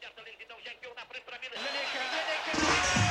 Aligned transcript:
certa 0.00 0.22
lentidão, 0.22 0.56
já 0.64 0.72
enviou 0.72 0.94
na 0.94 1.04
frente 1.04 1.24
para 1.24 1.38
Milan. 1.38 3.09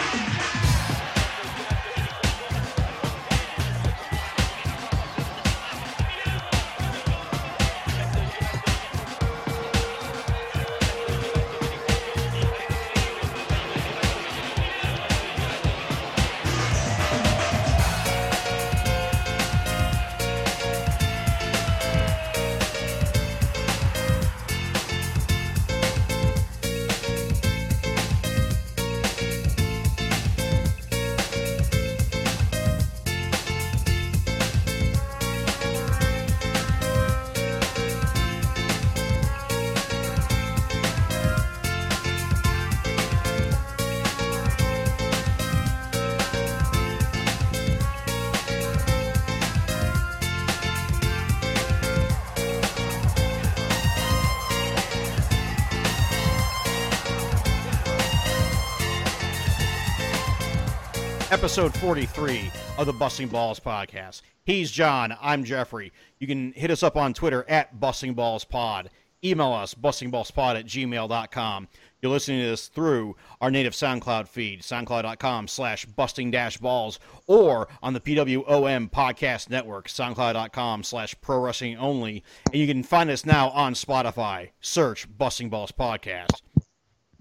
Episode 61.49 61.73
43 61.79 62.51
of 62.77 62.85
the 62.85 62.93
Busting 62.93 63.27
Balls 63.27 63.59
podcast. 63.59 64.21
He's 64.45 64.69
Jon. 64.69 65.17
I'm 65.19 65.43
Geoffrey. 65.43 65.91
You 66.19 66.27
can 66.27 66.51
hit 66.51 66.69
us 66.69 66.83
up 66.83 66.95
on 66.95 67.11
Twitter 67.11 67.43
at 67.49 67.79
Busting 67.79 68.13
Balls 68.13 68.45
Pod. 68.45 68.91
Email 69.23 69.53
us, 69.53 69.73
bustingballspod 69.73 70.59
at 70.59 70.67
gmail.com. 70.67 71.67
You're 72.03 72.11
listening 72.11 72.41
to 72.41 72.49
this 72.49 72.67
through 72.67 73.15
our 73.41 73.49
native 73.49 73.73
SoundCloud 73.73 74.27
feed, 74.27 74.61
soundcloud.com 74.61 75.47
slash 75.47 75.87
busting 75.87 76.29
dash 76.29 76.57
balls, 76.57 76.99
or 77.25 77.67
on 77.81 77.93
the 77.93 77.99
PWOM 77.99 78.91
podcast 78.91 79.49
network, 79.49 79.87
soundcloud.com 79.87 80.83
slash 80.83 81.15
pro 81.19 81.39
wrestling 81.39 81.77
only. 81.79 82.23
And 82.53 82.61
you 82.61 82.67
can 82.67 82.83
find 82.83 83.09
us 83.09 83.25
now 83.25 83.49
on 83.49 83.73
Spotify. 83.73 84.51
Search 84.61 85.07
Busting 85.17 85.49
Balls 85.49 85.71
Podcast. 85.71 86.43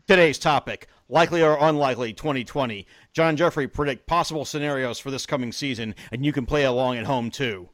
Today's 0.06 0.38
topic 0.38 0.86
likely 1.08 1.42
or 1.42 1.56
unlikely 1.60 2.12
2020. 2.12 2.86
Jon 3.12 3.36
Geoffrey 3.36 3.66
predict 3.68 4.06
possible 4.06 4.44
scenarios 4.44 4.98
for 4.98 5.10
this 5.10 5.26
coming 5.26 5.52
season, 5.52 5.94
and 6.12 6.24
you 6.24 6.32
can 6.32 6.46
play 6.46 6.64
along 6.64 6.96
at 6.96 7.06
home 7.06 7.30
too. 7.30 7.68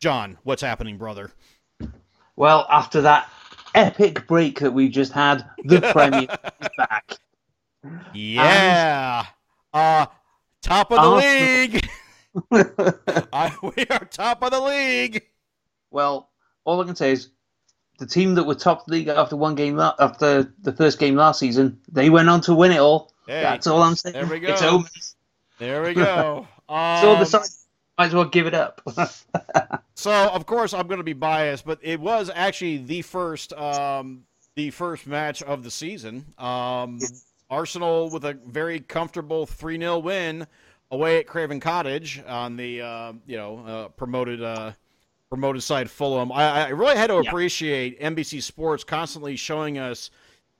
Jon, 0.00 0.38
what's 0.44 0.62
happening, 0.62 0.96
brother? 0.96 1.32
Well, 2.36 2.66
after 2.70 3.00
that 3.02 3.28
epic 3.74 4.26
break 4.26 4.60
that 4.60 4.72
we 4.72 4.88
just 4.88 5.12
had, 5.12 5.44
the 5.64 5.80
Premier 5.92 6.28
is 6.62 6.68
back. 6.76 7.16
Yeah. 8.14 9.24
And... 9.72 10.02
Uh 10.02 10.06
top 10.62 10.92
of 10.92 11.02
the 11.02 11.10
league. 11.10 11.88
I, 13.32 13.56
we 13.62 13.86
are 13.90 14.04
top 14.04 14.42
of 14.42 14.50
the 14.50 14.60
league. 14.60 15.22
Well, 15.90 16.30
all 16.64 16.80
I 16.80 16.84
can 16.84 16.96
say 16.96 17.12
is 17.12 17.30
the 17.98 18.06
team 18.06 18.34
that 18.36 18.44
were 18.44 18.54
top 18.54 18.80
of 18.80 18.86
the 18.86 18.92
league 18.92 19.08
after 19.08 19.36
one 19.36 19.54
game 19.54 19.78
after 19.78 20.52
the 20.62 20.72
first 20.72 20.98
game 20.98 21.16
last 21.16 21.40
season, 21.40 21.78
they 21.90 22.10
went 22.10 22.28
on 22.28 22.40
to 22.42 22.54
win 22.54 22.72
it 22.72 22.78
all. 22.78 23.12
Hey, 23.26 23.42
That's 23.42 23.66
all 23.66 23.82
I'm 23.82 23.94
saying. 23.94 24.14
There 24.14 24.26
we 24.26 24.40
go. 24.40 24.84
It's. 24.94 25.16
There 25.58 25.82
we 25.82 25.94
go. 25.94 26.46
Um, 26.70 27.00
so 27.00 27.16
the 27.16 27.24
side 27.24 27.48
might 27.96 28.06
as 28.08 28.14
well 28.14 28.26
give 28.26 28.46
it 28.46 28.52
up. 28.52 28.82
so 29.94 30.12
of 30.12 30.44
course 30.44 30.74
I'm 30.74 30.86
going 30.86 30.98
to 30.98 31.02
be 31.02 31.14
biased, 31.14 31.64
but 31.64 31.78
it 31.80 31.98
was 31.98 32.30
actually 32.34 32.76
the 32.76 33.00
first 33.00 33.54
um, 33.54 34.24
the 34.54 34.68
first 34.68 35.06
match 35.06 35.42
of 35.42 35.64
the 35.64 35.70
season. 35.70 36.26
Um, 36.36 37.00
Arsenal 37.48 38.10
with 38.10 38.26
a 38.26 38.34
very 38.46 38.80
comfortable 38.80 39.46
three 39.46 39.78
0 39.78 40.00
win 40.00 40.46
away 40.90 41.18
at 41.18 41.26
Craven 41.26 41.58
Cottage 41.58 42.22
on 42.26 42.56
the 42.56 42.82
uh, 42.82 43.12
you 43.26 43.38
know 43.38 43.64
uh, 43.66 43.88
promoted 43.88 44.42
uh, 44.42 44.72
promoted 45.28 45.62
side 45.62 45.90
Fulham. 45.90 46.32
I, 46.32 46.66
I 46.66 46.68
really 46.68 46.96
had 46.96 47.08
to 47.08 47.16
appreciate 47.16 48.00
NBC 48.00 48.42
Sports 48.42 48.84
constantly 48.84 49.36
showing 49.36 49.78
us 49.78 50.10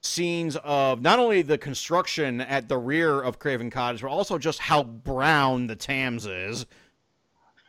scenes 0.00 0.56
of 0.62 1.00
not 1.00 1.18
only 1.18 1.42
the 1.42 1.58
construction 1.58 2.40
at 2.40 2.68
the 2.68 2.78
rear 2.78 3.20
of 3.20 3.38
Craven 3.38 3.70
Cottage, 3.70 4.02
but 4.02 4.10
also 4.10 4.38
just 4.38 4.58
how 4.60 4.82
brown 4.82 5.66
the 5.66 5.76
Thames 5.76 6.26
is. 6.26 6.66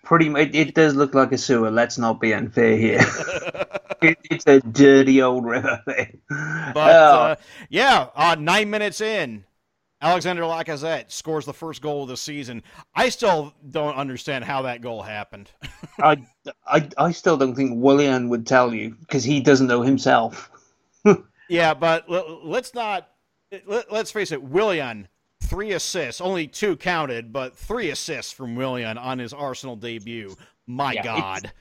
Pretty 0.04 0.30
much, 0.30 0.50
it 0.54 0.76
does 0.76 0.96
look 0.96 1.14
like 1.14 1.32
a 1.32 1.38
sewer. 1.38 1.72
Let's 1.72 1.98
not 1.98 2.20
be 2.20 2.34
unfair 2.34 2.78
here. 2.78 3.00
it, 4.02 4.18
it's 4.30 4.48
a 4.48 4.60
dirty 4.60 5.22
old 5.22 5.46
river 5.46 5.82
thing. 5.86 6.20
But 6.30 6.96
oh. 6.96 7.16
uh, 7.22 7.36
yeah, 7.70 8.08
uh, 8.16 8.36
nine 8.40 8.70
minutes 8.70 9.02
in, 9.02 9.46
Alexander 10.02 10.44
Lacazette 10.44 11.12
scores 11.12 11.46
the 11.46 11.54
first 11.54 11.82
goal 11.82 12.04
of 12.04 12.10
the 12.10 12.18
season. 12.18 12.64
I 12.96 13.10
still 13.10 13.54
don't 13.70 13.96
understand 13.96 14.46
how 14.46 14.62
that 14.62 14.82
goal 14.82 15.02
happened. 15.02 15.52
I, 16.00 16.26
I, 16.66 16.88
I 16.98 17.12
still 17.12 17.36
don't 17.36 17.56
think 17.56 17.74
Willian 17.76 18.30
would 18.30 18.48
tell 18.48 18.74
you 18.74 18.96
because 19.02 19.24
he 19.24 19.42
doesn't 19.42 19.68
know 19.68 19.82
himself. 19.82 20.52
yeah, 21.50 21.74
but 21.74 22.06
let's 22.10 22.74
not. 22.74 23.10
Let's 23.90 24.12
face 24.12 24.32
it, 24.32 24.44
Willian 24.44 25.08
three 25.50 25.72
assists, 25.72 26.22
only 26.22 26.48
two 26.48 26.78
counted, 26.78 27.34
but 27.34 27.58
three 27.58 27.90
assists 27.90 28.32
from 28.32 28.56
Willian 28.56 28.98
on 28.98 29.18
his 29.20 29.34
Arsenal 29.34 29.76
debut. 29.76 30.36
My 30.68 30.94
yeah, 30.94 31.04
God. 31.04 31.46
It's, 31.46 31.54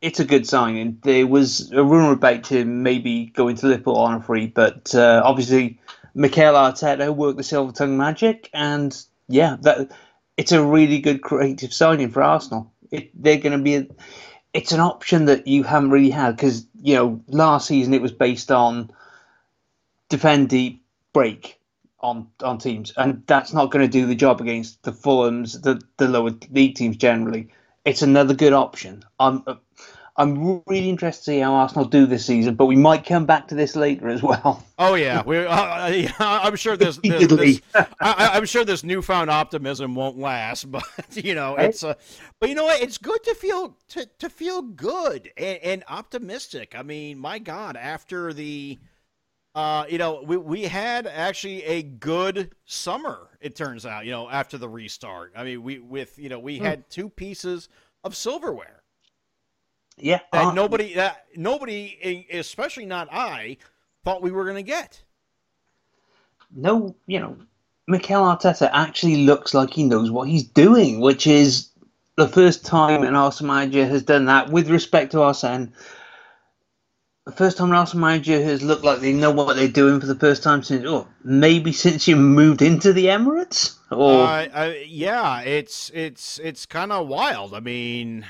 it's, 0.00 0.20
a 0.20 0.24
good 0.24 0.48
signing. 0.48 0.98
There 1.02 1.26
was 1.26 1.70
a 1.72 1.84
rumour 1.84 2.12
about 2.12 2.46
him 2.46 2.82
maybe 2.82 3.26
going 3.26 3.56
to 3.56 3.66
Liverpool 3.66 3.96
on 3.96 4.14
a 4.14 4.22
free, 4.22 4.46
but 4.46 4.94
uh, 4.94 5.20
obviously 5.24 5.78
Mikel 6.14 6.54
Arteta 6.54 7.14
worked 7.14 7.36
the 7.36 7.42
silver 7.42 7.72
tongue 7.72 7.96
magic, 7.96 8.48
and 8.52 8.96
yeah, 9.28 9.56
that 9.62 9.90
it's 10.36 10.52
a 10.52 10.64
really 10.64 11.00
good 11.00 11.22
creative 11.22 11.72
signing 11.72 12.10
for 12.10 12.22
Arsenal. 12.22 12.72
It, 12.90 13.10
they're 13.14 13.38
going 13.38 13.58
to 13.58 13.62
be, 13.62 13.74
a, 13.76 13.86
it's 14.52 14.72
an 14.72 14.80
option 14.80 15.26
that 15.26 15.46
you 15.46 15.62
haven't 15.64 15.90
really 15.90 16.10
had 16.10 16.36
because 16.36 16.66
you 16.80 16.94
know 16.94 17.22
last 17.28 17.66
season 17.66 17.94
it 17.94 18.02
was 18.02 18.12
based 18.12 18.50
on 18.52 18.90
defend 20.08 20.48
deep, 20.48 20.84
break 21.12 21.58
on 22.00 22.28
on 22.42 22.58
teams, 22.58 22.92
and 22.96 23.24
that's 23.26 23.52
not 23.52 23.70
going 23.70 23.84
to 23.84 23.90
do 23.90 24.06
the 24.06 24.14
job 24.14 24.40
against 24.40 24.82
the 24.82 24.92
Fulhams, 24.92 25.60
the 25.62 25.80
the 25.96 26.08
lower 26.08 26.30
league 26.50 26.76
teams 26.76 26.96
generally. 26.96 27.48
It's 27.84 28.02
another 28.02 28.34
good 28.34 28.52
option. 28.52 29.04
I'm 29.18 29.44
I'm 30.16 30.62
really 30.66 30.88
interested 30.88 31.24
to 31.24 31.30
see 31.32 31.38
how 31.40 31.54
Arsenal 31.54 31.86
do 31.86 32.06
this 32.06 32.24
season, 32.24 32.54
but 32.54 32.66
we 32.66 32.76
might 32.76 33.04
come 33.04 33.26
back 33.26 33.48
to 33.48 33.56
this 33.56 33.74
later 33.74 34.08
as 34.08 34.22
well. 34.22 34.64
Oh 34.78 34.94
yeah, 34.94 35.22
we. 35.24 35.38
Uh, 35.38 35.46
uh 35.50 36.12
I'm 36.20 36.54
sure 36.54 36.76
this. 36.76 36.98
this, 36.98 37.26
this 37.28 37.60
I, 38.00 38.36
am 38.36 38.44
sure 38.44 38.64
this 38.64 38.84
newfound 38.84 39.28
optimism 39.28 39.96
won't 39.96 40.16
last, 40.16 40.70
but 40.70 40.84
you 41.12 41.34
know 41.34 41.56
it's. 41.56 41.82
Uh, 41.82 41.94
but 42.38 42.48
you 42.48 42.54
know 42.54 42.64
what? 42.64 42.80
It's 42.80 42.98
good 42.98 43.22
to 43.24 43.34
feel 43.34 43.76
to, 43.88 44.06
to 44.20 44.28
feel 44.28 44.62
good 44.62 45.32
and, 45.36 45.58
and 45.62 45.84
optimistic. 45.88 46.74
I 46.76 46.82
mean, 46.82 47.18
my 47.18 47.38
God, 47.38 47.76
after 47.76 48.32
the. 48.32 48.78
Uh, 49.56 49.86
you 49.88 49.98
know, 49.98 50.20
we, 50.26 50.36
we 50.36 50.62
had 50.64 51.06
actually 51.06 51.62
a 51.62 51.80
good 51.80 52.50
summer. 52.64 53.28
It 53.40 53.54
turns 53.54 53.86
out, 53.86 54.04
you 54.04 54.10
know, 54.10 54.28
after 54.28 54.58
the 54.58 54.68
restart. 54.68 55.32
I 55.36 55.44
mean, 55.44 55.62
we 55.62 55.78
with 55.78 56.18
you 56.18 56.28
know 56.28 56.38
we 56.38 56.58
hmm. 56.58 56.64
had 56.64 56.90
two 56.90 57.08
pieces 57.08 57.68
of 58.02 58.16
silverware 58.16 58.83
yeah, 59.96 60.20
that 60.32 60.46
uh, 60.46 60.52
nobody, 60.52 60.94
that 60.94 61.26
nobody, 61.36 62.26
especially 62.32 62.86
not 62.86 63.08
I, 63.12 63.58
thought 64.04 64.22
we 64.22 64.32
were 64.32 64.44
going 64.44 64.56
to 64.56 64.62
get. 64.62 65.02
No, 66.54 66.94
you 67.06 67.20
know, 67.20 67.36
Mikel 67.86 68.22
Arteta 68.22 68.70
actually 68.72 69.24
looks 69.24 69.54
like 69.54 69.70
he 69.70 69.84
knows 69.84 70.10
what 70.10 70.28
he's 70.28 70.44
doing, 70.44 71.00
which 71.00 71.26
is 71.26 71.70
the 72.16 72.28
first 72.28 72.64
time 72.64 73.02
an 73.02 73.16
Arsenal 73.16 73.54
manager 73.54 73.86
has 73.86 74.02
done 74.02 74.26
that 74.26 74.50
with 74.50 74.70
respect 74.70 75.12
to 75.12 75.22
Arsene. 75.22 75.72
The 77.26 77.32
first 77.32 77.56
time 77.56 77.70
an 77.70 77.76
Arsenal 77.76 78.06
manager 78.06 78.42
has 78.42 78.62
looked 78.62 78.84
like 78.84 79.00
they 79.00 79.12
know 79.12 79.30
what 79.30 79.56
they're 79.56 79.68
doing 79.68 80.00
for 80.00 80.06
the 80.06 80.14
first 80.14 80.42
time 80.42 80.62
since, 80.62 80.84
oh, 80.86 81.08
maybe 81.24 81.72
since 81.72 82.06
you 82.06 82.16
moved 82.16 82.62
into 82.62 82.92
the 82.92 83.06
Emirates. 83.06 83.76
Or 83.90 84.24
uh, 84.24 84.46
uh, 84.52 84.72
yeah, 84.86 85.40
it's 85.40 85.90
it's 85.94 86.38
it's 86.38 86.66
kind 86.66 86.92
of 86.92 87.08
wild. 87.08 87.54
I 87.54 87.60
mean, 87.60 88.26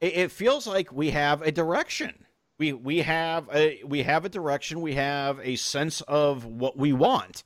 it, 0.00 0.16
it 0.16 0.32
feels 0.32 0.66
like 0.66 0.92
we 0.92 1.10
have 1.10 1.42
a 1.42 1.52
direction. 1.52 2.24
We 2.58 2.72
we 2.72 2.98
have 2.98 3.48
a 3.52 3.82
we 3.84 4.02
have 4.02 4.24
a 4.24 4.28
direction. 4.28 4.80
We 4.80 4.94
have 4.94 5.38
a 5.42 5.56
sense 5.56 6.00
of 6.02 6.44
what 6.44 6.76
we 6.76 6.92
want. 6.92 7.44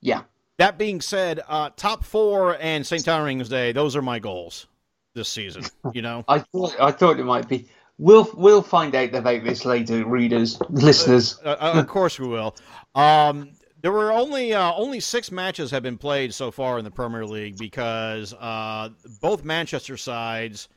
Yeah. 0.00 0.22
That 0.58 0.78
being 0.78 1.00
said, 1.00 1.40
uh, 1.48 1.70
top 1.76 2.04
four 2.04 2.56
and 2.60 2.86
St. 2.86 3.04
Totteringham's 3.04 3.48
Day, 3.48 3.72
those 3.72 3.96
are 3.96 4.02
my 4.02 4.20
goals 4.20 4.68
this 5.14 5.28
season. 5.28 5.64
You 5.92 6.02
know, 6.02 6.24
I 6.28 6.40
thought 6.40 6.80
I 6.80 6.90
thought 6.92 7.18
it 7.18 7.24
might 7.24 7.48
be 7.48 7.68
We'll 7.98 8.28
we'll 8.34 8.62
find 8.62 8.94
out 8.94 9.14
about 9.14 9.44
this 9.44 9.64
later, 9.64 10.04
readers, 10.04 10.58
listeners. 10.68 11.38
Uh, 11.44 11.56
uh, 11.60 11.72
of 11.76 11.86
course 11.86 12.18
we 12.18 12.26
will. 12.26 12.56
Um, 12.96 13.52
there 13.82 13.92
were 13.92 14.12
only 14.12 14.52
uh, 14.52 14.72
only 14.74 14.98
six 14.98 15.30
matches 15.30 15.70
have 15.70 15.84
been 15.84 15.98
played 15.98 16.34
so 16.34 16.50
far 16.50 16.78
in 16.78 16.84
the 16.84 16.90
Premier 16.90 17.24
League 17.24 17.56
because 17.56 18.34
uh, 18.34 18.88
both 19.20 19.44
Manchester 19.44 19.96
sides 19.96 20.68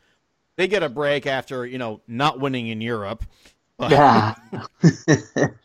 they 0.58 0.68
get 0.68 0.84
a 0.84 0.90
break 0.90 1.26
after 1.26 1.66
you 1.66 1.78
know 1.78 2.02
not 2.08 2.40
winning 2.40 2.68
in 2.68 2.82
Europe. 2.82 3.24
But, 3.78 3.92
Yeah. 3.92 4.34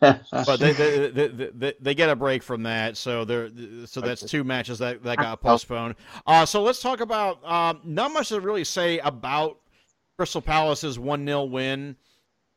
but 0.00 0.60
they, 0.60 0.72
they, 0.72 1.08
they, 1.08 1.28
they, 1.28 1.72
they 1.80 1.94
get 1.94 2.10
a 2.10 2.16
break 2.16 2.42
from 2.42 2.62
that, 2.64 2.98
so 2.98 3.24
there 3.24 3.48
so 3.86 4.02
that's 4.02 4.22
two 4.22 4.44
matches 4.44 4.78
that, 4.80 5.02
that 5.02 5.16
got 5.16 5.40
postponed. 5.40 5.94
Uh, 6.26 6.44
so 6.44 6.62
let's 6.62 6.82
talk 6.82 7.00
about 7.00 7.42
um, 7.44 7.80
not 7.84 8.12
much 8.12 8.28
to 8.28 8.40
really 8.40 8.64
say 8.64 8.98
about 8.98 9.58
Crystal 10.18 10.42
Palace's 10.42 10.98
one 10.98 11.24
0 11.24 11.44
win 11.44 11.96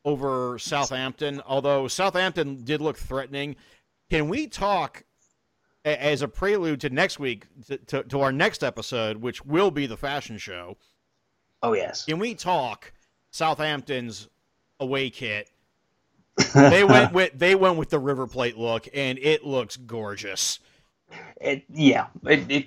over 0.04 0.58
Southampton. 0.58 1.40
Although 1.46 1.88
Southampton 1.88 2.62
did 2.62 2.82
look 2.82 2.98
threatening, 2.98 3.56
can 4.10 4.28
we 4.28 4.46
talk 4.46 5.04
as 5.86 6.20
a 6.20 6.28
prelude 6.28 6.82
to 6.82 6.90
next 6.90 7.18
week 7.18 7.46
to, 7.68 7.78
to, 7.78 8.02
to 8.04 8.20
our 8.20 8.32
next 8.32 8.62
episode, 8.62 9.16
which 9.18 9.44
will 9.46 9.70
be 9.70 9.86
the 9.86 9.96
fashion 9.96 10.36
show? 10.36 10.76
Oh 11.62 11.72
yes. 11.74 12.04
Can 12.04 12.18
we 12.18 12.34
talk 12.34 12.92
Southampton's 13.30 14.28
away 14.80 15.10
kit? 15.10 15.50
They 16.54 16.84
went 16.84 17.12
with 17.12 17.32
they 17.34 17.54
went 17.54 17.76
with 17.78 17.88
the 17.90 17.98
River 17.98 18.26
Plate 18.26 18.58
look, 18.58 18.88
and 18.92 19.18
it 19.18 19.44
looks 19.44 19.76
gorgeous. 19.76 20.58
It, 21.40 21.64
yeah. 21.72 22.08
It, 22.24 22.50
it 22.50 22.66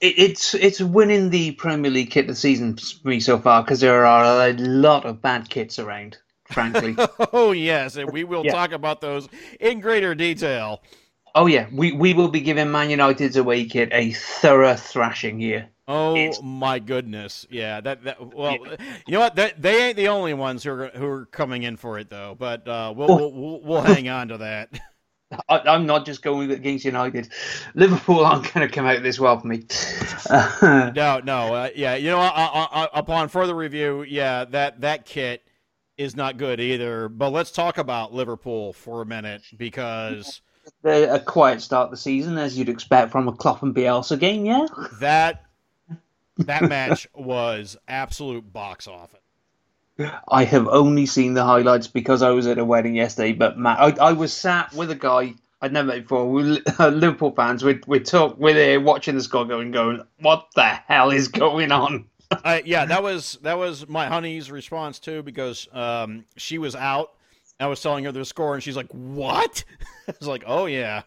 it 0.00 0.18
it's 0.18 0.54
it's 0.54 0.80
winning 0.80 1.30
the 1.30 1.52
Premier 1.52 1.90
League 1.90 2.10
kit 2.10 2.26
this 2.26 2.40
season 2.40 2.76
for 2.76 3.08
me 3.08 3.20
so 3.20 3.38
far 3.38 3.62
because 3.62 3.80
there 3.80 4.04
are 4.04 4.48
a 4.48 4.52
lot 4.54 5.06
of 5.06 5.22
bad 5.22 5.48
kits 5.48 5.78
around. 5.78 6.18
Frankly. 6.50 6.96
Oh 7.32 7.52
yes, 7.52 7.96
and 7.96 8.12
we 8.12 8.22
will 8.24 8.44
Yeah. 8.44 8.52
talk 8.52 8.72
about 8.72 9.00
those 9.00 9.28
in 9.58 9.80
greater 9.80 10.14
detail. 10.14 10.82
oh 11.34 11.46
yeah, 11.46 11.66
we 11.72 11.92
we 11.92 12.12
will 12.14 12.28
be 12.28 12.40
giving 12.40 12.70
Man 12.70 12.90
United's 12.90 13.36
away 13.36 13.64
kit 13.64 13.88
a 13.92 14.12
thorough 14.12 14.76
thrashing 14.76 15.40
here. 15.40 15.70
Oh 15.88 16.16
It's- 16.16 16.40
my 16.42 16.78
goodness, 16.80 17.46
yeah. 17.50 17.80
That 17.80 18.02
that 18.04 18.34
well, 18.34 18.56
you 19.06 19.12
know 19.12 19.20
what? 19.20 19.36
That, 19.36 19.60
they 19.62 19.88
ain't 19.88 19.96
the 19.96 20.08
only 20.08 20.34
ones 20.34 20.64
who 20.64 20.70
are 20.72 20.88
who 20.88 21.06
are 21.06 21.26
coming 21.26 21.62
in 21.62 21.76
for 21.76 21.98
it 21.98 22.10
though. 22.10 22.34
But 22.38 22.66
uh, 22.66 22.92
we'll, 22.96 23.10
Oh. 23.10 23.16
we'll 23.16 23.32
we'll 23.32 23.60
we'll 23.62 23.80
hang 23.94 24.08
on 24.08 24.28
to 24.28 24.38
that. 24.38 24.70
I, 25.48 25.58
I'm 25.58 25.86
not 25.86 26.06
just 26.06 26.22
going 26.22 26.50
against 26.52 26.84
United. 26.84 27.28
Liverpool 27.74 28.24
aren't 28.24 28.52
going 28.54 28.66
to 28.66 28.72
come 28.72 28.86
out 28.86 29.02
this 29.02 29.18
well 29.18 29.38
for 29.40 29.46
me. 29.48 29.64
No, 30.94 31.20
no, 31.24 31.54
uh, 31.54 31.68
yeah. 31.74 31.94
You 31.96 32.10
know, 32.10 32.18
uh, 32.20 32.66
uh, 32.72 32.86
upon 32.94 33.28
further 33.28 33.54
review, 33.54 34.02
yeah, 34.02 34.44
that 34.46 34.80
that 34.82 35.04
kit 35.04 35.42
is 35.98 36.14
not 36.16 36.36
good 36.36 36.60
either. 36.60 37.08
But 37.08 37.30
let's 37.30 37.50
talk 37.50 37.78
about 37.78 38.12
Liverpool 38.12 38.72
for 38.72 39.02
a 39.02 39.06
minute 39.06 39.42
because 39.56 40.40
a 40.84 41.20
quiet 41.20 41.60
start 41.60 41.90
to 41.90 41.92
the 41.92 41.96
season, 41.96 42.38
as 42.38 42.56
you'd 42.58 42.68
expect 42.68 43.10
from 43.12 43.26
a 43.28 43.32
Klopp 43.32 43.62
and 43.62 43.74
Bielsa 43.74 44.18
game. 44.18 44.44
Yeah. 44.44 44.66
that 45.00 45.44
that 46.38 46.68
match 46.68 47.06
was 47.14 47.76
absolute 47.88 48.52
box 48.52 48.86
office. 48.86 49.20
I 50.28 50.44
have 50.44 50.68
only 50.68 51.06
seen 51.06 51.34
the 51.34 51.44
highlights 51.44 51.86
because 51.86 52.20
I 52.22 52.30
was 52.30 52.46
at 52.46 52.58
a 52.58 52.64
wedding 52.64 52.94
yesterday. 52.96 53.32
But 53.32 53.58
Matt, 53.58 53.80
I, 53.80 54.08
I 54.08 54.12
was 54.12 54.32
sat 54.32 54.72
with 54.74 54.90
a 54.90 54.94
guy 54.94 55.34
I'd 55.62 55.72
never 55.72 55.88
met 55.88 56.02
before. 56.02 56.30
We 56.30 56.50
were 56.50 56.58
uh, 56.78 56.88
Liverpool 56.94 57.32
fans. 57.34 57.64
We 57.64 57.80
we 57.86 58.00
talk. 58.00 58.36
We're 58.38 58.52
there 58.54 58.80
watching 58.80 59.14
the 59.14 59.22
score 59.22 59.46
going, 59.46 59.70
going. 59.70 60.02
What 60.20 60.48
the 60.54 60.64
hell 60.64 61.10
is 61.10 61.28
going 61.28 61.72
on? 61.72 62.04
Uh, 62.30 62.58
yeah, 62.64 62.84
that 62.84 63.02
was 63.02 63.38
that 63.42 63.56
was 63.56 63.88
my 63.88 64.06
honey's 64.06 64.50
response 64.50 64.98
too 64.98 65.22
because 65.22 65.66
um, 65.72 66.24
she 66.36 66.58
was 66.58 66.76
out. 66.76 67.12
I 67.58 67.68
was 67.68 67.80
telling 67.80 68.04
her 68.04 68.12
the 68.12 68.24
score, 68.26 68.52
and 68.52 68.62
she's 68.62 68.76
like, 68.76 68.90
"What?" 68.92 69.64
I 70.08 70.14
was 70.18 70.28
like, 70.28 70.44
"Oh 70.46 70.66
yeah." 70.66 71.02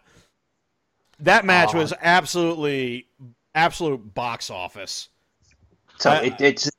That 1.20 1.46
match 1.46 1.76
Oh. 1.76 1.80
was 1.80 1.94
absolutely 2.02 3.06
absolute 3.54 4.14
box 4.16 4.50
office. 4.50 5.10
So 6.00 6.12
Uh, 6.12 6.22
it, 6.24 6.42
it's 6.42 6.72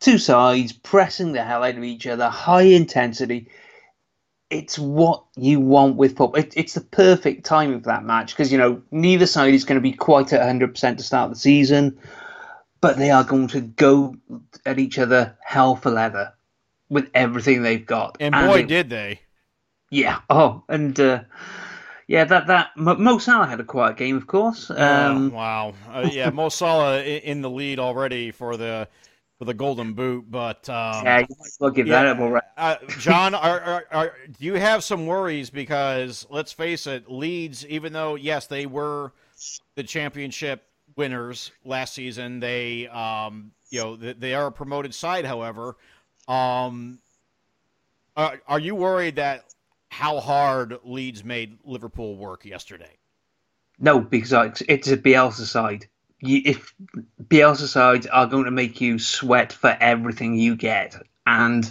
two 0.00 0.18
sides 0.18 0.72
pressing 0.72 1.32
the 1.32 1.44
hell 1.44 1.62
out 1.62 1.76
of 1.76 1.84
each 1.84 2.06
other, 2.06 2.28
high 2.28 2.62
intensity. 2.62 3.48
It's 4.48 4.78
what 4.78 5.24
you 5.36 5.60
want 5.60 5.96
with 5.96 6.16
football. 6.16 6.36
It, 6.36 6.52
it's 6.56 6.74
the 6.74 6.80
perfect 6.80 7.44
timing 7.44 7.80
for 7.80 7.86
that 7.88 8.04
match 8.04 8.32
because 8.32 8.52
you 8.52 8.58
know 8.58 8.80
neither 8.90 9.26
side 9.26 9.54
is 9.54 9.64
going 9.64 9.76
to 9.76 9.80
be 9.82 9.92
quite 9.92 10.32
at 10.32 10.42
hundred 10.42 10.72
percent 10.74 10.98
to 10.98 11.04
start 11.04 11.30
the 11.30 11.36
season, 11.36 11.98
but 12.80 12.96
they 12.96 13.10
are 13.10 13.24
going 13.24 13.48
to 13.48 13.60
go 13.60 14.14
at 14.64 14.78
each 14.78 14.98
other 14.98 15.36
hell 15.44 15.74
for 15.74 15.90
leather 15.90 16.32
with 16.88 17.10
everything 17.14 17.62
they've 17.62 17.84
got. 17.86 18.16
And 18.20 18.34
boy, 18.34 18.60
it- 18.60 18.68
did 18.68 18.88
they! 18.88 19.20
yeah. 19.90 20.20
Oh, 20.30 20.62
and 20.68 20.98
uh, 21.00 21.22
yeah, 22.08 22.24
that 22.24 22.46
that 22.46 22.76
Mo 22.76 23.18
Salah 23.18 23.46
had 23.46 23.58
a 23.58 23.64
quiet 23.64 23.96
game, 23.96 24.16
of 24.16 24.26
course. 24.26 24.70
Um, 24.70 25.32
oh, 25.32 25.36
wow, 25.36 25.74
uh, 25.88 26.08
yeah, 26.10 26.30
Mo 26.30 26.48
Salah 26.48 27.02
in 27.02 27.42
the 27.42 27.50
lead 27.50 27.78
already 27.78 28.30
for 28.30 28.56
the 28.56 28.88
for 29.38 29.44
the 29.44 29.54
Golden 29.54 29.92
Boot, 29.92 30.24
but 30.30 30.68
um, 30.68 31.04
yeah, 31.04 31.18
you 31.18 31.26
might 31.38 31.46
as 31.46 31.56
well 31.60 31.70
give 31.70 31.86
yeah, 31.86 32.02
that 32.02 32.16
up 32.16 32.18
already. 32.20 32.46
Uh, 32.56 32.76
Jon, 33.00 33.34
are, 33.34 33.60
are, 33.60 33.84
are, 33.90 34.12
do 34.38 34.44
you 34.44 34.54
have 34.54 34.82
some 34.82 35.06
worries? 35.06 35.50
Because 35.50 36.26
let's 36.30 36.52
face 36.52 36.86
it, 36.86 37.10
Leeds, 37.10 37.66
even 37.66 37.92
though 37.92 38.14
yes, 38.14 38.46
they 38.46 38.66
were 38.66 39.12
the 39.74 39.82
championship 39.82 40.64
winners 40.96 41.50
last 41.64 41.94
season, 41.94 42.40
they 42.40 42.86
um, 42.86 43.50
you 43.70 43.80
know 43.80 43.96
they, 43.96 44.12
they 44.12 44.34
are 44.34 44.46
a 44.46 44.52
promoted 44.52 44.94
side. 44.94 45.24
However, 45.24 45.76
um, 46.28 47.00
are, 48.16 48.40
are 48.46 48.60
you 48.60 48.74
worried 48.76 49.16
that 49.16 49.44
how 49.90 50.20
hard 50.20 50.78
Leeds 50.84 51.24
made 51.24 51.58
Liverpool 51.64 52.16
work 52.16 52.44
yesterday? 52.44 52.98
No, 53.78 54.00
because 54.00 54.32
it's, 54.68 54.88
a 54.88 54.96
Bielsa 54.96 55.44
side. 55.44 55.86
If 56.20 56.74
Bielsa 57.22 57.66
sides 57.66 58.06
are 58.06 58.26
going 58.26 58.46
to 58.46 58.50
make 58.50 58.80
you 58.80 58.98
sweat 58.98 59.52
for 59.52 59.76
everything 59.78 60.36
you 60.36 60.56
get, 60.56 60.96
and 61.26 61.70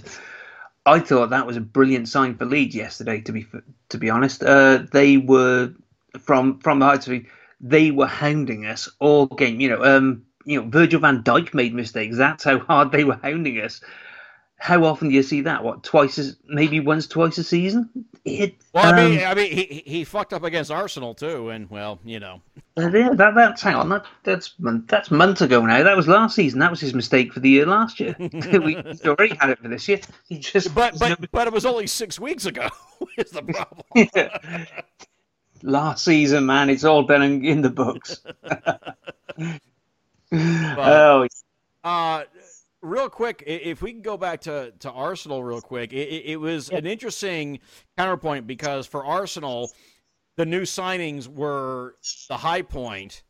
I 0.86 1.00
thought 1.00 1.32
that 1.32 1.48
was 1.48 1.58
a 1.58 1.62
brilliant 1.62 2.08
sign 2.08 2.36
for 2.38 2.46
Leeds 2.46 2.76
yesterday. 2.76 3.22
To 3.22 3.32
be 3.32 3.48
to 3.90 3.98
be 3.98 4.12
honest, 4.12 4.44
uh, 4.44 4.84
they 4.92 5.18
were 5.18 5.74
from 6.20 6.60
from 6.60 6.80
the 6.80 6.86
heights 6.86 7.08
of 7.08 7.26
they 7.60 7.90
were 7.90 8.08
hounding 8.08 8.68
us 8.68 8.88
all 9.00 9.26
game. 9.26 9.60
You 9.60 9.70
know, 9.70 9.84
um, 9.84 10.26
you 10.46 10.62
know, 10.62 10.70
Virgil 10.70 11.00
Van 11.00 11.24
Dijk 11.24 11.56
made 11.56 11.74
mistakes. 11.74 12.18
That's 12.18 12.44
how 12.44 12.60
hard 12.60 12.92
they 12.92 13.04
were 13.04 13.20
hounding 13.22 13.60
us. 13.62 13.82
How 14.58 14.84
often 14.86 15.10
do 15.10 15.16
you 15.16 15.22
see 15.24 15.42
that? 15.42 15.64
What 15.64 15.84
twice 15.84 16.18
as 16.18 16.38
maybe 16.48 16.80
once 16.80 17.08
twice 17.08 17.38
a 17.38 17.44
season? 17.44 17.90
It, 18.24 18.56
Well, 18.74 18.86
I 18.92 18.96
mean, 19.10 19.20
um, 19.20 19.28
I 19.28 19.34
mean, 19.36 19.52
he 19.52 19.84
he- 19.86 20.04
fucked 20.06 20.34
up 20.34 20.44
against 20.44 20.72
Arsenal 20.72 21.14
too, 21.14 21.50
and 21.50 21.70
well, 21.70 22.00
you 22.04 22.20
know, 22.20 22.42
Uh, 22.78 22.90
yeah, 22.92 23.10
that, 23.14 23.36
that's 23.36 23.62
hang 23.62 23.76
on. 23.76 23.90
That, 23.90 24.06
that's 24.24 24.56
that's 24.88 25.12
months 25.12 25.42
ago 25.42 25.64
now. 25.66 25.84
That 25.84 25.96
was 25.98 26.08
last 26.08 26.36
season. 26.36 26.60
That 26.60 26.72
was 26.72 26.80
his 26.80 26.94
mistake 26.94 27.34
for 27.34 27.42
the 27.42 27.50
year 27.50 27.66
last 27.66 28.00
year. 28.00 28.16
we 28.20 28.78
already 29.06 29.36
had 29.36 29.50
it 29.52 29.60
for 29.60 29.68
this 29.68 29.88
year. 29.88 30.00
He 30.30 30.40
just 30.40 30.74
but 30.74 30.98
but 30.98 31.30
but 31.32 31.48
it 31.48 31.54
was 31.54 31.66
only 31.66 31.86
six 31.86 32.20
weeks 32.20 32.46
ago. 32.46 32.68
Is 33.18 33.32
the 33.32 33.44
problem? 33.44 34.66
last 35.64 36.04
season, 36.06 36.46
man. 36.46 36.70
It's 36.70 36.84
all 36.86 37.04
done 37.04 37.22
in, 37.22 37.46
in 37.46 37.62
the 37.62 37.70
books. 37.70 38.22
oh, 40.32 41.28
Uh, 41.84 42.24
real 42.86 43.10
quick, 43.10 43.44
if 43.46 43.82
we 43.82 43.92
can 43.92 44.02
go 44.02 44.18
back 44.18 44.42
to, 44.42 44.72
to 44.80 44.92
Arsenal 44.92 45.44
real 45.44 45.62
quick, 45.62 45.94
it, 45.94 46.24
it, 46.26 46.40
was 46.40 46.70
an 46.70 46.86
interesting 46.86 47.60
counterpoint 47.98 48.48
because 48.48 48.88
for 48.88 49.06
Arsenal, 49.06 49.72
the 50.38 50.46
new 50.46 50.62
signings 50.62 51.28
were 51.28 51.96
the 52.28 52.38
high 52.38 52.62
point 52.62 53.24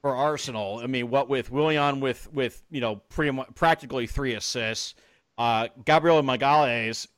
for 0.00 0.14
Arsenal. 0.14 0.80
I 0.82 0.86
mean, 0.86 1.08
what 1.08 1.30
with 1.30 1.50
Willian 1.50 2.00
with 2.00 2.30
with 2.32 2.62
you 2.70 2.82
know 2.82 2.96
pretty 3.08 3.30
much 3.30 3.48
practically 3.54 4.06
three 4.06 4.34
assists, 4.34 4.94
uh, 5.38 5.68
Gabriel 5.84 6.22
Magalhaes 6.22 7.08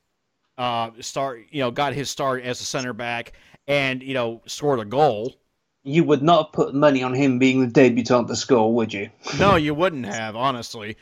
uh, 0.57 0.91
start 1.01 1.47
you 1.51 1.61
know 1.61 1.73
got 1.73 1.95
his 1.95 2.09
start 2.11 2.45
as 2.45 2.61
a 2.61 2.65
center 2.65 2.93
back 2.93 3.33
and 3.67 4.03
you 4.03 4.15
know 4.15 4.41
scored 4.47 4.79
a 4.79 4.85
goal. 4.85 5.35
you 5.83 6.05
would 6.05 6.23
not 6.23 6.47
have 6.47 6.53
put 6.53 6.75
money 6.75 7.03
on 7.03 7.13
him 7.13 7.41
being 7.41 7.61
the 7.61 7.67
debutant 7.67 8.29
to 8.29 8.37
score, 8.37 8.73
would 8.73 8.95
you? 8.95 9.11
No, 9.39 9.57
you 9.67 9.75
wouldn't 9.75 10.07
have, 10.07 10.37
honestly. 10.37 10.97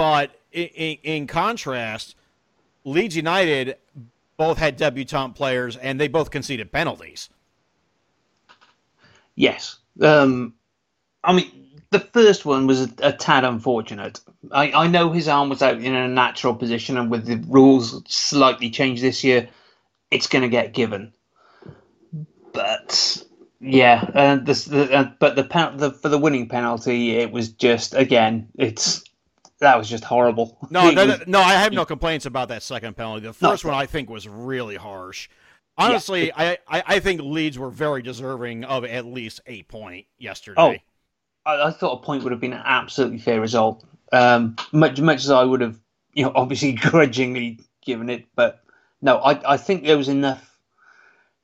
But 0.00 0.30
in, 0.50 0.96
in, 1.02 1.26
contrast, 1.26 2.16
Leeds 2.84 3.14
United 3.14 3.76
both 4.38 4.56
had 4.56 4.78
debutant 4.78 5.34
players, 5.34 5.76
and 5.76 6.00
they 6.00 6.08
both 6.08 6.30
conceded 6.30 6.72
penalties. 6.72 7.28
Yes. 9.34 9.76
Um, 10.00 10.54
I 11.22 11.34
mean, 11.34 11.82
the 11.90 12.00
first 12.00 12.46
one 12.46 12.66
was 12.66 12.80
a, 12.80 12.88
a 13.02 13.12
tad 13.12 13.44
unfortunate. 13.44 14.20
I, 14.50 14.72
I 14.72 14.86
know 14.86 15.12
his 15.12 15.28
arm 15.28 15.50
was 15.50 15.60
out 15.60 15.76
in 15.76 15.94
a 15.94 16.08
natural 16.08 16.54
position, 16.54 16.96
and 16.96 17.10
with 17.10 17.26
the 17.26 17.36
rules 17.46 18.02
slightly 18.10 18.70
changed 18.70 19.02
this 19.02 19.22
year, 19.22 19.50
it's 20.10 20.28
going 20.28 20.40
to 20.40 20.48
get 20.48 20.72
given. 20.72 21.12
But 22.54 23.22
yeah, 23.60 24.10
uh, 24.14 24.36
this, 24.36 24.64
the, 24.64 24.90
uh, 24.90 25.10
but 25.18 25.36
the, 25.36 25.42
the 25.76 25.90
for 25.92 26.08
the 26.08 26.18
winning 26.18 26.48
penalty, 26.48 27.18
it 27.18 27.30
was 27.30 27.50
just 27.50 27.92
again, 27.92 28.48
it's 28.56 29.04
that 29.60 29.76
was 29.76 29.88
just 29.88 30.04
horrible. 30.04 30.58
No, 30.70 30.90
that, 30.92 31.28
no, 31.28 31.40
I 31.40 31.54
have 31.54 31.72
no 31.72 31.84
complaints 31.84 32.26
about 32.26 32.48
that 32.48 32.62
second 32.62 32.96
penalty. 32.96 33.26
The 33.26 33.32
first 33.32 33.64
no, 33.64 33.70
one 33.70 33.78
I 33.78 33.86
think 33.86 34.08
was 34.08 34.26
really 34.28 34.76
harsh. 34.76 35.28
Honestly, 35.76 36.26
yeah, 36.26 36.50
it, 36.50 36.62
I, 36.68 36.82
I 36.86 37.00
think 37.00 37.22
Leeds 37.22 37.58
were 37.58 37.70
very 37.70 38.02
deserving 38.02 38.64
of 38.64 38.84
at 38.84 39.06
least 39.06 39.40
a 39.46 39.62
point 39.64 40.06
yesterday. 40.18 40.82
Oh, 41.46 41.50
I, 41.50 41.68
I 41.68 41.70
thought 41.70 42.00
a 42.00 42.04
point 42.04 42.22
would 42.22 42.32
have 42.32 42.40
been 42.40 42.52
an 42.52 42.62
absolutely 42.64 43.18
fair 43.18 43.40
result. 43.40 43.84
Um, 44.12 44.56
much 44.72 45.00
much 45.00 45.18
as 45.18 45.30
I 45.30 45.44
would 45.44 45.60
have, 45.60 45.78
you 46.12 46.24
know, 46.24 46.32
obviously 46.36 46.72
grudgingly 46.72 47.60
given 47.84 48.10
it, 48.10 48.26
but 48.34 48.62
no, 49.02 49.18
I, 49.18 49.54
I 49.54 49.56
think 49.56 49.84
there 49.84 49.96
was 49.96 50.08
enough 50.08 50.58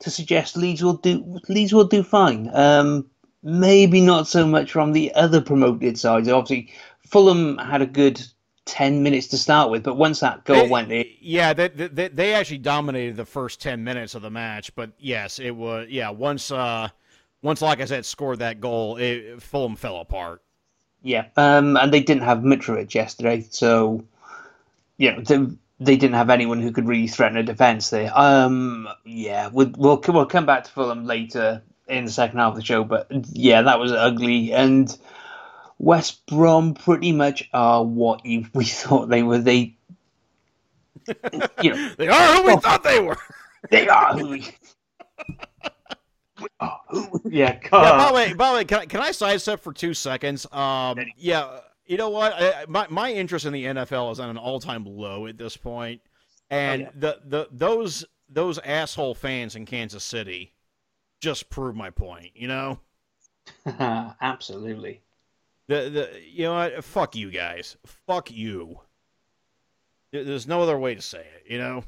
to 0.01 0.11
suggest 0.11 0.57
Leeds 0.57 0.83
will 0.83 0.99
do 0.99 1.41
Leeds 1.49 1.73
will 1.73 1.85
do 1.85 2.03
fine. 2.03 2.51
Um, 2.53 3.09
maybe 3.43 4.01
not 4.01 4.27
so 4.27 4.47
much 4.47 4.73
from 4.73 4.93
the 4.93 5.15
other 5.15 5.41
promoted 5.41 5.99
sides. 5.99 6.29
Obviously, 6.29 6.73
Fulham 7.07 7.59
had 7.59 7.83
a 7.83 7.87
good 7.87 8.23
10 8.67 9.03
minutes 9.03 9.29
to 9.29 9.39
start 9.39 9.71
with, 9.71 9.85
but 9.85 9.97
once 9.97 10.21
that 10.21 10.45
goal 10.45 10.65
they, 10.65 10.69
went 10.69 10.93
in. 10.93 11.07
Yeah, 11.21 11.53
they, 11.53 11.69
they, 11.69 12.09
they, 12.09 12.35
actually 12.35 12.59
dominated 12.59 13.17
the 13.17 13.25
first 13.25 13.61
10 13.61 13.83
minutes 13.83 14.15
of 14.15 14.23
the 14.23 14.31
match, 14.31 14.75
but 14.75 14.91
yes, 14.99 15.39
it 15.39 15.53
was, 15.53 15.87
yeah, 15.89 16.11
once, 16.11 16.51
uh, 16.51 16.89
once, 17.43 17.63
like 17.63 17.81
I 17.81 17.85
said, 17.85 18.05
scored 18.05 18.41
that 18.41 18.61
goal, 18.61 18.97
it, 18.97 19.41
Fulham 19.41 19.77
fell 19.77 19.99
apart. 19.99 20.43
Yeah, 21.03 21.27
um, 21.37 21.77
and 21.77 21.93
they 21.93 22.01
didn't 22.01 22.25
have 22.25 22.39
Mitrovic 22.39 22.93
yesterday, 22.93 23.47
so, 23.49 24.05
you 24.97 25.13
know, 25.13 25.21
they, 25.21 25.47
they 25.79 25.97
didn't 25.97 26.17
have 26.17 26.31
anyone 26.31 26.61
who 26.61 26.73
could 26.73 26.89
really 26.89 27.07
threaten 27.07 27.39
a 27.39 27.45
defence 27.45 27.91
there. 27.91 28.11
Um, 28.19 28.89
yeah, 29.05 29.49
we'll, 29.53 29.73
we'll, 29.77 30.03
we'll 30.09 30.27
come 30.27 30.47
back 30.47 30.65
to 30.65 30.71
Fulham 30.73 31.07
later 31.07 31.63
in 31.87 32.05
the 32.05 32.11
second 32.11 32.41
half 32.41 32.51
of 32.51 32.57
the 32.57 32.65
show, 32.65 32.83
but 32.83 33.07
yeah, 33.33 33.63
that 33.63 33.79
was 33.79 33.93
ugly, 33.93 34.53
and 34.53 34.99
West 35.79 36.27
Brom 36.27 36.75
pretty 36.75 37.13
much 37.13 37.49
are 37.53 37.85
what 37.85 38.25
you, 38.25 38.47
we 38.55 38.65
thought 38.65 39.09
they 39.09 39.23
were. 39.23 39.39
They, 39.39 39.77
you 41.63 41.71
know, 41.71 41.93
they 41.99 42.09
are 42.09 42.35
who 42.37 42.43
we 42.47 42.53
oh, 42.53 42.59
thought 42.59 42.83
they 42.83 43.01
were. 43.01 43.19
They 43.69 43.89
are 43.89 44.17
who 44.17 44.29
we. 44.29 44.47
oh, 46.61 47.21
yeah, 47.25 47.59
yeah. 47.61 47.69
By 47.69 48.07
the 48.09 48.15
way, 48.15 48.33
by 48.35 48.51
the 48.51 48.57
way, 48.59 48.65
can 48.65 48.79
I, 48.79 48.87
can 48.87 49.01
I 49.01 49.11
sidestep 49.11 49.59
for 49.59 49.73
two 49.73 49.93
seconds? 49.93 50.47
Um, 50.53 50.99
yeah, 51.17 51.59
you 51.85 51.97
know 51.97 52.11
what? 52.11 52.33
I, 52.35 52.67
my 52.69 52.87
my 52.91 53.13
interest 53.13 53.45
in 53.45 53.53
the 53.53 53.65
NFL 53.65 54.13
is 54.13 54.21
on 54.21 54.31
an 54.31 54.37
all 54.37 54.61
time 54.61 54.85
low 54.85 55.27
at 55.27 55.37
this 55.37 55.57
point, 55.57 56.01
and 56.49 56.83
oh, 56.83 56.85
yeah. 56.85 56.91
the 56.95 57.21
the 57.25 57.49
those 57.51 58.05
those 58.29 58.59
asshole 58.59 59.17
fans 59.17 59.57
in 59.57 59.67
Kansas 59.67 60.05
City 60.05 60.55
just 61.21 61.51
prove 61.51 61.75
my 61.75 61.91
point. 61.91 62.37
You 62.37 62.47
know. 62.47 62.79
Absolutely. 63.67 65.01
The 65.69 65.91
the 65.91 66.11
you 66.33 66.45
know 66.45 66.55
what? 66.55 66.85
Fuck 66.85 67.17
you 67.17 67.31
guys. 67.31 67.77
Fuck 68.07 68.31
you. 68.31 68.81
There's 70.13 70.47
no 70.47 70.63
other 70.63 70.79
way 70.79 70.95
to 70.95 71.03
say 71.03 71.21
it. 71.21 71.51
You 71.51 71.59
know. 71.59 71.85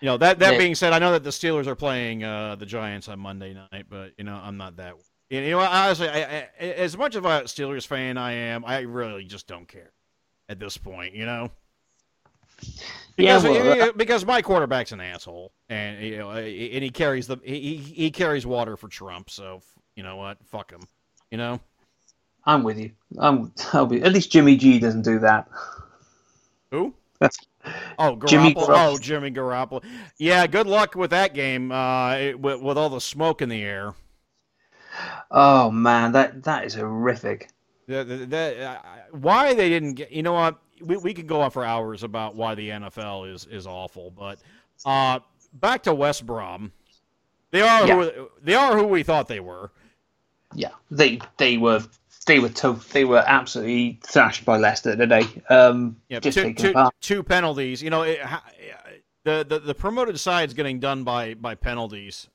You 0.00 0.06
know 0.06 0.16
that 0.16 0.38
that 0.38 0.56
being 0.56 0.74
said, 0.74 0.94
I 0.94 0.98
know 0.98 1.12
that 1.12 1.24
the 1.24 1.30
Steelers 1.30 1.66
are 1.66 1.74
playing 1.74 2.24
uh, 2.24 2.56
the 2.56 2.64
Giants 2.64 3.08
on 3.08 3.18
Monday 3.18 3.52
night, 3.52 3.84
but 3.90 4.12
you 4.16 4.24
know 4.24 4.40
I'm 4.42 4.56
not 4.56 4.76
that. 4.76 4.94
You 5.28 5.50
know, 5.50 5.60
honestly, 5.60 6.08
I, 6.08 6.48
I, 6.58 6.64
as 6.64 6.96
much 6.96 7.14
of 7.14 7.24
a 7.24 7.42
Steelers 7.42 7.86
fan 7.86 8.16
I 8.16 8.32
am, 8.32 8.64
I 8.64 8.80
really 8.80 9.24
just 9.24 9.46
don't 9.46 9.68
care 9.68 9.92
at 10.48 10.58
this 10.58 10.76
point. 10.76 11.14
You 11.14 11.26
know. 11.26 11.50
Because, 13.16 13.44
yeah, 13.44 13.50
well, 13.50 13.88
uh, 13.88 13.92
because 13.92 14.24
my 14.24 14.40
quarterback's 14.40 14.92
an 14.92 15.00
asshole, 15.00 15.52
and 15.68 16.02
you 16.02 16.18
know, 16.18 16.30
and 16.30 16.82
he 16.82 16.90
carries 16.90 17.26
the 17.26 17.36
he 17.44 17.76
he 17.76 18.10
carries 18.10 18.46
water 18.46 18.76
for 18.76 18.88
Trump. 18.88 19.28
So 19.28 19.60
you 19.96 20.02
know 20.02 20.16
what? 20.16 20.38
Fuck 20.46 20.70
him. 20.70 20.82
You 21.30 21.38
know. 21.38 21.60
I'm 22.44 22.62
with 22.62 22.78
you. 22.78 22.90
I'm. 23.18 23.52
I'll 23.72 23.86
be. 23.86 24.02
At 24.02 24.12
least 24.12 24.30
Jimmy 24.30 24.56
G 24.56 24.78
doesn't 24.78 25.02
do 25.02 25.18
that. 25.20 25.48
Who? 26.70 26.94
oh, 27.20 27.28
Garoppolo. 28.16 28.26
Jimmy 28.26 28.54
Garoppolo. 28.54 28.94
Oh, 28.94 28.98
Jimmy 28.98 29.30
Garoppolo. 29.30 29.84
Yeah, 30.18 30.46
good 30.46 30.66
luck 30.66 30.94
with 30.94 31.10
that 31.10 31.34
game. 31.34 31.70
Uh, 31.70 32.32
with, 32.38 32.60
with 32.62 32.78
all 32.78 32.88
the 32.88 33.00
smoke 33.00 33.42
in 33.42 33.48
the 33.48 33.62
air. 33.62 33.94
Oh 35.30 35.70
man, 35.70 36.12
that 36.12 36.42
that 36.44 36.64
is 36.64 36.74
horrific. 36.74 37.50
The, 37.86 38.04
the, 38.04 38.16
the, 38.26 38.64
uh, 38.64 38.78
why 39.12 39.54
they 39.54 39.68
didn't 39.68 39.94
get? 39.94 40.12
You 40.12 40.22
know 40.22 40.32
what? 40.32 40.58
We 40.80 40.96
we 40.96 41.14
could 41.14 41.26
go 41.26 41.40
on 41.40 41.50
for 41.50 41.64
hours 41.64 42.02
about 42.02 42.34
why 42.34 42.54
the 42.54 42.70
NFL 42.70 43.32
is 43.32 43.46
is 43.46 43.66
awful, 43.66 44.10
but 44.10 44.38
uh, 44.84 45.20
back 45.54 45.82
to 45.84 45.94
West 45.94 46.26
Brom. 46.26 46.72
They 47.50 47.62
are 47.62 47.86
yeah. 47.86 47.94
who 47.96 48.28
they 48.42 48.54
are 48.54 48.76
who 48.76 48.84
we 48.84 49.02
thought 49.02 49.28
they 49.28 49.40
were. 49.40 49.70
Yeah, 50.54 50.70
they 50.90 51.20
they 51.36 51.56
were 51.56 51.82
they 52.26 52.38
were 52.38 52.48
tough. 52.48 52.90
They 52.90 53.04
were 53.04 53.22
absolutely 53.26 54.00
thrashed 54.04 54.44
by 54.44 54.58
Leicester 54.58 54.96
today. 54.96 55.24
Um, 55.48 55.96
yeah, 56.08 56.20
two, 56.20 56.54
two, 56.54 56.74
two, 57.00 57.22
penalties. 57.22 57.82
You 57.82 57.90
know, 57.90 58.02
it, 58.02 58.20
the, 59.24 59.44
the 59.48 59.58
the 59.58 59.74
promoted 59.74 60.18
side's 60.18 60.54
getting 60.54 60.80
done 60.80 61.04
by 61.04 61.34
by 61.34 61.54
penalties. 61.54 62.28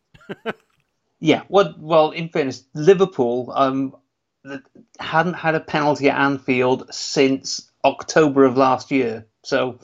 yeah. 1.19 1.43
Well, 1.49 1.75
well, 1.77 2.11
in 2.11 2.29
fairness, 2.29 2.63
Liverpool 2.73 3.51
um, 3.55 3.95
hadn't 4.99 5.33
had 5.33 5.55
a 5.55 5.59
penalty 5.59 6.09
at 6.09 6.19
Anfield 6.19 6.93
since 6.93 7.69
October 7.83 8.45
of 8.45 8.57
last 8.57 8.91
year. 8.91 9.27
So, 9.43 9.79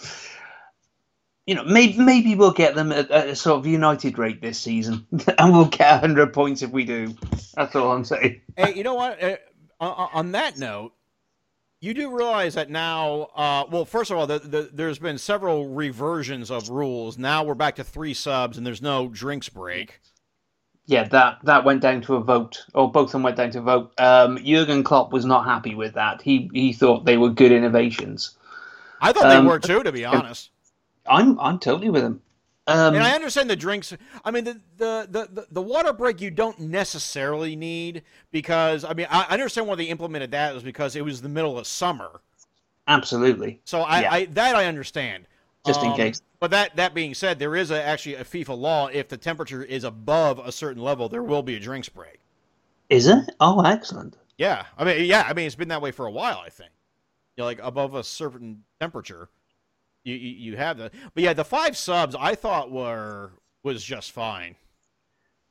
you 1.46 1.56
know, 1.56 1.64
maybe 1.64 1.98
maybe 2.00 2.36
we'll 2.36 2.52
get 2.52 2.76
them 2.76 2.92
at, 2.92 3.12
at 3.12 3.30
a 3.30 3.36
sort 3.36 3.60
of 3.60 3.68
United 3.68 4.18
rate 4.18 4.42
this 4.42 4.60
season, 4.60 5.06
and 5.38 5.54
we'll 5.54 5.66
get 5.66 6.00
hundred 6.00 6.34
points 6.34 6.62
if 6.62 6.72
we 6.72 6.86
do. 6.86 7.16
That's 7.56 7.76
all 7.76 7.92
I'm 7.92 8.06
saying. 8.06 8.42
hey, 8.58 8.74
you 8.74 8.84
know 8.84 8.96
what? 8.96 9.20
Uh, 9.82 10.08
on 10.14 10.32
that 10.34 10.60
note, 10.60 10.94
you 11.80 11.96
do 11.96 12.16
realize 12.16 12.54
that 12.54 12.70
now, 12.70 13.30
uh, 13.36 13.66
well, 13.72 13.84
first 13.84 14.12
of 14.12 14.18
all, 14.18 14.28
the, 14.28 14.38
the, 14.38 14.70
there's 14.72 15.00
been 15.00 15.18
several 15.18 15.70
reversions 15.70 16.52
of 16.52 16.70
rules. 16.70 17.18
Now 17.18 17.44
we're 17.44 17.56
back 17.56 17.76
to 17.78 17.84
three 17.84 18.14
subs, 18.14 18.58
and 18.60 18.66
there's 18.66 18.84
no 18.84 19.08
drinks 19.08 19.50
break. 19.50 20.00
Yeah, 20.86 21.08
that 21.10 21.40
that 21.44 21.64
went 21.64 21.82
down 21.82 22.02
to 22.02 22.16
a 22.16 22.22
vote, 22.22 22.64
or 22.74 22.92
both 22.92 23.10
of 23.10 23.12
them 23.14 23.24
went 23.24 23.38
down 23.38 23.52
to 23.52 23.60
a 23.60 23.62
vote. 23.62 23.94
Um, 23.98 24.38
Jurgen 24.44 24.84
Klopp 24.84 25.12
was 25.12 25.26
not 25.26 25.46
happy 25.46 25.74
with 25.74 25.94
that. 25.94 26.22
He 26.22 26.50
he 26.54 26.74
thought 26.74 27.06
they 27.06 27.18
were 27.18 27.30
good 27.30 27.52
innovations. 27.52 28.38
I 29.00 29.14
thought 29.14 29.26
um, 29.26 29.46
they 29.46 29.50
were 29.50 29.60
too, 29.60 29.84
to 29.84 29.92
be 29.92 30.06
honest. 30.06 30.50
I'm 31.08 31.40
I'm 31.40 31.60
totally 31.60 31.90
with 31.90 32.04
him. 32.04 32.22
Um, 32.68 32.94
and 32.96 33.04
I 33.04 33.12
understand 33.12 33.50
the 33.50 33.56
drinks. 33.56 33.94
I 34.24 34.32
mean, 34.32 34.44
the, 34.44 34.62
the, 34.78 35.08
the, 35.10 35.48
the, 35.50 35.62
water 35.62 35.94
break 35.94 36.22
you 36.22 36.30
don't 36.30 36.60
necessarily 36.60 37.56
need 37.56 38.04
because, 38.32 38.84
I 38.84 38.94
mean, 38.94 39.08
I 39.10 39.24
understand 39.30 39.68
why 39.68 39.76
they 39.76 39.86
implemented 39.86 40.32
that 40.32 40.54
was 40.54 40.62
because 40.62 40.96
it 40.96 41.04
was 41.04 41.22
the 41.22 41.30
middle 41.30 41.58
of 41.58 41.66
summer. 41.66 42.22
Absolutely. 42.88 43.62
So 43.66 43.82
I, 43.82 44.02
yeah. 44.02 44.14
I 44.14 44.26
that 44.26 44.56
I 44.56 44.66
understand. 44.66 45.26
Just 45.66 45.80
um, 45.82 45.92
in 45.92 45.96
case. 45.96 46.22
But 46.40 46.52
that, 46.52 46.76
that 46.76 46.94
being 46.94 47.14
said, 47.14 47.40
there 47.40 47.56
is 47.56 47.72
a, 47.72 47.84
actually 47.84 48.16
a 48.16 48.24
FIFA 48.24 48.58
law. 48.58 48.88
If 48.88 49.10
the 49.10 49.18
temperature 49.18 49.64
is 49.64 49.84
above 49.84 50.40
a 50.40 50.52
certain 50.52 50.82
level, 50.82 51.10
there 51.10 51.24
will 51.24 51.44
be 51.44 51.56
a 51.56 51.60
drinks 51.60 51.90
break. 51.90 52.20
Is 52.90 53.08
it? 53.08 53.30
Oh, 53.40 53.62
excellent. 53.62 54.18
Yeah. 54.38 54.66
I 54.78 54.84
mean, 54.84 55.06
yeah. 55.06 55.26
I 55.28 55.34
mean, 55.34 55.46
it's 55.46 55.56
been 55.56 55.70
that 55.70 55.82
way 55.82 55.92
for 55.92 56.06
a 56.06 56.12
while, 56.12 56.42
I 56.44 56.50
think. 56.50 56.72
You 57.38 57.42
know, 57.42 57.46
like 57.46 57.60
above 57.62 57.96
a 57.96 58.04
certain 58.04 58.64
temperature 58.80 59.30
you, 60.04 60.16
you 60.16 60.58
have 60.58 60.78
the 60.78 60.92
but 61.14 61.24
yeah 61.24 61.34
the 61.34 61.46
five 61.46 61.78
subs 61.78 62.16
I 62.18 62.36
thought 62.36 62.72
were 62.72 63.32
was 63.64 63.84
just 63.84 64.12
fine. 64.12 64.56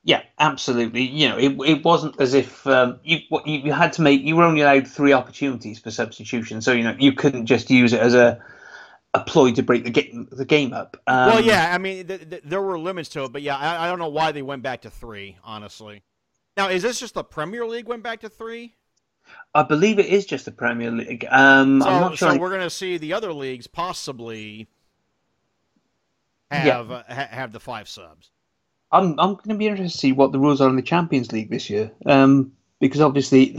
Yeah, 0.03 0.23
absolutely. 0.39 1.03
You 1.03 1.29
know, 1.29 1.37
it, 1.37 1.55
it 1.69 1.85
wasn't 1.85 2.19
as 2.19 2.33
if 2.33 2.65
um, 2.65 2.99
you 3.03 3.19
you 3.45 3.71
had 3.71 3.93
to 3.93 4.01
make 4.01 4.21
you 4.21 4.35
were 4.35 4.43
only 4.43 4.61
allowed 4.61 4.87
three 4.87 5.13
opportunities 5.13 5.79
for 5.79 5.91
substitution, 5.91 6.61
so 6.61 6.71
you 6.71 6.83
know 6.83 6.95
you 6.97 7.13
couldn't 7.13 7.45
just 7.45 7.69
use 7.69 7.93
it 7.93 7.99
as 7.99 8.15
a 8.15 8.43
a 9.13 9.19
ploy 9.19 9.51
to 9.51 9.61
break 9.61 9.83
the 9.83 9.91
game 9.91 10.27
the 10.31 10.45
game 10.45 10.73
up. 10.73 10.97
Um, 11.05 11.27
well, 11.27 11.41
yeah, 11.41 11.71
I 11.73 11.77
mean 11.77 12.07
th- 12.07 12.29
th- 12.29 12.41
there 12.43 12.61
were 12.61 12.79
limits 12.79 13.09
to 13.09 13.25
it, 13.25 13.31
but 13.31 13.43
yeah, 13.43 13.57
I, 13.57 13.85
I 13.85 13.87
don't 13.89 13.99
know 13.99 14.09
why 14.09 14.31
they 14.31 14.41
went 14.41 14.63
back 14.63 14.81
to 14.81 14.89
three. 14.89 15.37
Honestly, 15.43 16.01
now 16.57 16.69
is 16.69 16.81
this 16.81 16.99
just 16.99 17.13
the 17.13 17.23
Premier 17.23 17.65
League 17.67 17.87
went 17.87 18.01
back 18.01 18.21
to 18.21 18.29
three? 18.29 18.73
I 19.53 19.63
believe 19.63 19.99
it 19.99 20.05
is 20.05 20.25
just 20.25 20.45
the 20.45 20.51
Premier 20.51 20.91
League. 20.91 21.25
Um, 21.29 21.81
so, 21.81 21.87
I'm 21.87 22.01
not 22.01 22.17
sure. 22.17 22.31
So 22.31 22.37
we're 22.37 22.49
going 22.49 22.61
to 22.61 22.69
see 22.69 22.97
the 22.97 23.13
other 23.13 23.33
leagues 23.33 23.67
possibly 23.67 24.67
have 26.49 26.89
yeah. 26.89 26.95
uh, 26.95 27.13
have 27.13 27.51
the 27.51 27.59
five 27.59 27.89
subs. 27.89 28.31
I'm 28.91 29.19
I'm 29.19 29.35
going 29.35 29.49
to 29.49 29.55
be 29.55 29.67
interested 29.67 29.93
to 29.93 29.97
see 29.97 30.11
what 30.11 30.31
the 30.31 30.39
rules 30.39 30.61
are 30.61 30.69
in 30.69 30.75
the 30.75 30.81
Champions 30.81 31.31
League 31.31 31.49
this 31.49 31.69
year, 31.69 31.91
um, 32.05 32.53
because 32.79 33.01
obviously 33.01 33.57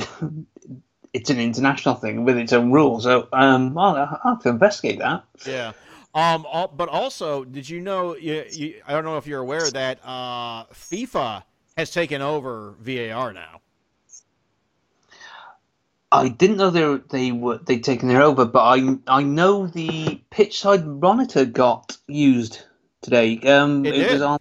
it's 1.13 1.31
an 1.31 1.41
international 1.41 1.95
thing 1.95 2.25
with 2.25 2.37
its 2.39 2.53
own 2.53 2.73
rules. 2.73 3.05
So 3.05 3.29
um, 3.33 3.77
I'll, 3.77 3.97
I'll 3.97 4.35
have 4.35 4.43
to 4.43 4.49
investigate 4.49 4.99
that. 4.99 5.25
Yeah. 5.47 5.73
Um, 6.15 6.47
but 6.77 6.89
also, 6.91 7.45
did 7.45 7.69
you 7.69 7.81
know? 7.81 8.17
You, 8.17 8.45
you, 8.51 8.83
I 8.87 8.93
don't 8.93 9.05
know 9.05 9.17
if 9.17 9.27
you're 9.27 9.41
aware 9.41 9.71
that 9.71 9.99
uh, 10.05 10.65
FIFA 10.67 11.43
has 11.77 11.91
taken 11.91 12.21
over 12.21 12.75
VAR 12.81 13.33
now. 13.33 13.63
I 16.13 16.29
didn't 16.29 16.59
know 16.59 16.71
they 16.71 16.85
were, 16.85 17.03
they 17.11 17.33
were 17.33 17.59
they'd 17.59 17.83
taken 17.83 18.11
it 18.11 18.21
over, 18.21 18.45
but 18.45 18.63
I 18.63 18.99
I 19.09 19.23
know 19.23 19.67
the 19.67 20.21
pitch 20.31 20.61
side 20.61 20.87
monitor 20.87 21.47
got 21.47 21.97
used 22.07 22.63
today. 23.01 23.39
Um, 23.41 23.87
it, 23.87 23.95
it 23.95 24.13
was 24.13 24.23
on 24.23 24.39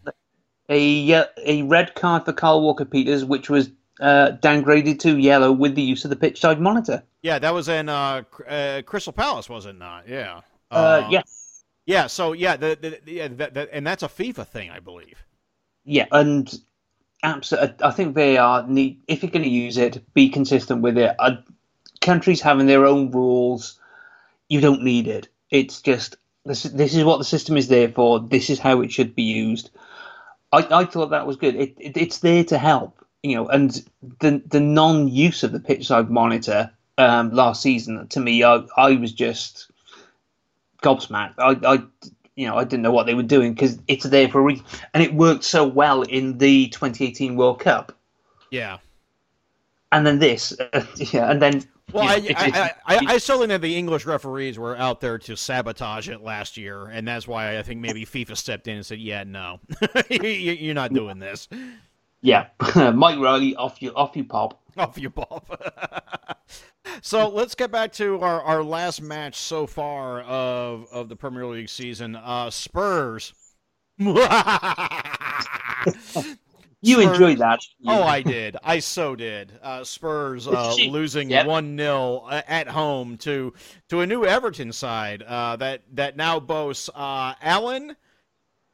a 0.70 1.26
a 1.46 1.62
red 1.64 1.96
card 1.96 2.26
for 2.26 2.34
Kyle 2.34 2.62
Walker 2.62 2.86
Peters, 2.86 3.24
which 3.24 3.50
was 3.50 3.72
uh, 4.02 4.32
downgraded 4.42 5.00
to 5.00 5.18
yellow 5.18 5.52
with 5.52 5.76
the 5.76 5.82
use 5.82 6.04
of 6.04 6.10
the 6.10 6.16
pitch 6.16 6.42
side 6.42 6.60
monitor. 6.60 7.04
Yeah, 7.22 7.40
that 7.40 7.54
was 7.54 7.70
in 7.70 7.88
uh, 7.88 8.24
uh, 8.48 8.82
Crystal 8.82 9.14
Palace, 9.14 9.48
was 9.48 9.66
it 9.66 9.78
not? 9.78 10.10
Yeah. 10.10 10.42
Uh, 10.70 11.08
yeah. 11.10 11.22
Yeah. 11.86 12.08
So 12.08 12.34
yeah, 12.34 12.58
the, 12.58 12.78
the, 12.82 13.12
yeah, 13.12 13.28
that, 13.30 13.54
that, 13.54 13.70
and 13.72 13.86
that's 13.86 14.04
a 14.04 14.08
FIFA 14.08 14.48
thing, 14.48 14.72
I 14.72 14.80
believe. 14.80 15.24
Yeah, 15.86 16.08
and 16.12 16.54
absolutely, 17.24 17.76
I 17.84 17.92
think 17.92 18.16
they 18.16 18.38
are 18.38 18.68
need. 18.68 19.02
If 19.08 19.24
you're 19.24 19.32
going 19.32 19.44
to 19.44 19.50
use 19.50 19.78
it, 19.78 20.14
be 20.14 20.30
consistent 20.30 20.82
with 20.82 20.98
it. 20.98 21.16
Uh, 21.18 21.38
countries 22.02 22.42
having 22.42 22.68
their 22.68 22.86
own 22.86 23.12
rules, 23.12 23.80
you 24.50 24.60
don't 24.60 24.84
need 24.84 25.08
it. 25.08 25.30
It's 25.50 25.82
just 25.82 26.18
this. 26.46 26.64
This 26.64 26.96
is 26.96 27.04
what 27.04 27.18
the 27.18 27.24
system 27.24 27.58
is 27.58 27.68
there 27.68 27.90
for. 27.90 28.20
This 28.20 28.50
is 28.50 28.60
how 28.60 28.82
it 28.82 28.92
should 28.92 29.16
be 29.16 29.24
used. 29.24 29.70
I, 30.52 30.68
I 30.72 30.86
thought 30.86 31.12
that 31.12 31.28
was 31.28 31.38
good. 31.38 31.56
It, 31.56 31.76
it, 31.80 31.98
it's 31.98 32.20
there 32.20 32.44
to 32.46 32.58
help, 32.58 33.06
you 33.24 33.36
know. 33.36 33.48
And 33.48 33.72
the 34.20 34.42
the 34.48 34.60
non 34.60 35.08
use 35.08 35.44
of 35.44 35.52
the 35.52 35.60
pitch 35.60 35.88
side 35.88 36.10
monitor 36.10 36.72
um, 36.98 37.32
last 37.32 37.62
season 37.62 38.08
to 38.08 38.20
me, 38.20 38.44
I, 38.44 38.64
I 38.78 38.96
was 38.96 39.14
just 39.14 39.72
gobsmacked. 40.82 41.36
I, 41.38 41.58
I 41.66 41.84
you 42.36 42.48
know 42.48 42.58
I 42.58 42.64
didn't 42.64 42.84
know 42.84 42.92
what 42.92 43.06
they 43.06 43.14
were 43.14 43.24
doing 43.24 43.54
because 43.54 43.80
it's 43.88 44.06
there 44.06 44.28
for 44.28 44.40
a 44.40 44.44
reason, 44.44 44.66
and 44.94 45.04
it 45.04 45.14
worked 45.14 45.44
so 45.44 45.66
well 45.68 46.02
in 46.02 46.38
the 46.38 46.68
2018 46.70 47.36
World 47.36 47.60
Cup. 47.60 47.96
Yeah. 48.50 48.78
And 49.94 50.08
then 50.08 50.20
this, 50.20 50.58
uh, 50.60 50.86
yeah, 50.96 51.30
and 51.30 51.42
then 51.42 51.64
well, 51.94 52.04
I, 52.08 52.16
I, 52.16 52.72
I, 52.88 52.98
I, 53.06 53.20
think 53.20 53.50
that 53.50 53.62
the 53.62 53.76
English 53.76 54.06
referees 54.06 54.58
were 54.60 54.78
out 54.78 55.02
there 55.02 55.18
to 55.20 55.36
sabotage 55.38 56.10
it 56.10 56.22
last 56.22 56.58
year, 56.58 56.86
and 56.88 57.08
that's 57.08 57.28
why 57.28 57.58
I 57.58 57.64
think 57.64 57.82
maybe 57.82 58.06
FIFA 58.06 58.38
stepped 58.38 58.68
in 58.68 58.78
and 58.78 58.86
said, 58.86 59.00
"Yeah, 59.00 59.24
no, 59.24 59.60
You- 60.10 60.24
you- 60.24 60.54
you're 60.54 60.74
not 60.74 60.94
doing 60.94 61.20
this. 61.20 61.48
yeah, 62.22 62.48
Mike 62.94 63.20
Riley 63.20 63.56
off 63.56 63.82
you 63.82 63.94
off 63.94 64.16
you 64.16 64.24
pop. 64.24 64.62
Off 64.78 64.98
you 64.98 65.10
pop." 65.10 66.40
so 67.02 67.30
let's 67.30 67.56
get 67.56 67.72
back 67.72 67.92
to 67.94 68.20
our, 68.22 68.42
our 68.42 68.64
last 68.64 69.02
match 69.02 69.36
so 69.36 69.68
far 69.68 70.22
of 70.22 70.88
of 70.92 71.10
the 71.10 71.16
Premier 71.16 71.46
League 71.46 71.70
season. 71.70 72.16
Uh, 72.16 72.50
Spurs. 72.50 73.34
You 76.84 77.02
Spurs- 77.02 77.14
enjoyed 77.16 77.38
that. 77.38 77.60
Oh, 77.86 78.02
I 78.04 78.22
did. 78.24 78.58
I 78.64 78.80
so 78.80 79.16
did. 79.16 79.52
Uh, 79.62 79.84
Spurs 79.84 80.48
uh, 80.48 80.74
losing 80.88 81.30
Yep. 81.30 81.46
one 81.46 81.78
0 81.78 82.28
at 82.30 82.68
home 82.68 83.18
to 83.20 83.54
to 83.90 84.00
a 84.02 84.08
new 84.08 84.26
Everton 84.26 84.72
side 84.72 85.22
uh, 85.24 85.56
that 85.58 85.84
that 85.94 86.18
now 86.18 86.40
boasts 86.40 86.90
uh, 86.96 87.36
Allan, 87.42 87.96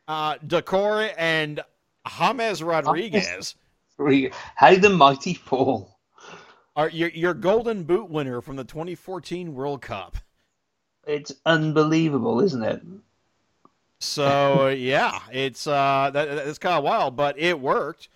uh, 0.08 0.36
Doucoure, 0.38 1.12
and 1.18 1.60
James 2.18 2.64
Rodriguez. 2.64 3.56
How 4.56 4.76
the 4.76 4.90
mighty 4.90 5.34
fall. 5.34 6.00
Are 6.78 6.90
your 6.90 7.10
your 7.10 7.34
Golden 7.34 7.84
Boot 7.84 8.10
winner 8.10 8.40
from 8.40 8.56
the 8.56 8.64
2014 8.64 9.54
World 9.54 9.82
Cup? 9.82 10.16
It's 11.06 11.34
unbelievable, 11.46 12.40
isn't 12.42 12.64
it? 12.64 12.82
So 14.00 14.70
yeah, 14.70 15.20
it's 15.32 15.68
uh 15.68 16.12
that, 16.14 16.46
that's 16.46 16.60
kind 16.60 16.78
of 16.78 16.84
wild, 16.84 17.16
but 17.16 17.38
it 17.40 17.60
worked. 17.60 18.10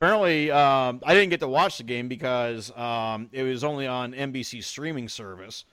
Apparently, 0.00 0.50
um, 0.50 1.00
I 1.04 1.14
didn't 1.14 1.30
get 1.30 1.40
to 1.40 1.48
watch 1.48 1.78
the 1.78 1.82
game 1.82 2.06
because 2.06 2.70
um, 2.76 3.28
it 3.32 3.42
was 3.42 3.64
only 3.64 3.88
on 3.88 4.12
NBC 4.12 4.62
streaming 4.62 5.08
service, 5.08 5.64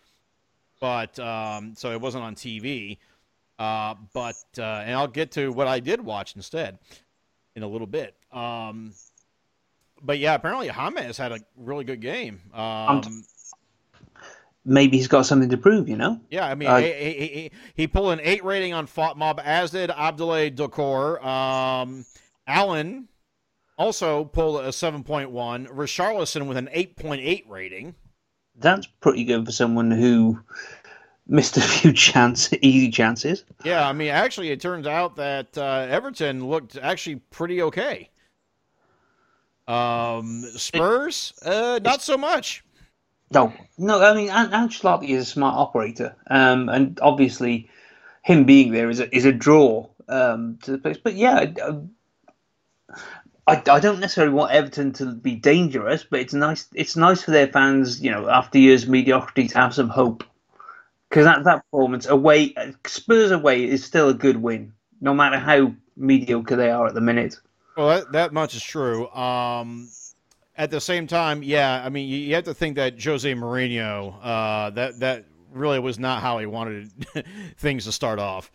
but 0.80 1.20
um, 1.20 1.76
so 1.76 1.92
it 1.92 2.02
wasn't 2.02 2.24
on 2.24 2.34
TV. 2.34 2.98
Uh, 3.60 3.94
but 4.14 4.36
uh, 4.58 4.84
and 4.86 4.96
I'll 4.96 5.08
get 5.08 5.32
to 5.34 5.52
what 5.52 5.68
I 5.68 5.80
did 5.80 6.02
watch 6.02 6.36
instead 6.36 6.80
in 7.56 7.62
a 7.62 7.68
little 7.68 7.88
bit. 7.88 8.16
Um, 8.32 8.94
but 10.02 10.20
yeah, 10.20 10.34
apparently 10.34 10.70
James 10.70 11.18
had 11.18 11.32
a 11.32 11.40
really 11.56 11.84
good 11.84 12.02
game. 12.02 12.42
Um, 12.54 13.02
Maybe 14.66 14.98
he's 14.98 15.08
got 15.08 15.28
something 15.28 15.50
to 15.50 15.58
prove, 15.58 15.88
you 15.88 15.96
know. 15.96 16.20
yeah, 16.32 16.48
I 16.48 16.56
mean, 16.56 16.68
Uh, 16.70 16.78
he, 16.80 16.92
he, 16.92 17.12
he, 17.28 17.52
he 17.76 17.88
pulled 17.88 18.14
an 18.14 18.20
eight 18.24 18.44
rating 18.44 18.74
on 18.74 18.88
FOTMob, 18.88 19.40
as 19.44 19.72
did 19.72 19.92
Abdoulaye 19.92 20.56
Doucoure. 20.56 21.24
Um, 21.24 22.06
Allan 22.48 23.08
also 23.78 24.26
pulled 24.26 24.62
a 24.62 24.70
7.1. 24.70 25.68
Richarlison 25.68 26.48
with 26.48 26.58
an 26.58 26.68
8.8 26.74 27.44
rating. 27.48 27.94
That's 28.58 28.88
pretty 28.88 29.24
good 29.24 29.46
for 29.46 29.52
someone 29.52 29.92
who 29.92 30.40
missed 31.28 31.58
a 31.58 31.62
few 31.62 31.94
chance, 31.94 32.52
easy 32.62 32.90
chances. 32.90 33.46
Yeah, 33.64 33.88
I 33.88 33.94
mean, 33.94 34.10
actually, 34.10 34.50
it 34.50 34.62
turns 34.62 34.88
out 34.88 35.16
that 35.18 35.56
uh, 35.58 35.86
Everton 35.90 36.48
looked 36.48 36.76
actually 36.78 37.18
pretty 37.30 37.62
okay. 37.62 38.10
Um, 39.68 40.44
Spurs, 40.58 41.34
uh, 41.44 41.80
not 41.84 42.02
so 42.02 42.18
much. 42.18 42.64
No, 43.32 43.54
no. 43.78 44.02
I 44.02 44.14
mean, 44.14 44.30
An- 44.30 44.52
Ancelotti 44.52 45.10
is 45.10 45.24
a 45.24 45.26
smart 45.26 45.58
operator, 45.58 46.16
um, 46.30 46.70
and 46.70 47.00
obviously, 47.02 47.70
him 48.24 48.46
being 48.46 48.72
there 48.72 48.90
is 48.90 49.00
a 49.00 49.16
is 49.16 49.26
a 49.26 49.32
draw 49.32 49.88
um, 50.08 50.60
to 50.64 50.72
the 50.72 50.78
place. 50.78 50.98
But 50.98 51.16
yeah, 51.16 51.52
uh, 51.62 51.82
I, 53.48 53.62
I 53.68 53.80
don't 53.80 54.00
necessarily 54.00 54.34
want 54.34 54.52
Everton 54.52 54.94
to 54.94 55.14
be 55.14 55.36
dangerous, 55.36 56.04
but 56.04 56.20
it's 56.20 56.34
nice. 56.34 56.68
It's 56.74 56.96
nice 56.96 57.24
for 57.24 57.32
their 57.32 57.48
fans, 57.48 58.02
you 58.02 58.12
know, 58.12 58.30
after 58.30 58.60
years 58.60 58.84
of 58.84 58.90
mediocrity, 58.90 59.48
to 59.48 59.58
have 59.58 59.74
some 59.74 59.90
hope. 59.90 60.24
Because 61.10 61.26
that 61.26 61.44
that 61.46 61.64
performance 61.72 62.08
away, 62.08 62.56
Spurs 62.86 63.32
away, 63.32 63.64
is 63.64 63.84
still 63.84 64.10
a 64.10 64.14
good 64.14 64.38
win, 64.38 64.74
no 65.02 65.14
matter 65.14 65.40
how 65.40 65.74
mediocre 65.96 66.56
they 66.56 66.70
are 66.70 66.88
at 66.88 66.94
the 66.94 67.02
minute. 67.02 67.40
Well, 67.78 67.90
that, 67.90 68.12
that 68.14 68.34
much 68.34 68.56
is 68.56 68.64
true. 68.64 69.10
Um, 69.10 69.90
at 70.58 70.72
the 70.72 70.80
same 70.82 71.08
time, 71.08 71.44
yeah, 71.44 71.82
I 71.86 71.90
mean, 71.90 72.08
you, 72.08 72.18
you 72.18 72.36
have 72.36 72.46
to 72.46 72.54
think 72.54 72.76
that 72.76 73.02
Jose 73.04 73.32
Mourinho, 73.34 74.16
uh, 74.24 74.70
that 74.72 75.00
that 75.00 75.26
really 75.52 75.80
was 75.80 76.00
not 76.00 76.22
how 76.22 76.38
he 76.40 76.46
wanted 76.46 76.92
things 77.58 77.86
to 77.86 77.92
start 77.92 78.20
off. 78.20 78.52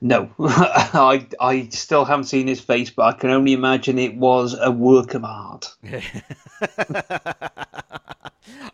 No, 0.00 0.30
I 0.40 1.26
I 1.40 1.68
still 1.70 2.04
haven't 2.04 2.24
seen 2.24 2.46
his 2.46 2.60
face, 2.60 2.90
but 2.90 3.02
I 3.04 3.12
can 3.12 3.30
only 3.30 3.52
imagine 3.52 3.98
it 3.98 4.16
was 4.16 4.56
a 4.58 4.70
work 4.70 5.14
of 5.14 5.24
art. 5.24 5.74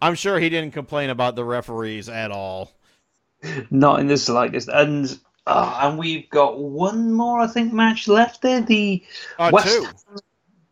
I'm 0.01 0.15
sure 0.15 0.39
he 0.39 0.49
didn't 0.49 0.73
complain 0.73 1.11
about 1.11 1.37
the 1.37 1.45
referees 1.45 2.09
at 2.09 2.31
all. 2.31 2.73
Not 3.71 4.01
in 4.01 4.07
the 4.07 4.17
slightest. 4.17 4.69
And 4.69 5.19
uh, 5.47 5.81
and 5.83 5.99
we've 5.99 6.29
got 6.31 6.59
one 6.59 7.13
more, 7.13 7.41
I 7.41 7.47
think, 7.49 7.73
match 7.73 8.09
left 8.09 8.41
there. 8.43 8.63
The 8.63 9.05
Uh, 9.39 9.51
West 9.53 9.67
two. 9.69 9.85
Ham- 9.85 9.95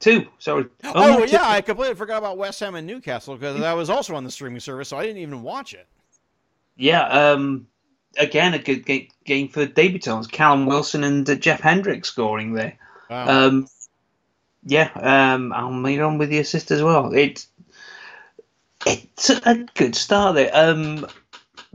two. 0.03 0.27
Sorry. 0.39 0.67
Oh, 0.85 1.25
yeah, 1.25 1.49
I 1.49 1.63
completely 1.63 1.95
forgot 1.95 2.19
about 2.19 2.37
West 2.37 2.61
Ham 2.61 2.75
and 2.75 2.87
Newcastle 2.87 3.37
because 3.37 3.59
that 3.61 3.73
was 3.73 3.89
also 3.89 4.15
on 4.15 4.25
the 4.25 4.31
streaming 4.31 4.61
service, 4.61 4.89
so 4.89 4.99
I 4.99 5.07
didn't 5.07 5.23
even 5.23 5.43
watch 5.43 5.73
it. 5.73 5.87
Yeah. 6.77 7.07
Um. 7.07 7.69
Again, 8.19 8.53
a 8.53 8.59
good 8.59 8.85
ga- 8.85 9.09
game 9.25 9.49
for 9.49 9.67
debutants. 9.67 10.31
Callum 10.31 10.67
Wilson 10.67 11.03
and 11.03 11.29
uh, 11.29 11.35
Jeff 11.35 11.61
Hendrick 11.61 12.05
scoring 12.05 12.53
there. 12.53 12.77
Wow. 13.09 13.47
Um. 13.47 13.69
Yeah. 14.65 14.91
Um. 14.95 15.53
Almiron 15.53 16.19
with 16.19 16.29
the 16.29 16.39
assist 16.39 16.71
as 16.71 16.83
well. 16.83 17.15
It's 17.15 17.49
it's 18.85 19.31
a 19.31 19.67
good 19.75 19.95
start 19.95 20.35
there. 20.35 20.51
Um. 20.53 21.07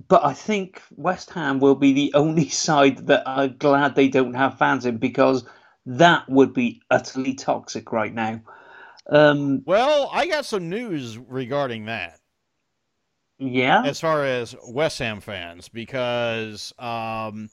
But 0.10 0.24
I 0.24 0.34
think 0.34 0.82
West 0.96 1.32
Ham 1.32 1.60
will 1.60 1.76
be 1.76 1.92
the 1.92 2.14
only 2.14 2.50
side 2.66 3.08
that 3.08 3.24
are 3.26 3.48
glad 3.48 3.96
they 3.96 4.10
don't 4.10 4.36
have 4.36 4.60
fans 4.60 4.86
in 4.86 4.98
because 4.98 5.44
that 5.88 6.30
would 6.30 6.54
be 6.54 6.82
utterly 6.92 7.34
toxic 7.34 7.92
right 7.92 8.14
now. 8.14 8.42
Um, 9.10 9.64
well, 9.66 10.10
I 10.14 10.28
got 10.28 10.46
some 10.46 10.70
news 10.70 11.18
regarding 11.18 11.86
that. 11.86 12.20
yeah, 13.40 13.84
as 13.84 14.00
far 14.00 14.26
as 14.26 14.56
West 14.68 15.00
Ham 15.00 15.22
fans 15.22 15.70
because, 15.70 16.74
um, 16.80 17.50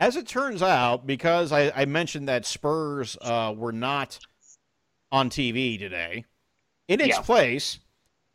as 0.00 0.16
it 0.16 0.26
turns 0.28 0.62
out, 0.62 1.06
because 1.06 1.52
I, 1.52 1.70
I 1.74 1.84
mentioned 1.86 2.28
that 2.28 2.46
Spurs 2.46 3.16
uh, 3.22 3.54
were 3.56 3.72
not 3.72 4.20
on 5.12 5.30
TV 5.30 5.78
today, 5.78 6.26
in 6.88 7.00
its 7.00 7.18
Yeah. 7.18 7.20
place 7.20 7.80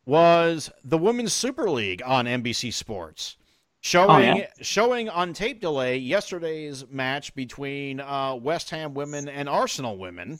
was 0.06 0.70
the 0.84 0.98
Women's 0.98 1.34
Super 1.34 1.70
League 1.70 2.02
on 2.04 2.26
NBC 2.26 2.72
Sports. 2.72 3.36
Showing 3.82 4.36
yeah? 4.36 4.46
showing 4.60 5.08
on 5.08 5.32
tape 5.32 5.60
delay 5.60 5.96
yesterday's 5.96 6.86
match 6.88 7.34
between 7.34 8.00
uh, 8.00 8.34
West 8.34 8.68
Ham 8.70 8.92
women 8.92 9.26
and 9.26 9.48
Arsenal 9.48 9.96
women, 9.96 10.38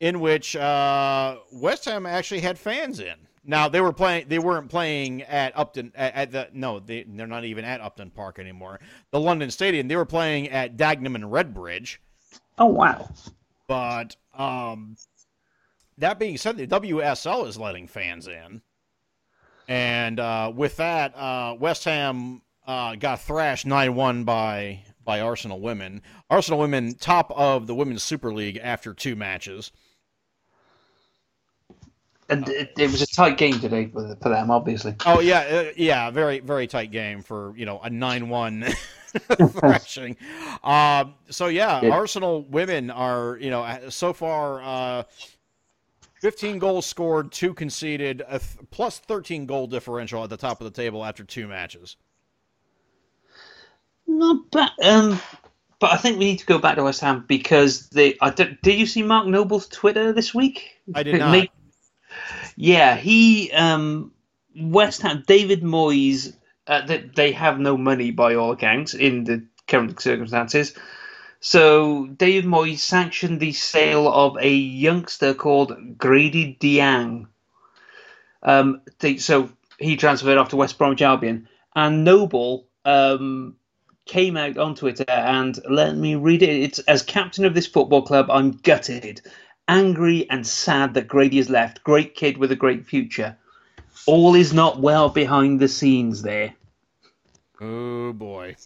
in 0.00 0.18
which 0.18 0.56
uh, 0.56 1.36
West 1.52 1.84
Ham 1.84 2.06
actually 2.06 2.40
had 2.40 2.58
fans 2.58 2.98
in. 2.98 3.14
Now 3.44 3.68
they 3.68 3.80
were 3.80 3.92
playing. 3.92 4.26
They 4.28 4.40
weren't 4.40 4.68
playing 4.68 5.22
at 5.22 5.56
Upton 5.56 5.92
at, 5.94 6.14
at 6.14 6.32
the 6.32 6.48
no. 6.52 6.80
They 6.80 7.04
they're 7.04 7.28
not 7.28 7.44
even 7.44 7.64
at 7.64 7.80
Upton 7.80 8.10
Park 8.10 8.40
anymore. 8.40 8.80
The 9.12 9.20
London 9.20 9.50
Stadium. 9.50 9.86
They 9.86 9.96
were 9.96 10.04
playing 10.04 10.48
at 10.48 10.76
Dagenham 10.76 11.14
and 11.14 11.24
Redbridge. 11.24 11.98
Oh 12.58 12.66
wow. 12.66 13.08
But 13.68 14.16
um, 14.34 14.96
that 15.98 16.18
being 16.18 16.36
said, 16.36 16.56
the 16.56 16.66
WSL 16.66 17.46
is 17.46 17.56
letting 17.56 17.86
fans 17.86 18.26
in, 18.26 18.60
and 19.70 20.18
uh, 20.18 20.52
with 20.52 20.76
that, 20.78 21.16
uh, 21.16 21.54
West 21.58 21.84
Ham 21.84 22.42
uh, 22.66 22.96
got 22.96 23.20
thrashed 23.20 23.66
nine 23.66 23.94
one 23.94 24.24
by 24.24 24.82
by 25.04 25.20
Arsenal 25.20 25.60
women. 25.60 26.02
Arsenal 26.28 26.58
women 26.58 26.94
top 26.94 27.32
of 27.36 27.68
the 27.68 27.74
women's 27.74 28.02
Super 28.02 28.34
League 28.34 28.58
after 28.60 28.92
two 28.92 29.14
matches. 29.14 29.70
and 32.28 32.48
it, 32.48 32.72
it, 32.76 32.90
was 32.90 33.00
a 33.00 33.06
tight 33.06 33.38
game 33.38 33.60
today 33.60 33.86
for, 33.86 34.16
for 34.20 34.28
them, 34.30 34.50
obviously. 34.50 34.96
Oh 35.06 35.20
yeah, 35.20 35.38
uh, 35.38 35.72
yeah, 35.76 36.10
very 36.10 36.40
very 36.40 36.66
tight 36.66 36.90
game 36.90 37.22
for 37.22 37.56
you 37.56 37.64
know 37.64 37.78
a 37.80 37.88
nine-one 37.88 38.66
thrashing. 39.50 40.16
Um, 40.64 41.14
so 41.28 41.46
yeah, 41.46 41.80
yeah, 41.80 41.90
Arsenal 41.90 42.42
women 42.42 42.90
are 42.90 43.38
you 43.40 43.50
know 43.50 43.78
so 43.88 44.12
far. 44.12 45.06
Uh, 46.20 46.30
15 46.30 46.58
goals 46.58 46.86
scored, 46.86 47.32
two 47.32 47.54
conceded, 47.54 48.22
th- 48.28 48.42
plus 48.70 48.98
13 48.98 49.46
goal 49.46 49.66
differential 49.66 50.22
at 50.22 50.30
the 50.30 50.36
top 50.36 50.60
of 50.60 50.64
the 50.64 50.70
table 50.70 51.04
after 51.04 51.24
two 51.24 51.46
matches. 51.48 51.96
Not 54.06 54.50
bad. 54.50 54.70
Um, 54.82 55.20
but 55.78 55.92
I 55.92 55.96
think 55.96 56.18
we 56.18 56.26
need 56.26 56.38
to 56.40 56.46
go 56.46 56.58
back 56.58 56.76
to 56.76 56.84
West 56.84 57.00
Ham 57.00 57.24
because 57.26 57.88
they. 57.88 58.16
I 58.20 58.30
did, 58.30 58.60
did 58.62 58.78
you 58.78 58.86
see 58.86 59.02
Mark 59.02 59.26
Noble's 59.26 59.66
Twitter 59.68 60.12
this 60.12 60.34
week? 60.34 60.80
I 60.94 61.02
did 61.02 61.18
not. 61.18 61.48
yeah, 62.56 62.96
he 62.96 63.50
um, 63.52 64.12
West 64.60 65.00
Ham. 65.02 65.24
David 65.26 65.62
Moyes. 65.62 66.34
Uh, 66.66 66.84
they, 66.86 66.98
they 67.14 67.32
have 67.32 67.58
no 67.58 67.76
money 67.76 68.10
by 68.10 68.34
all 68.34 68.52
accounts 68.52 68.94
in 68.94 69.24
the 69.24 69.44
current 69.66 69.98
circumstances. 70.00 70.74
So 71.40 72.06
David 72.06 72.44
Moyes 72.44 72.78
sanctioned 72.78 73.40
the 73.40 73.52
sale 73.52 74.06
of 74.06 74.36
a 74.38 74.52
youngster 74.52 75.32
called 75.32 75.98
Grady 75.98 76.56
Diangana. 76.60 77.26
Um, 78.42 78.82
so 79.18 79.50
he 79.78 79.96
transferred 79.96 80.38
off 80.38 80.50
to 80.50 80.56
West 80.56 80.78
Bromwich 80.78 81.02
Albion, 81.02 81.48
and 81.74 82.04
Noble 82.04 82.66
um, 82.84 83.56
came 84.04 84.36
out 84.36 84.58
on 84.58 84.74
Twitter 84.74 85.04
and 85.08 85.58
let 85.68 85.96
me 85.96 86.14
read 86.14 86.42
it. 86.42 86.62
It's 86.62 86.78
as 86.80 87.02
captain 87.02 87.44
of 87.44 87.54
this 87.54 87.66
football 87.66 88.02
club, 88.02 88.30
I'm 88.30 88.52
gutted, 88.52 89.22
angry 89.68 90.28
and 90.28 90.46
sad 90.46 90.94
that 90.94 91.08
Grady 91.08 91.38
has 91.38 91.48
left. 91.48 91.84
Great 91.84 92.14
kid 92.14 92.36
with 92.36 92.52
a 92.52 92.56
great 92.56 92.86
future. 92.86 93.36
All 94.06 94.34
is 94.34 94.52
not 94.52 94.80
well 94.80 95.08
behind 95.08 95.60
the 95.60 95.68
scenes 95.68 96.22
there. 96.22 96.54
Oh 97.60 98.12
boy. 98.12 98.56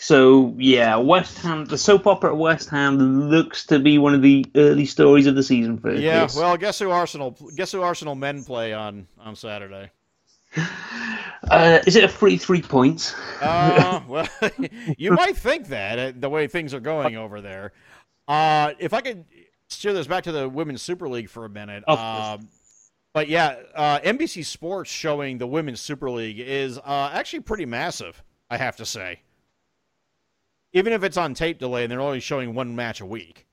So 0.00 0.54
yeah, 0.56 0.96
West 0.96 1.38
Ham, 1.38 1.64
the 1.64 1.76
soap 1.76 2.06
opera 2.06 2.30
at 2.30 2.36
West 2.36 2.70
Ham 2.70 3.28
looks 3.30 3.66
to 3.66 3.78
be 3.80 3.98
one 3.98 4.14
of 4.14 4.22
the 4.22 4.46
early 4.54 4.86
stories 4.86 5.26
of 5.26 5.34
the 5.34 5.42
season 5.42 5.76
for 5.78 5.92
Yeah, 5.92 6.22
this. 6.22 6.36
well, 6.36 6.56
guess 6.56 6.78
who 6.78 6.90
Arsenal? 6.90 7.36
Guess 7.56 7.72
who 7.72 7.82
Arsenal 7.82 8.14
men 8.14 8.44
play 8.44 8.72
on 8.72 9.08
on 9.18 9.36
Saturday? 9.36 9.90
Uh, 11.50 11.78
is 11.86 11.94
it 11.94 12.02
a 12.02 12.08
free 12.08 12.36
three 12.36 12.60
points? 12.60 13.14
uh, 13.40 14.00
well, 14.08 14.28
you 14.98 15.12
might 15.12 15.36
think 15.36 15.68
that 15.68 15.98
uh, 15.98 16.12
the 16.18 16.28
way 16.28 16.48
things 16.48 16.74
are 16.74 16.80
going 16.80 17.16
over 17.16 17.40
there. 17.40 17.72
Uh, 18.26 18.72
if 18.80 18.92
I 18.92 19.00
could 19.00 19.24
steer 19.68 19.92
this 19.92 20.08
back 20.08 20.24
to 20.24 20.32
the 20.32 20.48
Women's 20.48 20.82
Super 20.82 21.08
League 21.08 21.30
for 21.30 21.44
a 21.44 21.48
minute. 21.48 21.88
Um, 21.88 22.48
but 23.14 23.28
yeah, 23.28 23.56
uh, 23.74 24.00
NBC 24.00 24.44
Sports 24.44 24.90
showing 24.90 25.38
the 25.38 25.46
Women's 25.46 25.80
Super 25.80 26.10
League 26.10 26.40
is 26.40 26.76
uh, 26.76 27.10
actually 27.12 27.40
pretty 27.40 27.66
massive, 27.66 28.20
I 28.50 28.56
have 28.56 28.76
to 28.76 28.84
say. 28.84 29.20
Even 30.72 30.92
if 30.92 31.02
it's 31.02 31.16
on 31.16 31.34
tape 31.34 31.58
delay 31.58 31.84
and 31.84 31.90
they're 31.90 32.00
only 32.00 32.20
showing 32.20 32.54
one 32.54 32.76
match 32.76 33.00
a 33.00 33.06
week. 33.06 33.46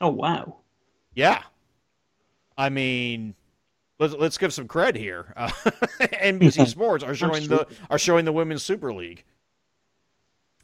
Oh, 0.00 0.08
wow. 0.10 0.58
Yeah. 1.14 1.42
I 2.56 2.68
mean, 2.68 3.34
let's 3.98 4.14
let's 4.14 4.38
give 4.38 4.52
some 4.52 4.68
cred 4.68 4.96
here. 4.96 5.32
Uh, 5.36 5.50
NBC 6.00 6.66
Sports 6.66 7.02
are 7.02 7.14
showing 7.14 7.48
the 7.48 7.66
are 7.90 7.98
showing 7.98 8.24
the 8.24 8.32
women's 8.32 8.62
Super 8.62 8.92
League. 8.92 9.24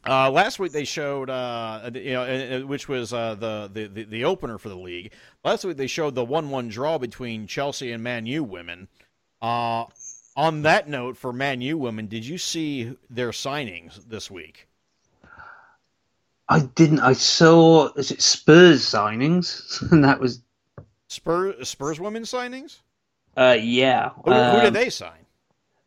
Uh, 0.06 0.30
last 0.30 0.58
week 0.58 0.72
they 0.72 0.84
showed, 0.84 1.30
uh, 1.30 1.90
you 1.94 2.12
know, 2.12 2.66
which 2.66 2.88
was 2.88 3.12
uh, 3.12 3.36
the, 3.36 3.70
the, 3.72 4.04
the 4.04 4.24
opener 4.24 4.58
for 4.58 4.68
the 4.68 4.76
league. 4.76 5.12
Last 5.44 5.64
week 5.64 5.76
they 5.76 5.86
showed 5.86 6.16
the 6.16 6.24
one-one 6.24 6.68
draw 6.68 6.98
between 6.98 7.46
Chelsea 7.46 7.92
and 7.92 8.02
Man 8.02 8.26
U 8.26 8.42
women. 8.42 8.88
Uh, 9.40 9.84
on 10.34 10.62
that 10.62 10.88
note, 10.88 11.16
for 11.16 11.32
Man 11.32 11.60
U 11.60 11.78
women, 11.78 12.08
did 12.08 12.26
you 12.26 12.36
see 12.36 12.96
their 13.10 13.30
signings 13.30 14.04
this 14.08 14.30
week? 14.30 14.66
I 16.48 16.60
didn't. 16.60 17.00
I 17.00 17.12
saw 17.12 17.92
is 17.94 18.10
it 18.10 18.22
Spurs 18.22 18.82
signings, 18.84 19.80
and 19.92 20.04
that 20.04 20.20
was 20.20 20.42
Spurs 21.08 21.68
Spurs 21.68 22.00
women 22.00 22.22
signings. 22.24 22.80
Uh, 23.36 23.56
yeah. 23.58 24.10
Who, 24.24 24.32
um, 24.32 24.56
who 24.56 24.62
did 24.62 24.74
they 24.74 24.90
sign? 24.90 25.26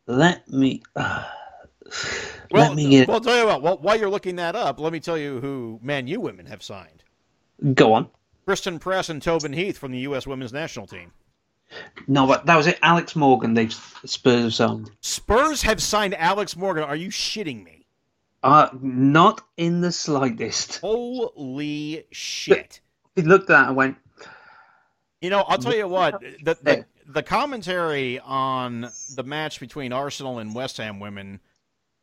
Let 0.06 0.48
me. 0.48 0.82
Uh, 0.94 1.24
well, 2.50 2.68
let 2.68 2.74
me 2.74 2.88
get... 2.88 3.08
well, 3.08 3.20
tell 3.20 3.38
you 3.38 3.46
what. 3.46 3.62
Well, 3.62 3.78
while 3.78 3.98
you're 3.98 4.10
looking 4.10 4.36
that 4.36 4.56
up, 4.56 4.80
let 4.80 4.92
me 4.92 5.00
tell 5.00 5.18
you 5.18 5.40
who 5.40 5.78
Man 5.82 6.06
U 6.06 6.20
women 6.20 6.46
have 6.46 6.62
signed. 6.62 7.04
Go 7.74 7.94
on. 7.94 8.08
Christen 8.44 8.78
Press 8.78 9.08
and 9.08 9.20
Tobin 9.20 9.52
Heath 9.52 9.76
from 9.76 9.90
the 9.90 9.98
U.S. 10.00 10.26
Women's 10.26 10.52
National 10.52 10.86
Team. 10.86 11.10
No, 12.06 12.28
but 12.28 12.46
that 12.46 12.56
was 12.56 12.68
it. 12.68 12.78
Alex 12.80 13.16
Morgan. 13.16 13.54
They 13.54 13.68
Spurs 13.68 14.42
have 14.42 14.54
signed. 14.54 14.90
Spurs 15.00 15.62
have 15.62 15.82
signed 15.82 16.14
Alex 16.14 16.56
Morgan. 16.56 16.84
Are 16.84 16.94
you 16.94 17.08
shitting 17.08 17.64
me? 17.64 17.75
Uh, 18.46 18.68
not 18.80 19.42
in 19.56 19.80
the 19.80 19.90
slightest. 19.90 20.78
Holy 20.80 22.06
shit! 22.12 22.80
He 23.16 23.22
looked 23.22 23.50
at 23.50 23.58
that 23.58 23.68
and 23.68 23.76
went. 23.76 23.96
You 25.20 25.30
know, 25.30 25.40
I'll 25.40 25.58
tell 25.58 25.74
you 25.74 25.88
what. 25.88 26.20
The, 26.20 26.56
the, 26.62 26.86
the 27.08 27.22
commentary 27.24 28.20
on 28.20 28.88
the 29.16 29.24
match 29.24 29.58
between 29.58 29.92
Arsenal 29.92 30.38
and 30.38 30.54
West 30.54 30.76
Ham 30.76 31.00
women, 31.00 31.40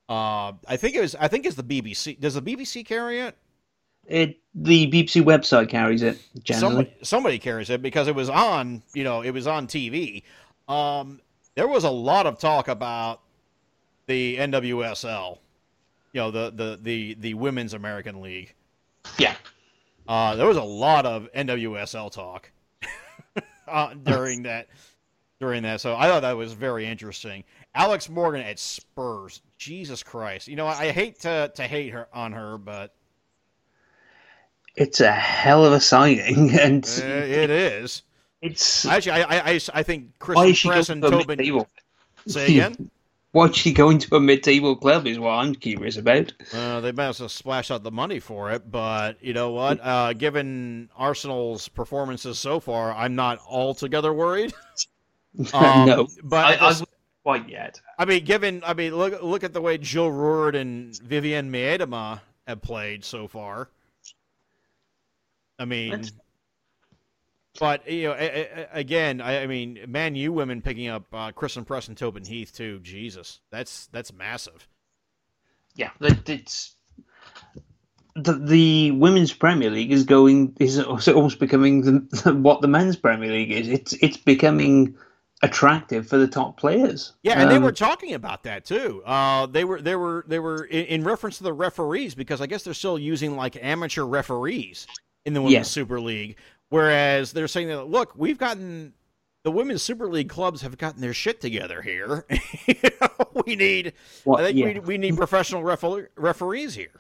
uh, 0.10 0.52
I 0.68 0.76
think 0.76 0.96
it 0.96 1.02
was. 1.02 1.16
I 1.16 1.30
think 1.30 1.46
it's 1.46 1.56
the 1.56 1.64
BBC. 1.64 2.20
Does 2.20 2.34
the 2.34 2.42
BBC 2.42 2.86
carry 2.86 3.22
it? 3.22 3.38
It 4.06 4.40
the 4.54 4.92
BBC 4.92 5.24
website 5.24 5.70
carries 5.70 6.02
it. 6.02 6.22
Generally, 6.44 6.60
somebody, 6.60 6.94
somebody 7.04 7.40
carries 7.40 7.70
it 7.70 7.82
because 7.82 8.10
it 8.10 8.16
was 8.16 8.30
on. 8.30 8.84
You 8.94 9.06
know, 9.06 9.22
it 9.22 9.32
was 9.32 9.48
on 9.48 9.68
TV. 9.68 10.24
Um, 10.68 11.22
there 11.56 11.70
was 11.70 11.86
a 11.86 11.90
lot 11.90 12.26
of 12.26 12.38
talk 12.38 12.68
about 12.68 13.22
the 14.08 14.36
NWSL. 14.38 15.38
You 16.14 16.22
know, 16.22 16.32
the 16.32 16.52
the 16.52 16.80
the 16.82 17.14
the 17.16 17.34
Women's 17.34 17.74
American 17.74 18.22
League. 18.22 18.54
Yeah. 19.18 19.36
Uh, 20.08 20.36
there 20.36 20.48
was 20.48 20.58
a 20.58 20.64
lot 20.64 21.06
of 21.06 21.30
NWSL 21.34 22.12
talk 22.12 22.52
uh, 23.68 23.94
during 23.96 24.44
that 24.44 24.68
during 25.40 25.64
that. 25.64 25.82
So 25.82 25.96
I 25.96 26.08
thought 26.08 26.22
that 26.22 26.38
was 26.38 26.54
very 26.54 26.86
interesting. 26.86 27.44
Alex 27.76 28.10
Morgan 28.10 28.42
at 28.42 28.60
Spurs. 28.60 29.42
Jesus 29.58 30.04
Christ. 30.04 30.48
You 30.48 30.56
know, 30.56 30.68
I 30.68 30.92
hate 30.92 31.22
to, 31.22 31.52
to 31.56 31.64
hate 31.64 31.92
her 31.94 32.08
on 32.14 32.34
her, 32.34 32.58
but 32.58 32.94
it's 34.76 35.00
a 35.00 35.12
hell 35.12 35.66
of 35.66 35.74
a 35.74 35.80
signing, 35.80 36.52
and 36.60 36.86
uh, 37.02 37.06
it 37.06 37.50
is. 37.50 38.04
It's 38.42 38.86
actually 38.86 39.24
I 39.24 39.54
I 39.54 39.60
I 39.74 39.84
think 39.84 40.20
Chris 40.20 40.62
Press 40.64 40.90
and 40.90 41.02
Tobin. 41.02 41.66
Say 42.28 42.46
again. 42.58 42.90
Why's 43.34 43.56
she 43.56 43.74
going 43.74 43.98
to 43.98 44.16
a 44.16 44.20
mid-table 44.20 44.76
club? 44.76 45.08
Is 45.08 45.18
what 45.18 45.32
I'm 45.32 45.56
curious 45.56 45.98
about. 45.98 46.32
Uh, 46.54 46.82
they 46.82 46.92
must 46.92 47.18
have 47.18 47.32
splash 47.32 47.72
out 47.72 47.82
the 47.82 47.90
money 47.90 48.20
for 48.20 48.52
it, 48.52 48.70
but 48.72 49.18
you 49.22 49.34
know 49.34 49.52
what? 49.52 49.80
Uh, 49.82 50.14
given 50.14 50.90
Arsenal's 50.96 51.68
performances 51.68 52.38
so 52.38 52.60
far, 52.60 52.94
I'm 52.94 53.16
not 53.16 53.40
altogether 53.48 54.14
worried. 54.14 54.54
Um, 55.52 55.88
no, 55.88 56.08
but 56.24 56.62
I, 56.62 56.76
quite 57.24 57.50
yet. 57.50 57.82
I 57.98 58.06
mean, 58.06 58.24
given 58.24 58.62
I 58.64 58.76
mean, 58.76 58.96
look 58.96 59.20
look 59.24 59.44
at 59.44 59.52
the 59.52 59.62
way 59.62 59.80
Jill 59.80 60.12
Roord 60.12 60.54
and 60.54 60.94
Vivianne 60.94 61.50
Miedema 61.50 62.22
have 62.46 62.62
played 62.62 63.04
so 63.04 63.28
far. 63.28 63.68
I 65.58 65.66
mean, 65.66 66.04
but 67.60 67.90
you 67.90 68.10
know, 68.10 68.66
again, 68.72 69.22
I, 69.22 69.46
mean, 69.48 69.80
Man 69.88 70.16
U 70.16 70.32
women 70.32 70.62
picking 70.62 70.88
up 70.88 71.06
uh, 71.14 71.32
Christen 71.32 71.66
Press 71.66 71.88
and 71.88 71.98
Tobin 71.98 72.26
Heath 72.26 72.54
too. 72.54 72.80
Jesus, 72.80 73.40
that's 73.52 73.88
that's 73.88 74.14
massive. 74.14 74.68
Yeah, 75.76 75.90
it's 76.02 76.76
the, 78.16 78.34
the 78.34 78.92
women's 78.92 79.34
Premier 79.34 79.72
League 79.72 79.92
is 79.92 80.04
going 80.04 80.56
is 80.60 80.80
almost 80.80 81.40
becoming 81.40 81.82
the, 81.82 82.34
what 82.34 82.62
the 82.62 82.68
men's 82.68 82.96
Premier 82.96 83.32
League 83.32 83.52
is. 83.52 83.68
It's 83.68 83.94
it's 83.94 84.18
becoming 84.18 84.96
attractive 85.42 86.08
for 86.08 86.18
the 86.18 86.28
top 86.28 86.58
players. 86.58 87.14
Yeah, 87.24 87.34
and 87.34 87.44
um, 87.44 87.50
they 87.50 87.60
were 87.60 87.72
talking 87.72 88.14
about 88.14 88.44
that 88.44 88.66
too. 88.66 89.04
Uh, 89.06 89.46
they 89.48 89.64
were 89.64 89.82
they 89.82 89.96
were 89.96 90.24
they 90.28 90.40
were 90.40 90.64
in, 90.66 90.86
in, 90.86 91.04
reference 91.04 91.38
to 91.38 91.44
the 91.44 91.54
referees 91.54 92.16
because 92.16 92.40
I 92.40 92.46
guess 92.46 92.64
they're 92.64 92.74
still 92.74 93.00
using 93.00 93.36
like 93.36 93.58
amateur 93.62 94.04
referees 94.04 94.88
in 95.26 95.34
the 95.34 95.42
women's 95.42 95.54
yeah. 95.54 95.64
Super 95.64 96.00
League, 96.00 96.38
whereas 96.74 97.34
they're 97.34 97.48
saying 97.48 97.68
that 97.68 97.88
look, 97.88 98.14
we've 98.16 98.40
gotten 98.40 98.94
the 99.44 99.52
women's 99.52 99.84
Super 99.84 100.08
League 100.08 100.30
clubs 100.30 100.62
have 100.62 100.78
gotten 100.78 101.02
their 101.02 101.14
shit 101.14 101.40
together 101.40 101.84
here. 101.84 102.26
we 103.46 103.56
need 103.56 103.94
well, 104.26 104.40
I 104.40 104.46
think 104.46 104.58
yeah. 104.58 104.66
we, 104.66 104.80
we 104.80 104.98
need 104.98 105.16
professional 105.16 105.64
refer- 105.64 106.10
referees 106.16 106.74
here. 106.74 107.00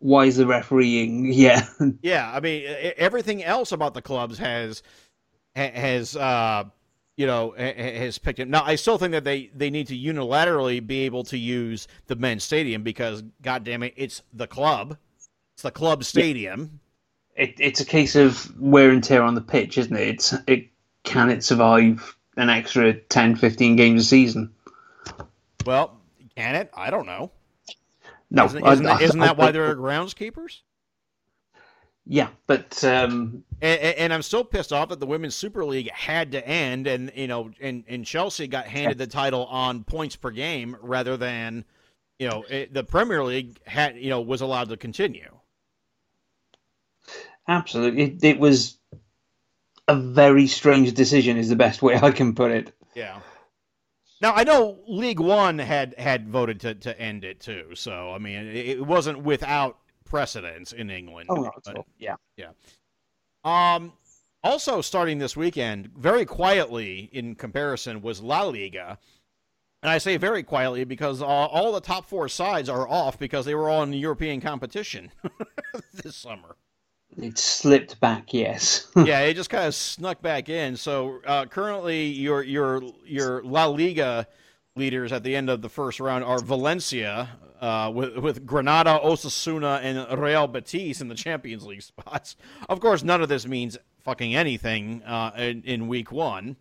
Why 0.00 0.24
is 0.24 0.36
the 0.36 0.46
refereeing? 0.46 1.32
Yeah, 1.32 1.66
yeah. 2.02 2.30
I 2.34 2.40
mean, 2.40 2.64
everything 2.96 3.44
else 3.44 3.70
about 3.70 3.94
the 3.94 4.02
clubs 4.02 4.38
has 4.38 4.82
has 5.54 6.16
uh, 6.16 6.64
you 7.16 7.26
know, 7.26 7.52
has 7.56 8.18
picked 8.18 8.40
it. 8.40 8.48
Now, 8.48 8.64
I 8.64 8.74
still 8.74 8.98
think 8.98 9.12
that 9.12 9.24
they, 9.24 9.50
they 9.54 9.70
need 9.70 9.86
to 9.86 9.96
unilaterally 9.96 10.86
be 10.86 11.00
able 11.06 11.24
to 11.24 11.38
use 11.38 11.88
the 12.08 12.16
men's 12.16 12.44
stadium 12.44 12.82
because, 12.82 13.22
goddamn 13.40 13.84
it, 13.84 13.94
it's 13.96 14.22
the 14.34 14.46
club. 14.46 14.98
It's 15.54 15.62
the 15.62 15.70
club 15.70 16.04
stadium. 16.04 16.80
It, 17.36 17.54
it's 17.58 17.80
a 17.80 17.84
case 17.84 18.16
of 18.16 18.58
wear 18.58 18.90
and 18.90 19.04
tear 19.04 19.22
on 19.22 19.34
the 19.34 19.40
pitch, 19.40 19.78
isn't 19.78 19.94
it? 19.94 20.08
It's, 20.08 20.34
it 20.46 20.68
can 21.04 21.30
it 21.30 21.44
survive 21.44 22.16
an 22.36 22.50
extra 22.50 22.94
10, 22.94 23.36
15 23.36 23.76
games 23.76 24.02
a 24.02 24.04
season? 24.04 24.52
Well, 25.64 25.98
can 26.36 26.54
it? 26.54 26.70
I 26.74 26.90
don't 26.90 27.06
know. 27.06 27.30
No, 28.30 28.44
isn't, 28.46 28.66
isn't, 28.66 28.86
I, 28.86 29.00
isn't 29.00 29.22
I, 29.22 29.26
that 29.26 29.36
why 29.36 29.50
there 29.52 29.70
are 29.70 29.76
groundskeepers? 29.76 30.60
Yeah, 32.08 32.28
but 32.46 32.84
um, 32.84 33.42
and, 33.60 33.80
and, 33.80 34.12
I'm 34.12 34.22
still 34.22 34.44
pissed 34.44 34.72
off 34.72 34.90
that 34.90 35.00
the 35.00 35.06
women's 35.06 35.34
Super 35.34 35.64
League 35.64 35.90
had 35.90 36.30
to 36.32 36.46
end, 36.46 36.86
and 36.86 37.10
you 37.16 37.26
know, 37.26 37.50
and, 37.60 37.82
and 37.88 38.04
Chelsea 38.04 38.46
got 38.46 38.66
handed 38.66 38.96
the 38.96 39.08
title 39.08 39.46
on 39.46 39.82
points 39.82 40.14
per 40.14 40.30
game 40.30 40.76
rather 40.80 41.16
than, 41.16 41.64
you 42.20 42.28
know, 42.28 42.44
it, 42.48 42.72
the 42.72 42.84
Premier 42.84 43.24
League 43.24 43.58
had 43.66 43.96
you 43.96 44.08
know 44.08 44.20
was 44.20 44.40
allowed 44.40 44.68
to 44.68 44.76
continue. 44.76 45.36
Absolutely, 47.48 48.02
it, 48.02 48.24
it 48.24 48.38
was 48.38 48.78
a 49.88 49.96
very 49.96 50.46
strange 50.46 50.92
decision. 50.94 51.36
Is 51.36 51.48
the 51.48 51.56
best 51.56 51.82
way 51.82 51.96
I 51.96 52.10
can 52.10 52.34
put 52.34 52.50
it. 52.50 52.72
Yeah. 52.94 53.20
Now 54.20 54.32
I 54.34 54.44
know 54.44 54.80
League 54.88 55.20
One 55.20 55.58
had 55.58 55.94
had 55.98 56.28
voted 56.28 56.60
to, 56.60 56.74
to 56.74 57.00
end 57.00 57.24
it 57.24 57.40
too, 57.40 57.74
so 57.74 58.12
I 58.12 58.18
mean 58.18 58.46
it, 58.46 58.56
it 58.56 58.86
wasn't 58.86 59.22
without 59.22 59.78
precedence 60.04 60.72
in 60.72 60.90
England. 60.90 61.28
Oh, 61.30 61.42
no, 61.42 61.50
but, 61.64 61.84
yeah, 61.98 62.16
yeah. 62.36 62.50
Um, 63.44 63.92
also 64.42 64.80
starting 64.80 65.18
this 65.18 65.36
weekend, 65.36 65.90
very 65.96 66.24
quietly 66.24 67.10
in 67.12 67.34
comparison, 67.34 68.00
was 68.00 68.22
La 68.22 68.42
Liga. 68.42 68.98
And 69.82 69.90
I 69.90 69.98
say 69.98 70.16
very 70.16 70.42
quietly 70.42 70.84
because 70.84 71.20
uh, 71.20 71.26
all 71.26 71.72
the 71.72 71.80
top 71.80 72.08
four 72.08 72.28
sides 72.28 72.68
are 72.68 72.88
off 72.88 73.18
because 73.18 73.44
they 73.44 73.54
were 73.54 73.68
all 73.68 73.82
in 73.82 73.92
European 73.92 74.40
competition 74.40 75.12
this 75.92 76.16
summer. 76.16 76.56
It 77.18 77.38
slipped 77.38 77.98
back, 78.00 78.34
yes. 78.34 78.88
yeah, 78.96 79.20
it 79.20 79.34
just 79.34 79.48
kind 79.48 79.66
of 79.66 79.74
snuck 79.74 80.20
back 80.20 80.48
in. 80.48 80.76
So 80.76 81.20
uh, 81.26 81.46
currently, 81.46 82.06
your 82.06 82.42
your 82.42 82.82
your 83.04 83.42
La 83.42 83.66
Liga 83.66 84.26
leaders 84.74 85.12
at 85.12 85.22
the 85.22 85.34
end 85.34 85.48
of 85.48 85.62
the 85.62 85.68
first 85.68 85.98
round 85.98 86.22
are 86.24 86.38
Valencia 86.38 87.30
uh, 87.60 87.90
with 87.94 88.16
with 88.18 88.46
Granada, 88.46 89.00
Osasuna, 89.02 89.80
and 89.82 90.20
Real 90.20 90.46
Betis 90.46 91.00
in 91.00 91.08
the 91.08 91.14
Champions 91.14 91.64
League 91.64 91.82
spots. 91.82 92.36
Of 92.68 92.80
course, 92.80 93.02
none 93.02 93.22
of 93.22 93.28
this 93.28 93.46
means 93.46 93.78
fucking 94.04 94.34
anything 94.34 95.02
uh, 95.04 95.32
in, 95.36 95.62
in, 95.64 95.88
week 95.88 96.12
one. 96.12 96.56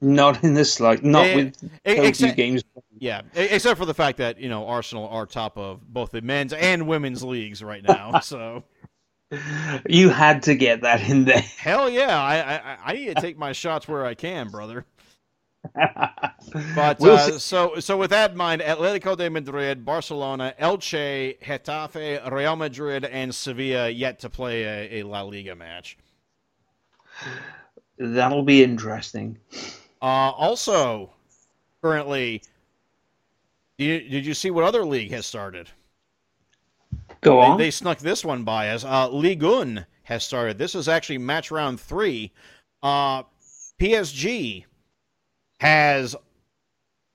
Not 0.00 0.42
in 0.42 0.54
this 0.54 0.80
like 0.80 1.04
not 1.04 1.26
it, 1.26 1.36
with 1.36 1.70
except, 1.84 2.36
games. 2.36 2.64
Yeah, 2.98 3.20
except 3.34 3.78
for 3.78 3.84
the 3.84 3.94
fact 3.94 4.16
that 4.18 4.40
you 4.40 4.48
know 4.48 4.66
Arsenal 4.66 5.08
are 5.08 5.26
top 5.26 5.58
of 5.58 5.86
both 5.92 6.10
the 6.10 6.22
men's 6.22 6.54
and 6.54 6.88
women's 6.88 7.22
leagues 7.22 7.62
right 7.62 7.82
now. 7.82 8.20
so. 8.22 8.64
You 9.88 10.08
had 10.08 10.42
to 10.44 10.54
get 10.54 10.82
that 10.82 11.08
in 11.08 11.24
there. 11.24 11.38
Hell 11.58 11.88
yeah! 11.88 12.20
I, 12.20 12.36
I 12.56 12.78
I 12.84 12.92
need 12.94 13.14
to 13.14 13.20
take 13.20 13.38
my 13.38 13.52
shots 13.52 13.86
where 13.86 14.04
I 14.04 14.14
can, 14.14 14.48
brother. 14.48 14.84
but 15.74 16.96
we'll 16.98 17.14
uh, 17.14 17.38
so 17.38 17.78
so 17.78 17.96
with 17.96 18.10
that 18.10 18.32
in 18.32 18.36
mind, 18.36 18.60
Atletico 18.62 19.16
de 19.16 19.30
Madrid, 19.30 19.84
Barcelona, 19.84 20.54
Elche, 20.60 21.38
Getafe, 21.40 22.30
Real 22.30 22.56
Madrid, 22.56 23.04
and 23.04 23.32
Sevilla 23.32 23.88
yet 23.88 24.18
to 24.20 24.30
play 24.30 24.64
a, 24.64 25.00
a 25.00 25.02
La 25.04 25.22
Liga 25.22 25.54
match. 25.54 25.96
That'll 27.98 28.42
be 28.42 28.64
interesting. 28.64 29.38
Uh, 30.00 30.32
also, 30.32 31.12
currently, 31.82 32.42
did 33.78 34.04
you, 34.04 34.10
did 34.10 34.26
you 34.26 34.34
see 34.34 34.50
what 34.50 34.64
other 34.64 34.84
league 34.84 35.10
has 35.10 35.26
started? 35.26 35.68
Go 37.20 37.40
on. 37.40 37.58
They, 37.58 37.64
they 37.64 37.70
snuck 37.70 37.98
this 37.98 38.24
one 38.24 38.44
by 38.44 38.70
us. 38.70 38.84
Uh, 38.84 39.08
Ligue 39.10 39.42
1 39.42 39.86
has 40.04 40.24
started. 40.24 40.58
This 40.58 40.74
is 40.74 40.88
actually 40.88 41.18
match 41.18 41.50
round 41.50 41.80
three. 41.80 42.32
Uh, 42.82 43.24
PSG 43.80 44.64
has 45.60 46.16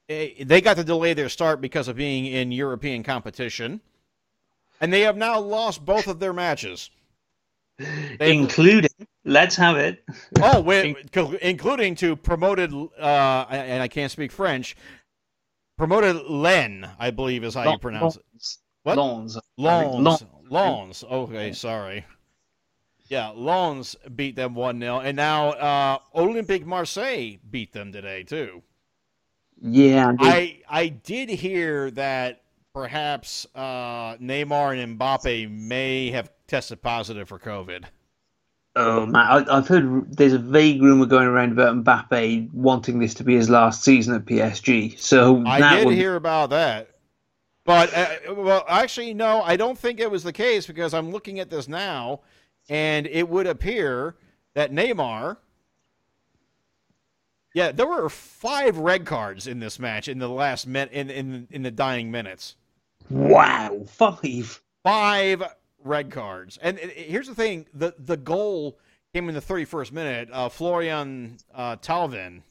eh, 0.10 0.44
they 0.44 0.62
got 0.62 0.78
to 0.78 0.84
delay 0.84 1.14
their 1.14 1.30
start 1.30 1.62
because 1.62 1.88
of 1.88 1.96
being 1.96 2.26
in 2.26 2.52
European 2.52 3.04
competition, 3.04 3.82
and 4.80 4.94
they 4.94 5.02
have 5.02 5.18
now 5.18 5.40
lost 5.40 5.84
both 5.84 6.08
of 6.08 6.20
their 6.20 6.34
matches. 6.34 6.90
They've, 7.78 8.18
including, 8.22 8.90
let's 9.26 9.56
have 9.58 9.76
it. 9.76 10.04
oh, 10.42 10.62
wait, 10.62 10.96
including 11.42 11.96
to 11.96 12.16
promoted, 12.16 12.74
uh, 12.74 13.46
and 13.50 13.84
I 13.84 13.88
can't 13.88 14.12
speak 14.12 14.32
French. 14.32 14.78
Promoted 15.78 16.30
Len, 16.30 16.90
I 16.98 17.12
believe 17.12 17.44
is 17.44 17.56
how 17.56 17.70
you 17.70 17.78
pronounce 17.78 18.16
it. 18.16 18.24
What? 18.86 18.98
Lons. 18.98 19.40
Lons. 19.58 20.24
Lons. 20.48 21.04
Okay, 21.04 21.54
sorry. 21.54 22.06
Yeah, 23.08 23.32
Lons 23.36 23.96
beat 24.16 24.36
them 24.36 24.54
1 24.54 24.80
0. 24.80 25.00
And 25.00 25.18
now 25.18 25.50
uh, 25.50 25.98
Olympique 26.16 26.66
Marseille 26.66 27.38
beat 27.50 27.74
them 27.74 27.92
today, 27.92 28.22
too. 28.22 28.62
Yeah. 29.60 30.14
I, 30.20 30.62
I 30.70 30.90
did 30.90 31.30
hear 31.30 31.90
that 31.92 32.44
perhaps 32.76 33.48
uh, 33.56 34.18
Neymar 34.18 34.80
and 34.80 35.00
Mbappe 35.00 35.50
may 35.50 36.12
have 36.12 36.30
tested 36.46 36.84
positive 36.84 37.28
for 37.28 37.40
COVID. 37.40 37.86
Oh 38.76 39.06
man, 39.06 39.48
I, 39.50 39.56
have 39.56 39.68
heard 39.68 40.16
there's 40.16 40.34
a 40.34 40.38
vague 40.38 40.84
rumor 40.84 41.06
going 41.06 41.28
around 41.28 41.54
about 41.54 41.82
Mbappe 41.84 42.54
wanting 42.54 43.00
this 43.00 43.14
to 43.16 43.24
be 43.24 43.34
his 43.36 43.50
last 43.50 43.84
season 43.84 44.14
at 44.14 44.26
PSG. 44.26 45.00
So 45.00 45.42
I 45.48 45.78
did 45.78 45.86
would... 45.86 45.96
hear 45.96 46.18
about 46.18 46.50
that, 46.50 46.90
but 47.66 47.94
uh, 47.94 48.34
well, 48.36 48.64
actually, 48.68 49.14
no, 49.14 49.42
I 49.42 49.58
don't 49.58 49.78
think 49.78 50.00
it 50.00 50.10
was 50.10 50.24
the 50.24 50.34
case 50.34 50.68
because 50.68 50.94
I'm 50.94 51.12
looking 51.12 51.40
at 51.40 51.50
this 51.50 51.68
now, 51.68 52.22
and 52.70 53.08
it 53.08 53.28
would 53.28 53.48
appear 53.48 54.16
that 54.54 54.72
Neymar. 54.72 55.38
Yeah, 57.54 57.72
there 57.72 57.88
were 57.88 58.10
five 58.10 58.78
red 58.78 59.06
cards 59.06 59.48
in 59.48 59.60
this 59.60 59.80
match 59.80 60.08
in 60.08 60.20
the 60.20 60.28
last 60.30 60.68
minute 60.68 60.94
in, 60.94 61.10
in 61.10 61.48
in 61.50 61.64
the 61.64 61.72
dying 61.72 62.12
minutes. 62.12 62.56
Wow, 63.10 63.84
five. 63.88 64.62
Five 64.84 65.44
red 65.84 66.12
cards. 66.12 66.60
And 66.62 66.78
here's 66.78 67.28
the 67.28 67.36
thing: 67.36 67.66
the 67.74 67.96
the 67.98 68.18
goal 68.18 68.78
came 69.14 69.30
in 69.30 69.36
the 69.36 69.42
31st 69.42 69.92
minute. 69.94 70.30
Uh, 70.32 70.50
Florian 70.50 71.38
uh, 71.54 71.78
Thauvin, 71.78 72.42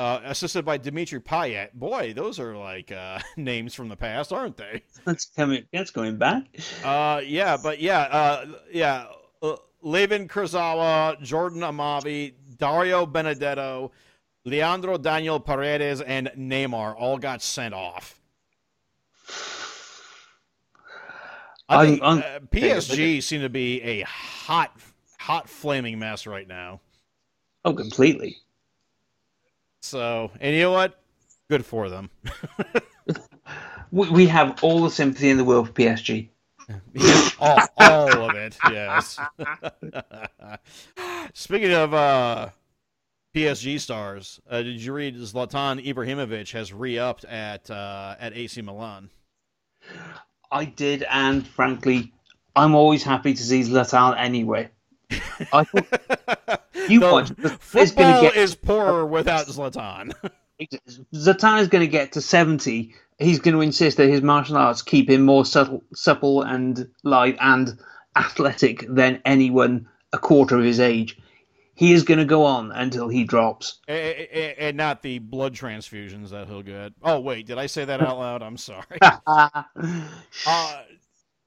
uh, 0.00 0.22
assisted 0.24 0.64
by 0.64 0.78
Dimitri 0.78 1.20
Payet. 1.20 1.74
Boy, 1.74 2.14
those 2.14 2.40
are 2.40 2.56
like 2.56 2.90
uh, 2.90 3.20
names 3.36 3.74
from 3.74 3.90
the 3.90 3.96
past, 3.96 4.32
aren't 4.32 4.56
they? 4.56 4.82
That's 5.04 5.26
coming. 5.26 5.64
That's 5.74 5.90
going 5.90 6.16
back. 6.16 6.44
Uh, 6.82 7.20
yeah, 7.22 7.58
but 7.62 7.80
yeah, 7.80 8.00
uh, 8.00 8.46
yeah. 8.72 9.06
Uh, 9.42 9.56
Layvin 9.84 10.26
Kurzawa, 10.26 11.20
Jordan 11.22 11.60
Amavi, 11.60 12.32
Dario 12.56 13.04
Benedetto, 13.04 13.92
Leandro 14.46 14.96
Daniel 14.96 15.38
Paredes, 15.38 16.00
and 16.00 16.30
Neymar 16.36 16.94
all 16.98 17.18
got 17.18 17.42
sent 17.42 17.74
off. 17.74 18.18
I 21.68 21.86
think 21.86 22.02
uh, 22.02 22.40
PSG 22.50 23.22
seem 23.22 23.42
to 23.42 23.50
be 23.50 23.82
a 23.82 24.00
hot, 24.02 24.74
hot 25.18 25.48
flaming 25.48 25.98
mess 25.98 26.26
right 26.26 26.48
now. 26.48 26.80
Oh, 27.64 27.74
completely. 27.74 28.38
So, 29.80 30.30
and 30.40 30.54
you 30.54 30.62
know 30.62 30.72
what? 30.72 31.00
Good 31.48 31.64
for 31.64 31.88
them. 31.88 32.10
we 33.90 34.26
have 34.26 34.62
all 34.62 34.82
the 34.82 34.90
sympathy 34.90 35.30
in 35.30 35.36
the 35.36 35.44
world 35.44 35.68
for 35.68 35.72
PSG. 35.72 36.28
all, 37.40 37.58
all 37.78 38.30
of 38.30 38.36
it, 38.36 38.56
yes. 38.70 39.18
Speaking 41.34 41.72
of 41.72 41.92
uh, 41.92 42.50
PSG 43.34 43.80
stars, 43.80 44.40
uh, 44.48 44.62
did 44.62 44.80
you 44.80 44.92
read 44.92 45.16
Zlatan 45.16 45.84
Ibrahimovic 45.84 46.52
has 46.52 46.72
re-upped 46.72 47.24
at 47.24 47.68
uh, 47.70 48.14
at 48.20 48.36
AC 48.36 48.62
Milan? 48.62 49.10
I 50.52 50.66
did, 50.66 51.04
and 51.10 51.46
frankly, 51.46 52.12
I'm 52.54 52.74
always 52.74 53.02
happy 53.02 53.34
to 53.34 53.42
see 53.42 53.62
Zlatan 53.62 54.16
anyway. 54.16 54.70
I 55.52 55.64
thought 55.64 56.39
you 56.90 57.00
watch 57.00 57.32
football 57.60 58.22
get, 58.22 58.36
is 58.36 58.54
poorer 58.54 59.06
without 59.06 59.46
Zlatan. 59.46 60.12
Zlatan 61.14 61.60
is 61.60 61.68
going 61.68 61.84
to 61.84 61.90
get 61.90 62.12
to 62.12 62.20
70. 62.20 62.94
He's 63.18 63.38
going 63.38 63.54
to 63.54 63.60
insist 63.60 63.96
that 63.98 64.08
his 64.08 64.22
martial 64.22 64.56
arts 64.56 64.82
keep 64.82 65.08
him 65.08 65.22
more 65.22 65.44
subtle, 65.44 65.82
supple 65.94 66.42
and 66.42 66.88
light 67.02 67.36
and 67.40 67.78
athletic 68.16 68.84
than 68.88 69.20
anyone 69.24 69.88
a 70.12 70.18
quarter 70.18 70.58
of 70.58 70.64
his 70.64 70.80
age. 70.80 71.18
He 71.74 71.94
is 71.94 72.02
going 72.02 72.18
to 72.18 72.26
go 72.26 72.44
on 72.44 72.72
until 72.72 73.08
he 73.08 73.24
drops. 73.24 73.78
And, 73.88 73.96
and 74.58 74.76
not 74.76 75.00
the 75.00 75.18
blood 75.18 75.54
transfusions 75.54 76.28
that 76.28 76.46
he'll 76.46 76.62
get. 76.62 76.92
Oh, 77.02 77.20
wait, 77.20 77.46
did 77.46 77.56
I 77.56 77.66
say 77.66 77.86
that 77.86 78.02
out 78.02 78.18
loud? 78.18 78.42
I'm 78.42 78.58
sorry. 78.58 78.84
uh, 79.00 79.62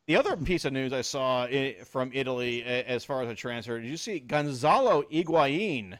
the 0.07 0.15
other 0.15 0.35
piece 0.35 0.65
of 0.65 0.73
news 0.73 0.93
I 0.93 1.01
saw 1.01 1.47
from 1.85 2.11
Italy 2.13 2.63
as 2.63 3.05
far 3.05 3.21
as 3.23 3.29
a 3.29 3.35
transfer, 3.35 3.79
did 3.79 3.89
you 3.89 3.97
see 3.97 4.19
Gonzalo 4.19 5.03
Higuain 5.03 5.97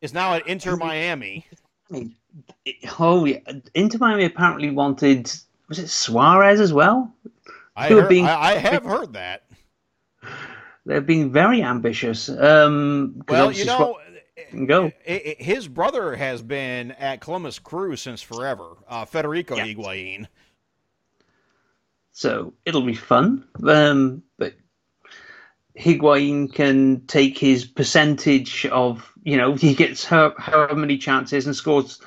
is 0.00 0.14
now 0.14 0.34
at 0.34 0.46
Inter 0.46 0.76
Miami? 0.76 1.46
Oh, 2.98 3.24
yeah. 3.24 3.38
Inter 3.74 3.98
Miami 3.98 4.24
apparently 4.24 4.70
wanted, 4.70 5.32
was 5.68 5.78
it 5.78 5.88
Suarez 5.88 6.60
as 6.60 6.72
well? 6.72 7.12
I, 7.76 7.88
heard, 7.88 8.08
being, 8.08 8.24
I, 8.24 8.52
I 8.52 8.54
have 8.54 8.84
heard 8.84 9.12
that. 9.14 9.44
They're 10.86 11.00
being 11.00 11.30
very 11.30 11.62
ambitious. 11.62 12.28
Um, 12.28 13.22
well, 13.28 13.52
you 13.52 13.64
know, 13.66 13.98
go. 14.66 14.92
His 15.04 15.68
brother 15.68 16.16
has 16.16 16.42
been 16.42 16.92
at 16.92 17.20
Columbus 17.20 17.58
Crew 17.58 17.96
since 17.96 18.22
forever, 18.22 18.70
uh, 18.88 19.04
Federico 19.04 19.56
yeah. 19.56 19.66
Higuain. 19.66 20.26
So 22.16 22.54
it'll 22.64 22.80
be 22.80 22.94
fun. 22.94 23.44
Um, 23.62 24.22
but 24.38 24.54
Higuain 25.78 26.50
can 26.50 27.02
take 27.06 27.36
his 27.36 27.66
percentage 27.66 28.64
of, 28.64 29.12
you 29.22 29.36
know, 29.36 29.52
he 29.52 29.74
gets 29.74 30.02
her, 30.06 30.32
however 30.38 30.76
many 30.76 30.96
chances 30.96 31.44
and 31.44 31.54
scores 31.54 32.00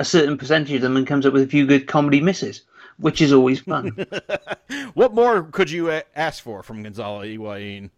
a 0.00 0.04
certain 0.04 0.36
percentage 0.36 0.74
of 0.74 0.82
them 0.82 0.96
and 0.96 1.06
comes 1.06 1.24
up 1.26 1.32
with 1.32 1.44
a 1.44 1.46
few 1.46 1.64
good 1.64 1.86
comedy 1.86 2.20
misses, 2.20 2.62
which 2.96 3.22
is 3.22 3.32
always 3.32 3.60
fun. 3.60 4.04
what 4.94 5.14
more 5.14 5.44
could 5.44 5.70
you 5.70 5.92
ask 6.16 6.42
for 6.42 6.64
from 6.64 6.82
Gonzalo 6.82 7.22
Higuain? 7.22 7.90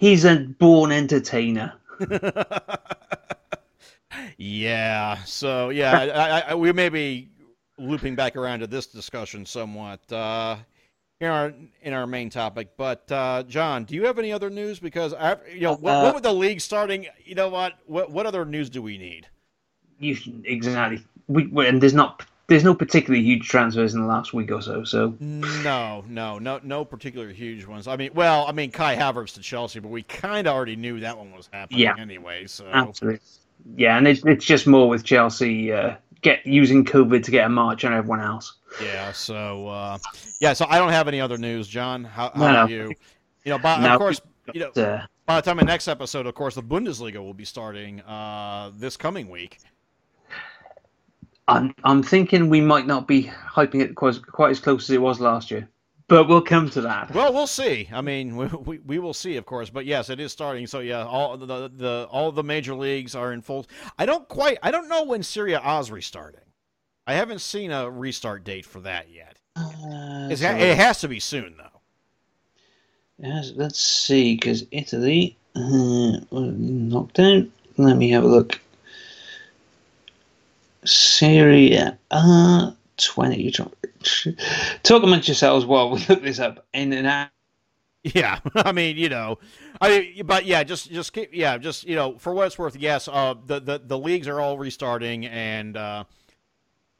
He's 0.00 0.24
a 0.24 0.34
born 0.34 0.90
entertainer. 0.90 1.74
yeah. 4.36 5.22
So 5.22 5.68
yeah, 5.68 5.92
I, 5.92 6.50
I, 6.50 6.54
we 6.56 6.72
may 6.72 6.88
be 6.88 7.30
looping 7.78 8.16
back 8.16 8.34
around 8.34 8.58
to 8.60 8.66
this 8.66 8.88
discussion 8.88 9.46
somewhat 9.46 10.00
uh, 10.10 10.56
in 11.20 11.28
our 11.28 11.52
in 11.82 11.92
our 11.92 12.06
main 12.06 12.30
topic. 12.30 12.70
But 12.76 13.10
uh, 13.10 13.44
Jon, 13.44 13.84
do 13.84 13.94
you 13.94 14.04
have 14.06 14.18
any 14.18 14.32
other 14.32 14.50
news? 14.50 14.78
Because 14.78 15.14
I, 15.14 15.36
you 15.52 15.60
know, 15.60 15.76
what, 15.76 15.90
uh, 15.90 16.02
what, 16.02 16.14
with 16.14 16.22
the 16.22 16.32
league 16.32 16.60
starting, 16.60 17.06
you 17.24 17.34
know 17.34 17.48
what? 17.48 17.74
What 17.86 18.10
what 18.10 18.26
other 18.26 18.44
news 18.44 18.70
do 18.70 18.82
we 18.82 18.98
need? 18.98 19.28
You 19.98 20.16
exactly. 20.44 21.04
We, 21.26 21.66
and 21.66 21.82
there's 21.82 21.94
not 21.94 22.24
there's 22.46 22.64
no 22.64 22.74
particularly 22.74 23.24
huge 23.24 23.48
transfers 23.48 23.94
in 23.94 24.00
the 24.00 24.06
last 24.06 24.34
week 24.34 24.52
or 24.52 24.60
so. 24.60 24.84
So 24.84 25.16
no, 25.20 26.04
no, 26.06 26.38
no, 26.38 26.60
no 26.62 26.84
particular 26.84 27.28
huge 27.30 27.66
ones. 27.66 27.88
I 27.88 27.96
mean, 27.96 28.10
well, 28.14 28.46
I 28.46 28.52
mean 28.52 28.70
Kai 28.70 28.96
Havertz 28.96 29.34
to 29.34 29.40
Chelsea, 29.40 29.80
but 29.80 29.88
we 29.88 30.02
kind 30.02 30.46
of 30.46 30.54
already 30.54 30.76
knew 30.76 31.00
that 31.00 31.16
one 31.16 31.32
was 31.32 31.48
happening 31.52 31.80
yeah. 31.80 31.94
anyway. 31.98 32.46
So 32.46 32.66
absolutely, 32.66 33.20
yeah, 33.76 33.96
and 33.96 34.06
it's 34.06 34.24
it's 34.24 34.44
just 34.44 34.66
more 34.66 34.88
with 34.88 35.04
Chelsea 35.04 35.72
uh, 35.72 35.96
get 36.20 36.44
using 36.46 36.84
COVID 36.84 37.22
to 37.24 37.30
get 37.30 37.46
a 37.46 37.48
march 37.48 37.84
on 37.84 37.94
everyone 37.94 38.20
else. 38.20 38.54
Yeah. 38.82 39.12
So 39.12 39.68
uh, 39.68 39.98
yeah. 40.40 40.52
So 40.52 40.66
I 40.68 40.78
don't 40.78 40.92
have 40.92 41.08
any 41.08 41.20
other 41.20 41.38
news, 41.38 41.68
Jon. 41.68 42.04
How, 42.04 42.30
how 42.34 42.52
no, 42.52 42.58
are 42.60 42.68
you? 42.68 42.94
You 43.44 43.50
know, 43.50 43.58
but 43.58 43.80
no, 43.80 43.92
of 43.92 43.98
course, 43.98 44.20
you 44.52 44.60
know, 44.60 44.82
uh, 44.82 45.06
by 45.26 45.36
the 45.36 45.42
time 45.42 45.58
the 45.58 45.64
next 45.64 45.88
episode, 45.88 46.26
of 46.26 46.34
course, 46.34 46.54
the 46.54 46.62
Bundesliga 46.62 47.16
will 47.16 47.34
be 47.34 47.44
starting 47.44 48.00
uh, 48.02 48.70
this 48.74 48.96
coming 48.96 49.28
week. 49.28 49.58
I'm 51.46 51.74
I'm 51.84 52.02
thinking 52.02 52.48
we 52.48 52.60
might 52.60 52.86
not 52.86 53.06
be 53.06 53.24
hyping 53.24 53.82
it 53.82 53.94
quite, 53.94 54.16
quite 54.26 54.50
as 54.50 54.60
close 54.60 54.84
as 54.84 54.90
it 54.90 55.00
was 55.00 55.20
last 55.20 55.50
year, 55.50 55.68
but 56.08 56.26
we'll 56.26 56.40
come 56.40 56.70
to 56.70 56.80
that. 56.80 57.12
Well, 57.14 57.34
we'll 57.34 57.46
see. 57.46 57.88
I 57.92 58.00
mean, 58.00 58.36
we, 58.36 58.46
we, 58.46 58.78
we 58.78 58.98
will 58.98 59.12
see, 59.12 59.36
of 59.36 59.44
course. 59.44 59.68
But 59.68 59.84
yes, 59.84 60.08
it 60.08 60.20
is 60.20 60.32
starting. 60.32 60.66
So 60.66 60.80
yeah, 60.80 61.04
all 61.04 61.36
the 61.36 61.70
the 61.74 62.08
all 62.10 62.32
the 62.32 62.42
major 62.42 62.74
leagues 62.74 63.14
are 63.14 63.32
in 63.34 63.42
full. 63.42 63.66
I 63.98 64.06
don't 64.06 64.26
quite. 64.26 64.58
I 64.62 64.70
don't 64.70 64.88
know 64.88 65.04
when 65.04 65.22
Serie 65.22 65.52
A 65.52 65.78
is 65.80 65.90
restarting. 65.90 66.40
I 67.06 67.14
haven't 67.14 67.40
seen 67.40 67.70
a 67.70 67.90
restart 67.90 68.44
date 68.44 68.64
for 68.64 68.80
that 68.80 69.10
yet. 69.10 69.36
Uh, 69.56 70.28
it 70.30 70.76
has 70.76 71.00
to 71.00 71.08
be 71.08 71.20
soon, 71.20 71.54
though. 71.56 71.80
Yes, 73.18 73.52
let's 73.54 73.78
see, 73.78 74.34
because 74.34 74.64
Italy 74.70 75.36
uh, 75.54 76.18
knocked 76.30 77.20
out. 77.20 77.44
Let 77.76 77.96
me 77.96 78.10
have 78.10 78.24
a 78.24 78.28
look. 78.28 78.60
Serie 80.84 81.78
uh, 82.10 82.72
20. 82.96 83.50
Talk 84.82 85.02
amongst 85.02 85.28
yourselves 85.28 85.64
while 85.64 85.90
we 85.90 86.04
look 86.08 86.22
this 86.22 86.38
up 86.38 86.66
in 86.72 86.92
and 86.92 87.06
out. 87.06 87.28
Yeah, 88.02 88.40
I 88.54 88.72
mean, 88.72 88.98
you 88.98 89.08
know, 89.08 89.38
I 89.80 90.22
but 90.26 90.44
yeah, 90.44 90.62
just 90.62 90.90
just 90.90 91.14
keep 91.14 91.30
yeah, 91.32 91.56
just 91.56 91.84
you 91.84 91.96
know, 91.96 92.18
for 92.18 92.34
what 92.34 92.46
it's 92.46 92.58
worth, 92.58 92.76
yes, 92.76 93.08
uh, 93.08 93.34
the 93.46 93.60
the, 93.60 93.80
the 93.82 93.98
leagues 93.98 94.28
are 94.28 94.40
all 94.40 94.58
restarting, 94.58 95.24
and 95.24 95.74
uh, 95.74 96.04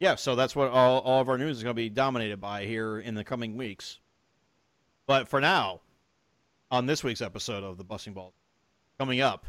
yeah, 0.00 0.14
so 0.16 0.34
that's 0.34 0.56
what 0.56 0.70
all, 0.70 1.00
all 1.00 1.20
of 1.20 1.28
our 1.28 1.38
news 1.38 1.58
is 1.58 1.62
going 1.62 1.74
to 1.74 1.82
be 1.82 1.88
dominated 1.88 2.40
by 2.40 2.64
here 2.64 2.98
in 2.98 3.14
the 3.14 3.24
coming 3.24 3.56
weeks. 3.56 3.98
But 5.06 5.28
for 5.28 5.40
now, 5.40 5.80
on 6.70 6.86
this 6.86 7.04
week's 7.04 7.20
episode 7.20 7.62
of 7.62 7.76
the 7.76 7.84
Busting 7.84 8.14
Ball, 8.14 8.32
coming 8.98 9.20
up, 9.20 9.46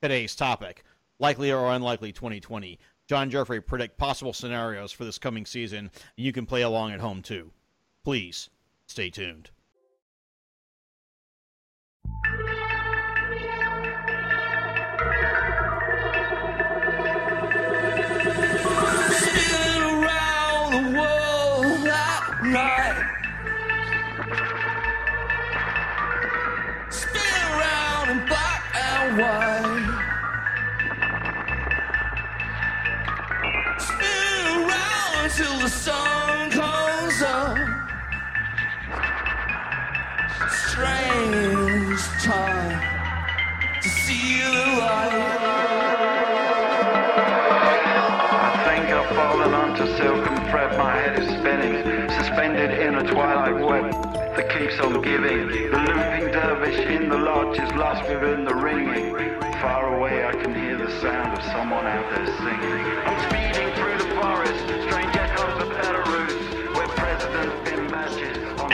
today's 0.00 0.34
topic: 0.34 0.84
likely 1.18 1.52
or 1.52 1.70
unlikely 1.72 2.12
2020. 2.12 2.78
Jon 3.08 3.30
Geoffrey 3.30 3.60
predict 3.60 3.98
possible 3.98 4.32
scenarios 4.32 4.92
for 4.92 5.04
this 5.04 5.18
coming 5.18 5.44
season. 5.44 5.90
You 6.16 6.32
can 6.32 6.46
play 6.46 6.62
along 6.62 6.92
at 6.92 7.00
home 7.00 7.20
too. 7.20 7.50
Please 8.04 8.48
stay 8.86 9.10
tuned. 9.10 9.50
Sun 35.72 36.50
comes 36.50 37.22
up. 37.22 37.56
Strange 40.68 42.00
time 42.22 42.78
to 43.80 43.88
see 43.88 44.40
the 44.40 44.66
light. 44.78 45.12
I 48.34 48.64
think 48.66 48.84
I've 48.94 49.16
fallen 49.16 49.54
onto 49.54 49.86
silk 49.96 50.26
and 50.30 50.50
thread. 50.50 50.76
My 50.78 50.92
head 50.96 51.18
is 51.18 51.28
spinning, 51.38 52.10
suspended 52.10 52.78
in 52.78 52.94
a 52.96 53.04
twilight 53.10 53.58
web 53.64 53.92
that 54.36 54.50
keeps 54.50 54.78
on 54.80 55.00
giving. 55.02 55.48
The 55.48 55.78
looping 55.78 56.32
dervish 56.32 56.86
in 56.86 57.08
the 57.08 57.18
lodge 57.18 57.58
is 57.58 57.72
lost 57.72 58.08
within 58.08 58.44
the 58.44 58.54
ringing. 58.54 59.14
Far 59.60 59.96
away, 59.96 60.26
I 60.26 60.32
can 60.32 60.54
hear 60.54 60.76
the 60.76 60.90
sound 61.00 61.38
of 61.38 61.44
someone 61.44 61.86
out 61.86 62.10
there 62.10 62.26
singing. 62.26 62.86
I'm 63.06 63.21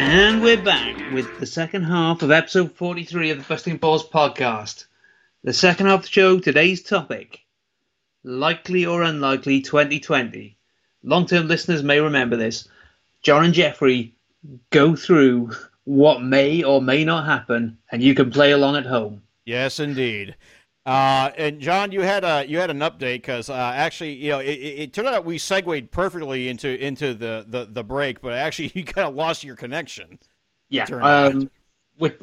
and 0.00 0.40
we're 0.40 0.62
back 0.62 1.12
with 1.12 1.40
the 1.40 1.46
second 1.46 1.82
half 1.82 2.22
of 2.22 2.30
episode 2.30 2.70
43 2.70 3.30
of 3.30 3.38
the 3.38 3.44
Busting 3.44 3.78
Balls 3.78 4.08
podcast. 4.08 4.86
The 5.42 5.52
second 5.52 5.86
half 5.86 5.98
of 6.00 6.02
the 6.04 6.08
show, 6.08 6.38
today's 6.38 6.84
topic 6.84 7.40
likely 8.22 8.86
or 8.86 9.02
unlikely 9.02 9.60
2020. 9.60 10.56
Long 11.02 11.26
term 11.26 11.48
listeners 11.48 11.82
may 11.82 11.98
remember 11.98 12.36
this. 12.36 12.68
Jon 13.22 13.46
and 13.46 13.52
Geoffrey 13.52 14.14
go 14.70 14.94
through 14.94 15.50
what 15.82 16.22
may 16.22 16.62
or 16.62 16.80
may 16.80 17.04
not 17.04 17.26
happen, 17.26 17.78
and 17.90 18.00
you 18.00 18.14
can 18.14 18.30
play 18.30 18.52
along 18.52 18.76
at 18.76 18.86
home. 18.86 19.22
Yes, 19.46 19.80
indeed. 19.80 20.36
Uh, 20.88 21.30
and 21.36 21.60
Jon, 21.60 21.92
you 21.92 22.00
had 22.00 22.24
a 22.24 22.46
you 22.48 22.56
had 22.56 22.70
an 22.70 22.78
update 22.78 23.16
because 23.16 23.50
uh, 23.50 23.72
actually, 23.74 24.14
you 24.14 24.30
know, 24.30 24.38
it, 24.38 24.54
it, 24.54 24.92
turned 24.94 25.06
out 25.06 25.22
we 25.22 25.36
segued 25.36 25.90
perfectly 25.90 26.48
into 26.48 26.82
into 26.82 27.12
the, 27.12 27.44
the, 27.46 27.66
the 27.70 27.84
break, 27.84 28.22
but 28.22 28.32
actually, 28.32 28.72
you 28.74 28.84
kind 28.84 29.06
of 29.06 29.14
lost 29.14 29.44
your 29.44 29.54
connection. 29.54 30.18
Yeah, 30.70 30.84
um, 30.84 31.50
with 31.98 32.14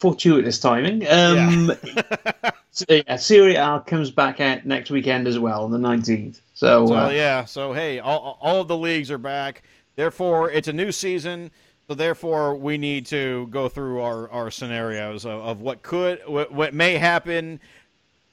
fortuitous 0.00 0.58
timing. 0.58 1.06
Um, 1.06 1.70
yeah. 1.84 2.50
so, 2.70 2.86
yeah, 2.88 3.16
Serie 3.16 3.56
A 3.56 3.84
comes 3.86 4.10
back 4.10 4.40
out 4.40 4.64
next 4.64 4.90
weekend 4.90 5.28
as 5.28 5.38
well 5.38 5.62
on 5.62 5.70
the 5.70 5.78
nineteenth. 5.78 6.40
So, 6.54 6.86
so 6.86 6.94
uh, 6.94 7.10
yeah, 7.10 7.44
so 7.44 7.74
hey, 7.74 7.98
all 7.98 8.38
all 8.40 8.62
of 8.62 8.68
the 8.68 8.76
leagues 8.78 9.10
are 9.10 9.18
back. 9.18 9.64
Therefore, 9.96 10.50
it's 10.50 10.68
a 10.68 10.72
new 10.72 10.92
season. 10.92 11.50
So 11.88 11.94
therefore, 11.94 12.56
we 12.56 12.78
need 12.78 13.04
to 13.06 13.46
go 13.48 13.68
through 13.68 14.00
our, 14.00 14.30
our 14.30 14.50
scenarios 14.50 15.26
of, 15.26 15.32
of 15.42 15.60
what 15.60 15.82
could, 15.82 16.18
what, 16.26 16.50
what 16.50 16.72
may 16.72 16.96
happen, 16.96 17.60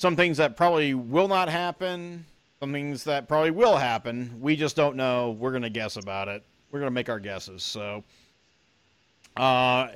some 0.01 0.15
things 0.15 0.37
that 0.37 0.57
probably 0.57 0.95
will 0.95 1.27
not 1.27 1.47
happen, 1.47 2.25
some 2.59 2.71
things 2.71 3.03
that 3.03 3.27
probably 3.27 3.51
will 3.51 3.77
happen. 3.77 4.35
We 4.41 4.55
just 4.55 4.75
don't 4.75 4.95
know. 4.95 5.37
We're 5.39 5.51
going 5.51 5.61
to 5.61 5.69
guess 5.69 5.95
about 5.95 6.27
it. 6.27 6.43
We're 6.71 6.79
going 6.79 6.87
to 6.87 6.93
make 6.93 7.07
our 7.07 7.19
guesses. 7.19 7.61
So, 7.61 8.03
uh, 9.37 9.89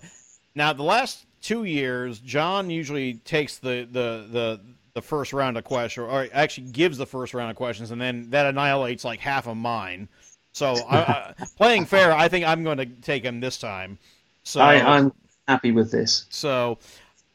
now 0.53 0.73
the 0.73 0.83
last 0.83 1.25
two 1.41 1.63
years, 1.63 2.19
Jon 2.19 2.69
usually 2.69 3.15
takes 3.25 3.57
the 3.57 3.87
the 3.91 4.27
the 4.31 4.61
the 4.93 5.01
first 5.01 5.33
round 5.33 5.57
of 5.57 5.63
questions, 5.63 6.07
or 6.07 6.27
actually 6.33 6.67
gives 6.67 6.99
the 6.99 7.07
first 7.07 7.33
round 7.33 7.49
of 7.49 7.57
questions, 7.57 7.89
and 7.89 7.99
then 7.99 8.29
that 8.29 8.45
annihilates 8.45 9.05
like 9.05 9.19
half 9.19 9.47
of 9.47 9.57
mine. 9.57 10.07
So, 10.51 10.73
uh, 10.87 11.33
playing 11.57 11.85
fair, 11.85 12.13
I 12.13 12.27
think 12.27 12.45
I'm 12.45 12.63
going 12.63 12.77
to 12.77 12.85
take 12.85 13.23
him 13.23 13.39
this 13.39 13.57
time. 13.57 13.97
So 14.43 14.61
I, 14.61 14.97
I'm 14.97 15.11
happy 15.47 15.71
with 15.71 15.89
this. 15.89 16.27
So, 16.29 16.77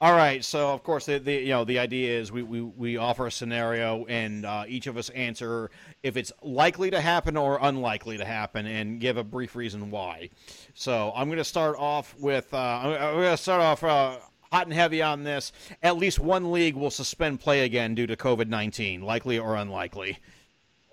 all 0.01 0.13
right. 0.13 0.45
So 0.45 0.71
of 0.71 0.83
course, 0.83 1.07
the, 1.07 1.19
the 1.19 1.35
you 1.35 1.49
know 1.49 1.65
the 1.65 1.79
idea 1.79 2.19
is 2.19 2.33
we, 2.33 2.43
we, 2.43 2.63
we 2.63 2.97
offer 2.97 3.27
a 3.27 3.31
scenario 3.31 4.07
and 4.07 4.47
uh, 4.47 4.65
each 4.67 4.87
of 4.87 4.97
us 4.97 5.11
answer 5.11 5.71
if 6.03 6.17
it's 6.17 6.33
likely 6.43 6.91
to 6.91 7.01
happen 7.01 7.37
or 7.37 7.59
unlikely 7.61 8.17
to 8.17 8.25
happen 8.25 8.67
and 8.67 9.01
give 9.01 9.17
a 9.17 9.25
brief 9.25 9.55
reason 9.55 9.91
why. 9.91 10.31
So 10.75 11.13
I'm 11.15 11.29
going 11.29 11.39
to 11.39 11.45
start 11.45 11.77
off 11.79 12.15
with 12.19 12.53
uh, 12.55 12.57
I'm, 12.57 13.15
going 13.15 13.25
to 13.25 13.37
start 13.37 13.61
off 13.61 13.85
uh, 13.85 14.17
hot 14.51 14.67
and 14.67 14.73
heavy 14.73 15.03
on 15.03 15.23
this. 15.23 15.53
At 15.83 15.97
least 15.97 16.19
one 16.19 16.51
league 16.51 16.77
will 16.77 16.91
suspend 16.91 17.41
play 17.41 17.65
again 17.65 17.95
due 17.95 18.07
to 18.07 18.17
COVID 18.17 18.49
nineteen, 18.49 19.03
likely 19.03 19.39
or 19.39 19.57
unlikely. 19.57 20.19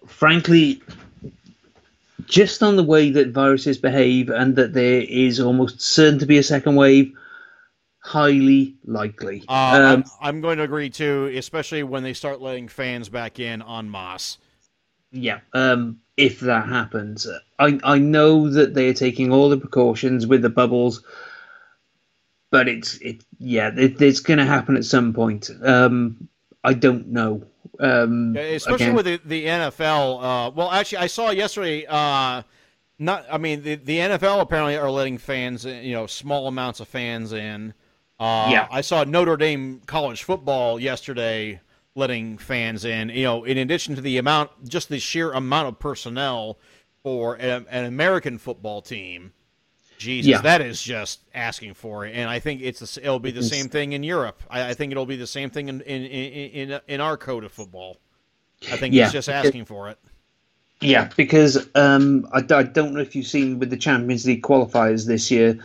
Frankly, 0.05 0.81
just 2.25 2.61
on 2.61 2.75
the 2.75 2.83
way 2.83 3.09
that 3.09 3.29
viruses 3.29 3.77
behave 3.77 4.29
and 4.29 4.55
that 4.57 4.73
there 4.73 5.01
is 5.01 5.39
almost 5.39 5.81
certain 5.81 6.19
to 6.19 6.25
be 6.25 6.37
a 6.37 6.43
second 6.43 6.75
wave, 6.75 7.13
highly 8.07 8.75
likely. 8.85 9.43
Uh, 9.49 9.95
um, 9.97 10.03
I'm, 10.21 10.39
going 10.39 10.57
to 10.57 10.63
agree 10.63 10.89
too, 10.89 11.31
especially 11.35 11.83
when 11.83 12.03
they 12.03 12.13
start 12.13 12.41
letting 12.41 12.69
fans 12.69 13.09
back 13.09 13.39
in 13.39 13.61
on 13.61 13.89
Moss. 13.89 14.37
Yeah, 15.11 15.39
um, 15.53 15.99
if 16.15 16.39
that 16.41 16.67
happens, 16.67 17.27
I 17.59 17.79
I 17.83 17.97
know 17.99 18.49
that 18.49 18.73
they 18.73 18.89
are 18.89 18.93
taking 18.93 19.31
all 19.31 19.49
the 19.49 19.57
precautions 19.57 20.27
with 20.27 20.41
the 20.41 20.49
bubbles, 20.49 21.03
but 22.51 22.67
it's 22.67 22.97
it 22.97 23.23
yeah 23.39 23.71
it, 23.75 24.01
it's 24.01 24.19
going 24.19 24.39
to 24.39 24.45
happen 24.45 24.75
at 24.75 24.85
some 24.85 25.13
point. 25.13 25.49
Um, 25.63 26.27
I 26.63 26.73
don't 26.73 27.07
know. 27.07 27.43
Um, 27.79 28.35
Especially 28.35 28.85
again. 28.85 28.95
with 28.95 29.05
the, 29.05 29.21
the 29.25 29.45
NFL. 29.45 30.23
Uh, 30.23 30.51
well, 30.51 30.71
actually, 30.71 30.99
I 30.99 31.07
saw 31.07 31.29
yesterday. 31.29 31.85
Uh, 31.87 32.43
not, 32.99 33.25
I 33.31 33.37
mean, 33.37 33.61
the, 33.61 33.75
the 33.75 33.99
NFL 33.99 34.41
apparently 34.41 34.75
are 34.75 34.89
letting 34.89 35.19
fans, 35.19 35.63
you 35.65 35.93
know, 35.93 36.07
small 36.07 36.47
amounts 36.47 36.79
of 36.79 36.87
fans 36.87 37.31
in. 37.31 37.73
Uh, 38.19 38.49
yeah. 38.51 38.67
I 38.71 38.81
saw 38.81 39.03
Notre 39.03 39.37
Dame 39.37 39.81
college 39.85 40.23
football 40.23 40.79
yesterday 40.79 41.61
letting 41.95 42.37
fans 42.37 42.85
in. 42.85 43.09
You 43.09 43.23
know, 43.23 43.43
in 43.43 43.57
addition 43.57 43.95
to 43.95 44.01
the 44.01 44.17
amount, 44.17 44.51
just 44.67 44.89
the 44.89 44.99
sheer 44.99 45.31
amount 45.31 45.67
of 45.67 45.79
personnel 45.79 46.57
for 47.03 47.35
a, 47.35 47.65
an 47.69 47.85
American 47.85 48.37
football 48.37 48.81
team. 48.81 49.33
Jesus, 49.97 50.29
yeah. 50.29 50.41
that 50.41 50.61
is 50.61 50.81
just 50.81 51.21
asking 51.33 51.73
for 51.73 52.05
it, 52.05 52.11
and 52.11 52.29
I 52.29 52.37
think 52.37 52.61
it's 52.61 52.97
it'll 52.97 53.17
be 53.17 53.31
the 53.31 53.41
same 53.41 53.67
thing 53.67 53.93
in 53.93 54.03
Europe. 54.03 54.43
I, 54.47 54.69
I 54.69 54.73
think 54.75 54.91
it'll 54.91 55.07
be 55.07 55.15
the 55.15 55.25
same 55.25 55.49
thing 55.49 55.69
in 55.69 55.81
in 55.81 56.03
in, 56.03 56.71
in, 56.71 56.79
in 56.87 57.01
our 57.01 57.17
code 57.17 57.43
of 57.43 57.51
football. 57.51 57.97
I 58.71 58.77
think 58.77 58.93
yeah, 58.93 59.05
it's 59.05 59.13
just 59.13 59.27
asking 59.27 59.65
for 59.65 59.89
it. 59.89 59.97
Yeah, 60.81 61.09
because 61.17 61.67
um, 61.73 62.27
I, 62.31 62.43
I 62.53 62.63
don't 62.63 62.93
know 62.93 62.99
if 62.99 63.15
you've 63.15 63.25
seen 63.25 63.57
with 63.57 63.71
the 63.71 63.77
Champions 63.77 64.27
League 64.27 64.43
qualifiers 64.43 65.07
this 65.07 65.31
year, 65.31 65.57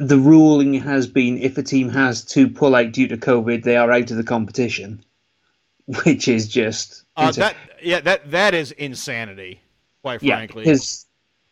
the 0.00 0.18
ruling 0.18 0.72
has 0.74 1.06
been 1.06 1.38
if 1.38 1.58
a 1.58 1.62
team 1.62 1.90
has 1.90 2.24
to 2.24 2.48
pull 2.48 2.74
out 2.74 2.90
due 2.92 3.06
to 3.06 3.18
COVID, 3.18 3.62
they 3.62 3.76
are 3.76 3.92
out 3.92 4.10
of 4.10 4.16
the 4.16 4.24
competition, 4.24 5.04
which 6.04 6.26
is 6.26 6.48
just 6.48 7.04
uh, 7.16 7.30
that. 7.32 7.54
Yeah, 7.82 8.00
that 8.00 8.30
that 8.30 8.54
is 8.54 8.72
insanity. 8.72 9.60
Quite 10.02 10.20
frankly, 10.20 10.64
yeah, 10.64 10.70
because 10.72 11.06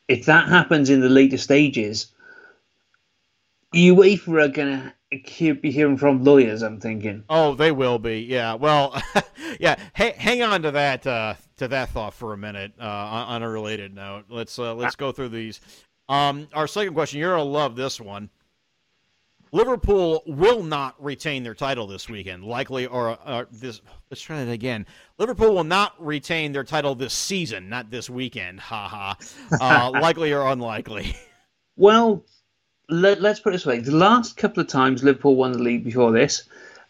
if 0.08 0.24
that 0.26 0.48
happens 0.48 0.88
in 0.88 1.00
the 1.00 1.10
later 1.10 1.36
stages, 1.36 2.06
UEFA 3.74 4.44
are 4.44 4.48
going 4.48 4.92
to 5.12 5.54
be 5.54 5.70
hearing 5.70 5.98
from 5.98 6.24
lawyers. 6.24 6.62
I'm 6.62 6.80
thinking. 6.80 7.24
Oh, 7.28 7.54
they 7.54 7.70
will 7.70 7.98
be. 7.98 8.20
Yeah. 8.20 8.54
Well, 8.54 9.00
yeah. 9.60 9.76
H- 9.98 10.16
hang 10.16 10.42
on 10.42 10.62
to 10.62 10.70
that 10.70 11.06
uh, 11.06 11.34
to 11.58 11.68
that 11.68 11.90
thought 11.90 12.14
for 12.14 12.32
a 12.32 12.38
minute. 12.38 12.72
Uh, 12.80 12.84
on 12.84 13.42
a 13.42 13.48
related 13.50 13.94
note, 13.94 14.24
let's 14.30 14.58
uh, 14.58 14.74
let's 14.74 14.96
go 14.96 15.12
through 15.12 15.28
these. 15.28 15.60
Um, 16.08 16.48
our 16.54 16.66
second 16.66 16.94
question. 16.94 17.20
You're 17.20 17.36
gonna 17.36 17.44
love 17.44 17.76
this 17.76 18.00
one. 18.00 18.30
Liverpool 19.52 20.22
will 20.26 20.62
not 20.62 21.02
retain 21.02 21.42
their 21.42 21.54
title 21.54 21.86
this 21.86 22.08
weekend, 22.08 22.44
likely 22.44 22.86
or, 22.86 23.18
or 23.26 23.48
this. 23.50 23.80
Let's 24.10 24.20
try 24.20 24.44
that 24.44 24.50
again. 24.50 24.86
Liverpool 25.18 25.54
will 25.54 25.64
not 25.64 25.94
retain 26.04 26.52
their 26.52 26.64
title 26.64 26.94
this 26.94 27.14
season, 27.14 27.68
not 27.68 27.90
this 27.90 28.10
weekend. 28.10 28.60
Ha 28.68 28.88
ha. 28.88 29.16
Uh, 29.60 29.90
likely 30.00 30.32
or 30.32 30.46
unlikely. 30.46 31.16
Well, 31.76 32.24
let, 32.90 33.24
us 33.24 33.40
put 33.40 33.50
it 33.50 33.56
this 33.56 33.66
way: 33.66 33.80
the 33.80 33.92
last 33.92 34.36
couple 34.36 34.60
of 34.60 34.68
times 34.68 35.02
Liverpool 35.02 35.36
won 35.36 35.52
the 35.52 35.58
league 35.58 35.84
before 35.84 36.12
this, 36.12 36.44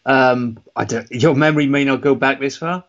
um, 0.05 0.59
I 0.75 0.85
don't. 0.85 1.09
Your 1.11 1.35
memory 1.35 1.67
may 1.67 1.85
not 1.85 2.01
go 2.01 2.15
back 2.15 2.39
this 2.39 2.57
far. 2.57 2.83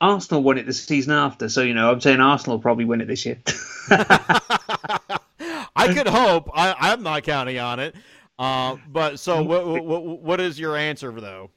Arsenal 0.00 0.42
won 0.42 0.58
it 0.58 0.66
the 0.66 0.72
season 0.72 1.12
after, 1.12 1.48
so 1.48 1.62
you 1.62 1.74
know 1.74 1.90
I'm 1.90 2.00
saying 2.00 2.20
Arsenal 2.20 2.56
will 2.56 2.62
probably 2.62 2.84
win 2.84 3.00
it 3.00 3.06
this 3.06 3.24
year. 3.24 3.40
I 3.90 5.92
could 5.94 6.08
hope. 6.08 6.50
I, 6.52 6.74
I'm 6.78 7.02
not 7.02 7.22
counting 7.22 7.58
on 7.58 7.78
it. 7.78 7.94
Uh, 8.42 8.76
but 8.88 9.20
so, 9.20 9.40
what, 9.40 9.84
what, 9.84 10.02
what 10.20 10.40
is 10.40 10.58
your 10.58 10.76
answer 10.76 11.12
though? 11.12 11.48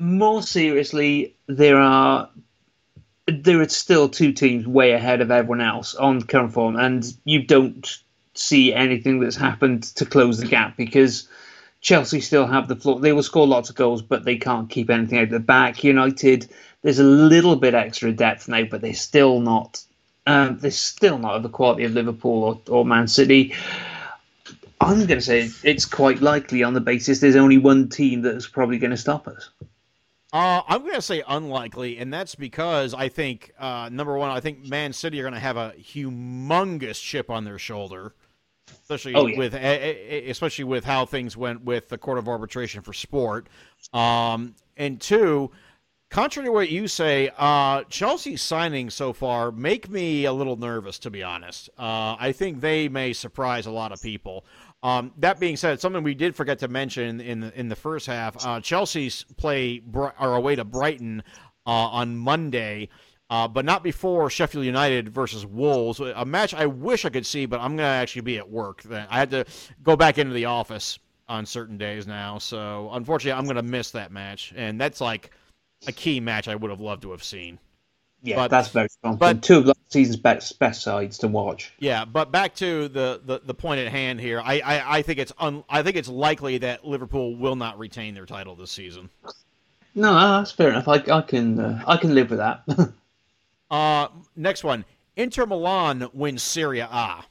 More 0.00 0.42
seriously, 0.42 1.36
there 1.46 1.78
are 1.78 2.30
there 3.28 3.60
are 3.60 3.68
still 3.68 4.08
two 4.08 4.32
teams 4.32 4.66
way 4.66 4.90
ahead 4.90 5.20
of 5.20 5.30
everyone 5.30 5.60
else 5.60 5.94
on 5.94 6.20
current 6.22 6.52
form, 6.52 6.74
and 6.74 7.04
you 7.24 7.44
don't 7.44 7.96
see 8.34 8.74
anything 8.74 9.20
that's 9.20 9.36
happened 9.36 9.84
to 9.84 10.04
close 10.04 10.38
the 10.38 10.48
gap 10.48 10.76
because 10.76 11.28
Chelsea 11.80 12.20
still 12.20 12.48
have 12.48 12.66
the 12.66 12.74
floor. 12.74 12.98
They 12.98 13.12
will 13.12 13.22
score 13.22 13.46
lots 13.46 13.70
of 13.70 13.76
goals, 13.76 14.02
but 14.02 14.24
they 14.24 14.36
can't 14.36 14.68
keep 14.68 14.90
anything 14.90 15.18
out 15.18 15.24
of 15.24 15.30
the 15.30 15.38
back. 15.38 15.84
United, 15.84 16.48
there's 16.82 16.98
a 16.98 17.04
little 17.04 17.54
bit 17.54 17.74
extra 17.74 18.10
depth 18.10 18.48
now, 18.48 18.64
but 18.64 18.80
they're 18.80 18.94
still 18.94 19.38
not. 19.38 19.80
Um, 20.26 20.58
they're 20.58 20.72
still 20.72 21.18
not 21.18 21.36
of 21.36 21.44
the 21.44 21.48
quality 21.48 21.84
of 21.84 21.92
Liverpool 21.92 22.42
or, 22.42 22.74
or 22.74 22.84
Man 22.84 23.06
City. 23.06 23.54
I'm 24.82 25.06
going 25.06 25.18
to 25.18 25.20
say 25.20 25.50
it's 25.62 25.84
quite 25.84 26.20
likely 26.20 26.62
on 26.62 26.74
the 26.74 26.80
basis 26.80 27.20
there's 27.20 27.36
only 27.36 27.58
one 27.58 27.88
team 27.88 28.22
that's 28.22 28.48
probably 28.48 28.78
going 28.78 28.90
to 28.90 28.96
stop 28.96 29.28
us. 29.28 29.50
Uh, 30.32 30.62
I'm 30.66 30.80
going 30.80 30.94
to 30.94 31.02
say 31.02 31.22
unlikely, 31.28 31.98
and 31.98 32.12
that's 32.12 32.34
because 32.34 32.94
I 32.94 33.10
think 33.10 33.52
uh, 33.58 33.90
number 33.92 34.16
one, 34.16 34.30
I 34.30 34.40
think 34.40 34.66
Man 34.66 34.94
City 34.94 35.20
are 35.20 35.24
going 35.24 35.34
to 35.34 35.40
have 35.40 35.58
a 35.58 35.74
humongous 35.78 37.02
chip 37.02 37.28
on 37.28 37.44
their 37.44 37.58
shoulder, 37.58 38.14
especially 38.70 39.14
oh, 39.14 39.26
yeah. 39.26 39.36
with 39.36 39.54
especially 39.54 40.64
with 40.64 40.86
how 40.86 41.04
things 41.04 41.36
went 41.36 41.64
with 41.64 41.90
the 41.90 41.98
Court 41.98 42.16
of 42.16 42.28
Arbitration 42.28 42.80
for 42.80 42.94
Sport. 42.94 43.48
Um, 43.92 44.54
and 44.78 44.98
two, 44.98 45.50
contrary 46.08 46.48
to 46.48 46.52
what 46.52 46.70
you 46.70 46.88
say, 46.88 47.30
uh, 47.36 47.82
Chelsea's 47.90 48.40
signing 48.40 48.88
so 48.88 49.12
far 49.12 49.52
make 49.52 49.90
me 49.90 50.24
a 50.24 50.32
little 50.32 50.56
nervous, 50.56 50.98
to 51.00 51.10
be 51.10 51.22
honest. 51.22 51.68
Uh, 51.78 52.16
I 52.18 52.32
think 52.32 52.62
they 52.62 52.88
may 52.88 53.12
surprise 53.12 53.66
a 53.66 53.70
lot 53.70 53.92
of 53.92 54.00
people. 54.00 54.46
Um, 54.82 55.12
that 55.18 55.38
being 55.38 55.56
said, 55.56 55.80
something 55.80 56.02
we 56.02 56.14
did 56.14 56.34
forget 56.34 56.58
to 56.60 56.68
mention 56.68 57.20
in 57.20 57.40
the, 57.40 57.58
in 57.58 57.68
the 57.68 57.76
first 57.76 58.06
half, 58.06 58.44
uh, 58.44 58.60
Chelsea's 58.60 59.24
play 59.36 59.80
are 59.94 60.34
away 60.34 60.56
to 60.56 60.64
Brighton 60.64 61.22
uh, 61.66 61.70
on 61.70 62.16
Monday, 62.16 62.88
uh, 63.30 63.46
but 63.46 63.64
not 63.64 63.84
before 63.84 64.28
Sheffield 64.28 64.64
United 64.64 65.08
versus 65.08 65.46
Wolves, 65.46 66.00
a 66.00 66.24
match 66.24 66.52
I 66.52 66.66
wish 66.66 67.04
I 67.04 67.10
could 67.10 67.26
see, 67.26 67.46
but 67.46 67.60
I'm 67.60 67.76
to 67.78 67.84
actually 67.84 68.22
be 68.22 68.38
at 68.38 68.50
work. 68.50 68.84
I 68.90 69.18
had 69.18 69.30
to 69.30 69.44
go 69.84 69.94
back 69.94 70.18
into 70.18 70.34
the 70.34 70.46
office 70.46 70.98
on 71.28 71.46
certain 71.46 71.78
days 71.78 72.08
now, 72.08 72.38
so 72.38 72.90
unfortunately, 72.92 73.38
I'm 73.38 73.44
to 73.56 73.62
miss 73.62 73.92
that 73.92 74.10
match, 74.10 74.52
and 74.56 74.80
that's 74.80 75.00
like 75.00 75.30
a 75.86 75.92
key 75.92 76.18
match 76.18 76.48
I 76.48 76.56
would 76.56 76.70
have 76.70 76.80
loved 76.80 77.02
to 77.02 77.12
have 77.12 77.22
seen. 77.22 77.60
Yeah, 78.22 78.36
but, 78.36 78.48
that's 78.48 78.68
very 78.68 78.88
strong. 78.88 79.16
But 79.16 79.42
two 79.42 79.58
of 79.58 79.66
last 79.66 79.78
season's 79.88 80.16
best 80.16 80.58
best 80.58 80.82
sides 80.82 81.18
to 81.18 81.28
watch. 81.28 81.72
Yeah, 81.78 82.04
but 82.04 82.30
back 82.30 82.54
to 82.56 82.88
the, 82.88 83.20
the, 83.24 83.40
the 83.44 83.54
point 83.54 83.80
at 83.80 83.88
hand 83.88 84.20
here. 84.20 84.40
I, 84.40 84.60
I, 84.60 84.98
I 84.98 85.02
think 85.02 85.18
it's 85.18 85.32
un, 85.38 85.64
I 85.68 85.82
think 85.82 85.96
it's 85.96 86.08
likely 86.08 86.58
that 86.58 86.84
Liverpool 86.84 87.36
will 87.36 87.56
not 87.56 87.78
retain 87.78 88.14
their 88.14 88.26
title 88.26 88.54
this 88.54 88.70
season. 88.70 89.10
No, 89.94 90.14
that's 90.14 90.52
fair 90.52 90.70
enough. 90.70 90.88
I, 90.88 91.02
I 91.12 91.20
can 91.22 91.58
uh, 91.58 91.82
I 91.86 91.96
can 91.96 92.14
live 92.14 92.30
with 92.30 92.38
that. 92.38 92.62
uh, 93.70 94.08
next 94.36 94.62
one. 94.62 94.84
Inter 95.16 95.44
Milan 95.44 96.08
wins 96.12 96.42
Serie 96.42 96.80
A. 96.80 97.24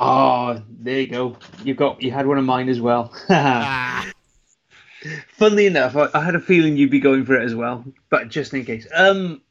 Oh, 0.00 0.60
there 0.68 1.00
you 1.00 1.06
go. 1.06 1.36
You 1.62 1.74
got 1.74 2.02
you 2.02 2.10
had 2.10 2.26
one 2.26 2.36
of 2.36 2.44
mine 2.44 2.68
as 2.68 2.80
well. 2.80 3.12
ah. 3.30 4.10
Funnily 5.28 5.66
enough, 5.66 5.96
I, 5.96 6.08
I, 6.14 6.24
had 6.24 6.34
a 6.34 6.40
feeling 6.40 6.78
you'd 6.78 6.90
be 6.90 6.98
going 6.98 7.26
for 7.26 7.38
it 7.38 7.44
as 7.44 7.54
well, 7.54 7.84
but 8.08 8.30
just 8.30 8.54
in 8.54 8.64
case. 8.64 8.86
Um, 8.94 9.42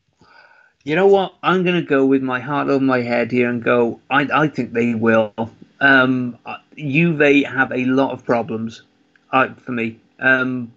you 0.83 0.95
know 0.95 1.07
what? 1.07 1.33
I'm 1.41 1.63
going 1.63 1.75
to 1.75 1.87
go 1.87 2.05
with 2.05 2.21
my 2.21 2.39
heart 2.39 2.69
on 2.69 2.85
my 2.85 3.01
head 3.01 3.31
here 3.31 3.49
and 3.49 3.63
go. 3.63 3.99
I, 4.09 4.27
I 4.33 4.47
think 4.47 4.73
they 4.73 4.93
will. 4.93 5.33
Um, 5.79 6.37
Juve 6.77 7.45
have 7.45 7.71
a 7.71 7.85
lot 7.85 8.11
of 8.11 8.25
problems 8.25 8.83
uh, 9.31 9.53
for 9.53 9.71
me. 9.71 9.99
Um, 10.19 10.73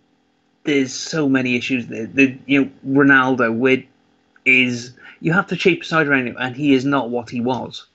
there's 0.64 0.92
so 0.92 1.28
many 1.28 1.56
issues. 1.56 1.86
The, 1.86 2.06
the 2.06 2.38
you 2.46 2.64
know 2.64 2.70
Ronaldo 2.86 3.56
with 3.56 3.84
is 4.44 4.92
you 5.20 5.32
have 5.32 5.48
to 5.48 5.56
shape 5.56 5.84
side 5.84 6.06
around 6.06 6.28
him, 6.28 6.36
and 6.38 6.54
he 6.54 6.74
is 6.74 6.84
not 6.84 7.10
what 7.10 7.30
he 7.30 7.40
was. 7.40 7.86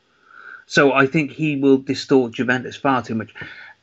So 0.65 0.93
I 0.93 1.05
think 1.05 1.31
he 1.31 1.57
will 1.57 1.77
distort 1.77 2.33
Juventus 2.33 2.75
far 2.75 3.01
too 3.01 3.15
much. 3.15 3.33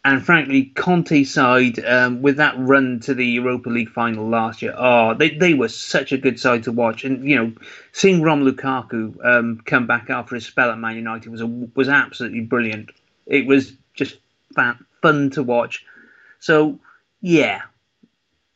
And 0.04 0.24
frankly, 0.24 0.66
Conte's 0.76 1.34
side, 1.34 1.84
um, 1.84 2.22
with 2.22 2.36
that 2.36 2.54
run 2.56 3.00
to 3.00 3.14
the 3.14 3.26
Europa 3.26 3.68
League 3.68 3.90
final 3.90 4.28
last 4.28 4.62
year, 4.62 4.74
oh, 4.78 5.12
they, 5.14 5.30
they 5.30 5.54
were 5.54 5.68
such 5.68 6.12
a 6.12 6.18
good 6.18 6.38
side 6.38 6.62
to 6.62 6.72
watch. 6.72 7.04
And, 7.04 7.28
you 7.28 7.36
know, 7.36 7.52
seeing 7.92 8.22
Rom 8.22 8.44
Lukaku 8.44 9.22
um, 9.24 9.60
come 9.66 9.86
back 9.86 10.08
after 10.08 10.36
his 10.36 10.46
spell 10.46 10.70
at 10.70 10.78
Man 10.78 10.96
United 10.96 11.30
was, 11.30 11.40
a, 11.40 11.46
was 11.46 11.88
absolutely 11.88 12.40
brilliant. 12.40 12.90
It 13.26 13.46
was 13.46 13.72
just 13.94 14.18
fun, 14.54 14.84
fun 15.02 15.30
to 15.30 15.42
watch. 15.42 15.84
So, 16.38 16.78
yeah, 17.20 17.62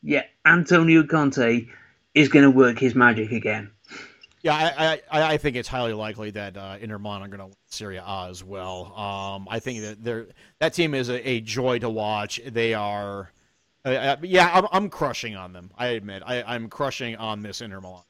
yeah, 0.01 0.23
Antonio 0.45 1.03
Conte 1.03 1.67
is 2.15 2.29
going 2.29 2.43
to 2.43 2.51
work 2.51 2.79
his 2.79 2.95
magic 2.95 3.31
again. 3.31 3.72
Yeah, 4.43 4.55
I, 4.55 5.01
I, 5.09 5.33
I 5.33 5.37
think 5.37 5.55
it's 5.55 5.69
highly 5.69 5.93
likely 5.93 6.29
that 6.31 6.57
uh, 6.57 6.75
Inter 6.81 6.99
Milan 6.99 7.21
are 7.21 7.27
going 7.29 7.39
to 7.39 7.45
win 7.45 7.55
Serie 7.67 7.95
A 7.95 8.27
as 8.29 8.43
well. 8.43 8.93
Um, 8.93 9.47
I 9.49 9.59
think 9.59 9.81
that 9.81 10.03
they're 10.03 10.27
that 10.59 10.73
team 10.73 10.93
is 10.93 11.07
a, 11.09 11.27
a, 11.27 11.39
joy 11.39 11.79
to 11.79 11.89
watch. 11.89 12.41
They 12.45 12.73
are 12.73 13.31
Uh, 13.85 14.17
yeah, 14.21 14.51
I'm, 14.53 14.67
I'm 14.71 14.89
crushing 14.89 15.35
on 15.35 15.53
them. 15.53 15.71
I 15.77 15.87
admit, 15.87 16.23
I, 16.25 16.43
I'm 16.43 16.67
crushing 16.67 17.15
on 17.15 17.41
this 17.41 17.61
Inter 17.61 17.79
Milan. 17.81 18.03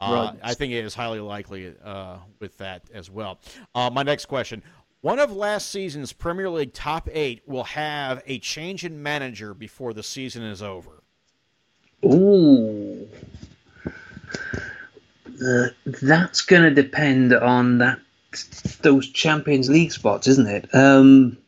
Uh, 0.00 0.32
I 0.42 0.54
think 0.54 0.72
it 0.72 0.84
is 0.84 0.94
highly 0.94 1.20
likely 1.20 1.74
uh, 1.84 2.16
with 2.40 2.56
that 2.58 2.82
as 2.92 3.10
well. 3.10 3.38
Uh, 3.74 3.90
my 3.92 4.02
next 4.02 4.26
question: 4.26 4.62
One 5.02 5.18
of 5.18 5.32
last 5.32 5.70
season's 5.70 6.14
Premier 6.14 6.48
League 6.48 6.72
top 6.72 7.10
eight 7.12 7.42
will 7.46 7.64
have 7.64 8.22
a 8.26 8.38
change 8.38 8.84
in 8.84 9.02
manager 9.02 9.52
before 9.52 9.92
the 9.92 10.02
season 10.02 10.42
is 10.42 10.62
over. 10.62 11.02
Ooh. 12.06 13.06
Uh, 15.44 15.68
that's 15.84 16.42
going 16.42 16.62
to 16.62 16.82
depend 16.82 17.34
on 17.34 17.78
that 17.78 17.98
those 18.82 19.08
Champions 19.10 19.68
League 19.68 19.92
spots, 19.92 20.26
isn't 20.26 20.46
it? 20.46 20.74
Um, 20.74 21.38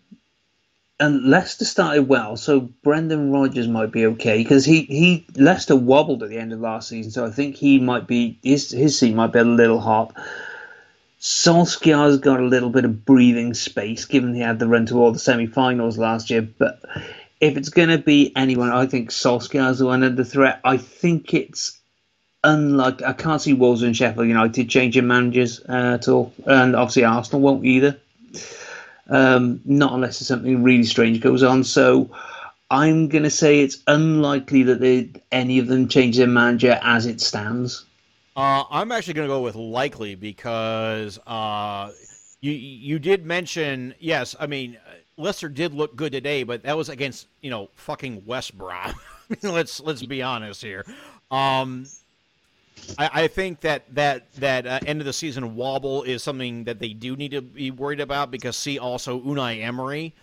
and 0.98 1.24
Leicester 1.24 1.64
started 1.64 2.08
well, 2.08 2.36
so 2.36 2.60
Brendan 2.60 3.30
Rodgers 3.30 3.68
might 3.68 3.92
be 3.92 4.06
okay 4.06 4.38
because 4.38 4.64
he, 4.64 4.82
he 4.82 5.26
Leicester 5.36 5.76
wobbled 5.76 6.22
at 6.22 6.30
the 6.30 6.38
end 6.38 6.52
of 6.52 6.60
last 6.60 6.88
season, 6.88 7.12
so 7.12 7.26
I 7.26 7.30
think 7.30 7.56
he 7.56 7.78
might 7.78 8.06
be 8.06 8.38
his 8.42 8.70
his 8.70 8.98
seat 8.98 9.14
might 9.14 9.32
be 9.32 9.40
a 9.40 9.44
little 9.44 9.80
hot. 9.80 10.14
Solskjaer's 11.20 12.18
got 12.18 12.40
a 12.40 12.46
little 12.46 12.70
bit 12.70 12.84
of 12.84 13.04
breathing 13.04 13.54
space, 13.54 14.04
given 14.04 14.34
he 14.34 14.40
had 14.40 14.58
the 14.58 14.68
run 14.68 14.86
to 14.86 15.00
all 15.00 15.12
the 15.12 15.18
semi-finals 15.18 15.98
last 15.98 16.30
year. 16.30 16.42
But 16.42 16.80
if 17.40 17.56
it's 17.56 17.70
going 17.70 17.88
to 17.88 17.98
be 17.98 18.32
anyone, 18.36 18.70
I 18.70 18.86
think 18.86 19.10
Solskjaer's 19.10 19.78
the 19.78 19.86
one 19.86 20.02
under 20.02 20.24
threat. 20.24 20.60
I 20.64 20.76
think 20.76 21.34
it's 21.34 21.78
unlike 22.46 23.02
I 23.02 23.12
can't 23.12 23.42
see 23.42 23.52
Wolves 23.52 23.82
and 23.82 23.96
Sheffield 23.96 24.28
United 24.28 24.70
changing 24.70 25.06
managers 25.06 25.60
uh, 25.68 25.98
at 26.00 26.08
all, 26.08 26.32
and 26.46 26.74
obviously 26.74 27.04
Arsenal 27.04 27.42
won't 27.42 27.64
either. 27.64 27.98
Um, 29.08 29.60
not 29.64 29.92
unless 29.92 30.18
something 30.18 30.62
really 30.62 30.84
strange 30.84 31.20
goes 31.20 31.42
on. 31.42 31.62
So 31.64 32.10
I'm 32.70 33.08
going 33.08 33.22
to 33.22 33.30
say 33.30 33.60
it's 33.60 33.78
unlikely 33.86 34.64
that 34.64 34.80
they, 34.80 35.10
any 35.30 35.58
of 35.58 35.68
them 35.68 35.88
change 35.88 36.16
their 36.16 36.26
manager 36.26 36.78
as 36.82 37.06
it 37.06 37.20
stands. 37.20 37.84
Uh, 38.36 38.64
I'm 38.70 38.90
actually 38.92 39.14
going 39.14 39.28
to 39.28 39.34
go 39.34 39.42
with 39.42 39.54
likely 39.54 40.14
because 40.14 41.18
uh, 41.26 41.90
you 42.40 42.52
you 42.52 42.98
did 42.98 43.24
mention 43.24 43.94
yes. 43.98 44.36
I 44.38 44.46
mean, 44.46 44.76
Leicester 45.16 45.48
did 45.48 45.74
look 45.74 45.96
good 45.96 46.12
today, 46.12 46.42
but 46.42 46.62
that 46.64 46.76
was 46.76 46.88
against 46.88 47.28
you 47.40 47.50
know 47.50 47.70
fucking 47.74 48.24
West 48.26 48.56
Brom. 48.56 48.94
let's 49.42 49.80
let's 49.80 50.04
be 50.04 50.22
honest 50.22 50.62
here. 50.62 50.84
Um, 51.30 51.86
I, 52.98 53.10
I 53.22 53.28
think 53.28 53.60
that 53.60 53.94
that 53.94 54.32
that 54.34 54.66
uh, 54.66 54.80
end 54.86 55.00
of 55.00 55.06
the 55.06 55.12
season 55.12 55.54
wobble 55.56 56.02
is 56.02 56.22
something 56.22 56.64
that 56.64 56.78
they 56.78 56.90
do 56.90 57.16
need 57.16 57.32
to 57.32 57.42
be 57.42 57.70
worried 57.70 58.00
about 58.00 58.30
because 58.30 58.56
see 58.56 58.78
also 58.78 59.20
Unai 59.20 59.62
Emery. 59.62 60.14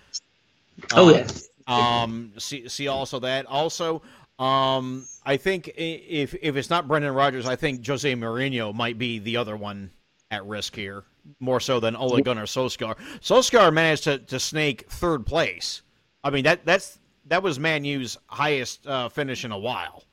Oh 0.93 1.09
Uh, 1.09 1.13
yes, 1.13 1.49
um, 1.67 2.33
see, 2.37 2.67
see 2.67 2.87
also 2.87 3.19
that. 3.19 3.45
Also, 3.45 4.01
um, 4.39 5.05
I 5.25 5.37
think 5.37 5.71
if 5.75 6.33
if 6.41 6.55
it's 6.55 6.69
not 6.69 6.87
Brendan 6.87 7.13
Rodgers, 7.13 7.45
I 7.45 7.55
think 7.55 7.85
Jose 7.85 8.11
Mourinho 8.13 8.73
might 8.73 8.97
be 8.97 9.19
the 9.19 9.37
other 9.37 9.55
one 9.55 9.91
at 10.31 10.45
risk 10.45 10.75
here, 10.75 11.03
more 11.39 11.59
so 11.59 11.79
than 11.79 11.95
Ole 11.95 12.21
Gunnar 12.21 12.45
Solskjaer. 12.45 12.97
Solskjaer 13.19 13.71
managed 13.71 14.05
to, 14.05 14.17
to 14.19 14.39
snake 14.39 14.89
third 14.89 15.25
place. 15.25 15.81
I 16.23 16.29
mean 16.29 16.43
that 16.43 16.65
that's 16.65 16.99
that 17.25 17.43
was 17.43 17.59
Man 17.59 17.85
U's 17.85 18.17
highest 18.27 18.85
uh, 18.87 19.09
finish 19.09 19.45
in 19.45 19.51
a 19.51 19.57
while. 19.57 20.03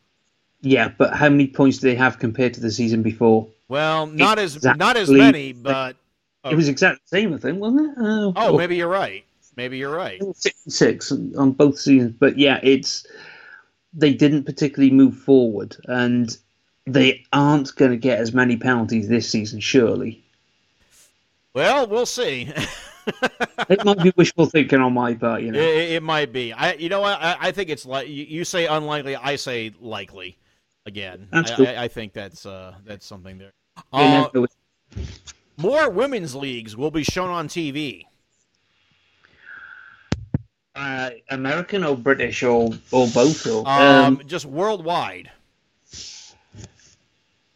Yeah. 0.63 0.89
But 0.89 1.15
how 1.15 1.29
many 1.29 1.47
points 1.47 1.79
do 1.79 1.89
they 1.89 1.95
have 1.97 2.19
compared 2.19 2.55
to 2.55 2.61
the 2.61 2.71
season 2.71 3.03
before? 3.03 3.49
Well, 3.69 4.07
not 4.07 4.39
as 4.39 4.63
not 4.65 4.97
as 4.97 5.11
many, 5.11 5.53
but 5.53 5.97
It 6.45 6.55
was 6.55 6.69
exactly 6.69 7.01
the 7.11 7.17
same, 7.17 7.35
I 7.35 7.39
think, 7.39 7.61
wasn't 7.61 7.99
it? 7.99 8.03
Uh, 8.03 8.33
oh, 8.35 8.57
maybe 8.57 8.77
you're 8.77 8.89
right. 8.89 9.25
Maybe 9.57 9.79
you're 9.79 9.95
right. 9.95 10.23
six 10.67 11.13
on 11.13 11.53
both 11.53 11.79
seasons. 11.79 12.15
But 12.19 12.39
yeah, 12.39 12.61
it's 12.63 13.07
they 13.93 14.15
didn't 14.15 14.45
particularly 14.45 14.91
move 14.91 15.17
forward, 15.17 15.77
and 15.85 16.35
they 16.87 17.25
aren't 17.33 17.75
going 17.77 17.91
to 17.91 17.97
get 17.97 18.19
as 18.19 18.33
many 18.33 18.57
penalties 18.57 19.09
this 19.09 19.29
season, 19.29 19.61
surely. 19.61 20.25
Well, 21.53 21.87
we'll 21.87 22.07
see. 22.07 22.53
It 23.69 23.85
might 23.85 24.03
be 24.03 24.13
wishful 24.17 24.47
thinking 24.47 24.81
on 24.81 24.95
my 24.95 25.15
part, 25.15 25.43
you 25.43 25.51
know. 25.51 25.59
It, 25.59 25.91
it 25.93 26.03
might 26.03 26.33
be. 26.33 26.53
I, 26.53 26.75
you 26.75 26.89
know 26.89 27.01
what? 27.01 27.21
I, 27.21 27.37
I 27.41 27.53
think 27.53 27.69
it's 27.69 27.85
like 27.85 28.09
you, 28.09 28.25
you 28.25 28.45
say 28.45 28.67
unlikely. 28.67 29.17
I 29.17 29.37
say 29.37 29.73
likely. 29.81 30.39
Again, 30.87 31.29
That's 31.31 31.51
I, 31.53 31.57
cool. 31.57 31.67
I, 31.69 31.77
I 31.85 31.89
think 31.89 32.13
that's 32.13 32.47
uh, 32.47 32.75
that's 32.85 33.07
something 33.07 33.39
there. 33.39 33.53
Uh, 33.93 34.29
more 35.57 35.91
women's 35.91 36.35
leagues 36.35 36.77
will 36.77 36.91
be 36.91 37.05
shown 37.05 37.29
on 37.31 37.49
TV. 37.49 38.05
uh, 40.75 41.11
American 41.29 41.85
or 41.85 41.97
British 41.97 42.43
or 42.43 42.73
or 42.91 43.07
both. 43.09 43.47
Or, 43.47 43.69
Um, 43.69 44.19
um, 44.19 44.23
just 44.27 44.47
worldwide. 44.47 45.31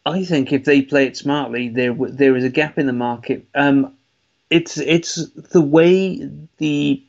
I 0.05 0.23
think 0.23 0.53
if 0.53 0.65
they 0.65 0.83
play 0.83 1.07
it 1.07 1.17
smartly, 1.17 1.69
there 1.69 1.93
there 1.93 2.35
is 2.35 2.43
a 2.43 2.49
gap 2.49 2.77
in 2.77 2.85
the 2.85 2.93
market. 2.93 3.47
Um, 3.55 3.93
it's 4.51 4.77
it's 4.77 5.25
the 5.31 5.61
way 5.61 6.29
the 6.57 7.01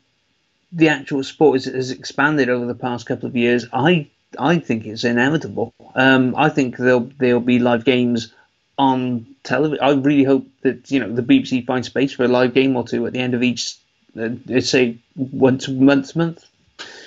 the 0.72 0.88
actual 0.88 1.22
sport 1.22 1.56
has, 1.56 1.72
has 1.72 1.90
expanded 1.90 2.48
over 2.48 2.64
the 2.64 2.74
past 2.74 3.06
couple 3.06 3.28
of 3.28 3.36
years. 3.36 3.66
I 3.72 4.08
I 4.38 4.58
think 4.58 4.86
it's 4.86 5.04
inevitable. 5.04 5.74
Um, 5.94 6.34
I 6.36 6.48
think 6.48 6.76
there'll 6.76 7.10
there'll 7.18 7.40
be 7.40 7.58
live 7.58 7.84
games 7.84 8.32
on 8.78 9.26
television. 9.42 9.84
I 9.84 9.92
really 9.92 10.24
hope 10.24 10.46
that 10.62 10.90
you 10.90 11.00
know 11.00 11.12
the 11.12 11.22
BBC 11.22 11.66
finds 11.66 11.88
space 11.88 12.12
for 12.12 12.24
a 12.24 12.28
live 12.28 12.54
game 12.54 12.76
or 12.76 12.86
two 12.86 13.06
at 13.06 13.12
the 13.12 13.20
end 13.20 13.34
of 13.34 13.42
each. 13.42 13.76
Uh, 14.18 14.30
let's 14.46 14.70
say 14.70 14.98
once 15.14 15.68
a 15.68 15.72
month, 15.72 16.44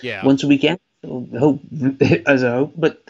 Yeah. 0.01 0.25
once 0.25 0.43
a 0.43 0.47
weekend. 0.47 0.79
I 1.03 1.37
hope 1.37 1.61
as 2.27 2.43
a 2.43 2.51
hope, 2.51 2.73
but 2.75 3.01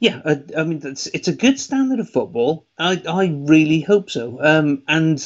yeah, 0.00 0.20
I, 0.24 0.42
I 0.56 0.64
mean 0.64 0.80
it's, 0.84 1.06
it's 1.08 1.28
a 1.28 1.32
good 1.34 1.58
standard 1.60 2.00
of 2.00 2.10
football. 2.10 2.64
I 2.78 3.02
I 3.08 3.26
really 3.26 3.80
hope 3.80 4.10
so. 4.10 4.38
Um, 4.42 4.82
and 4.88 5.18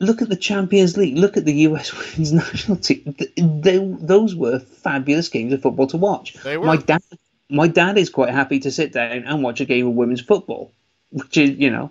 look 0.00 0.22
at 0.22 0.28
the 0.28 0.36
Champions 0.36 0.96
League. 0.96 1.16
Look 1.16 1.36
at 1.36 1.44
the 1.44 1.54
US 1.68 1.92
Women's 1.98 2.32
National 2.32 2.76
Team. 2.78 3.14
Th- 3.18 3.32
They, 3.36 3.78
those 3.78 4.34
were 4.34 4.58
fabulous 4.58 5.28
games 5.28 5.52
of 5.52 5.62
football 5.62 5.86
to 5.88 5.96
watch. 5.96 6.34
They 6.42 6.56
were. 6.56 6.66
My 6.66 6.76
dad, 6.76 7.02
my 7.48 7.68
dad 7.68 7.98
is 7.98 8.10
quite 8.10 8.30
happy 8.30 8.58
to 8.60 8.70
sit 8.70 8.92
down 8.92 9.24
and 9.24 9.42
watch 9.42 9.60
a 9.60 9.64
game 9.64 9.86
of 9.86 9.94
women's 9.94 10.20
football, 10.20 10.72
which 11.10 11.36
is 11.36 11.50
you 11.50 11.70
know. 11.70 11.90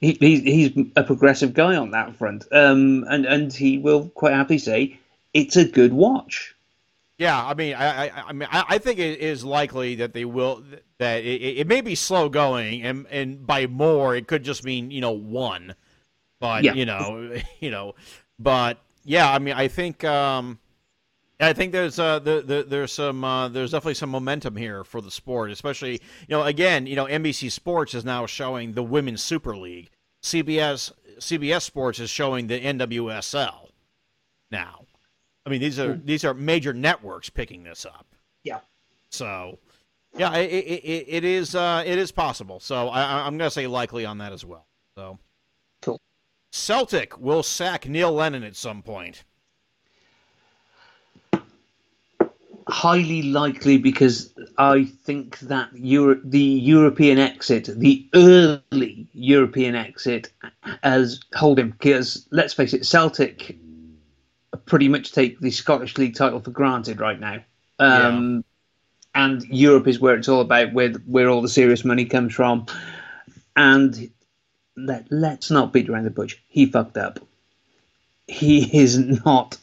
He, 0.00 0.16
he's 0.18 0.40
he's 0.40 0.86
a 0.96 1.02
progressive 1.04 1.52
guy 1.52 1.76
on 1.76 1.90
that 1.90 2.16
front, 2.16 2.46
um, 2.52 3.04
and 3.10 3.26
and 3.26 3.52
he 3.52 3.76
will 3.76 4.08
quite 4.08 4.32
happily 4.32 4.58
say 4.58 4.98
it's 5.34 5.56
a 5.56 5.64
good 5.66 5.92
watch. 5.92 6.54
Yeah, 7.18 7.38
I 7.46 7.52
mean, 7.52 7.74
I, 7.74 8.06
I, 8.06 8.22
I 8.28 8.32
mean, 8.32 8.48
I 8.50 8.64
I 8.66 8.78
think 8.78 8.98
it 8.98 9.20
is 9.20 9.44
likely 9.44 9.96
that 9.96 10.14
they 10.14 10.24
will. 10.24 10.64
That 10.96 11.22
it, 11.22 11.58
it 11.58 11.66
may 11.66 11.82
be 11.82 11.94
slow 11.94 12.30
going, 12.30 12.80
and 12.82 13.06
and 13.10 13.46
by 13.46 13.66
more, 13.66 14.16
it 14.16 14.26
could 14.26 14.42
just 14.42 14.64
mean 14.64 14.90
you 14.90 15.02
know 15.02 15.10
one, 15.12 15.74
but 16.40 16.64
Yeah. 16.64 16.74
you 16.74 16.86
know, 16.86 17.36
you 17.60 17.70
know, 17.70 17.94
but 18.38 18.78
yeah, 19.04 19.30
I 19.30 19.38
mean, 19.38 19.54
I 19.54 19.68
think, 19.68 20.02
um, 20.04 20.58
I 21.38 21.52
think 21.54 21.72
there's 21.72 21.98
uh, 21.98 22.18
the, 22.18 22.42
the, 22.42 22.66
there's 22.68 22.92
some, 22.92 23.24
uh, 23.24 23.48
there's 23.48 23.70
definitely 23.70 23.94
some 23.94 24.10
momentum 24.10 24.56
here 24.56 24.84
for 24.84 25.00
the 25.00 25.10
sport, 25.10 25.50
especially 25.50 25.92
you 25.92 26.36
know, 26.36 26.42
again, 26.42 26.86
you 26.86 26.96
know, 26.96 27.06
NBC 27.06 27.50
Sports 27.50 27.94
is 27.94 28.04
now 28.04 28.26
showing 28.26 28.72
the 28.72 28.82
Women's 28.82 29.22
Super 29.22 29.56
League, 29.56 29.90
CBS 30.22 30.92
CBS 31.18 31.62
Sports 31.62 31.98
is 31.98 32.10
showing 32.10 32.46
the 32.46 32.60
NWSL 32.60 33.68
now. 34.50 34.84
I 35.46 35.50
mean, 35.50 35.60
these 35.60 35.78
are 35.78 35.94
these 35.96 36.24
are 36.24 36.34
major 36.34 36.72
networks 36.74 37.30
picking 37.30 37.62
this 37.62 37.86
up. 37.86 38.06
Yeah. 38.44 38.60
So, 39.10 39.58
yeah, 40.16 40.34
it, 40.36 40.50
it, 40.50 41.04
it, 41.08 41.24
is 41.24 41.54
uh, 41.54 41.82
it 41.86 41.98
is 41.98 42.12
possible. 42.12 42.60
So 42.60 42.88
I, 42.88 43.26
I'm 43.26 43.38
going 43.38 43.48
to 43.48 43.54
say 43.54 43.66
likely 43.66 44.04
on 44.04 44.18
that 44.18 44.32
as 44.32 44.44
well. 44.44 44.66
So. 44.96 45.18
Celtic 46.50 47.18
will 47.18 47.42
sack 47.42 47.88
Neil 47.88 48.12
Lennon 48.12 48.42
at 48.42 48.56
some 48.56 48.82
point. 48.82 49.24
highly 52.70 53.22
likely 53.22 53.78
because 53.78 54.32
I 54.56 54.84
think 54.84 55.38
that 55.40 55.70
Euro- 55.74 56.20
the 56.24 56.38
European 56.38 57.18
exit, 57.18 57.68
the 57.76 58.08
early 58.14 59.06
European 59.12 59.74
exit, 59.74 60.32
has 60.82 61.20
hold 61.34 61.58
him. 61.58 61.70
Because 61.70 62.26
let's 62.30 62.54
face 62.54 62.72
it, 62.72 62.86
Celtic 62.86 63.56
pretty 64.66 64.88
much 64.88 65.12
take 65.12 65.40
the 65.40 65.50
Scottish 65.50 65.98
League 65.98 66.14
title 66.14 66.40
for 66.40 66.50
granted 66.50 67.00
right 67.00 67.20
now. 67.20 67.40
Um, 67.78 68.44
And 69.14 69.42
Europe 69.44 69.88
is 69.88 69.98
where 69.98 70.14
it's 70.14 70.28
all 70.28 70.40
about, 70.40 70.72
where 70.72 70.92
where 71.06 71.28
all 71.28 71.42
the 71.42 71.48
serious 71.48 71.84
money 71.84 72.04
comes 72.04 72.32
from. 72.32 72.66
And 73.56 74.10
let 74.76 75.06
let's 75.10 75.50
not 75.50 75.72
beat 75.72 75.88
around 75.88 76.04
the 76.04 76.10
bush. 76.10 76.36
He 76.48 76.66
fucked 76.66 76.96
up. 76.96 77.20
He 78.26 78.78
is 78.78 78.98
not 78.98 79.56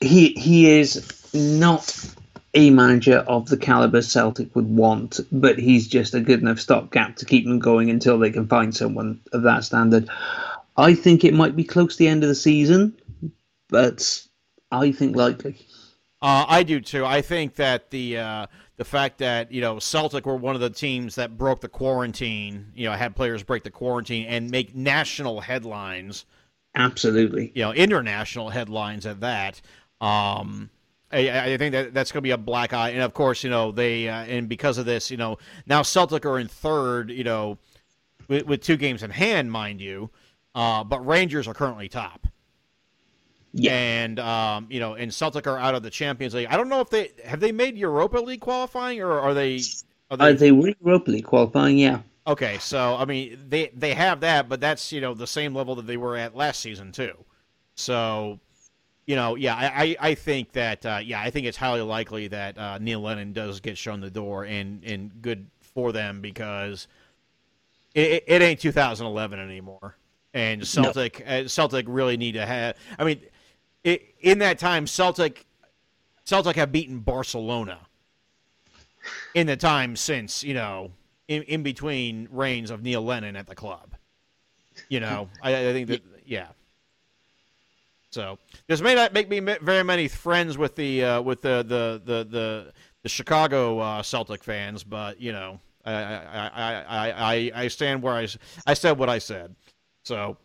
he 0.00 0.34
he 0.34 0.70
is 0.70 1.32
not 1.32 2.14
a 2.54 2.70
manager 2.70 3.18
of 3.18 3.48
the 3.48 3.56
caliber 3.56 4.00
Celtic 4.00 4.54
would 4.54 4.68
want, 4.68 5.20
but 5.32 5.58
he's 5.58 5.88
just 5.88 6.14
a 6.14 6.20
good 6.20 6.40
enough 6.40 6.60
stopgap 6.60 7.16
to 7.16 7.24
keep 7.24 7.44
them 7.44 7.58
going 7.58 7.90
until 7.90 8.18
they 8.18 8.30
can 8.30 8.46
find 8.46 8.74
someone 8.74 9.20
of 9.32 9.42
that 9.42 9.64
standard. 9.64 10.08
I 10.76 10.94
think 10.94 11.24
it 11.24 11.34
might 11.34 11.56
be 11.56 11.64
close 11.64 11.96
to 11.96 11.98
the 11.98 12.08
end 12.08 12.22
of 12.22 12.28
the 12.28 12.34
season, 12.34 12.96
but 13.68 14.24
I 14.70 14.92
think 14.92 15.16
likely. 15.16 15.56
Uh, 16.22 16.46
I 16.48 16.62
do 16.62 16.80
too. 16.80 17.04
I 17.04 17.22
think 17.22 17.56
that 17.56 17.90
the 17.90 18.18
uh, 18.18 18.46
the 18.76 18.84
fact 18.84 19.18
that 19.18 19.52
you 19.52 19.60
know 19.60 19.78
Celtic 19.78 20.26
were 20.26 20.36
one 20.36 20.54
of 20.54 20.60
the 20.60 20.70
teams 20.70 21.14
that 21.14 21.38
broke 21.38 21.60
the 21.60 21.68
quarantine, 21.68 22.72
you 22.74 22.88
know, 22.88 22.92
had 22.92 23.14
players 23.14 23.42
break 23.42 23.62
the 23.62 23.70
quarantine 23.70 24.26
and 24.26 24.50
make 24.50 24.74
national 24.74 25.40
headlines. 25.40 26.24
Absolutely. 26.74 27.52
You 27.54 27.62
know, 27.62 27.72
international 27.72 28.50
headlines 28.50 29.06
at 29.06 29.20
that. 29.20 29.60
Um, 30.00 30.70
I, 31.12 31.52
I 31.52 31.56
think 31.56 31.72
that 31.72 31.94
that's 31.94 32.10
going 32.10 32.18
to 32.18 32.26
be 32.26 32.32
a 32.32 32.38
black 32.38 32.72
eye, 32.72 32.90
and 32.90 33.02
of 33.02 33.14
course, 33.14 33.44
you 33.44 33.50
know 33.50 33.70
they 33.70 34.08
uh, 34.08 34.24
and 34.24 34.48
because 34.48 34.78
of 34.78 34.86
this, 34.86 35.10
you 35.10 35.16
know 35.16 35.38
now 35.66 35.82
Celtic 35.82 36.26
are 36.26 36.38
in 36.38 36.48
third, 36.48 37.10
you 37.10 37.24
know, 37.24 37.58
with, 38.26 38.46
with 38.46 38.60
two 38.60 38.76
games 38.76 39.02
in 39.02 39.10
hand, 39.10 39.52
mind 39.52 39.80
you, 39.80 40.10
uh, 40.54 40.82
but 40.82 41.06
Rangers 41.06 41.46
are 41.46 41.54
currently 41.54 41.88
top. 41.88 42.26
Yeah. 43.56 43.72
And 43.72 44.18
um, 44.18 44.66
you 44.68 44.80
know, 44.80 44.94
and 44.94 45.12
Celtic 45.14 45.46
are 45.46 45.58
out 45.58 45.74
of 45.74 45.82
the 45.82 45.90
Champions 45.90 46.34
League. 46.34 46.48
I 46.50 46.56
don't 46.56 46.68
know 46.68 46.80
if 46.80 46.90
they 46.90 47.12
have 47.24 47.40
they 47.40 47.52
made 47.52 47.78
Europa 47.78 48.18
League 48.18 48.40
qualifying 48.40 49.00
or 49.00 49.12
are 49.12 49.32
they? 49.32 49.60
Are 50.10 50.16
they, 50.16 50.30
uh, 50.30 50.32
they 50.32 50.52
were 50.52 50.74
Europa 50.84 51.10
League 51.10 51.24
qualifying, 51.24 51.78
yeah. 51.78 52.00
Okay, 52.26 52.58
so 52.58 52.96
I 52.96 53.04
mean 53.04 53.38
they 53.48 53.70
they 53.74 53.94
have 53.94 54.20
that, 54.20 54.48
but 54.48 54.60
that's 54.60 54.90
you 54.92 55.00
know 55.00 55.14
the 55.14 55.26
same 55.26 55.54
level 55.54 55.76
that 55.76 55.86
they 55.86 55.96
were 55.96 56.16
at 56.16 56.36
last 56.36 56.60
season 56.60 56.90
too. 56.90 57.12
So 57.76 58.40
you 59.06 59.16
know, 59.16 59.34
yeah, 59.34 59.54
I, 59.54 59.96
I 60.00 60.14
think 60.14 60.52
that, 60.52 60.86
uh, 60.86 61.00
yeah, 61.04 61.20
I 61.20 61.30
think 61.30 61.46
it's 61.46 61.58
highly 61.58 61.82
likely 61.82 62.28
that 62.28 62.56
uh, 62.56 62.78
Neil 62.78 63.00
Lennon 63.00 63.34
does 63.34 63.60
get 63.60 63.76
shown 63.76 64.00
the 64.00 64.10
door, 64.10 64.44
and, 64.44 64.82
and 64.82 65.10
good 65.20 65.46
for 65.60 65.92
them 65.92 66.22
because 66.22 66.88
it, 67.94 68.24
it 68.26 68.40
ain't 68.40 68.60
2011 68.60 69.38
anymore, 69.38 69.96
and 70.32 70.66
Celtic 70.66 71.24
no. 71.26 71.40
uh, 71.40 71.48
Celtic 71.48 71.84
really 71.86 72.16
need 72.16 72.32
to 72.32 72.46
have. 72.46 72.76
I 72.98 73.04
mean, 73.04 73.20
it, 73.84 74.14
in 74.20 74.38
that 74.38 74.58
time, 74.58 74.86
Celtic 74.86 75.46
Celtic 76.24 76.56
have 76.56 76.72
beaten 76.72 77.00
Barcelona 77.00 77.80
in 79.34 79.46
the 79.46 79.56
time 79.56 79.94
since 79.94 80.42
you 80.42 80.54
know 80.54 80.90
in, 81.28 81.42
in 81.42 81.62
between 81.62 82.28
reigns 82.30 82.70
of 82.70 82.82
Neil 82.82 83.02
Lennon 83.02 83.36
at 83.36 83.46
the 83.46 83.54
club. 83.54 83.94
You 84.88 85.00
know, 85.00 85.28
I, 85.42 85.68
I 85.68 85.72
think 85.72 85.88
that 85.88 86.02
yeah. 86.26 86.48
So 88.10 88.38
this 88.68 88.80
may 88.80 88.94
not 88.94 89.12
make 89.12 89.28
me 89.28 89.40
very 89.40 89.82
many 89.82 90.08
friends 90.08 90.56
with 90.56 90.76
the 90.76 91.04
uh, 91.04 91.22
with 91.22 91.42
the 91.42 91.64
the 91.66 92.00
the 92.04 92.24
the, 92.24 92.72
the 93.02 93.08
Chicago 93.08 93.80
uh, 93.80 94.02
Celtic 94.02 94.44
fans, 94.44 94.84
but 94.84 95.20
you 95.20 95.32
know, 95.32 95.60
I 95.84 95.92
I, 95.92 96.50
I, 96.54 97.10
I, 97.10 97.50
I 97.54 97.68
stand 97.68 98.02
where 98.02 98.14
I 98.14 98.28
I 98.66 98.74
said 98.74 98.98
what 98.98 99.08
I 99.08 99.18
said. 99.18 99.54
So, 100.04 100.36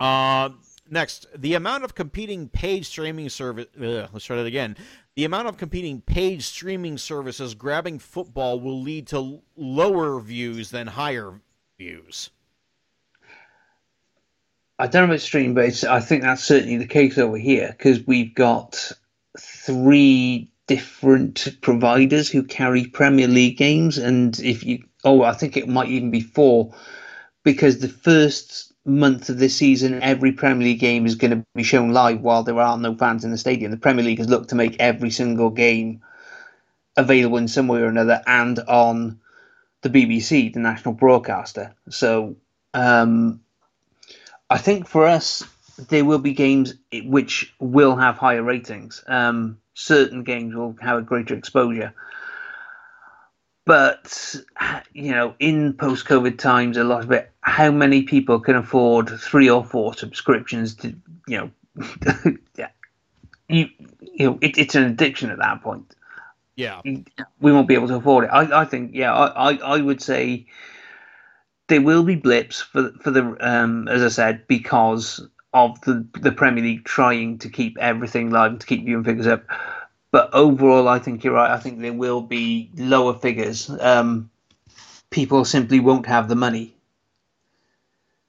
uh, 0.00 0.50
next, 0.92 1.26
the 1.34 1.54
amount 1.54 1.84
of 1.84 1.94
competing 1.94 2.48
paid 2.48 2.86
streaming 2.86 3.28
service. 3.28 3.66
Ugh, 3.76 4.08
let's 4.12 4.24
try 4.24 4.36
that 4.36 4.46
again. 4.46 4.76
The 5.16 5.24
amount 5.24 5.48
of 5.48 5.56
competing 5.56 6.00
paid 6.00 6.42
streaming 6.42 6.98
services 6.98 7.54
grabbing 7.54 7.98
football 7.98 8.60
will 8.60 8.80
lead 8.80 9.08
to 9.08 9.42
lower 9.56 10.20
views 10.20 10.70
than 10.70 10.86
higher 10.86 11.40
views. 11.78 12.30
I 14.78 14.86
don't 14.86 15.02
know 15.02 15.14
about 15.14 15.20
stream, 15.20 15.54
but 15.54 15.84
I 15.84 16.00
think 16.00 16.22
that's 16.22 16.44
certainly 16.44 16.76
the 16.76 16.86
case 16.86 17.18
over 17.18 17.36
here 17.36 17.74
because 17.76 18.06
we've 18.06 18.34
got 18.34 18.92
three 19.38 20.50
different 20.66 21.48
providers 21.60 22.28
who 22.28 22.42
carry 22.42 22.86
Premier 22.86 23.28
League 23.28 23.58
games, 23.58 23.98
and 23.98 24.38
if 24.40 24.64
you, 24.64 24.84
oh, 25.04 25.22
I 25.22 25.34
think 25.34 25.56
it 25.56 25.68
might 25.68 25.88
even 25.88 26.10
be 26.10 26.20
four 26.20 26.74
because 27.44 27.78
the 27.78 27.88
first 27.88 28.71
month 28.84 29.28
of 29.28 29.38
this 29.38 29.56
season, 29.56 30.02
every 30.02 30.32
Premier 30.32 30.64
League 30.64 30.80
game 30.80 31.06
is 31.06 31.14
going 31.14 31.30
to 31.30 31.46
be 31.54 31.62
shown 31.62 31.92
live 31.92 32.20
while 32.20 32.42
there 32.42 32.58
are 32.58 32.76
no 32.76 32.94
fans 32.94 33.24
in 33.24 33.30
the 33.30 33.38
stadium. 33.38 33.70
The 33.70 33.76
Premier 33.76 34.04
League 34.04 34.18
has 34.18 34.28
looked 34.28 34.50
to 34.50 34.54
make 34.54 34.76
every 34.80 35.10
single 35.10 35.50
game 35.50 36.02
available 36.96 37.38
in 37.38 37.48
some 37.48 37.68
way 37.68 37.80
or 37.80 37.86
another 37.86 38.22
and 38.26 38.58
on 38.60 39.20
the 39.82 39.90
BBC, 39.90 40.52
the 40.52 40.60
national 40.60 40.94
broadcaster. 40.94 41.74
So 41.90 42.36
um, 42.74 43.40
I 44.50 44.58
think 44.58 44.86
for 44.86 45.06
us, 45.06 45.44
there 45.88 46.04
will 46.04 46.18
be 46.18 46.32
games 46.32 46.74
which 47.04 47.54
will 47.58 47.96
have 47.96 48.16
higher 48.18 48.42
ratings. 48.42 49.02
Um, 49.06 49.58
certain 49.74 50.22
games 50.22 50.54
will 50.54 50.76
have 50.80 50.98
a 50.98 51.02
greater 51.02 51.34
exposure. 51.34 51.94
But, 53.64 54.34
you 54.92 55.12
know, 55.12 55.34
in 55.38 55.74
post 55.74 56.06
COVID 56.06 56.38
times, 56.38 56.76
a 56.76 56.84
lot 56.84 57.04
of 57.04 57.12
it, 57.12 57.30
how 57.42 57.70
many 57.70 58.02
people 58.02 58.40
can 58.40 58.56
afford 58.56 59.08
three 59.08 59.48
or 59.48 59.64
four 59.64 59.94
subscriptions 59.94 60.74
to, 60.76 60.94
you 61.28 61.38
know, 61.38 61.50
yeah, 62.56 62.70
you, 63.48 63.68
you 64.00 64.30
know, 64.30 64.38
it, 64.40 64.58
it's 64.58 64.74
an 64.74 64.84
addiction 64.84 65.30
at 65.30 65.38
that 65.38 65.62
point. 65.62 65.94
Yeah. 66.56 66.80
We 66.84 67.52
won't 67.52 67.68
be 67.68 67.74
able 67.74 67.88
to 67.88 67.96
afford 67.96 68.24
it. 68.24 68.28
I, 68.28 68.62
I 68.62 68.64
think, 68.64 68.92
yeah, 68.94 69.14
I, 69.14 69.52
I, 69.52 69.76
I 69.76 69.80
would 69.80 70.02
say 70.02 70.46
there 71.72 71.80
will 71.80 72.02
be 72.02 72.16
blips 72.16 72.60
for 72.60 72.92
for 73.00 73.10
the 73.10 73.36
um, 73.40 73.88
as 73.88 74.02
I 74.02 74.08
said 74.08 74.46
because 74.46 75.26
of 75.54 75.80
the 75.82 76.06
the 76.20 76.32
Premier 76.32 76.62
League 76.62 76.84
trying 76.84 77.38
to 77.38 77.48
keep 77.48 77.78
everything 77.78 78.30
live 78.30 78.52
and 78.52 78.60
to 78.60 78.66
keep 78.66 78.84
viewing 78.84 79.04
figures 79.04 79.26
up. 79.26 79.44
But 80.12 80.32
overall, 80.34 80.88
I 80.88 80.98
think 80.98 81.24
you're 81.24 81.32
right. 81.32 81.50
I 81.50 81.58
think 81.58 81.80
there 81.80 81.92
will 81.92 82.20
be 82.20 82.70
lower 82.76 83.14
figures. 83.14 83.68
Um, 83.80 84.30
people 85.10 85.44
simply 85.44 85.80
won't 85.80 86.06
have 86.06 86.28
the 86.28 86.36
money. 86.36 86.76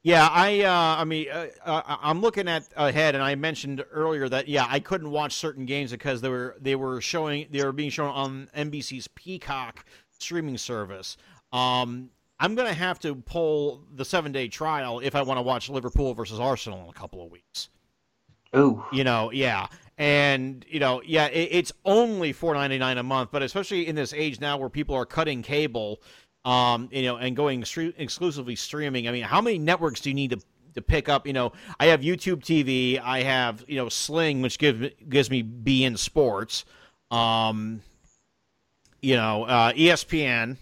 Yeah, 0.01 0.27
I 0.29 0.61
uh, 0.61 1.01
I 1.01 1.05
mean 1.05 1.27
uh, 1.31 1.47
uh 1.65 1.81
I'm 2.01 2.19
looking 2.21 2.49
at 2.49 2.67
ahead, 2.75 3.15
and 3.15 3.23
I 3.23 3.35
mentioned 3.35 3.85
earlier 3.91 4.27
that 4.27 4.47
yeah 4.47 4.65
I 4.69 4.79
couldn't 4.79 5.11
watch 5.11 5.33
certain 5.33 5.65
games 5.65 5.91
because 5.91 6.19
they 6.19 6.29
were 6.29 6.57
they 6.59 6.75
were 6.75 6.99
showing 6.99 7.47
they 7.51 7.63
were 7.63 7.71
being 7.71 7.89
shown 7.89 8.09
on 8.09 8.49
NBC's 8.55 9.07
Peacock 9.09 9.85
streaming 10.19 10.57
service. 10.57 11.15
Um, 11.53 12.09
I'm 12.39 12.55
going 12.55 12.67
to 12.67 12.73
have 12.73 12.99
to 12.99 13.15
pull 13.15 13.83
the 13.93 14.03
seven 14.03 14.33
day 14.33 14.49
trial 14.49 14.99
if 14.99 15.15
I 15.15 15.21
want 15.21 15.37
to 15.37 15.41
watch 15.41 15.69
Liverpool 15.69 16.13
versus 16.13 16.39
Arsenal 16.39 16.83
in 16.83 16.89
a 16.89 16.93
couple 16.93 17.23
of 17.23 17.31
weeks. 17.31 17.69
Oh, 18.53 18.85
you 18.91 19.05
know, 19.05 19.31
yeah, 19.31 19.67
and 19.97 20.65
you 20.69 20.79
know, 20.79 21.01
yeah, 21.05 21.27
it, 21.27 21.49
it's 21.51 21.71
only 21.85 22.33
four 22.33 22.53
ninety 22.53 22.77
nine 22.77 22.97
a 22.97 23.03
month, 23.03 23.29
but 23.31 23.41
especially 23.41 23.87
in 23.87 23.95
this 23.95 24.13
age 24.13 24.39
now 24.39 24.57
where 24.57 24.69
people 24.69 24.95
are 24.95 25.05
cutting 25.05 25.41
cable, 25.41 26.01
um, 26.45 26.89
you 26.91 27.03
know, 27.03 27.17
and 27.17 27.35
going 27.35 27.61
stre- 27.61 27.93
exclusively 27.97 28.55
streaming. 28.55 29.07
I 29.07 29.11
mean, 29.11 29.23
how 29.23 29.41
many 29.41 29.57
networks 29.57 30.01
do 30.01 30.09
you 30.09 30.15
need 30.15 30.31
to 30.31 30.39
to 30.75 30.81
pick 30.81 31.09
up? 31.09 31.27
You 31.27 31.33
know, 31.33 31.53
I 31.79 31.87
have 31.87 32.01
YouTube 32.01 32.41
TV, 32.41 32.99
I 33.01 33.23
have 33.23 33.63
you 33.67 33.77
know 33.77 33.89
Sling, 33.89 34.41
which 34.41 34.57
gives 34.57 34.89
gives 35.07 35.29
me 35.29 35.43
beIN 35.43 35.97
Sports, 35.97 36.65
um, 37.11 37.81
you 39.01 39.15
know, 39.15 39.43
uh, 39.43 39.73
ESPN 39.73 40.57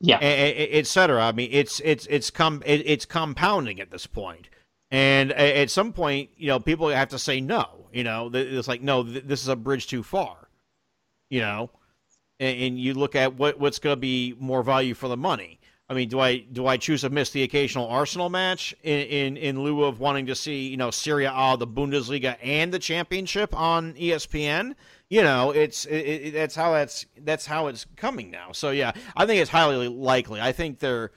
yeah, 0.00 0.18
etc. 0.20 1.24
I 1.24 1.32
mean, 1.32 1.48
it's 1.52 1.80
it's 1.80 2.06
it's 2.06 2.30
com 2.30 2.62
it's 2.64 3.04
compounding 3.04 3.80
at 3.80 3.90
this 3.90 4.06
point, 4.06 4.48
and 4.90 5.32
at 5.32 5.70
some 5.70 5.92
point, 5.92 6.30
you 6.36 6.48
know, 6.48 6.60
people 6.60 6.88
have 6.88 7.08
to 7.08 7.18
say 7.18 7.40
no. 7.40 7.88
You 7.92 8.04
know, 8.04 8.30
it's 8.32 8.68
like 8.68 8.82
no, 8.82 9.02
this 9.02 9.42
is 9.42 9.48
a 9.48 9.56
bridge 9.56 9.86
too 9.86 10.02
far. 10.02 10.48
You 11.30 11.40
know, 11.40 11.70
and, 12.40 12.78
you 12.78 12.94
look 12.94 13.14
at 13.14 13.34
what 13.34 13.58
what's 13.58 13.78
going 13.78 13.96
to 13.96 14.00
be 14.00 14.34
more 14.38 14.62
value 14.62 14.94
for 14.94 15.08
the 15.08 15.16
money. 15.16 15.60
I 15.90 15.94
mean, 15.94 16.08
do 16.08 16.20
I 16.20 16.38
do 16.38 16.66
I 16.66 16.76
choose 16.76 17.00
to 17.02 17.10
miss 17.10 17.30
the 17.30 17.42
occasional 17.42 17.86
Arsenal 17.88 18.28
match 18.28 18.74
in, 18.82 19.00
in, 19.00 19.36
in 19.36 19.62
lieu 19.62 19.84
of 19.84 20.00
wanting 20.00 20.26
to 20.26 20.34
see 20.34 20.68
you 20.68 20.76
know 20.76 20.90
Serie 20.90 21.24
A, 21.24 21.56
the 21.58 21.66
Bundesliga, 21.66 22.36
and 22.42 22.72
the 22.72 22.78
Championship 22.78 23.54
on 23.54 23.94
ESPN? 23.94 24.74
you 25.10 25.22
know, 25.22 25.52
it's 25.52 25.86
it, 25.86 25.96
it, 25.96 26.34
that's 26.34 26.54
how 26.54 26.72
that's 26.72 27.06
that's 27.22 27.46
how 27.46 27.68
it's 27.68 27.86
coming 27.96 28.30
now. 28.30 28.52
So 28.52 28.70
yeah, 28.70 28.92
I 29.16 29.26
think 29.26 29.40
it's 29.40 29.50
highly 29.50 29.88
likely. 29.88 30.40
I 30.40 30.52
think 30.52 30.78
they're 30.78 31.12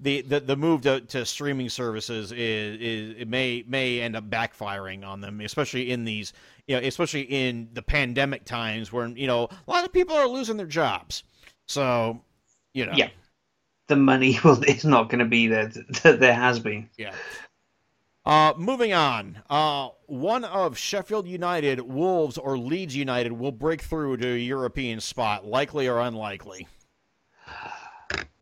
the, 0.00 0.22
the, 0.22 0.40
the 0.40 0.56
move 0.56 0.82
to, 0.82 1.00
to 1.00 1.24
streaming 1.24 1.68
services 1.68 2.30
is, 2.32 2.80
is 2.80 3.14
it 3.18 3.28
may 3.28 3.64
may 3.66 4.00
end 4.00 4.16
up 4.16 4.30
backfiring 4.30 5.04
on 5.06 5.20
them, 5.20 5.40
especially 5.40 5.90
in 5.90 6.04
these 6.04 6.32
you 6.66 6.76
know, 6.76 6.86
especially 6.86 7.22
in 7.22 7.68
the 7.72 7.82
pandemic 7.82 8.44
times 8.44 8.92
when 8.92 9.16
you 9.16 9.26
know 9.26 9.48
a 9.66 9.70
lot 9.70 9.84
of 9.84 9.92
people 9.92 10.14
are 10.14 10.28
losing 10.28 10.56
their 10.56 10.66
jobs. 10.66 11.24
So, 11.66 12.20
you 12.74 12.86
know, 12.86 12.92
yeah, 12.94 13.08
the 13.88 13.96
money 13.96 14.38
will 14.44 14.62
is 14.64 14.84
not 14.84 15.08
going 15.08 15.20
to 15.20 15.24
be 15.24 15.48
there. 15.48 15.68
There 16.02 16.34
has 16.34 16.60
been. 16.60 16.88
Yeah. 16.96 17.14
Uh, 18.24 18.52
moving 18.58 18.92
on, 18.92 19.38
uh, 19.48 19.88
one 20.04 20.44
of 20.44 20.76
Sheffield 20.76 21.26
United, 21.26 21.80
Wolves, 21.80 22.36
or 22.36 22.58
Leeds 22.58 22.94
United 22.94 23.32
will 23.32 23.52
break 23.52 23.80
through 23.80 24.18
to 24.18 24.34
a 24.34 24.36
European 24.36 25.00
spot, 25.00 25.46
likely 25.46 25.88
or 25.88 26.00
unlikely. 26.00 26.68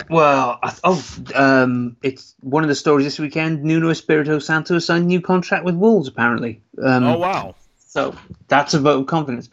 Well, 0.09 0.61
oh, 0.85 1.05
um, 1.35 1.97
it's 2.03 2.35
one 2.41 2.63
of 2.63 2.69
the 2.69 2.75
stories 2.75 3.05
this 3.05 3.19
weekend. 3.19 3.65
Nuno 3.65 3.91
Espirito 3.91 4.39
Santo 4.39 4.79
signed 4.79 5.05
a 5.05 5.07
new 5.09 5.21
contract 5.21 5.65
with 5.65 5.75
Wolves, 5.75 6.09
apparently. 6.09 6.63
Um, 6.83 7.05
oh 7.05 7.19
wow! 7.19 7.55
So 7.87 8.15
that's 8.49 8.75
a 8.75 8.81
vote 8.81 9.01
of 9.01 9.07
confidence. 9.07 9.49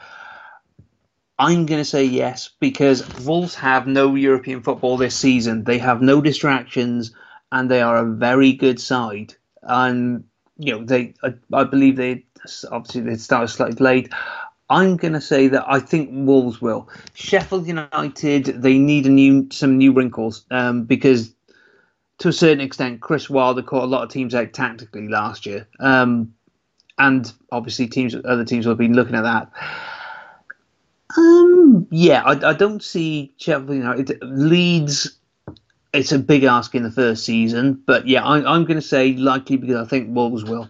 I'm 1.39 1.65
going 1.65 1.81
to 1.81 1.85
say 1.85 2.05
yes 2.05 2.51
because 2.59 3.07
Wolves 3.25 3.55
have 3.55 3.87
no 3.87 4.15
European 4.15 4.61
football 4.61 4.97
this 4.97 5.15
season. 5.15 5.63
They 5.63 5.79
have 5.79 6.01
no 6.01 6.21
distractions, 6.21 7.13
and 7.51 7.69
they 7.69 7.81
are 7.81 7.97
a 7.97 8.05
very 8.05 8.53
good 8.53 8.79
side 8.79 9.35
and 9.63 10.25
you 10.57 10.73
know 10.73 10.85
they 10.85 11.13
I, 11.23 11.33
I 11.51 11.63
believe 11.63 11.95
they 11.95 12.25
obviously 12.71 13.01
they 13.01 13.15
started 13.15 13.47
slightly 13.47 13.83
late. 13.83 14.13
I'm 14.73 14.97
going 14.97 15.13
to 15.13 15.21
say 15.21 15.49
that 15.49 15.65
I 15.67 15.79
think 15.79 16.09
Wolves 16.11 16.59
will. 16.59 16.89
Sheffield 17.13 17.67
United, 17.67 18.45
they 18.45 18.79
need 18.79 19.05
a 19.05 19.09
new 19.09 19.47
some 19.51 19.77
new 19.77 19.93
wrinkles 19.93 20.45
um, 20.49 20.85
because 20.85 21.31
to 22.17 22.29
a 22.29 22.33
certain 22.33 22.61
extent, 22.61 22.99
Chris 22.99 23.29
Wilder 23.29 23.61
caught 23.61 23.83
a 23.83 23.87
lot 23.87 24.03
of 24.03 24.09
teams 24.09 24.33
out 24.33 24.51
tactically 24.51 25.07
last 25.07 25.45
year, 25.45 25.67
um, 25.79 26.33
and 26.97 27.31
obviously 27.51 27.85
teams 27.85 28.15
other 28.15 28.45
teams 28.45 28.65
will 28.65 28.73
been 28.73 28.95
looking 28.95 29.15
at 29.15 29.21
that. 29.21 29.51
Um, 31.15 31.87
yeah, 31.91 32.23
I, 32.23 32.49
I 32.49 32.53
don't 32.53 32.81
see 32.81 33.31
Sheffield 33.37 33.75
United 33.75 34.23
Leeds. 34.23 35.15
It's 35.93 36.11
a 36.11 36.17
big 36.17 36.45
ask 36.45 36.73
in 36.73 36.81
the 36.81 36.89
first 36.91 37.25
season, 37.25 37.83
but 37.85 38.07
yeah, 38.07 38.23
I, 38.23 38.37
I'm 38.55 38.65
going 38.65 38.79
to 38.79 38.81
say 38.81 39.13
likely 39.13 39.57
because 39.57 39.75
I 39.75 39.87
think 39.87 40.15
Wolves 40.15 40.43
will. 40.43 40.67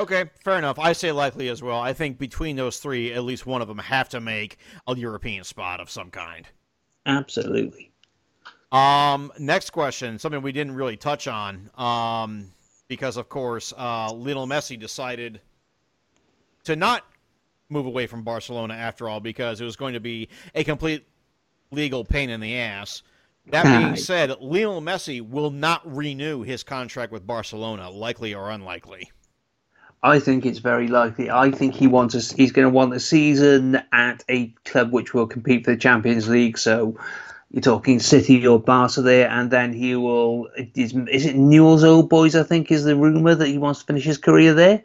Okay, 0.00 0.26
fair 0.44 0.58
enough. 0.58 0.78
I 0.78 0.92
say 0.92 1.10
likely 1.10 1.48
as 1.48 1.60
well. 1.60 1.80
I 1.80 1.92
think 1.92 2.18
between 2.18 2.54
those 2.54 2.78
three, 2.78 3.12
at 3.12 3.24
least 3.24 3.46
one 3.46 3.60
of 3.60 3.68
them 3.68 3.78
have 3.78 4.08
to 4.10 4.20
make 4.20 4.58
a 4.86 4.96
European 4.96 5.42
spot 5.42 5.80
of 5.80 5.90
some 5.90 6.10
kind. 6.10 6.46
Absolutely. 7.06 7.90
Um, 8.70 9.32
next 9.38 9.70
question, 9.70 10.18
something 10.18 10.42
we 10.42 10.52
didn't 10.52 10.74
really 10.74 10.96
touch 10.96 11.26
on, 11.26 11.70
um, 11.76 12.52
because 12.86 13.16
of 13.16 13.28
course, 13.28 13.72
uh, 13.76 14.12
Lionel 14.12 14.46
Messi 14.46 14.78
decided 14.78 15.40
to 16.64 16.76
not 16.76 17.04
move 17.70 17.86
away 17.86 18.06
from 18.06 18.22
Barcelona 18.22 18.74
after 18.74 19.08
all, 19.08 19.20
because 19.20 19.60
it 19.60 19.64
was 19.64 19.76
going 19.76 19.94
to 19.94 20.00
be 20.00 20.28
a 20.54 20.62
complete 20.64 21.06
legal 21.70 22.04
pain 22.04 22.30
in 22.30 22.40
the 22.40 22.56
ass. 22.56 23.02
That 23.46 23.64
being 23.80 23.96
said, 23.96 24.38
Lionel 24.40 24.82
Messi 24.82 25.26
will 25.26 25.50
not 25.50 25.82
renew 25.96 26.42
his 26.42 26.62
contract 26.62 27.10
with 27.10 27.26
Barcelona, 27.26 27.90
likely 27.90 28.34
or 28.34 28.50
unlikely. 28.50 29.10
I 30.02 30.20
think 30.20 30.46
it's 30.46 30.60
very 30.60 30.88
likely. 30.88 31.30
I 31.30 31.50
think 31.50 31.74
he 31.74 31.86
wants 31.86 32.14
a, 32.14 32.34
he's 32.34 32.52
going 32.52 32.66
to 32.66 32.70
want 32.70 32.94
a 32.94 33.00
season 33.00 33.82
at 33.92 34.24
a 34.28 34.48
club 34.64 34.92
which 34.92 35.12
will 35.12 35.26
compete 35.26 35.64
for 35.64 35.72
the 35.72 35.76
Champions 35.76 36.28
League. 36.28 36.56
So 36.56 36.96
you're 37.50 37.62
talking 37.62 37.98
City 37.98 38.46
or 38.46 38.60
Barca 38.60 39.02
there, 39.02 39.28
and 39.28 39.50
then 39.50 39.72
he 39.72 39.96
will. 39.96 40.48
Is, 40.74 40.94
is 40.94 41.26
it 41.26 41.36
Newell's 41.36 41.82
Old 41.82 42.08
Boys? 42.08 42.36
I 42.36 42.44
think 42.44 42.70
is 42.70 42.84
the 42.84 42.96
rumor 42.96 43.34
that 43.34 43.48
he 43.48 43.58
wants 43.58 43.80
to 43.80 43.86
finish 43.86 44.04
his 44.04 44.18
career 44.18 44.54
there. 44.54 44.82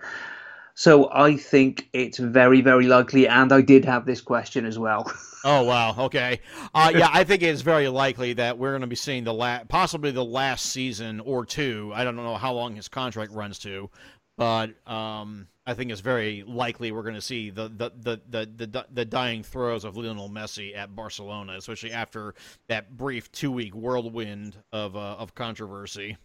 So 0.76 1.12
I 1.14 1.38
think 1.38 1.88
it's 1.94 2.18
very, 2.18 2.62
very 2.62 2.88
likely. 2.88 3.28
And 3.28 3.52
I 3.54 3.62
did 3.62 3.86
have 3.86 4.08
this 4.08 4.22
question 4.22 4.66
as 4.66 4.80
well. 4.80 5.12
Oh 5.46 5.64
wow, 5.64 5.94
okay, 6.06 6.40
uh, 6.74 6.90
yeah, 6.96 7.10
I 7.12 7.26
think 7.26 7.44
it's 7.44 7.60
very 7.60 7.90
likely 7.90 8.32
that 8.32 8.58
we're 8.58 8.72
going 8.72 8.80
to 8.80 8.88
be 8.88 8.96
seeing 8.96 9.26
the 9.26 9.34
last, 9.34 9.68
possibly 9.68 10.12
the 10.12 10.24
last 10.24 10.68
season 10.68 11.20
or 11.20 11.46
two. 11.46 11.92
I 11.94 12.06
don't 12.06 12.16
know 12.16 12.38
how 12.38 12.54
long 12.54 12.78
his 12.78 12.88
contract 12.88 13.34
runs 13.34 13.60
to, 13.60 13.90
but 14.38 14.72
um, 14.90 15.48
I 15.66 15.74
think 15.74 15.92
it's 15.92 16.02
very 16.02 16.44
likely 16.46 16.92
we're 16.92 17.04
going 17.04 17.16
to 17.16 17.22
see 17.22 17.50
the 17.50 17.70
the, 17.70 17.92
the, 18.02 18.22
the, 18.30 18.66
the, 18.66 18.86
the 18.92 19.06
dying 19.06 19.44
throes 19.44 19.86
of 19.86 19.96
Lionel 19.96 20.30
Messi 20.30 20.76
at 20.76 20.96
Barcelona, 20.96 21.54
especially 21.58 21.92
after 21.92 22.34
that 22.68 22.98
brief 22.98 23.32
two 23.32 23.52
week 23.52 23.74
whirlwind 23.74 24.58
of 24.72 24.96
uh, 24.96 25.16
of 25.18 25.36
controversy. 25.36 26.18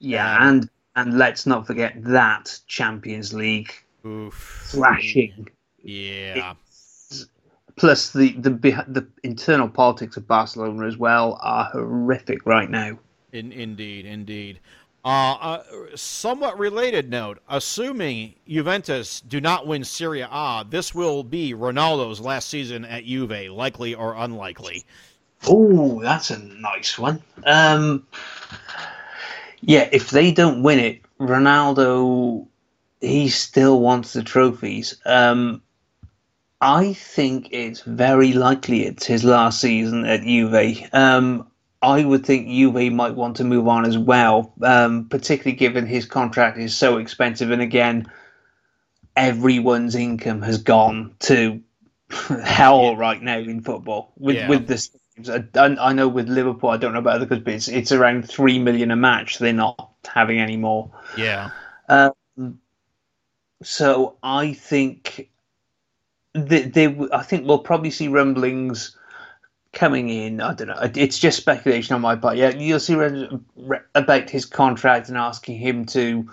Yeah, 0.00 0.36
um, 0.36 0.48
and 0.48 0.70
and 0.96 1.18
let's 1.18 1.46
not 1.46 1.66
forget 1.66 1.94
that 2.04 2.58
Champions 2.66 3.32
League 3.32 3.72
oof. 4.04 4.66
thrashing. 4.66 5.48
Yeah. 5.78 6.54
It's, 6.66 7.26
plus 7.76 8.12
the, 8.12 8.32
the 8.32 8.50
the 8.50 9.06
internal 9.22 9.68
politics 9.68 10.16
of 10.16 10.28
Barcelona 10.28 10.86
as 10.86 10.96
well 10.96 11.38
are 11.40 11.64
horrific 11.66 12.44
right 12.44 12.68
now. 12.68 12.98
In, 13.32 13.50
indeed, 13.50 14.04
indeed. 14.04 14.60
Uh, 15.04 15.32
uh, 15.34 15.62
somewhat 15.96 16.58
related 16.58 17.10
note: 17.10 17.38
assuming 17.48 18.34
Juventus 18.46 19.20
do 19.20 19.40
not 19.40 19.66
win 19.66 19.82
Serie 19.82 20.20
A, 20.20 20.64
this 20.68 20.94
will 20.94 21.24
be 21.24 21.54
Ronaldo's 21.54 22.20
last 22.20 22.48
season 22.48 22.84
at 22.84 23.04
Juve, 23.04 23.50
likely 23.50 23.94
or 23.94 24.14
unlikely. 24.14 24.84
Oh, 25.48 26.00
that's 26.00 26.30
a 26.30 26.38
nice 26.38 26.98
one. 26.98 27.20
Um, 27.44 28.06
yeah, 29.60 29.88
if 29.90 30.10
they 30.10 30.30
don't 30.30 30.62
win 30.62 30.78
it, 30.78 31.00
Ronaldo, 31.18 32.46
he 33.00 33.28
still 33.28 33.80
wants 33.80 34.12
the 34.12 34.22
trophies. 34.22 34.96
Um, 35.04 35.62
I 36.60 36.92
think 36.92 37.48
it's 37.50 37.80
very 37.80 38.32
likely 38.34 38.84
it's 38.86 39.06
his 39.06 39.24
last 39.24 39.60
season 39.60 40.04
at 40.04 40.22
Juve. 40.22 40.88
Um, 40.92 41.48
I 41.82 42.04
would 42.04 42.24
think 42.24 42.48
Juve 42.48 42.92
might 42.92 43.14
want 43.14 43.38
to 43.38 43.44
move 43.44 43.66
on 43.66 43.84
as 43.84 43.98
well, 43.98 44.54
um, 44.62 45.08
particularly 45.08 45.56
given 45.56 45.84
his 45.84 46.06
contract 46.06 46.56
is 46.56 46.76
so 46.76 46.98
expensive. 46.98 47.50
And 47.50 47.60
again, 47.60 48.10
everyone's 49.16 49.96
income 49.96 50.42
has 50.42 50.58
gone 50.58 51.16
to 51.20 51.60
hell 52.44 52.82
yeah. 52.82 52.94
right 52.96 53.20
now 53.20 53.38
in 53.38 53.62
football 53.62 54.12
with 54.16 54.36
yeah. 54.36 54.48
with 54.48 54.68
this. 54.68 54.90
I, 55.28 55.44
I, 55.54 55.92
know 55.92 56.08
with 56.08 56.28
Liverpool, 56.28 56.70
I 56.70 56.78
don't 56.78 56.94
know 56.94 57.00
about 57.00 57.16
other 57.16 57.26
clubs, 57.26 57.44
but 57.44 57.52
it's, 57.52 57.68
it's 57.68 57.92
around 57.92 58.28
three 58.28 58.58
million 58.58 58.90
a 58.90 58.96
match. 58.96 59.38
They're 59.38 59.52
not 59.52 59.90
having 60.06 60.40
any 60.40 60.56
more. 60.56 60.90
Yeah. 61.18 61.50
Um, 61.88 62.58
so 63.62 64.16
I 64.22 64.54
think 64.54 65.30
they, 66.32 66.62
they, 66.62 66.96
I 67.12 67.22
think 67.22 67.46
we'll 67.46 67.58
probably 67.58 67.90
see 67.90 68.08
rumblings 68.08 68.96
coming 69.72 70.08
in. 70.08 70.40
I 70.40 70.54
don't 70.54 70.68
know. 70.68 70.90
It's 70.94 71.18
just 71.18 71.38
speculation 71.38 71.94
on 71.94 72.00
my 72.00 72.16
part. 72.16 72.36
Yeah, 72.36 72.50
you'll 72.50 72.80
see 72.80 72.94
about 73.94 74.30
his 74.30 74.44
contract 74.44 75.08
and 75.08 75.16
asking 75.16 75.58
him 75.58 75.86
to, 75.86 76.30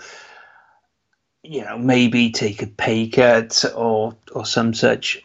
you 1.43 1.63
know, 1.63 1.77
maybe 1.77 2.31
take 2.31 2.61
a 2.61 2.67
pay 2.67 3.07
cut 3.07 3.63
or 3.75 4.15
or 4.33 4.45
some 4.45 4.73
such. 4.73 5.23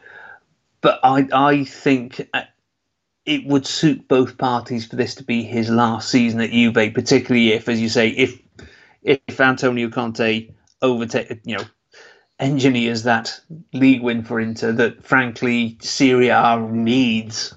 But 0.80 1.00
I 1.02 1.28
I 1.32 1.64
think 1.64 2.28
uh, 2.32 2.42
it 3.26 3.46
would 3.46 3.66
suit 3.66 4.06
both 4.06 4.38
parties 4.38 4.86
for 4.86 4.96
this 4.96 5.14
to 5.16 5.24
be 5.24 5.42
his 5.42 5.70
last 5.70 6.10
season 6.10 6.40
at 6.40 6.50
Juve, 6.50 6.94
particularly 6.94 7.52
if, 7.52 7.68
as 7.68 7.80
you 7.80 7.88
say, 7.88 8.08
if 8.08 8.40
if 9.02 9.40
Antonio 9.40 9.90
Conte 9.90 10.48
overtake, 10.82 11.40
you 11.44 11.56
know, 11.56 11.64
engineers 12.38 13.04
that 13.04 13.40
league 13.72 14.02
win 14.02 14.22
for 14.22 14.40
Inter 14.40 14.72
that 14.72 15.04
frankly 15.04 15.78
Serie 15.80 16.28
A 16.28 16.58
needs. 16.58 17.54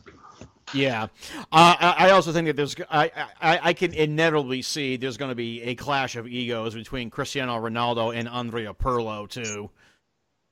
Yeah, 0.73 1.07
uh, 1.51 1.75
I 1.79 2.09
also 2.09 2.33
think 2.33 2.47
that 2.47 2.55
there's 2.57 2.75
I, 2.91 3.09
I, 3.41 3.59
I 3.63 3.73
can 3.73 3.93
inevitably 3.93 4.61
see 4.61 4.97
there's 4.97 5.15
going 5.15 5.29
to 5.29 5.35
be 5.35 5.61
a 5.61 5.75
clash 5.75 6.15
of 6.17 6.27
egos 6.27 6.73
between 6.73 7.09
Cristiano 7.09 7.55
Ronaldo 7.55 8.13
and 8.13 8.27
Andrea 8.27 8.73
Pirlo 8.73 9.29
too. 9.29 9.69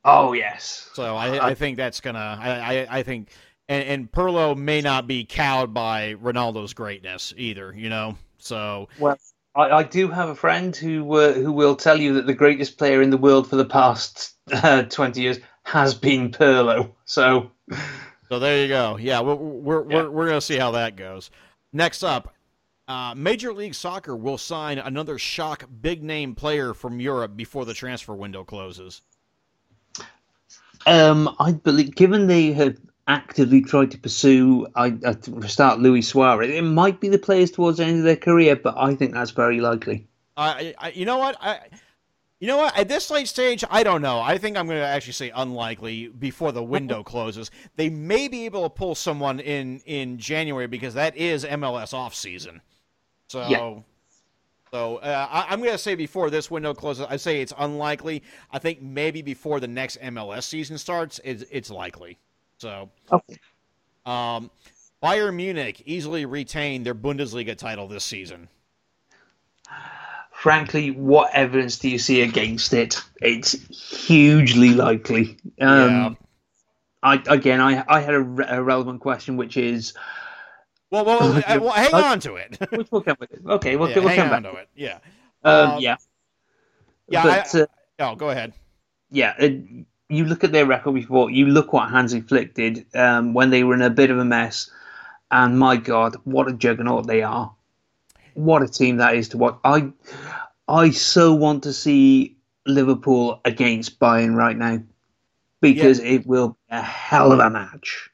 Oh 0.06 0.34
yes. 0.34 0.90
So 0.94 1.16
I, 1.16 1.50
I 1.50 1.54
think 1.54 1.78
that's 1.78 2.00
gonna 2.00 2.38
I, 2.40 2.50
I, 2.50 2.88
I 3.00 3.04
think 3.04 3.30
and, 3.68 3.84
and 3.84 4.12
Pirlo 4.12 4.56
may 4.56 4.82
not 4.82 5.06
be 5.06 5.26
cowed 5.26 5.74
by 5.74 6.14
Ronaldo's 6.22 6.74
greatness 6.74 7.34
either. 7.36 7.74
You 7.76 7.90
know, 7.90 8.16
so 8.38 8.88
well. 9.00 9.18
I, 9.56 9.70
I 9.72 9.84
do 9.84 10.10
have 10.10 10.30
a 10.30 10.36
friend 10.36 10.76
who 10.76 11.12
uh, 11.16 11.34
who 11.34 11.52
will 11.52 11.76
tell 11.76 12.00
you 12.00 12.14
that 12.14 12.26
the 12.26 12.34
greatest 12.34 12.78
player 12.78 13.02
in 13.02 13.10
the 13.10 13.18
world 13.18 13.50
for 13.50 13.56
the 13.56 13.66
past 13.66 14.36
uh, 14.52 14.84
twenty 14.84 15.22
years 15.22 15.40
has 15.64 15.94
been 15.94 16.32
Pirlo. 16.32 16.92
So 17.06 17.52
so 18.30 18.40
there 18.40 18.62
you 18.62 18.68
go. 18.68 18.98
Yeah, 18.98 19.22
we're 19.22 19.36
we're 19.36 19.90
yeah. 19.90 20.04
we're, 20.04 20.10
we're 20.10 20.28
gonna 20.28 20.42
see 20.42 20.58
how 20.58 20.72
that 20.72 20.96
goes. 20.96 21.32
Next 21.74 22.04
up, 22.04 22.36
uh, 22.88 23.14
Major 23.16 23.54
League 23.54 23.76
Soccer 23.76 24.16
will 24.16 24.38
sign 24.38 24.78
another 24.78 25.18
shock 25.18 25.66
big 25.82 26.04
name 26.04 26.36
player 26.36 26.74
from 26.74 27.00
Europe 27.00 27.36
before 27.36 27.66
the 27.66 27.74
transfer 27.74 28.14
window 28.14 28.44
closes. 28.44 29.02
Um, 30.86 31.36
I 31.40 31.54
believe, 31.54 31.96
given 31.96 32.28
they 32.28 32.54
have 32.54 32.78
actively 33.08 33.62
tried 33.62 33.92
to 33.92 33.98
pursue, 33.98 34.68
I, 34.76 34.98
I 35.06 35.48
start 35.48 35.80
Luis 35.80 36.08
Suarez, 36.08 36.50
it 36.50 36.62
might 36.62 37.00
be 37.00 37.10
the 37.10 37.18
players 37.18 37.52
towards 37.52 37.78
the 37.78 37.86
end 37.86 38.00
of 38.00 38.04
their 38.04 38.16
career, 38.16 38.56
but 38.56 38.76
I 38.78 38.94
think 38.94 39.14
that's 39.14 39.32
very 39.32 39.62
likely. 39.62 40.08
Uh, 40.38 40.74
I, 40.78 40.92
you 40.94 41.06
know 41.06 41.18
what? 41.18 41.38
I, 41.40 41.60
you 42.40 42.48
know 42.48 42.58
what? 42.58 42.78
At 42.78 42.90
this 42.90 43.10
late 43.10 43.28
stage, 43.28 43.64
I 43.70 43.84
don't 43.84 44.02
know. 44.02 44.20
I 44.20 44.38
think 44.38 44.58
I'm 44.58 44.66
going 44.66 44.80
to 44.80 44.86
actually 44.86 45.14
say 45.14 45.32
unlikely 45.34 46.08
before 46.08 46.52
the 46.52 46.64
window 46.64 47.02
closes. 47.14 47.50
They 47.76 47.90
may 47.90 48.28
be 48.28 48.46
able 48.46 48.64
to 48.64 48.70
pull 48.70 48.96
someone 48.96 49.40
in 49.40 49.80
in 49.86 50.18
January 50.18 50.68
because 50.68 50.94
that 50.96 51.16
is 51.16 51.46
MLS 51.46 51.94
off 51.94 52.14
season. 52.14 52.62
So, 53.28 53.48
yeah. 53.48 53.80
so 54.72 54.98
uh, 54.98 55.28
I, 55.32 55.54
am 55.54 55.60
going 55.60 55.72
to 55.72 55.78
say 55.78 55.96
before 55.96 56.30
this 56.30 56.52
window 56.52 56.74
closes, 56.74 57.06
I 57.10 57.16
say 57.16 57.42
it's 57.42 57.54
unlikely. 57.58 58.22
I 58.52 58.60
think 58.60 58.82
maybe 58.82 59.22
before 59.22 59.60
the 59.60 59.68
next 59.68 60.00
MLS 60.02 60.44
season 60.44 60.78
starts, 60.78 61.20
it's, 61.24 61.44
it's 61.50 61.72
likely. 61.72 62.20
So, 62.58 62.92
okay. 63.12 63.40
um, 64.06 64.52
Bayern 65.02 65.36
Munich 65.36 65.82
easily 65.86 66.26
retained 66.26 66.86
their 66.86 66.94
Bundesliga 66.94 67.58
title 67.58 67.88
this 67.88 68.04
season 68.04 68.48
frankly, 70.46 70.92
what 70.92 71.34
evidence 71.34 71.80
do 71.80 71.90
you 71.90 71.98
see 71.98 72.22
against 72.22 72.72
it? 72.72 73.02
It's 73.20 73.54
hugely 74.06 74.76
likely. 74.76 75.38
Um, 75.60 75.90
yeah. 75.90 76.14
I 77.02 77.24
again, 77.26 77.60
I 77.60 77.84
I 77.88 78.00
had 78.00 78.14
a, 78.14 78.22
re- 78.22 78.46
a 78.48 78.62
relevant 78.62 79.02
question, 79.02 79.38
which 79.38 79.58
is. 79.58 79.96
Well, 80.92 81.04
well, 81.04 81.20
well, 81.20 81.34
well 81.62 81.72
hang 81.72 81.96
on 81.96 82.20
to 82.20 82.36
it. 82.36 82.60
we'll 82.92 83.02
come 83.02 83.18
with 83.20 83.32
it. 83.32 83.42
Okay, 83.44 83.76
we'll, 83.76 83.90
yeah, 83.90 84.00
we'll 84.02 84.16
come 84.16 84.30
back 84.30 84.44
to 84.44 84.52
it. 84.58 84.70
Yeah. 84.76 85.00
Um, 85.44 85.72
um, 85.72 85.82
yeah. 85.82 85.96
Yeah. 87.10 87.24
But, 87.24 87.56
I, 87.56 87.62
uh, 87.62 87.66
oh, 88.12 88.16
go 88.16 88.30
ahead. 88.30 88.54
Yeah. 89.10 89.34
Uh, 89.42 89.50
you 90.10 90.26
look 90.26 90.44
at 90.44 90.52
their 90.52 90.68
record 90.68 90.94
before, 90.94 91.32
you 91.32 91.48
look 91.48 91.74
what 91.74 91.90
Hansi 91.90 92.22
Flick 92.22 92.54
did 92.54 92.86
um, 92.94 93.34
when 93.34 93.50
they 93.50 93.64
were 93.64 93.74
in 93.74 93.82
a 93.82 93.90
bit 93.90 94.12
of 94.12 94.20
a 94.20 94.26
mess, 94.26 94.70
and 95.32 95.58
my 95.58 95.76
God, 95.76 96.18
what 96.24 96.48
a 96.48 96.54
juggernaut 96.54 97.08
they 97.08 97.24
are! 97.24 97.56
What 98.36 98.62
a 98.62 98.68
team 98.68 98.98
that 98.98 99.16
is 99.16 99.30
to 99.30 99.38
watch. 99.38 99.58
I, 99.64 99.92
I 100.68 100.92
so 100.92 101.34
want 101.34 101.64
to 101.64 101.74
see 101.74 102.38
Liverpool 102.66 103.42
against 103.46 104.00
Bayern 104.00 104.36
right 104.36 104.56
now 104.58 104.82
because 105.62 106.00
yeah. 106.00 106.12
it 106.12 106.28
will 106.28 106.50
be 106.50 106.56
a 106.70 106.82
hell 106.82 107.32
of 107.32 107.40
a 107.40 107.50
match. 107.50 108.10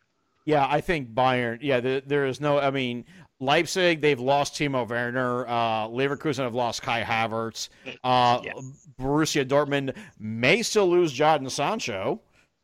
Yeah, 0.46 0.66
I 0.68 0.82
think 0.82 1.14
Bayern. 1.14 1.60
Yeah, 1.62 1.80
there, 1.80 2.02
there 2.02 2.26
is 2.26 2.42
no. 2.42 2.60
I 2.60 2.72
mean, 2.72 3.06
Leipzig, 3.40 4.02
they've 4.02 4.20
lost 4.20 4.56
Timo 4.56 4.88
Werner. 4.88 5.48
Uh, 5.48 5.88
Leverkusen 5.88 6.44
have 6.44 6.56
lost 6.56 6.82
Kai 6.82 7.04
Havertz. 7.04 7.70
Uh, 8.04 8.40
yes. 8.44 8.56
Borussia 9.00 9.46
Dortmund 9.46 9.96
may 10.20 10.62
still 10.62 10.90
lose 10.90 11.14
Jadon 11.14 11.50
Sancho. 11.50 12.22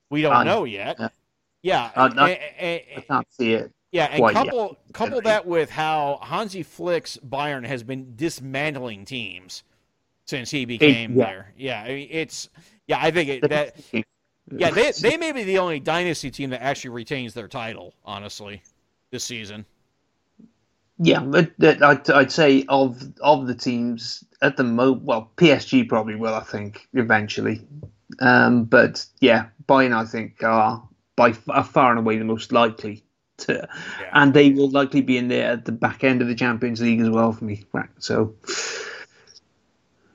We 0.09 0.21
don't 0.21 0.33
uh, 0.33 0.43
know 0.43 0.63
yet. 0.63 0.97
Yeah, 0.99 1.09
yeah 1.61 1.91
uh, 1.95 2.07
not, 2.09 2.29
I 2.29 3.03
can't 3.07 3.27
see 3.31 3.53
it. 3.53 3.71
Yeah, 3.91 4.05
and 4.11 4.33
couple 4.33 4.77
yet. 4.85 4.93
couple 4.93 5.21
that 5.21 5.45
with 5.45 5.69
how 5.69 6.19
Hansi 6.21 6.63
Flick's 6.63 7.17
Bayern 7.17 7.65
has 7.65 7.83
been 7.83 8.15
dismantling 8.15 9.05
teams 9.05 9.63
since 10.25 10.51
he 10.51 10.65
became 10.65 11.15
yeah. 11.15 11.25
there. 11.25 11.53
Yeah, 11.57 11.83
I 11.83 11.87
mean, 11.87 12.07
it's 12.11 12.49
yeah. 12.87 12.99
I 13.01 13.11
think 13.11 13.29
it, 13.29 13.49
that 13.49 13.75
yeah, 14.51 14.71
they 14.71 14.91
they 14.91 15.15
may 15.17 15.31
be 15.31 15.43
the 15.43 15.57
only 15.59 15.79
dynasty 15.79 16.29
team 16.31 16.49
that 16.49 16.61
actually 16.61 16.91
retains 16.91 17.33
their 17.33 17.47
title, 17.47 17.93
honestly, 18.03 18.61
this 19.11 19.23
season. 19.23 19.65
Yeah, 20.99 21.19
but 21.19 21.51
I'd, 21.61 22.09
I'd 22.09 22.31
say 22.31 22.65
of 22.67 23.01
of 23.21 23.47
the 23.47 23.55
teams 23.55 24.23
at 24.41 24.57
the 24.57 24.63
mo 24.63 24.91
well, 24.91 25.31
PSG 25.37 25.87
probably 25.87 26.15
will, 26.15 26.33
I 26.33 26.43
think, 26.43 26.87
eventually. 26.93 27.65
Um, 28.19 28.65
but 28.65 29.05
yeah, 29.21 29.47
Bayern, 29.69 29.95
I 29.95 30.05
think, 30.05 30.43
are 30.43 30.83
by 31.15 31.33
are 31.49 31.63
far 31.63 31.91
and 31.91 31.99
away 31.99 32.17
the 32.17 32.25
most 32.25 32.51
likely 32.51 33.03
to, 33.37 33.67
yeah. 34.01 34.09
and 34.13 34.33
they 34.33 34.51
will 34.51 34.69
likely 34.69 35.01
be 35.01 35.17
in 35.17 35.27
there 35.27 35.51
at 35.51 35.65
the 35.65 35.71
back 35.71 36.03
end 36.03 36.21
of 36.21 36.27
the 36.27 36.35
Champions 36.35 36.81
League 36.81 37.01
as 37.01 37.09
well 37.09 37.31
for 37.31 37.45
me. 37.45 37.63
So 37.99 38.35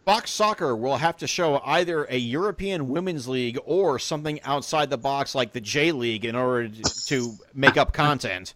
Fox 0.04 0.30
Soccer 0.32 0.74
will 0.74 0.96
have 0.96 1.16
to 1.18 1.26
show 1.28 1.60
either 1.64 2.04
a 2.04 2.16
European 2.16 2.88
Women's 2.88 3.28
League 3.28 3.58
or 3.64 3.98
something 4.00 4.42
outside 4.42 4.90
the 4.90 4.98
box 4.98 5.34
like 5.34 5.52
the 5.52 5.60
J 5.60 5.92
League 5.92 6.24
in 6.24 6.34
order 6.34 6.68
to 7.06 7.32
make 7.54 7.76
up 7.76 7.92
content. 7.92 8.54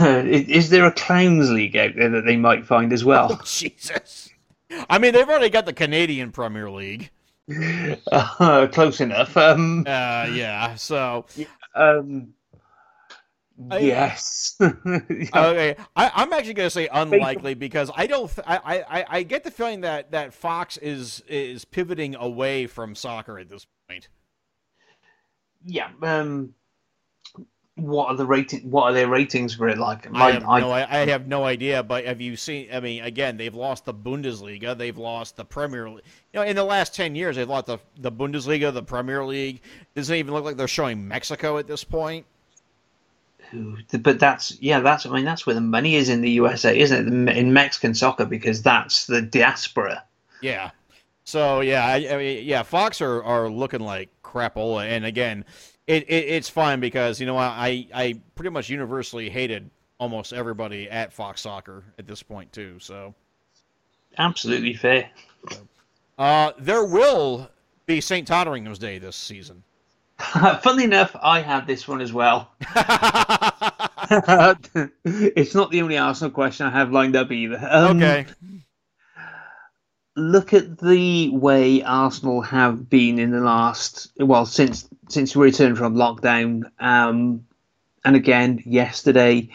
Is 0.09 0.69
there 0.69 0.85
a 0.85 0.91
clowns 0.91 1.51
league 1.51 1.77
out 1.77 1.95
there 1.95 2.09
that 2.09 2.25
they 2.25 2.35
might 2.35 2.65
find 2.65 2.91
as 2.91 3.05
well? 3.05 3.29
Oh, 3.31 3.41
Jesus. 3.45 4.29
I 4.89 4.97
mean, 4.97 5.13
they've 5.13 5.29
already 5.29 5.49
got 5.49 5.65
the 5.65 5.73
Canadian 5.73 6.31
Premier 6.31 6.69
League. 6.69 7.11
Uh, 8.11 8.67
close 8.71 9.01
enough. 9.01 9.37
Um, 9.37 9.83
uh, 9.87 10.27
yeah. 10.31 10.73
So, 10.75 11.25
um, 11.75 12.33
Yes. 13.57 14.57
okay, 14.61 15.75
I, 15.95 16.23
am 16.23 16.33
actually 16.33 16.53
going 16.55 16.67
to 16.67 16.69
say 16.69 16.89
unlikely 16.91 17.53
because 17.53 17.89
I 17.95 18.05
don't. 18.05 18.29
I, 18.45 18.83
I, 18.89 19.05
I 19.09 19.23
get 19.23 19.43
the 19.43 19.51
feeling 19.51 19.81
that, 19.81 20.11
that 20.11 20.33
Fox 20.33 20.77
is 20.77 21.23
is 21.27 21.63
pivoting 21.63 22.15
away 22.15 22.67
from 22.67 22.95
soccer 22.95 23.39
at 23.39 23.49
this 23.49 23.65
point. 23.87 24.09
Yeah. 25.63 25.89
Um. 26.01 26.53
What 27.75 28.07
are 28.07 28.15
the 28.15 28.25
rating? 28.25 28.71
What 28.71 28.83
are 28.83 28.93
their 28.93 29.09
ratings 29.09 29.55
for 29.55 29.67
it 29.67 29.77
like? 29.77 30.07
I, 30.13 30.31
have 30.31 30.47
I, 30.47 30.59
no, 30.61 30.71
I, 30.71 31.01
I 31.01 31.05
have 31.07 31.27
no 31.27 31.43
idea. 31.43 31.83
But 31.83 32.05
have 32.05 32.21
you 32.21 32.37
seen? 32.37 32.69
I 32.71 32.79
mean, 32.79 33.03
again, 33.03 33.35
they've 33.35 33.53
lost 33.53 33.83
the 33.83 33.93
Bundesliga. 33.93 34.77
They've 34.77 34.97
lost 34.97 35.35
the 35.35 35.43
Premier 35.43 35.89
League. 35.89 36.05
You 36.31 36.39
know, 36.39 36.45
in 36.45 36.55
the 36.55 36.63
last 36.63 36.95
ten 36.95 37.15
years, 37.15 37.35
they've 37.35 37.49
lost 37.49 37.65
the 37.65 37.79
the 37.97 38.11
Bundesliga, 38.11 38.73
the 38.73 38.83
Premier 38.83 39.25
League. 39.25 39.61
Doesn't 39.93 40.15
even 40.15 40.33
look 40.33 40.45
like 40.45 40.55
they're 40.55 40.69
showing 40.69 41.05
Mexico 41.05 41.57
at 41.57 41.67
this 41.67 41.83
point 41.83 42.25
but 44.01 44.19
that's 44.19 44.59
yeah 44.61 44.79
that's 44.79 45.05
i 45.05 45.09
mean 45.09 45.25
that's 45.25 45.45
where 45.45 45.55
the 45.55 45.61
money 45.61 45.95
is 45.95 46.09
in 46.09 46.21
the 46.21 46.29
usa 46.31 46.77
isn't 46.77 47.27
it 47.29 47.37
in 47.37 47.53
mexican 47.53 47.93
soccer 47.93 48.25
because 48.25 48.61
that's 48.61 49.07
the 49.07 49.21
diaspora 49.21 50.03
yeah 50.41 50.71
so 51.23 51.61
yeah 51.61 51.85
I, 51.85 51.95
I 52.13 52.17
mean, 52.17 52.45
yeah 52.45 52.63
fox 52.63 53.01
are, 53.01 53.23
are 53.23 53.49
looking 53.49 53.81
like 53.81 54.09
crapola 54.23 54.85
and 54.85 55.05
again 55.05 55.45
it, 55.87 56.03
it 56.03 56.25
it's 56.29 56.49
fine 56.49 56.79
because 56.79 57.19
you 57.19 57.25
know 57.25 57.37
i 57.37 57.87
i 57.93 58.13
pretty 58.35 58.49
much 58.49 58.69
universally 58.69 59.29
hated 59.29 59.69
almost 59.97 60.33
everybody 60.33 60.89
at 60.89 61.13
fox 61.13 61.41
soccer 61.41 61.83
at 61.97 62.07
this 62.07 62.21
point 62.21 62.51
too 62.51 62.77
so 62.79 63.13
absolutely 64.17 64.73
fair 64.73 65.09
uh 66.17 66.51
there 66.59 66.85
will 66.85 67.49
be 67.85 68.01
st 68.01 68.27
totteringham's 68.27 68.79
day 68.79 68.97
this 68.97 69.15
season 69.15 69.63
Funnily 70.61 70.85
enough, 70.85 71.13
I 71.21 71.41
had 71.41 71.67
this 71.67 71.87
one 71.89 71.99
as 71.99 72.13
well. 72.13 72.49
it's 75.03 75.55
not 75.55 75.71
the 75.71 75.81
only 75.81 75.97
Arsenal 75.97 76.31
question 76.31 76.67
I 76.67 76.69
have 76.69 76.91
lined 76.91 77.15
up 77.15 77.31
either. 77.31 77.59
Um, 77.69 77.97
okay. 77.97 78.25
Look 80.15 80.53
at 80.53 80.77
the 80.77 81.29
way 81.29 81.83
Arsenal 81.83 82.41
have 82.41 82.89
been 82.89 83.19
in 83.19 83.31
the 83.31 83.41
last 83.41 84.11
well 84.17 84.45
since 84.45 84.87
since 85.09 85.35
we 85.35 85.45
returned 85.45 85.77
from 85.77 85.95
lockdown, 85.95 86.63
um, 86.79 87.45
and 88.03 88.15
again 88.15 88.61
yesterday. 88.65 89.49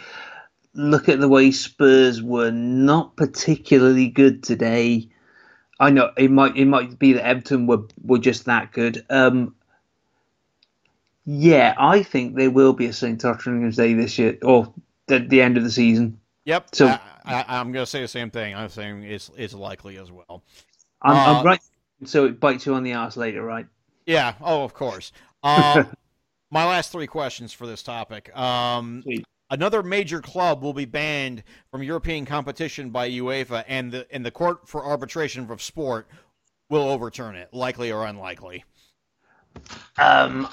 Look 0.72 1.08
at 1.08 1.18
the 1.18 1.28
way 1.28 1.50
Spurs 1.50 2.22
were 2.22 2.52
not 2.52 3.16
particularly 3.16 4.08
good 4.08 4.42
today. 4.42 5.08
I 5.80 5.90
know 5.90 6.10
it 6.16 6.30
might 6.30 6.56
it 6.56 6.66
might 6.66 6.98
be 6.98 7.14
that 7.14 7.26
Everton 7.26 7.66
were 7.66 7.84
were 8.02 8.18
just 8.18 8.44
that 8.44 8.72
good. 8.72 9.04
Um, 9.10 9.54
yeah, 11.24 11.74
I 11.78 12.02
think 12.02 12.36
there 12.36 12.50
will 12.50 12.72
be 12.72 12.86
a 12.86 12.92
St. 12.92 13.20
Totteringham's 13.20 13.76
Day 13.76 13.94
this 13.94 14.18
year, 14.18 14.38
or 14.42 14.72
at 15.08 15.28
the 15.28 15.42
end 15.42 15.56
of 15.56 15.64
the 15.64 15.70
season. 15.70 16.18
Yep. 16.44 16.74
So 16.74 16.86
I, 17.24 17.60
am 17.60 17.72
going 17.72 17.84
to 17.84 17.90
say 17.90 18.00
the 18.00 18.08
same 18.08 18.30
thing. 18.30 18.54
I'm 18.54 18.68
saying 18.68 19.04
it's 19.04 19.30
it's 19.36 19.54
likely 19.54 19.98
as 19.98 20.10
well. 20.10 20.42
I'm, 21.02 21.16
uh, 21.16 21.38
I'm 21.38 21.46
right. 21.46 21.60
So 22.04 22.24
it 22.24 22.40
bites 22.40 22.66
you 22.66 22.74
on 22.74 22.82
the 22.82 22.92
ass 22.92 23.16
later, 23.16 23.42
right? 23.42 23.66
Yeah. 24.06 24.34
Oh, 24.40 24.64
of 24.64 24.74
course. 24.74 25.12
Uh, 25.42 25.84
my 26.50 26.64
last 26.64 26.92
three 26.92 27.06
questions 27.06 27.52
for 27.52 27.66
this 27.66 27.82
topic. 27.82 28.36
Um, 28.36 29.04
another 29.50 29.82
major 29.82 30.20
club 30.20 30.62
will 30.62 30.72
be 30.72 30.84
banned 30.84 31.42
from 31.70 31.82
European 31.82 32.26
competition 32.26 32.90
by 32.90 33.10
UEFA, 33.10 33.64
and 33.68 33.92
the 33.92 34.06
and 34.10 34.24
the 34.24 34.30
Court 34.30 34.68
for 34.68 34.84
Arbitration 34.84 35.50
of 35.50 35.62
Sport 35.62 36.08
will 36.68 36.88
overturn 36.88 37.34
it, 37.34 37.52
likely 37.52 37.92
or 37.92 38.06
unlikely. 38.06 38.64
Um, 39.98 40.48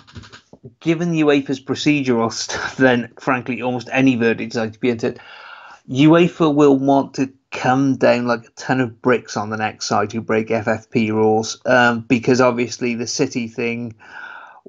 given 0.79 1.13
UEFA's 1.13 1.61
procedural 1.61 2.31
stuff, 2.33 2.77
then 2.77 3.11
frankly, 3.19 3.61
almost 3.61 3.89
any 3.91 4.15
verdict 4.15 4.53
is 4.53 4.57
like 4.57 4.73
to 4.73 4.79
be 4.79 4.89
entered. 4.89 5.19
UEFA 5.89 6.53
will 6.53 6.77
want 6.77 7.13
to 7.13 7.31
come 7.51 7.95
down 7.95 8.27
like 8.27 8.45
a 8.45 8.51
ton 8.51 8.81
of 8.81 9.01
bricks 9.01 9.37
on 9.37 9.49
the 9.49 9.57
next 9.57 9.87
side 9.87 10.11
who 10.11 10.19
break 10.19 10.49
FFP 10.49 11.11
rules 11.11 11.61
um, 11.65 12.01
because 12.01 12.41
obviously 12.41 12.93
the 12.93 13.07
City 13.07 13.47
thing 13.47 13.95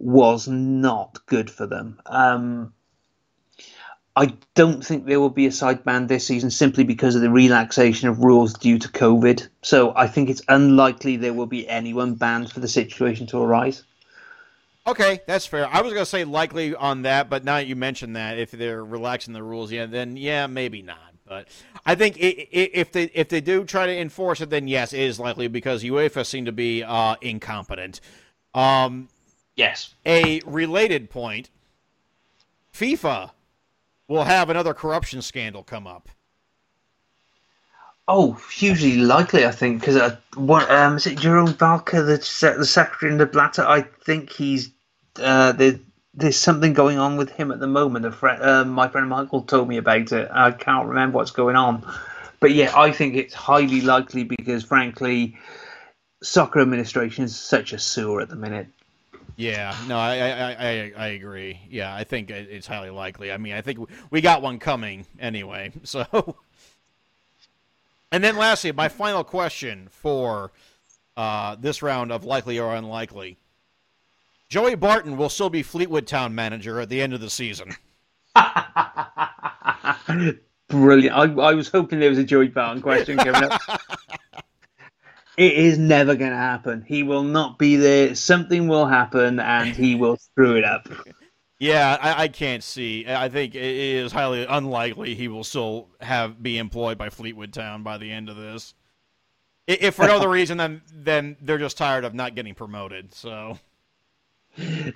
was 0.00 0.48
not 0.48 1.18
good 1.26 1.50
for 1.50 1.66
them. 1.66 2.00
Um, 2.06 2.72
I 4.16 4.34
don't 4.54 4.84
think 4.84 5.06
there 5.06 5.20
will 5.20 5.30
be 5.30 5.46
a 5.46 5.52
side 5.52 5.84
ban 5.84 6.08
this 6.08 6.26
season 6.26 6.50
simply 6.50 6.82
because 6.82 7.14
of 7.14 7.20
the 7.20 7.30
relaxation 7.30 8.08
of 8.08 8.18
rules 8.18 8.52
due 8.54 8.78
to 8.78 8.88
COVID. 8.88 9.48
So 9.62 9.92
I 9.94 10.08
think 10.08 10.28
it's 10.28 10.42
unlikely 10.48 11.16
there 11.16 11.32
will 11.32 11.46
be 11.46 11.68
anyone 11.68 12.14
banned 12.14 12.50
for 12.50 12.58
the 12.58 12.66
situation 12.66 13.28
to 13.28 13.38
arise. 13.38 13.84
Okay, 14.88 15.20
that's 15.26 15.46
fair. 15.46 15.68
I 15.68 15.82
was 15.82 15.92
going 15.92 16.02
to 16.02 16.10
say 16.10 16.24
likely 16.24 16.74
on 16.74 17.02
that, 17.02 17.28
but 17.28 17.44
now 17.44 17.56
that 17.56 17.66
you 17.66 17.76
mentioned 17.76 18.16
that, 18.16 18.38
if 18.38 18.50
they're 18.50 18.84
relaxing 18.84 19.34
the 19.34 19.42
rules, 19.42 19.70
yeah, 19.70 19.86
then 19.86 20.16
yeah, 20.16 20.46
maybe 20.46 20.82
not. 20.82 20.98
But 21.26 21.46
I 21.84 21.94
think 21.94 22.16
if 22.18 22.90
they 22.90 23.04
if 23.04 23.28
they 23.28 23.42
do 23.42 23.64
try 23.64 23.86
to 23.86 23.96
enforce 23.96 24.40
it, 24.40 24.48
then 24.48 24.66
yes, 24.66 24.94
it 24.94 25.00
is 25.00 25.20
likely 25.20 25.46
because 25.46 25.84
UEFA 25.84 26.24
seem 26.24 26.46
to 26.46 26.52
be 26.52 26.82
uh, 26.82 27.16
incompetent. 27.20 28.00
Um, 28.54 29.08
yes. 29.58 29.94
A 30.06 30.40
related 30.46 31.10
point: 31.10 31.50
FIFA 32.72 33.32
will 34.06 34.24
have 34.24 34.48
another 34.48 34.72
corruption 34.72 35.20
scandal 35.20 35.62
come 35.62 35.86
up. 35.86 36.08
Oh, 38.10 38.40
hugely 38.50 38.96
likely, 38.96 39.44
I 39.44 39.50
think, 39.50 39.80
because 39.80 39.96
uh, 39.96 40.16
what 40.34 40.70
um, 40.70 40.96
is 40.96 41.06
it? 41.06 41.18
Jerome 41.18 41.52
Valcke, 41.52 41.92
the 41.92 42.54
the 42.56 42.64
secretary 42.64 43.12
in 43.12 43.18
the 43.18 43.26
Blatter. 43.26 43.66
I 43.66 43.82
think 43.82 44.32
he's 44.32 44.70
uh, 45.20 45.52
there, 45.52 45.78
there's 46.14 46.38
something 46.38 46.72
going 46.72 46.98
on 46.98 47.18
with 47.18 47.30
him 47.30 47.52
at 47.52 47.60
the 47.60 47.66
moment. 47.66 48.06
A 48.06 48.12
friend, 48.12 48.42
uh, 48.42 48.64
my 48.64 48.88
friend 48.88 49.10
Michael 49.10 49.42
told 49.42 49.68
me 49.68 49.76
about 49.76 50.10
it. 50.12 50.28
I 50.32 50.52
can't 50.52 50.88
remember 50.88 51.16
what's 51.16 51.32
going 51.32 51.56
on, 51.56 51.86
but 52.40 52.52
yeah, 52.52 52.72
I 52.74 52.92
think 52.92 53.14
it's 53.14 53.34
highly 53.34 53.82
likely 53.82 54.24
because, 54.24 54.64
frankly, 54.64 55.36
soccer 56.22 56.60
administration 56.60 57.24
is 57.24 57.38
such 57.38 57.74
a 57.74 57.78
sewer 57.78 58.22
at 58.22 58.30
the 58.30 58.36
minute. 58.36 58.68
Yeah, 59.38 59.74
no, 59.86 59.96
I, 59.96 60.16
I, 60.16 60.50
I, 60.50 60.92
I 60.96 61.06
agree. 61.10 61.60
Yeah, 61.70 61.94
I 61.94 62.02
think 62.02 62.28
it's 62.28 62.66
highly 62.66 62.90
likely. 62.90 63.30
I 63.30 63.36
mean, 63.36 63.54
I 63.54 63.60
think 63.60 63.78
we 64.10 64.20
got 64.20 64.42
one 64.42 64.58
coming 64.58 65.06
anyway. 65.18 65.72
So, 65.84 66.36
and 68.10 68.24
then 68.24 68.36
lastly, 68.36 68.72
my 68.72 68.88
final 68.88 69.22
question 69.22 69.86
for 69.92 70.50
uh, 71.16 71.54
this 71.54 71.82
round 71.82 72.10
of 72.10 72.24
likely 72.24 72.58
or 72.58 72.74
unlikely. 72.74 73.36
Joey 74.48 74.74
Barton 74.74 75.16
will 75.16 75.28
still 75.28 75.50
be 75.50 75.62
Fleetwood 75.62 76.08
Town 76.08 76.34
manager 76.34 76.80
at 76.80 76.88
the 76.88 77.00
end 77.00 77.14
of 77.14 77.20
the 77.20 77.30
season. 77.30 77.76
Brilliant. 80.68 81.16
I, 81.16 81.42
I 81.42 81.54
was 81.54 81.68
hoping 81.68 82.00
there 82.00 82.10
was 82.10 82.18
a 82.18 82.24
Joey 82.24 82.48
Barton 82.48 82.82
question 82.82 83.18
coming 83.18 83.50
up. 83.50 83.60
it 85.38 85.52
is 85.52 85.78
never 85.78 86.16
going 86.16 86.32
to 86.32 86.36
happen. 86.36 86.84
He 86.86 87.04
will 87.04 87.22
not 87.22 87.60
be 87.60 87.76
there. 87.76 88.16
Something 88.16 88.66
will 88.66 88.86
happen, 88.86 89.38
and 89.38 89.74
he 89.74 89.94
will 89.94 90.16
screw 90.16 90.56
it 90.56 90.64
up. 90.64 90.88
Yeah, 91.60 91.98
I, 92.00 92.22
I, 92.22 92.28
can't 92.28 92.62
see. 92.62 93.04
I 93.08 93.28
think 93.28 93.56
it 93.56 93.64
is 93.64 94.12
highly 94.12 94.46
unlikely 94.46 95.16
he 95.16 95.26
will 95.26 95.42
still 95.42 95.88
have 96.00 96.40
be 96.40 96.56
employed 96.56 96.96
by 96.98 97.10
Fleetwood 97.10 97.52
Town 97.52 97.82
by 97.82 97.98
the 97.98 98.12
end 98.12 98.28
of 98.28 98.36
this. 98.36 98.74
If 99.66 99.96
for 99.96 100.06
no 100.06 100.18
other 100.18 100.28
reason 100.28 100.56
than 100.56 100.82
then 100.94 101.36
they're 101.42 101.58
just 101.58 101.76
tired 101.76 102.04
of 102.04 102.14
not 102.14 102.36
getting 102.36 102.54
promoted. 102.54 103.12
So. 103.12 103.58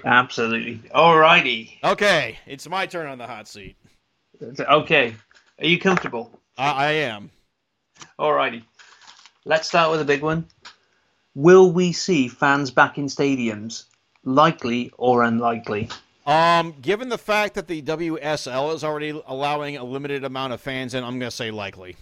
Absolutely. 0.05 0.77
Alrighty. 0.95 1.83
Okay, 1.83 2.39
it's 2.47 2.69
my 2.69 2.87
turn 2.87 3.09
on 3.09 3.19
the 3.19 3.27
hot 3.27 3.49
seat. 3.49 3.75
Okay. 4.41 5.17
Are 5.59 5.67
you 5.67 5.81
comfortable? 5.81 6.31
I, 6.57 6.71
I 6.71 6.91
am. 6.93 7.33
Alrighty. 8.21 8.63
Let's 9.45 9.67
start 9.67 9.91
with 9.91 10.01
a 10.01 10.05
big 10.05 10.23
one. 10.23 10.47
Will 11.35 11.73
we 11.73 11.93
see 11.93 12.29
fans 12.29 12.71
back 12.71 12.99
in 12.99 13.07
stadiums? 13.07 13.85
Likely 14.25 14.93
or 14.99 15.25
unlikely? 15.25 15.89
Um, 16.27 16.75
given 16.81 17.09
the 17.09 17.19
fact 17.19 17.55
that 17.55 17.67
the 17.67 17.83
WSL 17.83 18.75
is 18.75 18.85
already 18.85 19.21
allowing 19.27 19.77
a 19.77 19.85
limited 19.85 20.23
amount 20.23 20.53
of 20.53 20.61
fans 20.61 20.95
in, 20.95 21.03
I'm 21.03 21.19
going 21.19 21.31
to 21.31 21.37
say 21.37 21.51
likely. 21.51 21.97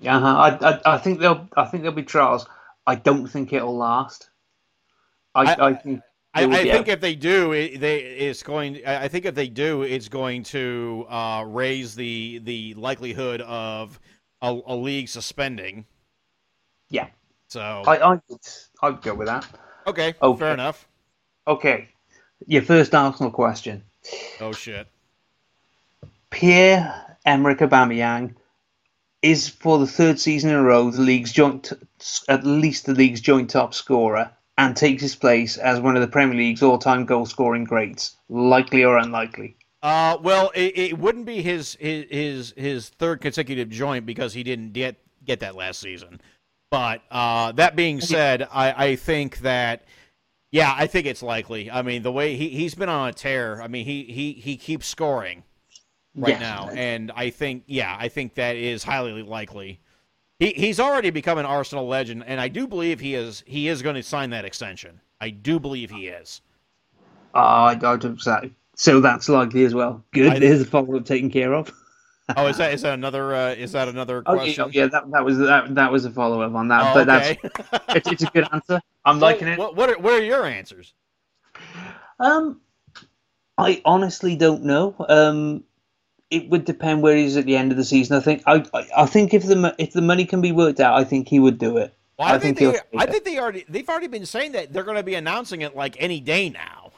Yeah, 0.00 0.18
uh-huh. 0.18 0.58
I, 0.60 0.70
I, 0.70 0.94
I, 0.94 0.98
think 0.98 1.18
there'll, 1.18 1.48
I 1.56 1.64
think 1.64 1.82
there'll 1.82 1.96
be 1.96 2.04
trials. 2.04 2.46
I 2.86 2.94
don't 2.94 3.26
think 3.26 3.52
it'll 3.52 3.76
last. 3.76 4.30
I, 5.34 5.54
I, 5.54 5.66
I 5.68 5.74
think. 5.74 6.02
I, 6.34 6.44
I 6.44 6.64
think 6.64 6.88
if 6.88 7.00
they 7.00 7.14
do, 7.14 7.52
it, 7.52 7.78
they 7.78 7.98
it's 7.98 8.42
going. 8.42 8.80
I 8.86 9.08
think 9.08 9.26
if 9.26 9.34
they 9.34 9.48
do, 9.48 9.82
it's 9.82 10.08
going 10.08 10.44
to 10.44 11.04
uh, 11.10 11.44
raise 11.46 11.94
the 11.94 12.40
the 12.42 12.72
likelihood 12.74 13.42
of 13.42 14.00
a, 14.40 14.58
a 14.66 14.74
league 14.74 15.10
suspending. 15.10 15.84
Yeah. 16.92 17.08
So 17.48 17.60
I 17.60 18.12
I 18.12 18.20
I'd 18.82 19.02
go 19.02 19.14
with 19.14 19.26
that. 19.26 19.46
Okay, 19.86 20.14
okay. 20.22 20.38
Fair 20.38 20.54
enough. 20.54 20.86
Okay. 21.48 21.88
Your 22.46 22.62
first 22.62 22.94
Arsenal 22.94 23.32
question. 23.32 23.82
Oh 24.40 24.52
shit. 24.52 24.86
Pierre 26.30 27.16
Emerick 27.26 27.58
Aubameyang 27.58 28.34
is 29.22 29.48
for 29.48 29.78
the 29.78 29.86
third 29.86 30.20
season 30.20 30.50
in 30.50 30.56
a 30.56 30.62
row 30.62 30.90
the 30.90 31.00
league's 31.00 31.32
joint, 31.32 31.72
at 32.28 32.44
least 32.44 32.86
the 32.86 32.94
league's 32.94 33.20
joint 33.20 33.50
top 33.50 33.74
scorer, 33.74 34.30
and 34.58 34.76
takes 34.76 35.02
his 35.02 35.16
place 35.16 35.56
as 35.56 35.80
one 35.80 35.96
of 35.96 36.02
the 36.02 36.08
Premier 36.08 36.36
League's 36.36 36.62
all-time 36.62 37.06
goal-scoring 37.06 37.64
greats. 37.64 38.16
Likely 38.28 38.84
or 38.84 38.98
unlikely? 38.98 39.56
Uh, 39.82 40.18
well, 40.20 40.50
it, 40.54 40.76
it 40.76 40.98
wouldn't 40.98 41.26
be 41.26 41.42
his, 41.42 41.76
his 41.80 42.52
his 42.56 42.88
third 42.88 43.20
consecutive 43.20 43.70
joint 43.70 44.06
because 44.06 44.32
he 44.32 44.42
didn't 44.42 44.72
get 44.72 44.96
get 45.24 45.40
that 45.40 45.54
last 45.54 45.80
season. 45.80 46.20
But 46.72 47.02
uh, 47.10 47.52
that 47.52 47.76
being 47.76 48.00
said, 48.00 48.48
I, 48.50 48.86
I 48.86 48.96
think 48.96 49.40
that 49.40 49.84
yeah, 50.50 50.74
I 50.74 50.86
think 50.86 51.06
it's 51.06 51.22
likely. 51.22 51.70
I 51.70 51.82
mean, 51.82 52.02
the 52.02 52.10
way 52.10 52.34
he 52.34 52.48
he's 52.48 52.74
been 52.74 52.88
on 52.88 53.10
a 53.10 53.12
tear. 53.12 53.60
I 53.60 53.68
mean, 53.68 53.84
he 53.84 54.04
he 54.04 54.32
he 54.32 54.56
keeps 54.56 54.86
scoring 54.86 55.44
right 56.16 56.40
now, 56.40 56.70
and 56.70 57.12
I 57.14 57.28
think 57.28 57.64
yeah, 57.66 57.94
I 58.00 58.08
think 58.08 58.36
that 58.36 58.56
is 58.56 58.84
highly 58.84 59.22
likely. 59.22 59.80
He 60.38 60.54
he's 60.56 60.80
already 60.80 61.10
become 61.10 61.36
an 61.36 61.44
Arsenal 61.44 61.86
legend, 61.86 62.24
and 62.26 62.40
I 62.40 62.48
do 62.48 62.66
believe 62.66 63.00
he 63.00 63.16
is 63.16 63.44
he 63.46 63.68
is 63.68 63.82
going 63.82 63.96
to 63.96 64.02
sign 64.02 64.30
that 64.30 64.46
extension. 64.46 64.98
I 65.20 65.28
do 65.28 65.60
believe 65.60 65.90
he 65.90 66.08
is. 66.08 66.40
Uh, 67.34 67.38
I 67.38 67.74
don't 67.74 68.18
so. 68.18 68.48
So 68.76 69.00
that's 69.02 69.28
likely 69.28 69.64
as 69.66 69.74
well. 69.74 70.02
Good. 70.12 70.32
I, 70.32 70.38
There's 70.38 70.62
a 70.62 70.78
up 70.78 71.04
taken 71.04 71.30
care 71.30 71.52
of. 71.52 71.70
Oh, 72.36 72.46
is 72.46 72.56
that 72.58 72.72
is 72.72 72.82
that 72.82 72.94
another 72.94 73.34
uh, 73.34 73.50
is 73.50 73.72
that 73.72 73.88
another 73.88 74.22
question? 74.22 74.64
Okay, 74.64 74.80
yeah, 74.80 74.86
that, 74.86 75.10
that 75.10 75.24
was 75.24 75.38
that, 75.38 75.74
that 75.74 75.92
was 75.92 76.04
a 76.04 76.10
follow 76.10 76.42
up 76.42 76.54
on 76.54 76.68
that. 76.68 76.82
Oh, 76.82 76.94
but 76.94 77.08
okay. 77.08 77.38
that's 77.42 77.84
it's, 77.96 78.08
it's, 78.08 78.22
a 78.22 78.26
good 78.26 78.46
answer. 78.52 78.80
I'm 79.04 79.20
well, 79.20 79.30
liking 79.30 79.48
it. 79.48 79.58
What 79.58 79.76
what 79.76 79.90
are, 79.90 79.98
what 79.98 80.14
are 80.14 80.22
your 80.22 80.46
answers? 80.46 80.94
Um, 82.18 82.60
I 83.58 83.82
honestly 83.84 84.36
don't 84.36 84.64
know. 84.64 84.94
Um, 85.08 85.64
it 86.30 86.48
would 86.48 86.64
depend 86.64 87.02
where 87.02 87.16
he's 87.16 87.36
at 87.36 87.44
the 87.44 87.56
end 87.56 87.72
of 87.72 87.78
the 87.78 87.84
season. 87.84 88.16
I 88.16 88.20
think 88.20 88.42
I 88.46 88.64
I, 88.72 88.86
I 88.98 89.06
think 89.06 89.34
if 89.34 89.44
the 89.44 89.74
if 89.78 89.92
the 89.92 90.02
money 90.02 90.24
can 90.24 90.40
be 90.40 90.52
worked 90.52 90.80
out, 90.80 90.94
I 90.94 91.04
think 91.04 91.28
he 91.28 91.40
would 91.40 91.58
do 91.58 91.76
it. 91.76 91.94
Well, 92.18 92.28
I, 92.28 92.34
I, 92.34 92.38
think, 92.38 92.58
think 92.58 92.80
they, 92.92 92.98
I 92.98 93.06
think 93.06 93.24
they 93.24 93.38
already 93.38 93.64
they've 93.68 93.88
already 93.88 94.06
been 94.06 94.26
saying 94.26 94.52
that 94.52 94.72
they're 94.72 94.84
going 94.84 94.96
to 94.96 95.02
be 95.02 95.14
announcing 95.14 95.62
it 95.62 95.74
like 95.74 95.96
any 95.98 96.20
day 96.20 96.50
now. 96.50 96.92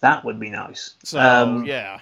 That 0.00 0.24
would 0.24 0.38
be 0.38 0.50
nice. 0.50 0.94
So 1.04 1.18
um, 1.20 1.64
yeah, 1.64 2.00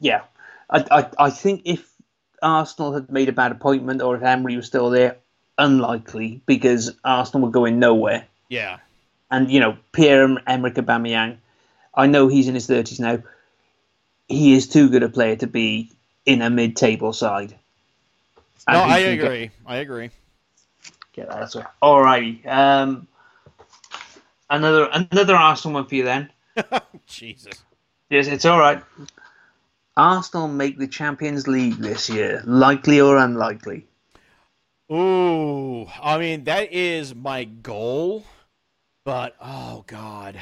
yeah. 0.00 0.22
I, 0.70 0.84
I 0.90 1.26
I 1.26 1.30
think 1.30 1.62
if 1.64 1.95
Arsenal 2.42 2.92
had 2.92 3.10
made 3.10 3.28
a 3.28 3.32
bad 3.32 3.52
appointment 3.52 4.02
or 4.02 4.16
if 4.16 4.22
Emery 4.22 4.56
was 4.56 4.66
still 4.66 4.90
there, 4.90 5.16
unlikely 5.58 6.40
because 6.46 6.94
Arsenal 7.04 7.46
were 7.46 7.52
going 7.52 7.78
nowhere. 7.78 8.26
Yeah. 8.48 8.78
And 9.30 9.50
you 9.50 9.60
know 9.60 9.76
Pierre 9.92 10.28
Emerick 10.46 10.74
Aubameyang, 10.74 11.38
I 11.94 12.06
know 12.06 12.28
he's 12.28 12.48
in 12.48 12.54
his 12.54 12.66
thirties 12.66 13.00
now. 13.00 13.22
He 14.28 14.54
is 14.54 14.68
too 14.68 14.88
good 14.88 15.02
a 15.02 15.08
player 15.08 15.36
to 15.36 15.46
be 15.46 15.92
in 16.24 16.42
a 16.42 16.50
mid-table 16.50 17.12
side. 17.12 17.54
And 18.66 18.76
no, 18.76 18.82
I 18.82 18.98
agree. 18.98 19.46
Get, 19.46 19.52
I 19.64 19.76
agree. 19.76 20.10
Get 21.12 21.28
that 21.28 21.42
answer. 21.42 21.66
Alrighty. 21.82 22.46
Um, 22.46 23.06
another 24.50 24.88
another 24.92 25.36
Arsenal 25.36 25.74
one 25.76 25.86
for 25.86 25.94
you 25.94 26.04
then. 26.04 26.30
Jesus. 27.06 27.62
Yes, 28.10 28.26
it's 28.26 28.44
all 28.44 28.58
right. 28.58 28.82
Arsenal 29.96 30.48
make 30.48 30.78
the 30.78 30.88
Champions 30.88 31.48
League 31.48 31.76
this 31.76 32.10
year? 32.10 32.42
Likely 32.44 33.00
or 33.00 33.16
unlikely? 33.16 33.86
Ooh, 34.92 35.86
I 36.02 36.18
mean 36.18 36.44
that 36.44 36.72
is 36.72 37.14
my 37.14 37.44
goal, 37.44 38.24
but 39.04 39.34
oh 39.40 39.84
god. 39.86 40.38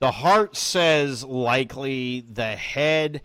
The 0.00 0.10
heart 0.10 0.56
says 0.56 1.24
likely, 1.24 2.20
the 2.20 2.54
head 2.54 3.22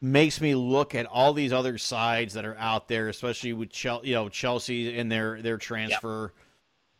makes 0.00 0.40
me 0.40 0.54
look 0.54 0.94
at 0.94 1.06
all 1.06 1.32
these 1.32 1.52
other 1.52 1.78
sides 1.78 2.34
that 2.34 2.44
are 2.44 2.56
out 2.58 2.86
there, 2.88 3.08
especially 3.08 3.54
with 3.54 3.70
Chelsea, 3.70 4.08
you 4.08 4.14
know, 4.14 4.28
Chelsea 4.28 5.02
their 5.02 5.40
their 5.40 5.56
transfer 5.56 6.32
yep. 6.34 6.44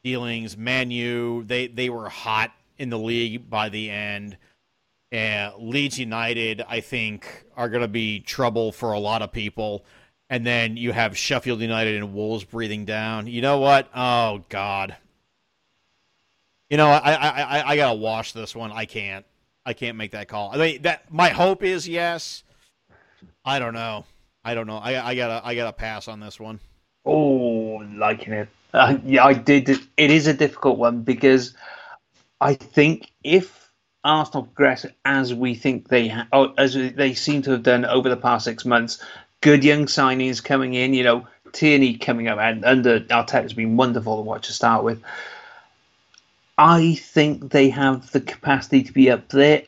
dealings. 0.02 0.56
Man 0.56 0.90
U, 0.90 1.44
they 1.46 1.66
they 1.66 1.90
were 1.90 2.08
hot 2.08 2.52
in 2.78 2.90
the 2.90 2.98
league 2.98 3.50
by 3.50 3.68
the 3.68 3.90
end. 3.90 4.36
Leeds 5.58 5.98
United, 5.98 6.62
I 6.68 6.80
think, 6.80 7.44
are 7.56 7.68
going 7.68 7.82
to 7.82 7.88
be 7.88 8.20
trouble 8.20 8.72
for 8.72 8.92
a 8.92 8.98
lot 8.98 9.22
of 9.22 9.32
people. 9.32 9.84
And 10.30 10.44
then 10.44 10.76
you 10.76 10.92
have 10.92 11.16
Sheffield 11.16 11.60
United 11.60 11.96
and 11.96 12.14
Wolves 12.14 12.44
breathing 12.44 12.84
down. 12.84 13.26
You 13.26 13.42
know 13.42 13.58
what? 13.58 13.88
Oh 13.94 14.42
God. 14.48 14.96
You 16.70 16.78
know, 16.78 16.88
I 16.88 17.12
I 17.12 17.28
I, 17.28 17.68
I 17.70 17.76
gotta 17.76 17.98
wash 17.98 18.32
this 18.32 18.56
one. 18.56 18.72
I 18.72 18.86
can't. 18.86 19.24
I 19.66 19.74
can't 19.74 19.96
make 19.96 20.12
that 20.12 20.28
call. 20.28 20.50
I 20.52 20.56
mean, 20.56 20.82
that 20.82 21.12
my 21.12 21.28
hope 21.28 21.62
is 21.62 21.86
yes. 21.86 22.42
I 23.44 23.58
don't 23.58 23.74
know. 23.74 24.06
I 24.44 24.54
don't 24.54 24.66
know. 24.66 24.78
I 24.78 25.10
I 25.10 25.14
gotta 25.14 25.46
I 25.46 25.54
gotta 25.54 25.74
pass 25.74 26.08
on 26.08 26.20
this 26.20 26.40
one. 26.40 26.58
Oh, 27.04 27.84
liking 27.94 28.32
it. 28.32 28.48
Uh, 28.72 28.96
yeah, 29.04 29.24
I 29.24 29.34
did. 29.34 29.68
It 29.68 30.10
is 30.10 30.26
a 30.26 30.34
difficult 30.34 30.78
one 30.78 31.02
because 31.02 31.54
I 32.40 32.54
think 32.54 33.12
if 33.22 33.63
Arsenal 34.04 34.44
progress 34.44 34.86
as 35.04 35.32
we 35.34 35.54
think 35.54 35.88
they 35.88 36.08
ha- 36.08 36.28
oh, 36.32 36.52
as 36.58 36.74
they 36.74 37.14
seem 37.14 37.42
to 37.42 37.52
have 37.52 37.62
done 37.62 37.84
over 37.84 38.08
the 38.08 38.16
past 38.16 38.44
six 38.44 38.64
months. 38.64 39.02
Good 39.40 39.64
young 39.64 39.86
signings 39.86 40.42
coming 40.44 40.74
in. 40.74 40.94
You 40.94 41.04
know, 41.04 41.26
Tierney 41.52 41.96
coming 41.96 42.28
up 42.28 42.38
and 42.38 42.64
under 42.64 43.00
Arteta 43.00 43.42
has 43.42 43.52
been 43.54 43.76
wonderful 43.76 44.16
to 44.16 44.22
watch 44.22 44.46
to 44.48 44.52
start 44.52 44.84
with. 44.84 45.02
I 46.58 46.94
think 46.94 47.50
they 47.50 47.70
have 47.70 48.10
the 48.12 48.20
capacity 48.20 48.84
to 48.84 48.92
be 48.92 49.10
up 49.10 49.28
there 49.30 49.62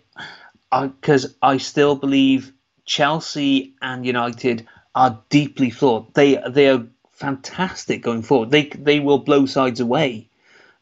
because 0.70 1.34
I, 1.43 1.53
I 1.53 1.57
still 1.57 1.97
believe 1.97 2.53
Chelsea 2.84 3.74
and 3.82 4.07
United 4.07 4.66
are 4.95 5.20
deeply 5.30 5.70
flawed. 5.70 6.14
They 6.14 6.41
they 6.49 6.68
are 6.70 6.87
fantastic 7.12 8.03
going 8.03 8.22
forward. 8.22 8.51
They 8.51 8.64
they 8.68 9.01
will 9.01 9.18
blow 9.18 9.47
sides 9.47 9.80
away, 9.80 10.28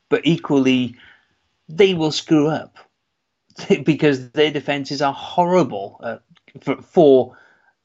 but 0.08 0.22
equally 0.24 0.96
they 1.68 1.94
will 1.94 2.12
screw 2.12 2.48
up. 2.48 2.76
because 3.84 4.30
their 4.30 4.50
defenses 4.50 5.02
are 5.02 5.12
horrible 5.12 6.00
uh, 6.02 6.18
for, 6.60 6.82
for, 6.82 7.36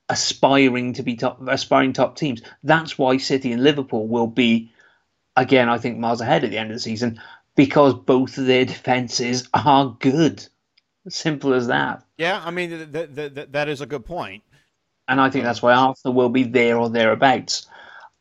aspiring 0.09 0.93
to 0.93 1.03
be 1.03 1.15
top, 1.15 1.39
aspiring 1.47 1.93
top 1.93 2.15
teams. 2.15 2.41
That's 2.63 2.97
why 2.97 3.17
City 3.17 3.51
and 3.51 3.63
Liverpool 3.63 4.07
will 4.07 4.27
be, 4.27 4.71
again, 5.35 5.69
I 5.69 5.77
think 5.77 5.99
miles 5.99 6.19
ahead 6.19 6.43
at 6.43 6.49
the 6.49 6.57
end 6.57 6.71
of 6.71 6.75
the 6.75 6.81
season 6.81 7.21
because 7.55 7.93
both 7.93 8.37
of 8.37 8.45
their 8.45 8.65
defenses 8.65 9.47
are 9.53 9.95
good. 9.99 10.45
Simple 11.07 11.53
as 11.53 11.67
that. 11.67 12.03
Yeah, 12.17 12.41
I 12.43 12.51
mean 12.51 12.69
th- 12.91 13.15
th- 13.15 13.35
th- 13.35 13.49
that 13.51 13.69
is 13.69 13.81
a 13.81 13.85
good 13.85 14.05
point. 14.05 14.43
And 15.07 15.19
I 15.19 15.29
think 15.29 15.43
that's 15.43 15.61
why 15.61 15.73
Arsenal 15.73 16.13
will 16.13 16.29
be 16.29 16.43
there 16.43 16.77
or 16.77 16.89
thereabouts. 16.89 17.67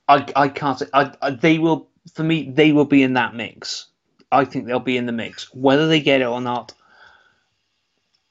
I, 0.06 0.26
I 0.34 0.48
can't 0.48 0.78
say 0.78 0.86
I, 0.94 1.12
I, 1.20 1.30
they 1.30 1.58
will 1.58 1.88
for 2.14 2.22
me, 2.22 2.50
they 2.50 2.72
will 2.72 2.84
be 2.84 3.02
in 3.02 3.14
that 3.14 3.34
mix. 3.34 3.86
I 4.30 4.44
think 4.44 4.66
they'll 4.66 4.80
be 4.80 4.96
in 4.96 5.06
the 5.06 5.12
mix. 5.12 5.52
Whether 5.54 5.88
they 5.88 6.00
get 6.00 6.20
it 6.20 6.26
or 6.26 6.40
not, 6.40 6.72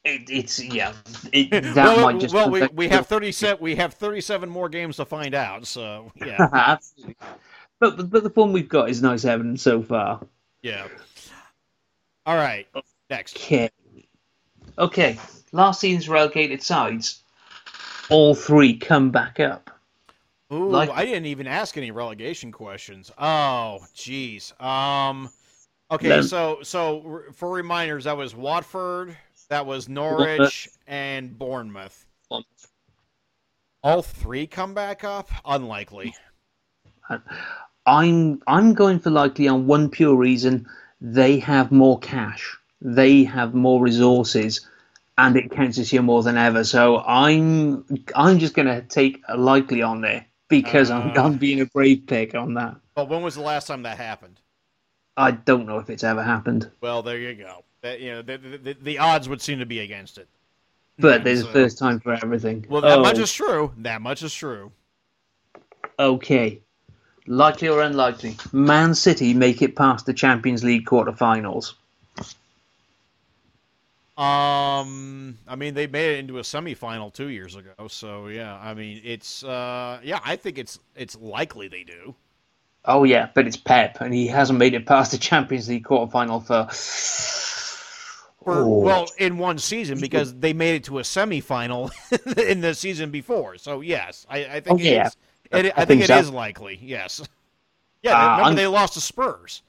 it, 0.07 0.29
it's 0.29 0.63
yeah. 0.63 0.93
It, 1.31 1.49
that 1.75 1.97
well, 1.97 2.17
just 2.17 2.33
well 2.33 2.49
we, 2.49 2.67
we 2.73 2.87
have 2.87 3.07
thirty 3.07 3.31
seven 3.31 3.61
we 3.61 3.75
have 3.75 3.93
thirty 3.93 4.21
seven 4.21 4.49
more 4.49 4.69
games 4.69 4.97
to 4.97 5.05
find 5.05 5.35
out. 5.35 5.67
So 5.67 6.11
yeah, 6.15 6.47
absolutely. 6.53 7.15
But, 7.79 7.97
but 7.97 8.09
but 8.09 8.23
the 8.23 8.29
one 8.29 8.53
we've 8.53 8.69
got 8.69 8.89
is 8.89 9.01
nice 9.01 9.25
evidence 9.25 9.61
so 9.61 9.81
far. 9.81 10.25
Yeah. 10.61 10.87
All 12.25 12.35
right. 12.35 12.67
Next. 13.09 13.35
Okay. 13.37 13.69
Okay. 14.77 15.19
Last 15.51 15.79
season's 15.79 16.09
relegated 16.09 16.61
sides, 16.61 17.23
all 18.09 18.35
three 18.35 18.77
come 18.77 19.11
back 19.11 19.39
up. 19.39 19.71
Ooh, 20.51 20.69
like, 20.69 20.89
I 20.89 21.05
didn't 21.05 21.25
even 21.25 21.47
ask 21.47 21.77
any 21.77 21.91
relegation 21.91 22.51
questions. 22.51 23.11
Oh, 23.17 23.79
jeez. 23.95 24.59
Um, 24.61 25.29
okay, 25.91 26.21
so 26.21 26.59
so 26.63 27.23
for 27.33 27.51
reminders, 27.51 28.05
that 28.05 28.15
was 28.15 28.33
Watford, 28.33 29.17
that 29.49 29.65
was 29.65 29.87
Norwich, 29.89 30.69
and 30.87 31.37
Bournemouth. 31.37 32.05
All 33.83 34.01
three 34.01 34.47
come 34.47 34.73
back 34.73 35.03
up? 35.03 35.29
Unlikely. 35.45 36.15
I'm 37.85 38.41
I'm 38.45 38.73
going 38.73 38.99
for 38.99 39.09
likely 39.09 39.47
on 39.47 39.67
one 39.67 39.89
pure 39.89 40.15
reason: 40.15 40.67
they 40.99 41.39
have 41.39 41.71
more 41.71 41.99
cash, 41.99 42.57
they 42.81 43.23
have 43.23 43.53
more 43.53 43.81
resources, 43.81 44.67
and 45.17 45.37
it 45.37 45.51
counts 45.51 45.77
this 45.77 45.93
year 45.93 46.01
more 46.01 46.21
than 46.23 46.37
ever. 46.37 46.63
So 46.65 46.97
I'm 46.99 47.85
I'm 48.13 48.39
just 48.39 48.53
going 48.53 48.67
to 48.67 48.81
take 48.81 49.21
a 49.29 49.37
likely 49.37 49.81
on 49.81 50.01
there 50.01 50.25
because 50.49 50.91
uh, 50.91 50.97
I'm, 50.97 51.17
I'm 51.17 51.37
being 51.37 51.61
a 51.61 51.65
brave 51.65 52.05
pick 52.07 52.35
on 52.35 52.55
that. 52.55 52.75
But 52.93 53.07
when 53.07 53.21
was 53.21 53.35
the 53.35 53.41
last 53.41 53.67
time 53.67 53.83
that 53.83 53.97
happened? 53.97 54.41
I 55.15 55.31
don't 55.31 55.65
know 55.65 55.79
if 55.79 55.89
it's 55.89 56.03
ever 56.03 56.23
happened. 56.23 56.69
Well, 56.81 57.01
there 57.01 57.17
you 57.17 57.33
go. 57.35 57.63
That, 57.81 57.99
you 57.99 58.11
know, 58.11 58.21
the, 58.21 58.37
the, 58.37 58.77
the, 58.81 58.97
odds 58.97 59.29
would 59.29 59.41
seem 59.41 59.59
to 59.59 59.65
be 59.65 59.79
against 59.79 60.17
it. 60.17 60.27
But 60.97 61.23
there's 61.23 61.43
so, 61.43 61.49
a 61.49 61.53
first 61.53 61.77
time 61.77 61.99
for 61.99 62.13
everything. 62.13 62.65
Well, 62.67 62.81
that 62.81 62.97
oh. 62.97 63.03
much 63.03 63.19
is 63.19 63.31
true. 63.31 63.71
That 63.77 64.01
much 64.01 64.23
is 64.23 64.33
true. 64.33 64.71
Okay. 65.99 66.59
Likely 67.27 67.67
or 67.67 67.81
unlikely, 67.81 68.37
Man 68.53 68.95
City 68.95 69.33
make 69.33 69.61
it 69.61 69.75
past 69.75 70.05
the 70.05 70.13
Champions 70.13 70.63
League 70.63 70.85
quarterfinals. 70.85 71.73
Um, 74.17 75.37
I 75.47 75.55
mean, 75.55 75.75
they 75.75 75.85
made 75.85 76.15
it 76.15 76.19
into 76.19 76.39
a 76.39 76.41
semifinal 76.41 77.13
two 77.13 77.27
years 77.27 77.55
ago, 77.55 77.87
so 77.87 78.27
yeah. 78.29 78.57
I 78.57 78.73
mean, 78.73 79.01
it's 79.03 79.43
uh, 79.43 79.99
yeah, 80.01 80.19
I 80.25 80.37
think 80.37 80.57
it's 80.57 80.79
it's 80.95 81.15
likely 81.17 81.67
they 81.67 81.83
do. 81.83 82.15
Oh 82.85 83.03
yeah, 83.03 83.29
but 83.35 83.45
it's 83.45 83.57
Pep, 83.57 83.99
and 83.99 84.13
he 84.13 84.25
hasn't 84.25 84.57
made 84.57 84.73
it 84.73 84.87
past 84.87 85.11
the 85.11 85.17
Champions 85.17 85.67
League 85.69 85.83
quarterfinal 85.83 86.43
for. 86.47 86.67
Oh. 88.47 88.79
Well, 88.79 89.07
in 89.17 89.37
one 89.37 89.57
season 89.57 89.99
because 89.99 90.33
they 90.35 90.53
made 90.53 90.75
it 90.75 90.83
to 90.85 90.99
a 90.99 91.01
semifinal 91.01 91.91
in 92.49 92.61
the 92.61 92.73
season 92.73 93.11
before. 93.11 93.57
So 93.57 93.81
yes, 93.81 94.25
I, 94.29 94.45
I 94.45 94.59
think 94.59 94.79
oh, 94.79 94.83
yeah. 94.83 95.09
It, 95.51 95.53
I, 95.53 95.59
I, 95.59 95.61
think, 95.61 95.87
think 95.87 96.01
it 96.03 96.07
so. 96.07 96.17
is 96.17 96.31
likely. 96.31 96.79
Yes. 96.81 97.21
Yeah, 98.03 98.13
uh, 98.13 98.21
remember 98.23 98.43
I'm... 98.43 98.55
they 98.55 98.67
lost 98.67 98.93
to 98.93 99.01
Spurs. 99.01 99.63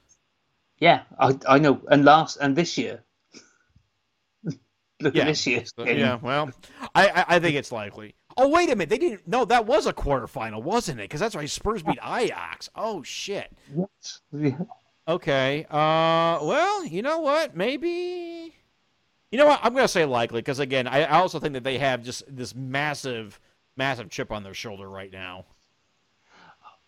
Yeah, 0.79 1.01
I, 1.19 1.37
I 1.49 1.59
know, 1.59 1.81
and 1.91 2.05
last 2.05 2.37
and 2.37 2.55
this 2.55 2.77
year 2.77 3.03
Look 5.01 5.15
yeah. 5.15 5.23
at 5.23 5.27
this 5.27 5.47
year's 5.47 5.73
game. 5.73 5.99
Yeah, 5.99 6.19
well, 6.21 6.51
I, 6.95 7.09
I, 7.09 7.25
I 7.29 7.39
think 7.39 7.57
it's 7.57 7.71
likely. 7.71 8.15
Oh 8.37 8.49
wait 8.49 8.69
a 8.69 8.77
minute, 8.77 8.89
they 8.89 8.99
didn't. 8.99 9.27
No, 9.27 9.45
that 9.45 9.67
was 9.67 9.87
a 9.87 9.93
quarterfinal, 9.93 10.63
wasn't 10.63 11.01
it? 11.01 11.05
Because 11.05 11.21
that's 11.21 11.35
right. 11.37 11.49
Spurs 11.49 11.83
beat 11.83 11.99
Ajax. 12.05 12.69
Oh 12.75 13.03
shit. 13.03 13.51
Yes. 13.77 14.21
Yeah. 14.33 14.59
Okay. 15.07 15.67
Uh. 15.71 16.39
Well, 16.43 16.85
you 16.85 17.03
know 17.03 17.21
what? 17.21 17.57
Maybe. 17.57 18.55
You 19.31 19.39
know 19.39 19.47
what? 19.47 19.61
I'm 19.63 19.75
gonna 19.75 19.89
say 19.89 20.07
likely 20.07 20.41
because 20.41 20.59
again, 20.59 20.87
I, 20.87 21.03
I 21.03 21.19
also 21.19 21.39
think 21.39 21.53
that 21.53 21.65
they 21.65 21.79
have 21.79 22.03
just 22.03 22.25
this 22.35 22.55
massive, 22.55 23.39
massive 23.77 24.09
chip 24.09 24.33
on 24.33 24.43
their 24.43 24.55
shoulder 24.55 24.89
right 24.89 25.13
now. 25.13 25.45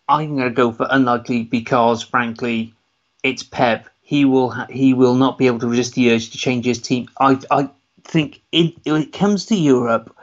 I'm 0.09 0.37
gonna 0.37 0.49
go 0.49 0.71
for 0.71 0.87
unlikely 0.89 1.43
because, 1.43 2.01
frankly, 2.01 2.73
it's 3.21 3.43
Pep. 3.43 3.89
He 4.01 4.25
will 4.25 4.49
ha- 4.49 4.67
he 4.69 4.95
will 4.95 5.13
not 5.13 5.37
be 5.37 5.45
able 5.45 5.59
to 5.59 5.67
resist 5.67 5.93
the 5.93 6.11
urge 6.11 6.31
to 6.31 6.37
change 6.37 6.65
his 6.65 6.81
team. 6.81 7.09
I 7.19 7.39
I 7.51 7.69
think 8.03 8.41
it, 8.51 8.73
when 8.85 9.03
it 9.03 9.13
comes 9.13 9.45
to 9.45 9.55
Europe, 9.55 10.15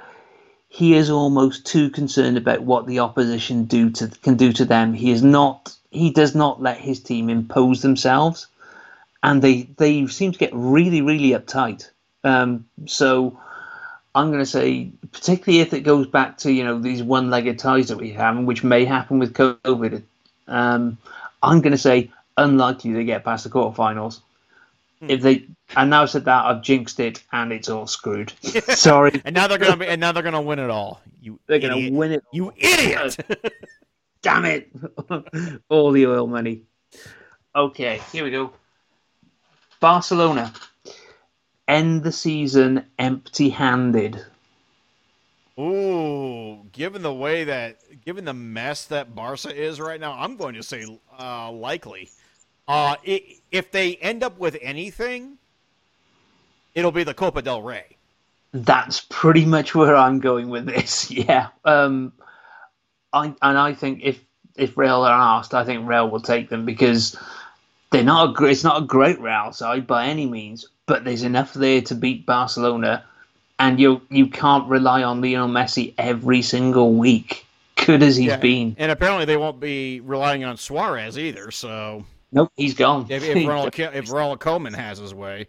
he 0.69 0.95
is 0.95 1.11
almost 1.11 1.67
too 1.67 1.89
concerned 1.89 2.37
about 2.37 2.63
what 2.63 2.87
the 2.89 2.99
opposition 2.99 3.65
do 3.65 3.91
to 3.91 4.09
can 4.09 4.35
do 4.37 4.53
to 4.55 4.65
them. 4.65 4.93
He 4.93 5.13
is 5.13 5.23
not. 5.23 5.73
He 5.91 6.11
does 6.11 6.35
not 6.35 6.61
let 6.61 6.79
his 6.79 7.01
team 7.01 7.31
impose 7.31 7.81
themselves, 7.81 8.49
and 9.23 9.41
they 9.41 9.69
they 9.79 10.05
seem 10.09 10.33
to 10.33 10.39
get 10.39 10.51
really 10.53 11.01
really 11.01 11.31
uptight. 11.31 11.89
Um, 12.29 12.67
so 12.87 13.41
I'm 14.15 14.29
going 14.29 14.43
to 14.43 14.47
say, 14.47 14.91
particularly 15.13 15.61
if 15.61 15.73
it 15.73 15.81
goes 15.81 16.07
back 16.07 16.39
to 16.39 16.53
you 16.53 16.65
know 16.65 16.79
these 16.79 17.03
one-legged 17.03 17.59
ties 17.59 17.89
that 17.89 17.99
we 17.99 18.13
have, 18.13 18.39
which 18.39 18.63
may 18.63 18.85
happen 18.85 19.19
with 19.19 19.33
COVID. 19.35 20.03
Um, 20.47 20.99
I'm 21.43 21.61
going 21.61 21.73
to 21.73 21.79
say 21.79 22.11
unlikely 22.37 22.93
to 22.95 23.05
get 23.05 23.25
past 23.25 23.45
the 23.45 23.51
quarterfinals. 23.51 24.21
Hmm. 25.01 25.11
If 25.11 25.23
they 25.23 25.47
and 25.77 25.91
now 25.91 26.03
I 26.03 26.07
said 26.07 26.25
that 26.25 26.45
I've 26.45 26.63
jinxed 26.63 26.99
it 27.01 27.23
and 27.33 27.53
it's 27.53 27.69
all 27.69 27.87
screwed. 27.87 28.33
Sorry. 28.69 29.21
and 29.25 29.35
now 29.35 29.47
they're 29.47 29.59
gonna 29.59 29.77
be, 29.77 29.87
and 29.87 30.01
now 30.01 30.13
they're 30.13 30.23
gonna 30.23 30.43
win 30.43 30.59
it 30.59 30.71
all. 30.71 31.01
You 31.23 31.39
they're 31.47 31.57
idiot. 31.57 31.73
gonna 31.73 31.93
win 31.93 32.13
it. 32.13 32.25
You 32.33 32.53
idiot! 32.57 33.17
Damn 34.23 34.45
it! 34.45 34.71
all 35.69 35.93
the 35.93 36.07
oil 36.07 36.27
money. 36.27 36.63
Okay, 37.55 38.01
here 38.13 38.25
we 38.25 38.31
go. 38.31 38.53
Barcelona 39.81 40.53
end 41.69 42.03
the 42.03 42.13
season 42.13 42.87
empty-handed. 42.99 44.25
Ooh, 45.59 46.61
given 46.73 47.03
the 47.03 47.13
way 47.13 47.45
that, 47.45 47.79
given 48.05 48.25
the 48.25 48.35
mess 48.35 48.87
that 48.87 49.15
Barca 49.15 49.55
is 49.55 49.81
right 49.81 50.01
now, 50.01 50.13
I'm 50.13 50.37
going 50.37 50.55
to 50.55 50.63
say 50.63 50.87
uh, 51.19 51.51
likely. 51.53 52.11
Uh, 52.67 52.97
if 53.05 53.71
they 53.71 53.97
end 53.97 54.23
up 54.23 54.39
with 54.39 54.57
anything, 54.61 55.39
it'll 56.75 56.93
be 56.93 57.03
the 57.03 57.15
Copa 57.15 57.43
del 57.43 57.63
Rey. 57.63 57.97
That's 58.53 59.01
pretty 59.09 59.45
much 59.45 59.75
where 59.75 59.97
I'm 59.97 60.21
going 60.21 60.49
with 60.49 60.67
this. 60.67 61.11
Yeah. 61.19 61.49
Um, 61.65 62.13
I 63.13 63.35
and 63.43 63.59
I 63.59 63.75
think 63.75 64.01
if 64.03 64.21
if 64.57 64.77
Real 64.77 65.03
are 65.03 65.39
asked, 65.39 65.55
I 65.55 65.65
think 65.65 65.89
Real 65.89 66.09
will 66.11 66.21
take 66.21 66.51
them 66.51 66.65
because 66.67 67.17
they're 67.91 68.05
not 68.05 68.41
a 68.41 68.45
it's 68.45 68.65
not 68.65 68.83
a 68.83 68.87
great 68.87 69.21
Real 69.21 69.53
side 69.53 69.87
by 69.87 70.07
any 70.07 70.27
means, 70.27 70.67
but 70.87 71.05
there's 71.05 71.23
enough 71.23 71.55
there 71.55 71.81
to 71.83 71.95
beat 71.95 72.27
Barcelona, 72.27 73.05
and 73.59 73.81
you 73.81 74.03
you 74.11 74.29
can't 74.29 74.69
rely 74.69 75.03
on 75.03 75.21
Lionel 75.21 75.49
Messi 75.49 75.95
every 75.99 76.43
single 76.43 76.95
week, 76.95 77.47
good 77.87 78.03
as 78.03 78.17
he's 78.17 78.29
yeah, 78.29 78.37
been. 78.37 78.77
And 78.79 78.91
apparently 78.91 79.25
they 79.25 79.37
won't 79.37 79.61
be 79.61 80.01
relying 80.01 80.45
on 80.45 80.57
Suarez 80.57 81.19
either. 81.19 81.51
So 81.51 82.05
Nope, 82.33 82.53
he's 82.57 82.75
gone. 82.75 83.07
If, 83.09 83.25
if, 83.25 83.47
Ronald, 83.47 83.79
if 83.79 84.11
Ronald 84.11 84.41
Koeman 84.41 84.75
has 84.75 84.99
his 84.99 85.15
way. 85.15 85.49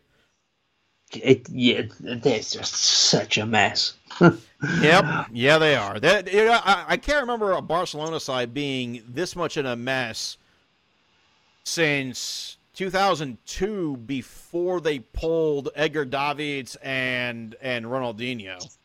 It, 1.11 1.49
yeah, 1.49 1.83
there's 1.99 2.51
just 2.51 2.75
such 2.75 3.39
a 3.39 3.45
mess. 3.45 3.93
yep, 4.21 5.27
yeah, 5.31 5.57
they 5.57 5.75
are. 5.75 5.99
That 5.99 6.31
you 6.31 6.45
know, 6.45 6.59
I, 6.63 6.85
I, 6.89 6.97
can't 6.97 7.21
remember 7.21 7.53
a 7.53 7.63
Barcelona 7.63 8.19
side 8.19 8.53
being 8.53 9.01
this 9.07 9.35
much 9.35 9.57
in 9.57 9.65
a 9.65 9.75
mess 9.75 10.37
since 11.63 12.57
2002, 12.73 13.97
before 14.05 14.79
they 14.79 14.99
pulled 14.99 15.69
Edgar 15.75 16.05
Davids 16.05 16.77
and 16.77 17.55
and 17.61 17.85
Ronaldinho. 17.85 18.77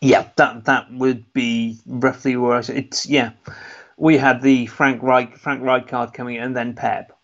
Yeah, 0.00 0.28
that 0.36 0.64
that 0.66 0.92
would 0.92 1.32
be 1.32 1.78
roughly 1.86 2.36
where 2.36 2.58
I, 2.58 2.62
it's. 2.68 3.06
Yeah, 3.06 3.30
we 3.96 4.16
had 4.16 4.42
the 4.42 4.66
Frank 4.66 5.02
Reich 5.02 5.36
Frank 5.36 5.62
Rijkaard 5.62 6.14
coming 6.14 6.36
in, 6.36 6.42
and 6.42 6.56
then 6.56 6.74
Pep. 6.74 7.16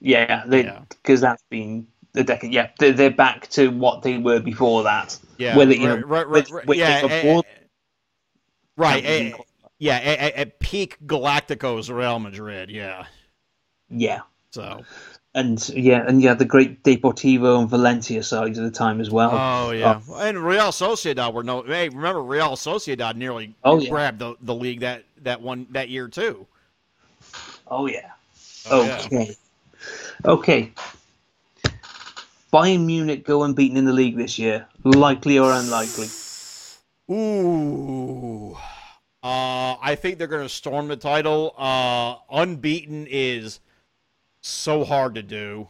Yeah, 0.00 0.44
because 0.46 1.22
yeah. 1.22 1.28
that's 1.28 1.42
been 1.48 1.86
the 2.12 2.24
decade. 2.24 2.52
Yeah, 2.52 2.70
they're, 2.78 2.92
they're, 2.92 3.10
back 3.10 3.48
to 3.50 3.68
what 3.68 4.02
they 4.02 4.18
were 4.18 4.40
before 4.40 4.82
that. 4.82 5.18
Yeah, 5.38 5.56
whether 5.56 5.74
you 5.74 5.88
right, 5.88 6.00
know, 6.00 6.06
right, 6.06 6.28
right, 6.28 6.50
eh, 6.50 6.54
eh, 6.54 6.64
right, 6.66 6.68
eh, 6.68 6.74
yeah, 6.74 7.02
before, 7.02 7.42
right, 8.76 9.04
a, 9.04 9.34
yeah, 9.78 9.96
at, 9.96 10.34
at 10.34 10.58
peak 10.58 10.98
Galacticos 11.06 11.94
Real 11.94 12.18
Madrid. 12.18 12.70
Yeah, 12.70 13.06
yeah. 13.88 14.20
So 14.50 14.84
and 15.34 15.68
yeah, 15.68 16.04
and 16.06 16.20
yeah, 16.20 16.34
the 16.34 16.44
great 16.44 16.82
Deportivo 16.82 17.60
and 17.60 17.68
Valencia 17.68 18.22
sides 18.22 18.58
at 18.58 18.64
the 18.64 18.70
time 18.70 19.00
as 19.00 19.10
well. 19.10 19.30
Oh 19.32 19.70
yeah, 19.70 20.00
uh, 20.10 20.16
and 20.16 20.44
Real 20.44 20.68
Sociedad 20.72 21.32
were 21.32 21.44
no. 21.44 21.62
Hey, 21.62 21.88
remember 21.88 22.22
Real 22.22 22.56
Sociedad 22.56 23.14
nearly 23.14 23.54
oh, 23.64 23.78
yeah. 23.78 23.90
grabbed 23.90 24.18
the, 24.18 24.34
the 24.40 24.54
league 24.54 24.80
that 24.80 25.04
that 25.22 25.40
one 25.40 25.66
that 25.70 25.90
year 25.90 26.08
too. 26.08 26.46
Oh 27.68 27.86
yeah. 27.86 28.10
Oh, 28.70 28.90
okay. 29.04 29.36
Yeah. 30.24 30.30
Okay. 30.30 30.72
Bayern 32.52 32.86
Munich 32.86 33.24
go 33.24 33.44
unbeaten 33.44 33.76
in 33.76 33.84
the 33.84 33.92
league 33.92 34.16
this 34.16 34.38
year. 34.38 34.66
Likely 34.82 35.38
or 35.38 35.52
unlikely? 35.52 36.08
Ooh. 37.10 38.56
Uh, 39.22 39.76
I 39.80 39.96
think 40.00 40.18
they're 40.18 40.26
going 40.26 40.42
to 40.42 40.48
storm 40.48 40.88
the 40.88 40.96
title. 40.96 41.54
Uh, 41.58 42.16
unbeaten 42.30 43.06
is 43.08 43.60
so 44.48 44.84
hard 44.84 45.14
to 45.14 45.22
do. 45.22 45.68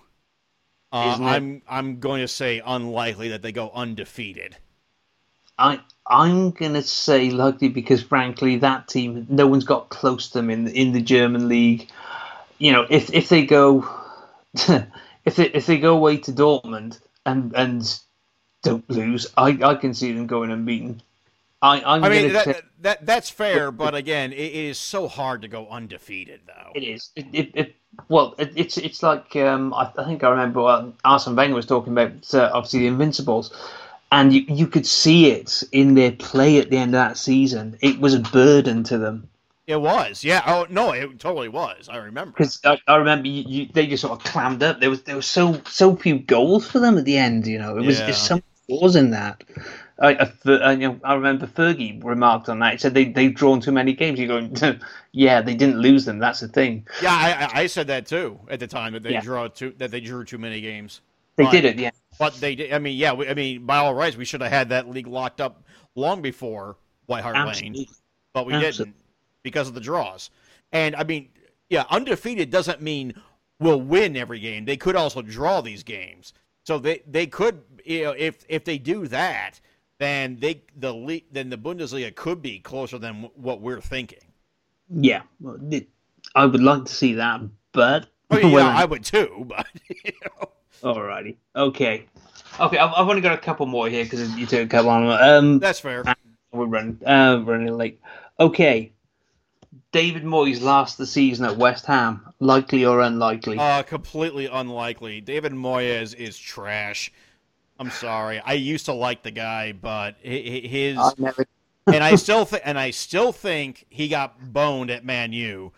Uh, 0.91 1.19
I'm 1.21 1.63
I'm 1.69 2.01
going 2.01 2.23
to 2.23 2.29
say 2.29 2.63
unlikely 2.65 3.29
that 3.31 3.43
they 3.43 3.53
go 3.53 3.71
undefeated. 3.75 4.57
I 5.59 5.81
I'm 6.07 6.53
gonna 6.53 6.83
say 6.83 7.31
likely 7.31 7.69
because 7.69 8.03
frankly 8.03 8.57
that 8.59 8.89
team 8.89 9.27
no 9.29 9.47
one's 9.47 9.65
got 9.65 9.89
close 9.89 10.29
to 10.31 10.39
them 10.39 10.51
in 10.51 10.69
in 10.69 10.93
the 10.93 11.03
German 11.03 11.49
league. 11.49 11.89
You 12.59 12.73
know, 12.73 12.87
if 12.89 13.13
if 13.13 13.29
they 13.29 13.45
go 13.45 13.89
if 14.55 15.37
they 15.37 15.47
if 15.51 15.67
they 15.67 15.79
go 15.79 15.95
away 15.95 16.19
to 16.19 16.33
Dortmund 16.33 17.01
and 17.27 17.53
and 17.55 18.01
don't 18.63 18.89
lose, 18.89 19.27
I, 19.37 19.59
I 19.63 19.75
can 19.75 19.95
see 19.95 20.13
them 20.13 20.27
going 20.27 20.51
unbeaten. 20.51 21.03
I 21.61 21.83
I'm 21.83 22.05
I 22.05 22.09
mean 22.09 22.33
that, 22.35 22.63
that 22.83 23.07
that's 23.07 23.31
fair, 23.31 23.73
but 23.73 23.95
again, 23.95 24.33
it, 24.33 24.37
it 24.37 24.55
is 24.55 24.79
so 24.79 25.09
hard 25.09 25.43
to 25.43 25.49
go 25.49 25.67
undefeated 25.69 26.41
though. 26.47 26.73
it 26.75 26.85
is. 26.85 27.11
It, 27.17 27.27
it, 27.33 27.51
it 27.55 27.77
well, 28.09 28.35
it, 28.39 28.53
it's 28.55 28.79
it's 28.79 29.03
like 29.03 29.35
um, 29.37 29.75
I, 29.75 29.91
I 29.99 30.05
think 30.05 30.23
I 30.23 30.31
remember 30.31 30.63
what 30.63 30.93
Arsene 31.05 31.35
Wenger 31.35 31.57
was 31.57 31.67
talking 31.67 31.93
about. 31.93 32.13
Uh, 32.33 32.51
obviously, 32.55 32.81
the 32.81 32.87
Invincibles, 32.87 33.53
and 34.13 34.33
you 34.33 34.45
you 34.49 34.69
could 34.69 34.87
see 34.87 35.33
it 35.33 35.65
in 35.73 35.95
their 35.95 36.13
play 36.13 36.59
at 36.59 36.71
the 36.71 36.77
end 36.77 36.91
of 36.95 36.99
that 37.01 37.17
season. 37.17 37.77
It 37.81 37.99
was 37.99 38.15
a 38.15 38.21
burden 38.21 38.85
to 38.85 38.99
them. 38.99 39.29
It 39.67 39.81
was, 39.81 40.25
yeah. 40.25 40.43
Oh 40.47 40.67
no, 40.71 40.93
it 40.93 41.19
totally 41.19 41.49
was. 41.49 41.89
I 41.91 41.97
remember. 41.97 42.31
Because 42.31 42.59
I, 42.65 42.79
I 42.87 42.97
remember 42.97 43.29
you, 43.29 43.45
you, 43.47 43.69
they 43.75 43.87
just 43.87 44.01
sort 44.01 44.19
of 44.19 44.25
clammed 44.25 44.63
up. 44.63 44.81
There 44.81 44.89
was 44.91 45.03
there 45.03 45.17
was 45.17 45.27
so 45.27 45.61
so 45.67 45.97
few 45.97 46.21
goals 46.21 46.71
for 46.71 46.79
them 46.79 46.97
at 46.97 47.05
the 47.05 47.19
end. 47.19 47.47
You 47.47 47.59
know, 47.59 47.77
it 47.77 47.85
was 47.85 47.99
Yeah. 47.99 48.07
there's 48.07 48.17
some 48.17 48.43
flaws 48.67 48.97
in 48.97 49.11
that. 49.11 49.43
I, 50.01 50.31
you 50.73 50.79
know, 50.79 51.01
I 51.03 51.15
remember 51.15 51.47
Fergie 51.47 52.03
remarked 52.05 52.49
on 52.49 52.61
that. 52.61 52.73
He 52.73 52.79
said 52.79 52.95
they 52.95 53.07
they've 53.07 53.35
drawn 53.35 53.61
too 53.61 53.73
many 53.73 53.93
games. 53.93 54.19
You're 54.19 54.29
going, 54.29 54.57
yeah, 55.13 55.41
they 55.43 55.55
didn't 55.55 55.81
lose 55.81 56.05
them. 56.05 56.19
That's 56.19 56.41
the 56.41 56.49
thing. 56.49 56.87
Yeah, 57.01 57.13
I, 57.13 57.63
I 57.63 57.67
said 57.67 57.89
that 57.89 58.07
too 58.07 58.39
at 58.49 58.61
the 58.61 58.67
time 58.67 58.93
that 58.93 59.03
they 59.03 59.15
Yeah. 59.15 59.21
draw 59.21 59.49
too 59.49 59.75
that 59.79 59.91
they 59.91 60.01
drew 60.01 60.25
too 60.25 60.39
many 60.39 60.61
games. 60.61 61.01
They 61.37 61.45
Right. 61.45 61.53
did 61.53 61.65
it. 61.65 61.79
Yeah, 61.79 61.91
But 62.19 62.41
they 62.41 62.55
did. 62.55 62.73
I 62.73 62.79
mean, 62.79 62.97
yeah. 62.97 63.13
We, 63.13 63.29
I 63.29 63.35
mean, 63.35 63.67
by 63.67 63.79
all 63.79 63.95
rights, 63.95 64.17
we 64.17 64.25
should 64.25 64.41
have 64.41 64.51
had 64.53 64.69
that 64.71 64.89
league 64.89 65.07
locked 65.07 65.41
up 65.41 65.65
long 65.95 66.23
before 66.23 66.77
White 67.07 67.23
Hart 67.23 67.37
Lane, 67.37 67.87
but 68.33 68.47
we 68.47 68.55
Absolutely. 68.55 68.93
didn't 68.93 68.97
because 69.43 69.69
of 69.69 69.75
the 69.75 69.81
draws. 69.81 70.31
And 70.73 70.95
I 70.97 71.05
mean, 71.05 71.29
yeah, 71.71 71.85
undefeated 71.91 72.51
doesn't 72.51 72.81
mean 72.83 73.15
we'll 73.59 73.81
win 73.81 74.17
every 74.17 74.39
game. 74.41 74.65
They 74.65 74.77
could 74.77 74.97
also 74.97 75.23
draw 75.23 75.61
these 75.61 75.83
games, 75.83 76.35
so 76.65 76.79
they 76.79 77.03
they 77.07 77.27
could. 77.27 77.63
You 77.85 78.05
know, 78.05 78.11
if 78.13 78.45
if 78.49 78.65
they 78.65 78.79
do 78.79 79.07
that, 79.09 79.61
then 79.99 80.39
they 80.41 80.63
the 80.77 80.93
league 80.93 81.25
then 81.31 81.51
the 81.51 81.59
Bundesliga 81.59 82.15
could 82.15 82.41
be 82.43 82.59
closer 82.59 82.99
than 82.99 83.31
what 83.35 83.61
we're 83.61 83.81
thinking. 83.81 84.21
Yeah, 84.91 85.23
well, 85.41 85.59
I 86.35 86.47
would 86.47 86.63
like 86.63 86.87
to 86.87 86.93
see 86.93 87.15
that, 87.15 87.41
but 87.73 88.07
I 88.31 88.43
mean, 88.43 88.53
well, 88.53 88.67
yeah, 88.67 88.79
I 88.79 88.85
would 88.85 89.05
too, 89.05 89.45
but 89.49 89.67
you 90.05 90.13
know. 90.25 90.51
alrighty, 90.83 91.37
okay, 91.55 92.07
okay. 92.61 92.79
I've, 92.79 92.93
I've 92.97 93.09
only 93.09 93.21
got 93.21 93.35
a 93.35 93.39
couple 93.39 93.67
more 93.67 93.89
here 93.89 94.05
because 94.05 94.37
you 94.37 94.47
took 94.47 94.61
a 94.61 94.67
couple 94.67 94.91
on. 94.91 95.23
Um, 95.23 95.59
that's 95.59 95.81
fair. 95.81 96.05
we're 96.53 96.67
running, 96.67 96.99
uh, 97.07 97.43
running 97.45 97.77
late. 97.77 98.01
Okay, 98.41 98.93
David 99.91 100.23
Moyes 100.23 100.61
last 100.61 100.99
the 100.99 101.07
season 101.07 101.47
at 101.47 101.57
West 101.57 101.87
Ham, 101.87 102.33
likely 102.41 102.85
or 102.85 103.01
unlikely? 103.01 103.59
Uh, 103.59 103.83
completely 103.83 104.47
unlikely. 104.47 105.21
David 105.21 105.53
Moyes 105.53 106.15
is 106.15 106.39
trash. 106.39 107.11
I'm 107.79 107.91
sorry. 107.91 108.41
I 108.41 108.55
used 108.55 108.87
to 108.87 108.93
like 108.93 109.23
the 109.23 109.31
guy, 109.31 109.73
but 109.73 110.17
hi- 110.25 110.43
hi- 110.45 110.69
his 110.69 110.99
I 110.99 111.13
never. 111.19 111.47
and 111.87 112.03
I 112.03 112.17
still 112.17 112.45
think 112.45 112.63
and 112.65 112.79
I 112.79 112.91
still 112.91 113.33
think 113.33 113.87
he 113.89 114.09
got 114.09 114.53
boned 114.53 114.91
at 114.91 115.05
Man 115.05 115.33
U. 115.33 115.73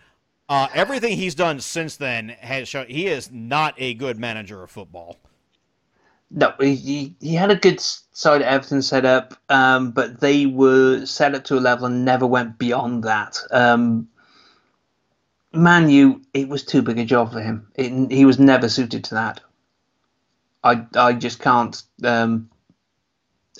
Uh, 0.49 0.67
everything 0.75 1.17
he's 1.17 1.37
done 1.37 1.61
since 1.61 1.97
then 1.97 2.31
has 2.41 2.69
shown 2.69 2.87
he 2.89 3.07
is 3.07 3.31
not 3.31 3.75
a 3.79 3.95
good 3.95 4.19
manager 4.19 4.63
of 4.63 4.71
football. 4.71 5.17
No, 6.33 6.53
he, 6.61 7.15
he, 7.21 7.35
had 7.35 7.51
a 7.51 7.57
good 7.57 7.81
side 7.81 8.43
at 8.43 8.53
Everton 8.53 8.83
set 8.83 9.05
up, 9.05 9.35
um, 9.49 9.91
but 9.91 10.21
they 10.21 10.47
were 10.47 11.05
set 11.05 11.35
up 11.35 11.45
to 11.45 11.59
a 11.59 11.61
level 11.61 11.87
and 11.87 12.05
never 12.05 12.27
went 12.27 12.57
beyond 12.57 13.03
that. 13.05 13.37
Um, 13.51 14.09
Man 15.53 15.91
U, 15.91 16.23
it 16.33 16.49
was 16.49 16.65
too 16.65 16.83
big 16.83 16.99
a 16.99 17.05
job 17.05 17.33
for 17.33 17.41
him. 17.41 17.67
It, 17.75 18.13
he 18.13 18.25
was 18.25 18.39
never 18.39 18.69
suited 18.69 19.03
to 19.05 19.15
that. 19.15 19.41
I, 20.63 20.87
I 20.95 21.13
just 21.15 21.41
can't. 21.41 21.81
Um, 22.05 22.51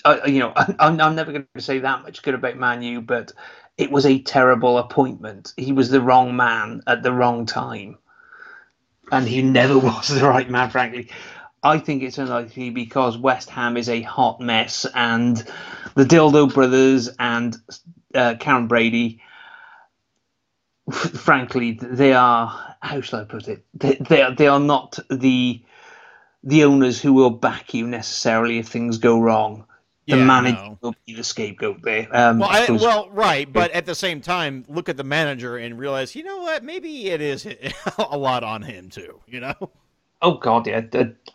I, 0.05 0.25
you 0.25 0.39
know, 0.39 0.53
I'm, 0.79 0.99
I'm 0.99 1.15
never 1.15 1.31
going 1.31 1.47
to 1.55 1.61
say 1.61 1.79
that 1.79 2.03
much 2.03 2.21
good 2.23 2.33
about 2.33 2.57
Man 2.57 2.81
U, 2.81 3.01
but 3.01 3.31
it 3.77 3.91
was 3.91 4.05
a 4.05 4.21
terrible 4.21 4.77
appointment. 4.77 5.53
He 5.57 5.71
was 5.71 5.89
the 5.89 6.01
wrong 6.01 6.35
man 6.35 6.81
at 6.87 7.03
the 7.03 7.11
wrong 7.11 7.45
time, 7.45 7.97
and 9.11 9.27
he 9.27 9.41
never 9.41 9.77
was 9.79 10.07
the 10.07 10.27
right 10.27 10.49
man, 10.49 10.69
frankly. 10.69 11.09
I 11.63 11.77
think 11.77 12.01
it's 12.01 12.17
unlikely 12.17 12.71
because 12.71 13.17
West 13.17 13.49
Ham 13.51 13.77
is 13.77 13.87
a 13.89 14.01
hot 14.01 14.41
mess, 14.41 14.85
and 14.95 15.37
the 15.95 16.05
Dildo 16.05 16.51
brothers 16.53 17.09
and 17.19 17.55
uh, 18.15 18.33
Karren 18.39 18.67
Brady, 18.67 19.21
frankly, 20.91 21.73
they 21.73 22.13
are 22.13 22.71
how 22.81 23.01
shall 23.01 23.21
I 23.21 23.23
put 23.25 23.47
it? 23.47 23.63
They 23.75 23.95
they 23.95 24.21
are, 24.23 24.35
they 24.35 24.47
are 24.47 24.59
not 24.59 24.97
the 25.09 25.61
the 26.43 26.63
owners 26.63 27.01
who 27.01 27.13
will 27.13 27.29
back 27.29 27.73
you 27.73 27.87
necessarily 27.87 28.57
if 28.59 28.67
things 28.67 28.97
go 28.97 29.19
wrong. 29.19 29.65
The 30.07 30.17
Yeah, 30.17 30.25
manager 30.25 30.57
no. 30.57 30.77
will 30.81 30.95
be 31.05 31.13
the 31.13 31.23
scapegoat 31.23 31.83
there. 31.83 32.07
Um, 32.11 32.39
Well, 32.39 32.49
I, 32.49 32.69
well, 32.71 33.09
right, 33.11 33.51
but 33.51 33.69
at 33.71 33.85
the 33.85 33.93
same 33.95 34.19
time, 34.19 34.65
look 34.67 34.89
at 34.89 34.97
the 34.97 35.03
manager 35.03 35.57
and 35.57 35.77
realize, 35.77 36.15
you 36.15 36.23
know 36.23 36.39
what? 36.39 36.63
Maybe 36.63 37.09
it 37.09 37.21
is 37.21 37.45
a 37.97 38.17
lot 38.17 38.43
on 38.43 38.63
him 38.63 38.89
too. 38.89 39.19
You 39.27 39.41
know. 39.41 39.71
oh 40.23 40.37
god, 40.37 40.65
yeah, 40.67 40.81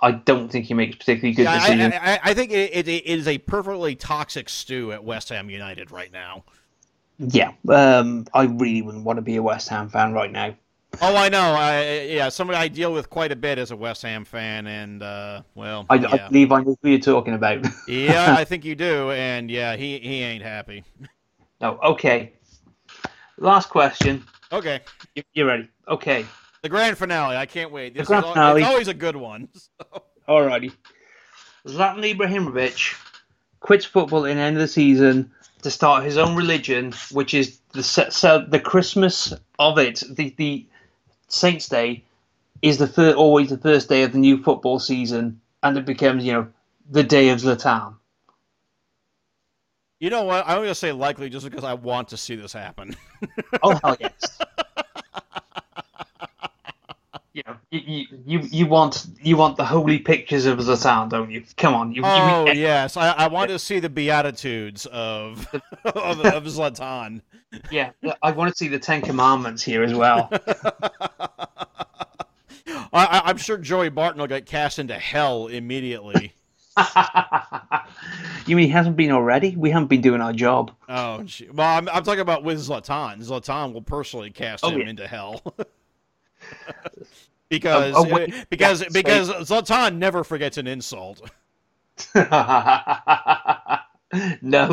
I- 0.01 0.11
don't 0.13 0.49
think 0.51 0.67
he 0.67 0.75
makes 0.75 0.97
particularly 0.97 1.35
good 1.35 1.45
Yeah, 1.45 1.53
I, 1.53 1.59
decisions. 1.61 1.95
I, 1.95 2.13
I- 2.15 2.21
I 2.25 2.35
think 2.35 2.51
it, 2.51 2.71
it, 2.75 2.89
it 2.89 3.07
is 3.07 3.29
a 3.29 3.39
perfectly 3.39 3.95
toxic 3.95 4.49
stew 4.49 4.93
at 4.93 5.05
West 5.05 5.29
Ham 5.29 5.49
United 5.49 5.91
right 5.93 6.13
now. 6.13 6.45
yeah, 7.19 7.53
um, 7.69 8.27
I 8.35 8.45
really 8.45 8.83
wouldn't 8.83 9.05
want 9.05 9.19
to 9.19 9.23
be 9.23 9.37
a 9.37 9.43
West 9.43 9.69
Ham 9.69 9.89
fan 9.89 10.13
right 10.13 10.31
now. 10.33 10.55
Oh, 11.01 11.17
I 11.17 11.29
know. 11.29 11.41
I, 11.53 12.01
yeah, 12.09 12.29
somebody 12.29 12.59
I 12.59 12.69
deal 12.69 12.93
with 12.93 13.11
quite 13.11 13.33
a 13.33 13.37
bit 13.37 13.59
as 13.59 13.71
a 13.71 13.77
West 13.77 14.03
Ham 14.03 14.25
fan, 14.25 14.67
and 14.67 15.03
uh, 15.03 15.43
well, 15.55 15.87
I, 15.91 15.95
I 15.97 16.29
believe 16.29 16.53
I 16.53 16.63
know 16.63 16.77
who 16.83 16.89
you're 16.91 16.99
talking 16.99 17.35
about. 17.35 17.67
yeah, 17.89 18.35
I 18.39 18.45
think 18.45 18.65
you 18.65 18.75
do, 18.75 19.11
and 19.13 19.51
yeah, 19.51 19.77
he 19.77 19.99
he 19.99 20.23
ain't 20.23 20.43
happy. 20.43 20.85
no, 21.61 21.79
okay. 21.83 22.33
Last 23.39 23.69
question. 23.69 24.25
Okay, 24.53 24.81
You- 25.15 25.23
You're 25.35 25.47
ready. 25.47 25.69
Okay. 25.89 26.25
the 26.63 26.69
grand 26.69 26.97
finale. 26.97 27.37
I 27.37 27.47
can't 27.47 27.71
wait. 27.71 27.95
This 27.95 28.07
grand 28.07 28.25
is 28.25 28.29
al- 28.29 28.35
finale. 28.35 28.61
it's 28.63 28.71
always 28.71 28.89
a 28.89 28.95
good 28.95 29.17
one. 29.17 29.49
Alrighty. 30.29 30.73
Zlatan 31.67 32.15
Ibrahimovic 32.17 32.95
quits 33.61 33.85
football 33.85 34.25
in 34.25 34.37
the 34.37 34.43
end 34.43 34.57
of 34.57 34.61
the 34.61 34.69
season 34.69 35.31
to 35.63 35.71
start 35.71 36.05
his 36.05 36.17
own 36.17 36.37
religion, 36.37 36.93
which 37.13 37.35
is 37.35 37.59
the 37.73 38.47
the 38.49 38.61
Christmas 38.61 39.33
of 39.59 39.79
it, 39.79 40.03
the 40.11 40.35
the 40.39 40.67
Saints' 41.29 41.69
Day, 41.69 42.05
is 42.63 42.79
the 42.79 42.87
fir- 42.87 43.15
always 43.15 43.51
the 43.51 43.59
first 43.59 43.89
day 43.89 44.03
of 44.03 44.13
the 44.13 44.19
new 44.19 44.43
football 44.43 44.79
season, 44.79 45.41
and 45.63 45.77
it 45.77 45.85
becomes 45.85 46.25
you 46.25 46.33
know 46.33 46.49
the 46.91 47.03
day 47.03 47.29
of 47.31 47.41
Zlatan. 47.41 47.95
You 49.99 50.11
know 50.11 50.25
what? 50.25 50.47
I'm 50.47 50.59
going 50.59 50.69
to 50.69 50.75
say 50.75 50.93
likely 50.93 51.31
just 51.31 51.49
because 51.49 51.65
I 51.65 51.75
want 51.75 52.09
to 52.09 52.17
see 52.17 52.37
this 52.37 52.53
happen. 52.53 52.97
Oh 53.63 53.79
hell 53.83 53.97
yes. 53.99 54.36
You 57.37 57.43
know, 57.47 57.57
you, 57.71 58.07
you, 58.25 58.41
you, 58.51 58.67
want 58.67 59.07
you 59.21 59.37
want 59.37 59.59
the 59.59 59.65
holy 59.67 59.99
pictures 59.99 60.47
of 60.47 60.57
the 60.57 60.73
Zlatan, 60.73 61.11
don't 61.11 61.31
you? 61.31 61.45
Come 61.59 61.75
on, 61.75 61.93
you, 61.93 62.01
Oh 62.03 62.47
you, 62.47 62.59
yes, 62.59 62.97
I, 62.97 63.11
I 63.11 63.29
want 63.29 63.51
to 63.51 63.59
see 63.59 63.79
the 63.79 63.91
beatitudes 63.91 64.87
of 64.87 65.47
of, 65.85 66.25
of 66.25 66.45
Zlatan. 66.45 67.21
yeah. 67.71 67.91
I 68.23 68.33
want 68.33 68.51
to 68.51 68.57
see 68.57 68.69
the 68.69 68.79
Ten 68.79 69.03
Commandments 69.03 69.63
here 69.63 69.83
as 69.83 69.93
well. 69.93 70.31
I, 70.33 70.87
I, 72.95 73.23
I'm 73.27 73.37
sure 73.37 73.59
Joey 73.59 73.91
Barton 73.91 74.19
will 74.19 74.29
get 74.29 74.47
cast 74.47 74.79
into 74.79 74.95
hell 74.95 75.49
immediately. 75.49 76.33
you 78.47 78.57
mean 78.57 78.65
he 78.65 78.69
hasn't 78.69 78.97
been 78.97 79.11
already? 79.11 79.55
We 79.57 79.71
haven't 79.71 79.89
been 79.89 80.01
doing 80.01 80.23
our 80.23 80.33
job. 80.33 80.71
Oh, 80.89 81.23
well, 81.53 81.77
I'm, 81.77 81.87
I'm 81.91 82.03
talking 82.03 82.21
about 82.21 82.45
with 82.45 82.61
Zlatan. 82.61 83.19
Zlatan 83.19 83.75
will 83.75 83.83
personally 83.83 84.31
cast 84.31 84.65
Oh, 84.65 84.71
him 84.71 84.81
yeah. 84.81 84.89
into 84.89 85.07
hell. 85.07 85.43
because 87.49 87.95
Oh, 87.97 88.07
oh, 88.11 88.17
uh, 88.17 88.27
because 88.51 88.83
Yeah, 88.83 88.89
because 88.93 89.31
Zlatan 89.31 89.97
never 89.99 90.25
forgets 90.25 90.59
an 90.59 90.67
insult. 90.67 91.21
no, 92.15 92.23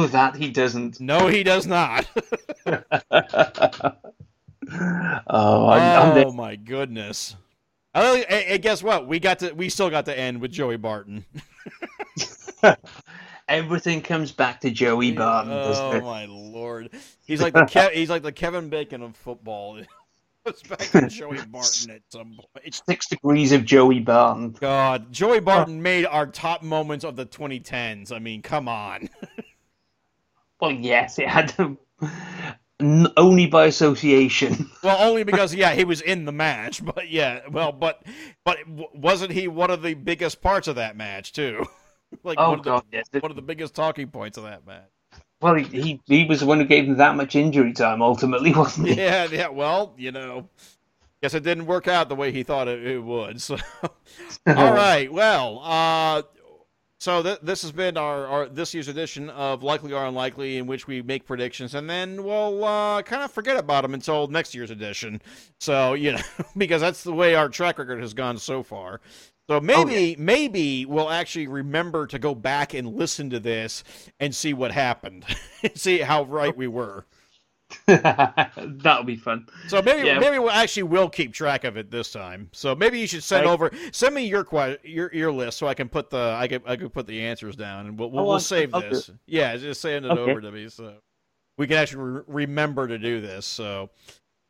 that 0.07 0.35
he 0.35 0.49
doesn't. 0.49 0.99
No, 0.99 1.27
he 1.27 1.43
does 1.43 1.67
not. 1.67 2.07
Oh, 5.27 5.69
I'm, 5.69 6.17
I'm 6.17 6.27
oh 6.27 6.31
my 6.31 6.55
goodness. 6.55 7.35
Oh, 7.93 8.15
and 8.15 8.61
guess 8.61 8.81
what? 8.81 9.07
We 9.07 9.19
got 9.19 9.39
to 9.39 9.51
we 9.53 9.69
still 9.69 9.89
got 9.89 10.05
to 10.05 10.17
end 10.17 10.41
with 10.41 10.51
Joey 10.51 10.77
Barton. 10.77 11.25
Everything 13.47 14.01
comes 14.01 14.31
back 14.31 14.61
to 14.61 14.71
Joey 14.71 15.11
Barton, 15.11 15.51
oh 15.53 16.01
my 16.01 16.25
lord. 16.25 16.89
He's 17.25 17.41
like 17.41 17.53
the 17.53 17.65
Ke- 17.65 17.93
he's 17.93 18.09
like 18.09 18.23
the 18.23 18.31
Kevin 18.31 18.69
Bacon 18.69 19.01
of 19.03 19.15
football. 19.15 19.79
goes 20.45 20.63
back 20.63 20.79
to 20.79 21.07
Joey 21.07 21.39
Barton 21.47 21.91
at 21.91 22.01
some 22.09 22.37
point. 22.53 22.81
Six 22.87 23.07
degrees 23.07 23.51
of 23.51 23.65
Joey 23.65 23.99
Barton. 23.99 24.51
God, 24.51 25.11
Joey 25.11 25.39
Barton 25.39 25.81
made 25.81 26.05
our 26.05 26.27
top 26.27 26.63
moments 26.63 27.05
of 27.05 27.15
the 27.15 27.25
2010s. 27.25 28.11
I 28.11 28.19
mean, 28.19 28.41
come 28.41 28.67
on. 28.67 29.09
Well, 30.61 30.71
yes, 30.71 31.19
it 31.19 31.27
had 31.27 31.49
to. 31.57 31.77
Only 32.79 33.47
by 33.47 33.65
association. 33.65 34.69
Well, 34.81 35.09
only 35.09 35.23
because 35.23 35.53
yeah, 35.53 35.73
he 35.73 35.83
was 35.83 35.99
in 35.99 36.23
the 36.23 36.31
match, 36.31 36.83
but 36.85 37.09
yeah, 37.09 37.41
well, 37.51 37.73
but 37.73 38.01
but 38.45 38.59
wasn't 38.93 39.33
he 39.33 39.49
one 39.49 39.71
of 39.71 39.81
the 39.81 39.93
biggest 39.93 40.41
parts 40.41 40.69
of 40.69 40.77
that 40.77 40.95
match 40.95 41.33
too? 41.33 41.65
like 42.23 42.37
Oh 42.39 42.51
one 42.51 42.59
of 42.59 42.63
the, 42.63 42.69
god, 42.69 42.83
yes. 42.93 43.07
one 43.19 43.29
of 43.29 43.35
the 43.35 43.41
biggest 43.41 43.75
talking 43.75 44.07
points 44.07 44.37
of 44.37 44.45
that 44.45 44.65
match. 44.65 44.89
Well, 45.43 45.55
he, 45.55 45.63
he 45.63 46.01
he 46.05 46.23
was 46.23 46.39
the 46.39 46.45
one 46.45 46.59
who 46.59 46.65
gave 46.65 46.85
him 46.85 46.95
that 46.97 47.17
much 47.17 47.35
injury 47.35 47.73
time. 47.73 48.01
Ultimately, 48.01 48.53
wasn't 48.55 48.87
he? 48.87 48.95
Yeah, 48.95 49.27
yeah. 49.29 49.49
Well, 49.49 49.93
you 49.97 50.13
know, 50.13 50.47
guess 51.21 51.33
it 51.33 51.43
didn't 51.43 51.65
work 51.65 51.85
out 51.89 52.07
the 52.07 52.15
way 52.15 52.31
he 52.31 52.43
thought 52.43 52.69
it, 52.69 52.81
it 52.87 52.99
would. 52.99 53.41
So, 53.41 53.57
all 54.47 54.73
right. 54.73 55.11
Well, 55.11 55.59
uh, 55.61 56.21
so 57.03 57.21
th- 57.21 57.39
this 57.43 57.61
has 57.63 57.73
been 57.73 57.97
our, 57.97 58.25
our 58.25 58.47
this 58.47 58.73
year's 58.73 58.87
edition 58.87 59.29
of 59.31 59.63
Likely 59.63 59.91
or 59.91 60.05
Unlikely, 60.05 60.55
in 60.55 60.65
which 60.65 60.87
we 60.87 61.01
make 61.01 61.25
predictions 61.25 61.75
and 61.75 61.89
then 61.89 62.23
we'll 62.23 62.63
uh, 62.63 63.01
kind 63.01 63.21
of 63.21 63.29
forget 63.29 63.57
about 63.57 63.81
them 63.81 63.93
until 63.93 64.27
next 64.27 64.55
year's 64.55 64.71
edition. 64.71 65.21
So 65.59 65.93
you 65.93 66.13
know, 66.13 66.21
because 66.57 66.79
that's 66.79 67.03
the 67.03 67.11
way 67.11 67.35
our 67.35 67.49
track 67.49 67.79
record 67.79 67.99
has 67.99 68.13
gone 68.13 68.37
so 68.37 68.63
far. 68.63 69.01
So 69.49 69.59
maybe 69.59 70.15
maybe 70.17 70.85
we'll 70.85 71.09
actually 71.09 71.47
remember 71.47 72.07
to 72.07 72.17
go 72.17 72.33
back 72.33 72.73
and 72.73 72.95
listen 72.95 73.29
to 73.31 73.39
this 73.39 73.83
and 74.19 74.33
see 74.33 74.53
what 74.53 74.71
happened, 74.71 75.25
see 75.75 75.99
how 75.99 76.23
right 76.23 76.55
we 76.55 76.67
were. 76.67 77.05
That'll 77.87 79.03
be 79.03 79.15
fun. 79.15 79.47
So 79.67 79.81
maybe 79.81 80.07
Yeah. 80.07 80.19
maybe 80.19 80.39
we'll 80.39 80.49
actually 80.51 80.83
will 80.83 81.09
keep 81.09 81.33
track 81.33 81.63
of 81.65 81.75
it 81.75 81.91
this 81.91 82.11
time. 82.11 82.49
So 82.53 82.73
maybe 82.75 82.99
you 82.99 83.07
should 83.07 83.23
send 83.23 83.45
Right. 83.45 83.51
over 83.51 83.71
send 83.91 84.15
me 84.15 84.25
your 84.25 84.47
your 84.83 85.13
your 85.13 85.31
list 85.31 85.57
so 85.57 85.67
I 85.67 85.73
can 85.73 85.89
put 85.89 86.09
the 86.09 86.35
I 86.37 86.47
can 86.47 86.61
I 86.65 86.75
can 86.75 86.89
put 86.89 87.07
the 87.07 87.21
answers 87.21 87.55
down 87.55 87.87
and 87.87 87.99
we'll 87.99 88.11
we'll, 88.11 88.23
Oh, 88.25 88.27
we'll 88.29 88.39
save 88.39 88.71
this. 88.71 89.09
Yeah, 89.25 89.57
just 89.57 89.81
send 89.81 90.05
it 90.05 90.11
Okay. 90.11 90.31
over 90.31 90.39
to 90.41 90.51
me 90.51 90.69
so 90.69 90.93
we 91.57 91.67
can 91.67 91.77
actually 91.77 92.03
re- 92.03 92.21
remember 92.27 92.87
to 92.87 92.97
do 92.97 93.19
this. 93.21 93.45
So, 93.45 93.89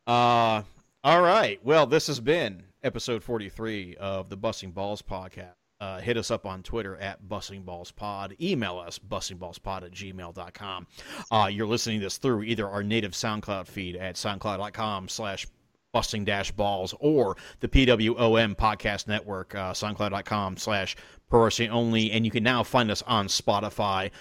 uh, 0.05 0.61
all 1.03 1.21
right. 1.21 1.59
Well, 1.63 1.85
this 1.87 2.07
has 2.07 2.19
been 2.19 2.63
episode 2.83 3.23
forty 3.23 3.49
three 3.49 3.95
of 3.97 4.29
the 4.29 4.37
Busting 4.37 4.71
Balls 4.71 5.01
podcast. 5.01 5.53
Uh, 5.83 5.99
hit 5.99 6.15
us 6.15 6.31
up 6.31 6.45
on 6.45 6.63
Twitter 6.63 6.95
at 6.95 7.21
bustingballspod. 7.23 8.39
Email 8.39 8.79
us, 8.79 8.97
bustingballspod 8.99 9.83
at 9.83 9.91
gmail.com. 9.91 10.87
Uh, 11.29 11.49
you're 11.51 11.67
listening 11.67 11.99
to 11.99 12.05
this 12.05 12.17
through 12.17 12.43
either 12.43 12.69
our 12.69 12.83
native 12.83 13.11
SoundCloud 13.11 13.67
feed 13.67 13.97
at 13.97 14.15
soundcloud.com 14.15 15.09
slash 15.09 15.45
busting 15.91 16.23
dash 16.23 16.51
balls 16.51 16.95
or 17.01 17.35
the 17.59 17.67
PWOM 17.67 18.55
podcast 18.55 19.07
network, 19.07 19.55
uh, 19.55 19.73
soundcloud.com 19.73 20.55
slash 20.55 20.95
pro 21.29 21.49
only. 21.69 22.11
And 22.11 22.23
you 22.23 22.31
can 22.31 22.43
now 22.43 22.63
find 22.63 22.89
us 22.89 23.01
on 23.01 23.27
Spotify. 23.27 24.11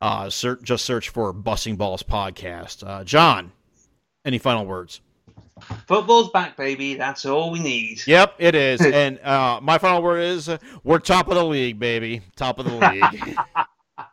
Uh, 0.00 0.30
just 0.30 0.84
search 0.84 1.08
for 1.08 1.32
Busting 1.32 1.76
Balls 1.76 2.02
Podcast. 2.02 2.86
Uh, 2.86 3.02
Jon, 3.02 3.52
any 4.24 4.38
final 4.38 4.66
words? 4.66 5.00
Football's 5.86 6.30
back, 6.30 6.56
baby. 6.56 6.94
That's 6.94 7.26
all 7.26 7.50
we 7.50 7.60
need. 7.60 8.02
Yep, 8.06 8.36
it 8.38 8.54
is. 8.54 8.80
and 8.84 9.18
uh, 9.20 9.60
my 9.62 9.78
final 9.78 10.02
word 10.02 10.20
is 10.20 10.48
uh, 10.48 10.58
we're 10.84 10.98
top 10.98 11.28
of 11.28 11.34
the 11.34 11.44
league, 11.44 11.78
baby. 11.78 12.22
Top 12.36 12.58
of 12.58 12.66
the 12.66 12.74
league. 12.74 13.36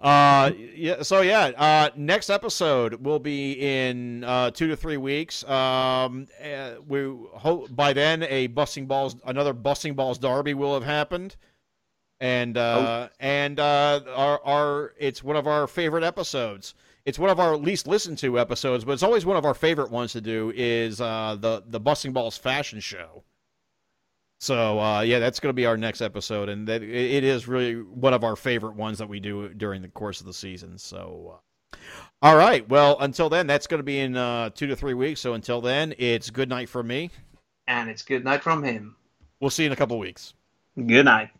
uh, 0.00 0.50
yeah. 0.74 1.02
So 1.02 1.20
yeah, 1.20 1.52
uh, 1.56 1.90
next 1.96 2.30
episode 2.30 2.94
will 2.94 3.18
be 3.18 3.52
in 3.52 4.24
uh, 4.24 4.50
two 4.50 4.68
to 4.68 4.76
three 4.76 4.96
weeks. 4.96 5.44
Um, 5.44 6.28
uh, 6.42 6.74
we 6.86 7.14
hope 7.32 7.74
by 7.74 7.92
then 7.92 8.22
a 8.24 8.48
busting 8.48 8.86
balls, 8.86 9.16
another 9.24 9.52
busting 9.52 9.94
balls 9.94 10.18
derby 10.18 10.54
will 10.54 10.74
have 10.74 10.84
happened. 10.84 11.36
And 12.18 12.56
uh, 12.56 13.08
and 13.20 13.60
uh, 13.60 14.00
our 14.14 14.40
our 14.42 14.94
it's 14.98 15.22
one 15.22 15.36
of 15.36 15.46
our 15.46 15.66
favorite 15.66 16.02
episodes. 16.02 16.74
It's 17.06 17.18
one 17.18 17.30
of 17.30 17.40
our 17.40 17.56
least 17.56 17.86
listened 17.86 18.18
to 18.18 18.38
episodes, 18.38 18.84
but 18.84 18.92
it's 18.92 19.04
always 19.04 19.24
one 19.24 19.36
of 19.36 19.44
our 19.44 19.54
favorite 19.54 19.90
ones 19.90 20.12
to 20.12 20.20
do. 20.20 20.52
Is 20.54 21.00
uh, 21.00 21.36
the 21.40 21.62
the 21.66 21.80
busting 21.80 22.12
balls 22.12 22.36
fashion 22.36 22.80
show. 22.80 23.22
So 24.40 24.78
uh, 24.78 25.00
yeah, 25.00 25.18
that's 25.20 25.40
going 25.40 25.50
to 25.50 25.54
be 25.54 25.66
our 25.66 25.76
next 25.76 26.02
episode, 26.02 26.48
and 26.48 26.66
that 26.68 26.82
it 26.82 26.90
it 26.90 27.24
is 27.24 27.48
really 27.48 27.74
one 27.76 28.12
of 28.12 28.24
our 28.24 28.36
favorite 28.36 28.74
ones 28.74 28.98
that 28.98 29.08
we 29.08 29.20
do 29.20 29.48
during 29.50 29.82
the 29.82 29.88
course 29.88 30.20
of 30.20 30.26
the 30.26 30.34
season. 30.34 30.76
So, 30.78 31.40
uh, 31.72 31.76
all 32.22 32.36
right, 32.36 32.68
well, 32.68 32.98
until 33.00 33.28
then, 33.28 33.46
that's 33.46 33.66
going 33.66 33.78
to 33.78 33.84
be 33.84 34.00
in 34.00 34.16
uh, 34.16 34.50
two 34.50 34.66
to 34.66 34.76
three 34.76 34.94
weeks. 34.94 35.20
So 35.20 35.34
until 35.34 35.60
then, 35.60 35.94
it's 35.98 36.28
good 36.30 36.48
night 36.48 36.68
from 36.68 36.88
me. 36.88 37.10
And 37.68 37.88
it's 37.88 38.02
good 38.02 38.24
night 38.24 38.42
from 38.42 38.62
him. 38.62 38.96
We'll 39.40 39.50
see 39.50 39.62
you 39.62 39.68
in 39.68 39.72
a 39.72 39.76
couple 39.76 39.98
weeks. 39.98 40.34
Good 40.76 41.04
night. 41.04 41.30